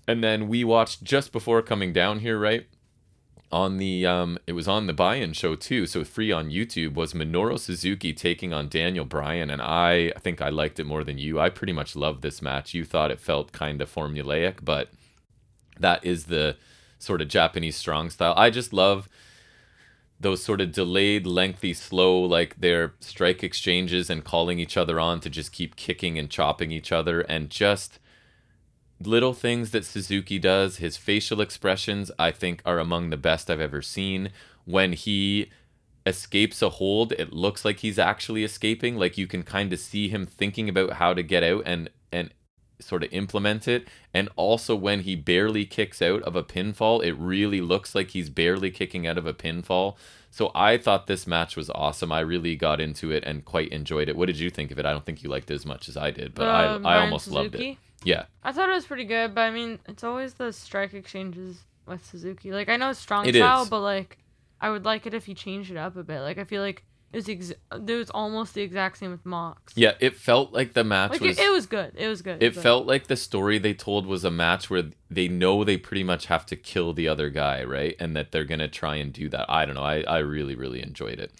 And 0.07 0.21
then 0.21 0.49
we 0.49 0.63
watched 0.65 1.03
just 1.03 1.31
before 1.31 1.61
coming 1.61 1.93
down 1.93 2.19
here, 2.19 2.37
right? 2.37 2.67
on 3.51 3.77
the 3.77 4.05
um 4.05 4.37
it 4.45 4.53
was 4.53 4.67
on 4.67 4.85
the 4.85 4.93
buy-in 4.93 5.33
show 5.33 5.55
too 5.55 5.87
so 5.87 6.03
free 6.03 6.31
on 6.31 6.51
youtube 6.51 6.93
was 6.93 7.13
minoru 7.13 7.57
suzuki 7.57 8.13
taking 8.13 8.53
on 8.53 8.69
daniel 8.69 9.05
bryan 9.05 9.49
and 9.49 9.61
i 9.61 10.11
I 10.15 10.19
think 10.19 10.39
i 10.39 10.49
liked 10.49 10.79
it 10.79 10.85
more 10.85 11.03
than 11.03 11.17
you 11.17 11.39
i 11.39 11.49
pretty 11.49 11.73
much 11.73 11.95
loved 11.95 12.21
this 12.21 12.41
match 12.41 12.75
you 12.75 12.85
thought 12.85 13.09
it 13.09 13.19
felt 13.19 13.51
kind 13.51 13.81
of 13.81 13.93
formulaic 13.93 14.63
but 14.63 14.89
that 15.79 16.05
is 16.05 16.25
the 16.25 16.57
sort 16.99 17.21
of 17.21 17.27
japanese 17.27 17.75
strong 17.75 18.09
style 18.09 18.33
i 18.37 18.49
just 18.49 18.71
love 18.71 19.09
those 20.19 20.43
sort 20.43 20.59
of 20.59 20.71
delayed 20.71 21.25
lengthy 21.25 21.73
slow 21.73 22.19
like 22.19 22.59
their 22.59 22.93
strike 22.99 23.43
exchanges 23.43 24.09
and 24.09 24.23
calling 24.23 24.59
each 24.59 24.75
other 24.75 24.99
on 24.99 25.19
to 25.21 25.29
just 25.29 25.51
keep 25.51 25.75
kicking 25.75 26.19
and 26.19 26.29
chopping 26.29 26.71
each 26.71 26.91
other 26.91 27.21
and 27.21 27.49
just 27.49 27.99
little 29.01 29.33
things 29.33 29.71
that 29.71 29.85
Suzuki 29.85 30.39
does, 30.39 30.77
his 30.77 30.97
facial 30.97 31.41
expressions, 31.41 32.11
I 32.19 32.31
think 32.31 32.61
are 32.65 32.79
among 32.79 33.09
the 33.09 33.17
best 33.17 33.49
I've 33.49 33.61
ever 33.61 33.81
seen. 33.81 34.31
When 34.65 34.93
he 34.93 35.51
escapes 36.05 36.61
a 36.61 36.69
hold, 36.69 37.13
it 37.13 37.31
looks 37.33 37.63
like 37.63 37.79
he's 37.79 37.99
actually 37.99 38.43
escaping. 38.43 38.97
Like 38.97 39.17
you 39.17 39.27
can 39.27 39.43
kind 39.43 39.71
of 39.71 39.79
see 39.79 40.09
him 40.09 40.25
thinking 40.25 40.67
about 40.67 40.93
how 40.93 41.13
to 41.13 41.23
get 41.23 41.43
out 41.43 41.63
and 41.65 41.89
sort 42.79 43.03
of 43.03 43.11
implement 43.13 43.67
it. 43.67 43.87
And 44.13 44.29
also 44.35 44.75
when 44.75 45.01
he 45.01 45.15
barely 45.15 45.65
kicks 45.65 46.01
out 46.01 46.21
of 46.23 46.35
a 46.35 46.43
pinfall, 46.43 47.03
it 47.03 47.13
really 47.13 47.61
looks 47.61 47.93
like 47.95 48.09
he's 48.09 48.29
barely 48.29 48.71
kicking 48.71 49.05
out 49.07 49.17
of 49.17 49.25
a 49.25 49.33
pinfall. 49.33 49.95
So 50.31 50.51
I 50.53 50.77
thought 50.77 51.07
this 51.07 51.25
match 51.25 51.55
was 51.57 51.69
awesome. 51.71 52.11
I 52.11 52.19
really 52.19 52.55
got 52.55 52.79
into 52.79 53.11
it 53.11 53.23
and 53.25 53.43
quite 53.43 53.69
enjoyed 53.69 54.07
it. 54.09 54.15
What 54.15 54.27
did 54.27 54.37
you 54.39 54.49
think 54.49 54.69
of 54.71 54.77
it? 54.79 54.85
I 54.85 54.91
don't 54.91 55.05
think 55.05 55.23
you 55.23 55.29
liked 55.29 55.49
it 55.49 55.55
as 55.55 55.65
much 55.65 55.89
as 55.89 55.97
I 55.97 56.11
did, 56.11 56.35
but 56.35 56.47
Uh, 56.47 56.79
I 56.83 56.95
I 56.95 57.01
almost 57.01 57.27
loved 57.29 57.55
it. 57.55 57.77
Yeah. 58.03 58.25
I 58.43 58.51
thought 58.51 58.69
it 58.69 58.73
was 58.73 58.85
pretty 58.85 59.05
good, 59.05 59.33
but 59.35 59.41
I 59.41 59.51
mean, 59.51 59.79
it's 59.87 60.03
always 60.03 60.35
the 60.35 60.53
strike 60.53 60.93
exchanges 60.93 61.63
with 61.85 62.05
Suzuki. 62.05 62.51
Like 62.51 62.69
I 62.69 62.77
know 62.77 62.91
it's 62.91 62.99
strong 62.99 63.25
It 63.25 63.35
style, 63.35 63.63
is. 63.63 63.69
but 63.69 63.81
like 63.81 64.19
I 64.61 64.69
would 64.69 64.85
like 64.85 65.07
it 65.07 65.13
if 65.13 65.25
he 65.25 65.33
changed 65.33 65.71
it 65.71 65.77
up 65.77 65.95
a 65.97 66.03
bit. 66.03 66.21
Like 66.21 66.37
I 66.37 66.43
feel 66.43 66.61
like 66.61 66.83
it 67.11 67.17
was 67.17 67.29
ex- 67.29 67.51
it 67.71 67.93
was 67.95 68.09
almost 68.11 68.53
the 68.53 68.61
exact 68.61 68.97
same 68.97 69.11
with 69.11 69.25
Mox. 69.25 69.73
Yeah, 69.75 69.93
it 69.99 70.15
felt 70.15 70.53
like 70.53 70.73
the 70.73 70.83
match 70.83 71.11
Like 71.11 71.21
was 71.21 71.39
it, 71.39 71.45
it 71.45 71.51
was 71.51 71.65
good. 71.65 71.93
It 71.95 72.07
was 72.07 72.21
good. 72.21 72.41
It 72.41 72.55
but- 72.55 72.63
felt 72.63 72.85
like 72.85 73.07
the 73.07 73.15
story 73.15 73.57
they 73.57 73.73
told 73.73 74.05
was 74.05 74.23
a 74.23 74.31
match 74.31 74.69
where 74.69 74.83
they 75.09 75.27
know 75.27 75.63
they 75.63 75.77
pretty 75.77 76.03
much 76.03 76.27
have 76.27 76.45
to 76.47 76.55
kill 76.55 76.93
the 76.93 77.07
other 77.07 77.29
guy, 77.29 77.63
right? 77.63 77.95
And 77.99 78.15
that 78.15 78.31
they're 78.31 78.45
going 78.45 78.59
to 78.59 78.67
try 78.67 78.95
and 78.97 79.11
do 79.11 79.27
that. 79.29 79.45
I 79.49 79.65
don't 79.65 79.75
know. 79.75 79.83
I, 79.83 80.01
I 80.01 80.17
really, 80.19 80.55
really 80.55 80.81
enjoyed 80.83 81.19
it. 81.19 81.31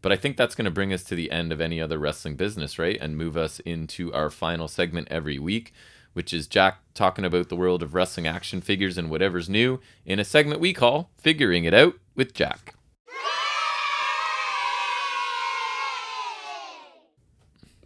But 0.00 0.12
I 0.12 0.16
think 0.16 0.36
that's 0.36 0.54
going 0.54 0.64
to 0.64 0.70
bring 0.70 0.92
us 0.92 1.02
to 1.04 1.14
the 1.14 1.30
end 1.30 1.52
of 1.52 1.60
any 1.60 1.80
other 1.80 1.98
wrestling 1.98 2.36
business, 2.36 2.78
right? 2.78 2.96
And 3.00 3.16
move 3.16 3.36
us 3.36 3.58
into 3.60 4.12
our 4.14 4.30
final 4.30 4.68
segment 4.68 5.08
every 5.10 5.38
week, 5.40 5.72
which 6.12 6.32
is 6.32 6.46
Jack 6.46 6.78
talking 6.94 7.24
about 7.24 7.48
the 7.48 7.56
world 7.56 7.82
of 7.82 7.94
wrestling 7.94 8.26
action 8.26 8.60
figures 8.60 8.96
and 8.96 9.10
whatever's 9.10 9.48
new 9.48 9.80
in 10.06 10.18
a 10.20 10.24
segment 10.24 10.60
we 10.60 10.72
call 10.72 11.10
Figuring 11.18 11.64
It 11.64 11.74
Out 11.74 11.94
with 12.14 12.32
Jack. 12.32 12.74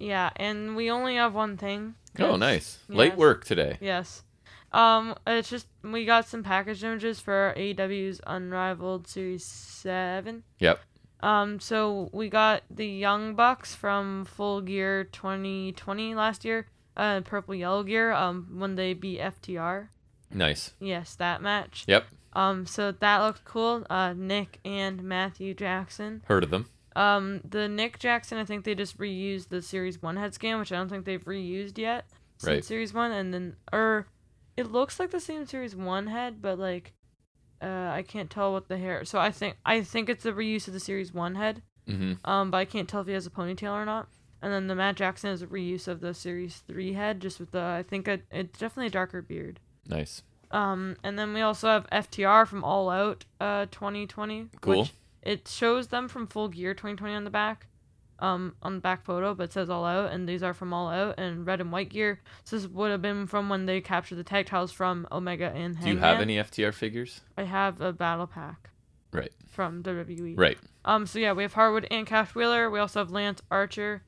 Yeah, 0.02 0.30
and 0.36 0.74
we 0.74 0.90
only 0.90 1.14
have 1.14 1.32
one 1.32 1.56
thing. 1.56 1.94
Oh, 2.18 2.36
nice. 2.36 2.80
Late 2.88 3.16
work 3.16 3.44
today. 3.44 3.78
Yes. 3.80 4.22
Um, 4.72 5.14
it's 5.26 5.48
just 5.48 5.68
we 5.82 6.04
got 6.04 6.26
some 6.26 6.42
package 6.42 6.82
images 6.82 7.20
for 7.20 7.54
AEW's 7.56 8.20
Unrivaled 8.26 9.06
Series 9.06 9.44
Seven. 9.44 10.42
Yep. 10.58 10.80
Um, 11.20 11.60
so 11.60 12.10
we 12.12 12.28
got 12.28 12.62
the 12.68 12.86
Young 12.86 13.34
Bucks 13.36 13.74
from 13.76 14.24
Full 14.24 14.60
Gear 14.60 15.04
2020 15.04 16.14
last 16.16 16.44
year, 16.44 16.66
uh, 16.96 17.20
Purple 17.20 17.54
Yellow 17.54 17.84
Gear. 17.84 18.12
Um, 18.12 18.48
when 18.58 18.74
they 18.74 18.94
beat 18.94 19.20
FTR. 19.20 19.88
Nice. 20.32 20.72
Yes, 20.80 21.14
that 21.16 21.42
match. 21.42 21.84
Yep. 21.86 22.06
Um, 22.32 22.66
so 22.66 22.90
that 22.92 23.18
looked 23.18 23.44
cool. 23.44 23.86
Uh, 23.88 24.14
Nick 24.14 24.58
and 24.64 25.04
Matthew 25.04 25.54
Jackson. 25.54 26.22
Heard 26.26 26.42
of 26.42 26.50
them. 26.50 26.70
Um, 26.94 27.40
the 27.48 27.68
Nick 27.68 27.98
Jackson, 27.98 28.38
I 28.38 28.44
think 28.44 28.64
they 28.64 28.74
just 28.74 28.98
reused 28.98 29.48
the 29.48 29.62
Series 29.62 30.02
One 30.02 30.16
head 30.16 30.34
scan, 30.34 30.58
which 30.58 30.72
I 30.72 30.76
don't 30.76 30.88
think 30.88 31.04
they've 31.04 31.24
reused 31.24 31.78
yet 31.78 32.06
since 32.38 32.48
Right. 32.48 32.64
Series 32.64 32.92
One, 32.92 33.12
and 33.12 33.32
then 33.32 33.56
or 33.72 34.06
it 34.56 34.70
looks 34.70 35.00
like 35.00 35.10
the 35.10 35.20
same 35.20 35.46
Series 35.46 35.74
One 35.74 36.08
head, 36.08 36.42
but 36.42 36.58
like, 36.58 36.92
uh, 37.62 37.90
I 37.92 38.02
can't 38.06 38.28
tell 38.30 38.52
what 38.52 38.68
the 38.68 38.76
hair. 38.78 39.04
So 39.04 39.18
I 39.18 39.30
think 39.30 39.56
I 39.64 39.82
think 39.82 40.08
it's 40.08 40.26
a 40.26 40.32
reuse 40.32 40.66
of 40.68 40.74
the 40.74 40.80
Series 40.80 41.12
One 41.14 41.36
head. 41.36 41.62
hmm 41.86 42.14
Um, 42.24 42.50
but 42.50 42.58
I 42.58 42.64
can't 42.64 42.88
tell 42.88 43.00
if 43.00 43.06
he 43.06 43.12
has 43.14 43.26
a 43.26 43.30
ponytail 43.30 43.72
or 43.72 43.84
not. 43.84 44.08
And 44.42 44.52
then 44.52 44.66
the 44.66 44.74
Matt 44.74 44.96
Jackson 44.96 45.30
is 45.30 45.40
a 45.42 45.46
reuse 45.46 45.86
of 45.86 46.00
the 46.00 46.12
Series 46.12 46.62
Three 46.66 46.94
head, 46.94 47.20
just 47.20 47.38
with 47.38 47.52
the 47.52 47.62
I 47.62 47.84
think 47.84 48.08
a, 48.08 48.20
it's 48.30 48.58
definitely 48.58 48.88
a 48.88 48.90
darker 48.90 49.22
beard. 49.22 49.60
Nice. 49.88 50.22
Um, 50.50 50.96
and 51.02 51.18
then 51.18 51.32
we 51.32 51.40
also 51.40 51.68
have 51.68 51.88
FTR 51.90 52.46
from 52.46 52.62
All 52.62 52.90
Out, 52.90 53.24
uh, 53.40 53.66
2020. 53.70 54.48
Cool. 54.60 54.80
Which 54.80 54.92
it 55.22 55.46
shows 55.48 55.88
them 55.88 56.08
from 56.08 56.26
Full 56.26 56.48
Gear 56.48 56.74
2020 56.74 57.14
on 57.14 57.24
the 57.24 57.30
back, 57.30 57.66
um, 58.18 58.54
on 58.62 58.74
the 58.76 58.80
back 58.80 59.04
photo, 59.04 59.34
but 59.34 59.44
it 59.44 59.52
says 59.52 59.70
All 59.70 59.84
Out, 59.84 60.12
and 60.12 60.28
these 60.28 60.42
are 60.42 60.54
from 60.54 60.72
All 60.72 60.88
Out 60.88 61.14
and 61.18 61.46
red 61.46 61.60
and 61.60 61.72
white 61.72 61.88
gear. 61.90 62.20
So 62.44 62.56
this 62.56 62.66
would 62.68 62.90
have 62.90 63.02
been 63.02 63.26
from 63.26 63.48
when 63.48 63.66
they 63.66 63.80
captured 63.80 64.16
the 64.16 64.24
tag 64.24 64.46
titles 64.46 64.72
from 64.72 65.06
Omega 65.10 65.46
and 65.54 65.76
Hangman. 65.76 65.84
Do 65.84 65.90
you 65.90 65.98
have 65.98 66.20
any 66.20 66.36
FTR 66.36 66.72
figures? 66.74 67.20
I 67.36 67.44
have 67.44 67.80
a 67.80 67.92
battle 67.92 68.26
pack 68.26 68.70
Right. 69.12 69.32
from 69.48 69.82
WWE. 69.82 70.34
Right. 70.38 70.58
Um, 70.84 71.06
so 71.06 71.18
yeah, 71.18 71.32
we 71.32 71.42
have 71.42 71.52
Harwood 71.54 71.86
and 71.90 72.06
Cash 72.06 72.34
Wheeler. 72.34 72.70
We 72.70 72.78
also 72.78 73.00
have 73.00 73.10
Lance 73.10 73.42
Archer, 73.50 74.02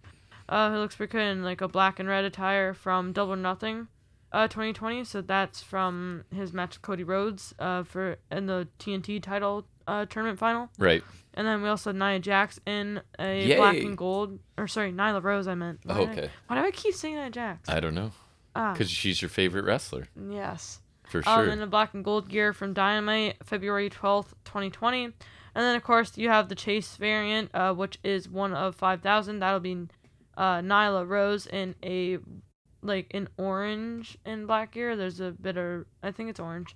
uh, 0.49 0.71
who 0.71 0.77
looks 0.79 0.97
pretty 0.97 1.13
good 1.13 1.23
in 1.23 1.43
like 1.43 1.61
a 1.61 1.69
black 1.69 1.99
and 1.99 2.09
red 2.09 2.25
attire 2.25 2.73
from 2.75 3.13
Double 3.13 3.37
Nothing, 3.37 3.89
uh, 4.33 4.49
2020. 4.49 5.05
So 5.05 5.21
that's 5.23 5.63
from 5.63 6.25
his 6.35 6.53
match 6.53 6.77
with 6.77 6.83
Cody 6.83 7.05
Rhodes, 7.05 7.53
uh, 7.59 7.83
for 7.83 8.17
in 8.31 8.47
the 8.47 8.69
TNT 8.79 9.21
title, 9.23 9.67
uh, 9.87 10.07
tournament 10.07 10.39
final. 10.39 10.71
Right. 10.79 11.03
And 11.35 11.47
then 11.47 11.63
we 11.63 11.69
also 11.69 11.91
have 11.91 11.97
Nia 11.97 12.21
Jax 12.21 12.61
in 12.65 13.01
a 13.19 13.57
black 13.57 13.77
and 13.77 13.97
gold, 13.97 14.39
or 14.57 14.69
sorry, 14.69 14.93
Nyla 14.93 15.23
Rose. 15.23 15.49
I 15.49 15.55
meant. 15.55 15.81
Why 15.85 15.95
Oh, 15.95 15.99
did 16.07 16.09
I- 16.09 16.13
okay. 16.13 16.31
why 16.47 16.61
do 16.61 16.67
I 16.67 16.71
keep 16.71 16.95
saying 16.95 17.17
Nia 17.17 17.31
Jax? 17.31 17.69
I 17.69 17.81
don't 17.81 17.95
know. 17.95 18.13
ah, 18.55 18.73
Because 18.73 18.91
she's 18.91 19.21
your 19.21 19.29
favorite 19.29 19.65
wrestler. 19.65 20.07
yes. 20.31 20.81
For 21.09 21.19
Um, 21.27 21.45
sure. 21.45 21.49
and 21.53 21.61
a 21.63 21.67
black 21.67 21.93
and 21.93 22.03
gold 22.05 22.29
gear 22.29 22.53
from 22.53 22.73
Dynamite, 22.73 23.37
February 23.45 23.91
12th, 23.91 24.33
2020. 24.45 25.05
And 25.05 25.13
then, 25.55 25.77
of 25.77 25.83
course, 25.85 26.17
you 26.17 26.29
have 26.31 26.49
the 26.49 26.55
Chase 26.55 26.97
variant, 26.97 27.51
uh, 27.55 27.75
which 27.75 27.99
is 28.03 28.29
one 28.29 28.55
of 28.55 28.75
5,000. 28.75 29.39
That'll 29.41 29.61
be 29.61 29.87
uh, 30.37 30.59
Nyla 30.61 31.07
Rose 31.07 31.47
in 31.47 31.75
a, 31.85 32.19
like, 32.83 33.09
an 33.15 33.29
orange 33.37 34.17
and 34.25 34.47
black 34.47 34.73
gear. 34.73 34.97
There's 34.97 35.21
a 35.21 35.31
bit 35.33 35.57
of, 35.57 35.85
I 36.03 36.11
think 36.11 36.31
it's 36.31 36.41
orange. 36.41 36.75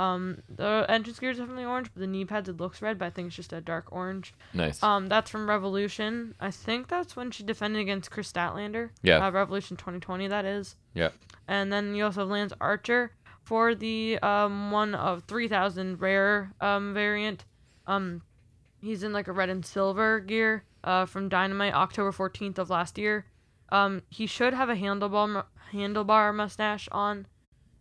Um, 0.00 0.42
the 0.48 0.86
entrance 0.88 1.18
gear 1.18 1.30
is 1.30 1.36
definitely 1.38 1.66
orange, 1.66 1.90
but 1.92 2.00
the 2.00 2.06
knee 2.06 2.24
pads, 2.24 2.48
it 2.48 2.56
looks 2.56 2.80
red, 2.80 2.98
but 2.98 3.04
I 3.04 3.10
think 3.10 3.26
it's 3.26 3.36
just 3.36 3.52
a 3.52 3.60
dark 3.60 3.92
orange. 3.92 4.32
nice. 4.54 4.82
Um, 4.82 5.08
that's 5.08 5.30
from 5.30 5.46
Revolution. 5.46 6.34
I 6.40 6.50
think 6.50 6.88
that's 6.88 7.16
when 7.16 7.30
she 7.30 7.42
defended 7.42 7.82
against 7.82 8.10
Kris 8.10 8.32
Statlander. 8.32 8.90
Yeah. 9.02 9.26
Uh, 9.26 9.30
Revolution 9.30 9.76
2020, 9.76 10.28
that 10.28 10.46
is. 10.46 10.76
Yeah. 10.94 11.10
And 11.46 11.70
then 11.70 11.94
you 11.94 12.04
also 12.04 12.20
have 12.20 12.30
Lance 12.30 12.54
Archer 12.60 13.12
for 13.42 13.74
the 13.74 14.18
um 14.20 14.70
one 14.70 14.94
of 14.94 15.24
3000 15.24 16.00
rare 16.00 16.52
um 16.60 16.94
variant. 16.94 17.44
Um, 17.86 18.22
he's 18.80 19.02
in 19.02 19.12
like 19.12 19.28
a 19.28 19.32
red 19.32 19.50
and 19.50 19.64
silver 19.64 20.20
gear. 20.20 20.64
Uh, 20.82 21.04
from 21.04 21.28
Dynamite 21.28 21.74
October 21.74 22.10
14th 22.10 22.56
of 22.56 22.70
last 22.70 22.96
year. 22.96 23.26
Um, 23.70 24.00
he 24.08 24.26
should 24.26 24.54
have 24.54 24.70
a 24.70 24.74
handlebar 24.74 25.44
handlebar 25.74 26.34
mustache 26.34 26.88
on 26.90 27.26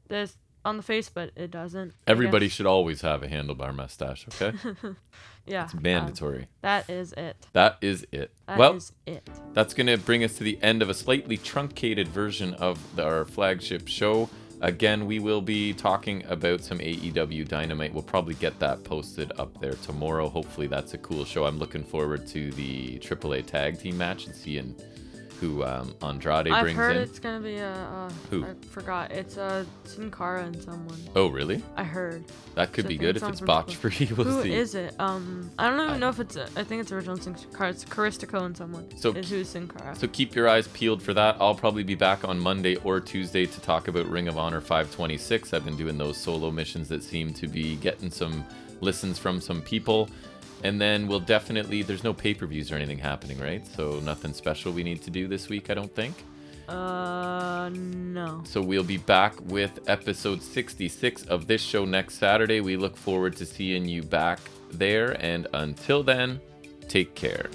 this 0.10 0.38
on 0.66 0.78
the 0.78 0.84
face, 0.84 1.10
but 1.10 1.32
it 1.36 1.52
doesn't. 1.52 1.94
Everybody 2.08 2.50
should 2.50 2.66
always 2.66 3.02
have 3.02 3.24
a 3.24 3.28
handlebar 3.28 3.74
mustache, 3.74 4.26
okay? 4.30 4.58
yeah. 5.46 5.66
It's 5.66 5.74
um, 5.74 5.82
mandatory. 5.82 6.48
that 6.62 6.90
is 6.90 7.14
it. 7.14 7.48
that 7.54 7.78
is 7.82 8.06
it. 8.12 8.32
That 8.48 8.58
well, 8.58 8.76
is 8.76 8.92
it. 9.06 9.30
that's 9.54 9.74
going 9.74 9.88
to 9.88 9.98
bring 9.98 10.24
us 10.24 10.38
to 10.38 10.44
the 10.44 10.60
end 10.62 10.82
of 10.82 10.90
a 10.90 10.94
slightly 10.94 11.38
truncated 11.38 12.08
version 12.08 12.54
of 12.56 12.96
the, 12.96 13.04
our 13.04 13.26
flagship 13.26 13.88
show. 13.88 14.30
Again, 14.62 15.06
we 15.06 15.20
will 15.20 15.42
be 15.42 15.72
talking 15.72 16.26
about 16.28 16.62
some 16.62 16.80
AEW 16.80 17.48
Dynamite. 17.48 17.94
We'll 17.94 18.04
probably 18.04 18.34
get 18.34 18.60
that 18.60 18.84
posted 18.84 19.32
up 19.40 19.58
there 19.62 19.76
tomorrow. 19.76 20.28
Hopefully, 20.28 20.68
that's 20.68 20.94
a 20.94 20.98
cool 20.98 21.24
show. 21.24 21.46
I'm 21.46 21.60
looking 21.60 21.84
forward 21.84 22.28
to 22.28 22.52
the 22.52 23.00
AAA 23.00 23.46
tag 23.46 23.80
team 23.80 23.98
match 23.98 24.26
and 24.26 24.36
seeing 24.36 24.76
who 25.40 25.64
um, 25.64 25.94
Andrade 26.02 26.48
I've 26.50 26.64
brings 26.64 26.78
heard 26.78 26.96
in. 26.98 27.02
it's 27.04 27.20
gonna 27.20 27.40
be 27.40 27.56
a. 27.58 27.72
Uh, 27.74 28.10
Who? 28.30 28.46
I 28.46 28.54
forgot. 28.70 29.12
It's 29.12 29.38
uh, 29.38 29.64
Sin 29.86 30.12
Cara 30.12 30.44
and 30.44 30.62
someone. 30.62 31.00
Oh, 31.16 31.28
really? 31.28 31.62
I 31.78 31.84
heard. 31.84 32.26
That 32.56 32.74
could 32.74 32.84
So 32.86 32.90
be 32.90 32.98
good 32.98 33.16
if 33.18 33.24
it's 33.24 33.40
botch 33.42 33.76
free. 33.76 34.10
We'll 34.18 34.26
Who 34.28 34.42
is 34.42 34.76
it? 34.76 34.94
Um, 35.00 35.50
I 35.58 35.70
don't 35.70 35.80
even 35.80 35.94
I- 35.94 35.98
know 35.98 36.10
if 36.10 36.20
it's. 36.20 36.36
A, 36.36 36.44
I 36.56 36.64
think 36.64 36.82
it's 36.82 36.92
original 36.92 37.18
Sin 37.18 37.36
Cara. 37.56 37.70
It's 37.70 37.86
Caristico 37.86 38.44
and 38.46 38.56
someone. 38.56 38.86
So 38.98 39.12
is 39.14 39.30
who's 39.30 39.50
Sin 39.50 39.68
Cara. 39.68 39.96
So 39.96 40.08
keep 40.08 40.36
your 40.36 40.50
eyes 40.50 40.68
peeled 40.70 41.02
for 41.02 41.14
that. 41.14 41.38
I'll 41.40 41.56
probably 41.56 41.84
be 41.84 41.96
back 41.96 42.28
on 42.28 42.40
Monday 42.40 42.76
or 42.78 43.00
Tuesday 43.00 43.46
to 43.46 43.62
talk 43.62 43.88
about 43.88 44.06
Ring 44.08 44.28
of 44.28 44.38
Honor 44.38 44.62
526. 44.62 45.54
I've 45.54 45.64
been 45.66 45.78
doing 45.78 45.98
those 45.98 46.18
solo 46.18 46.52
missions 46.52 46.88
that 46.90 47.04
seem 47.04 47.34
to 47.36 47.48
be 47.48 47.76
getting 47.78 48.12
some 48.12 48.44
listens 48.82 49.18
from 49.20 49.40
some 49.42 49.62
people. 49.62 50.10
And 50.64 50.80
then 50.80 51.08
we'll 51.08 51.20
definitely, 51.20 51.84
there's 51.84 52.04
no 52.04 52.14
pay 52.14 52.34
per 52.34 52.46
views 52.46 52.72
or 52.72 52.76
anything 52.76 52.98
happening, 52.98 53.40
right? 53.40 53.66
So 53.76 54.00
nothing 54.02 54.34
special 54.34 54.72
we 54.72 54.84
need 54.84 55.02
to 55.04 55.10
do 55.10 55.28
this 55.28 55.50
week, 55.50 55.70
I 55.70 55.74
don't 55.74 55.94
think. 55.94 56.16
Uh, 56.68 57.70
no. 57.74 58.44
So 58.46 58.62
we'll 58.62 58.84
be 58.84 58.98
back 58.98 59.34
with 59.46 59.80
episode 59.88 60.44
66 60.44 61.24
of 61.24 61.48
this 61.48 61.62
show 61.62 61.86
next 61.86 62.16
Saturday. 62.16 62.62
We 62.62 62.78
look 62.78 62.96
forward 62.96 63.36
to 63.38 63.46
seeing 63.46 63.86
you 63.86 64.04
back 64.04 64.40
there. 64.72 65.18
And 65.24 65.48
until 65.54 66.04
then, 66.04 66.40
take 66.88 67.16
care. 67.16 67.50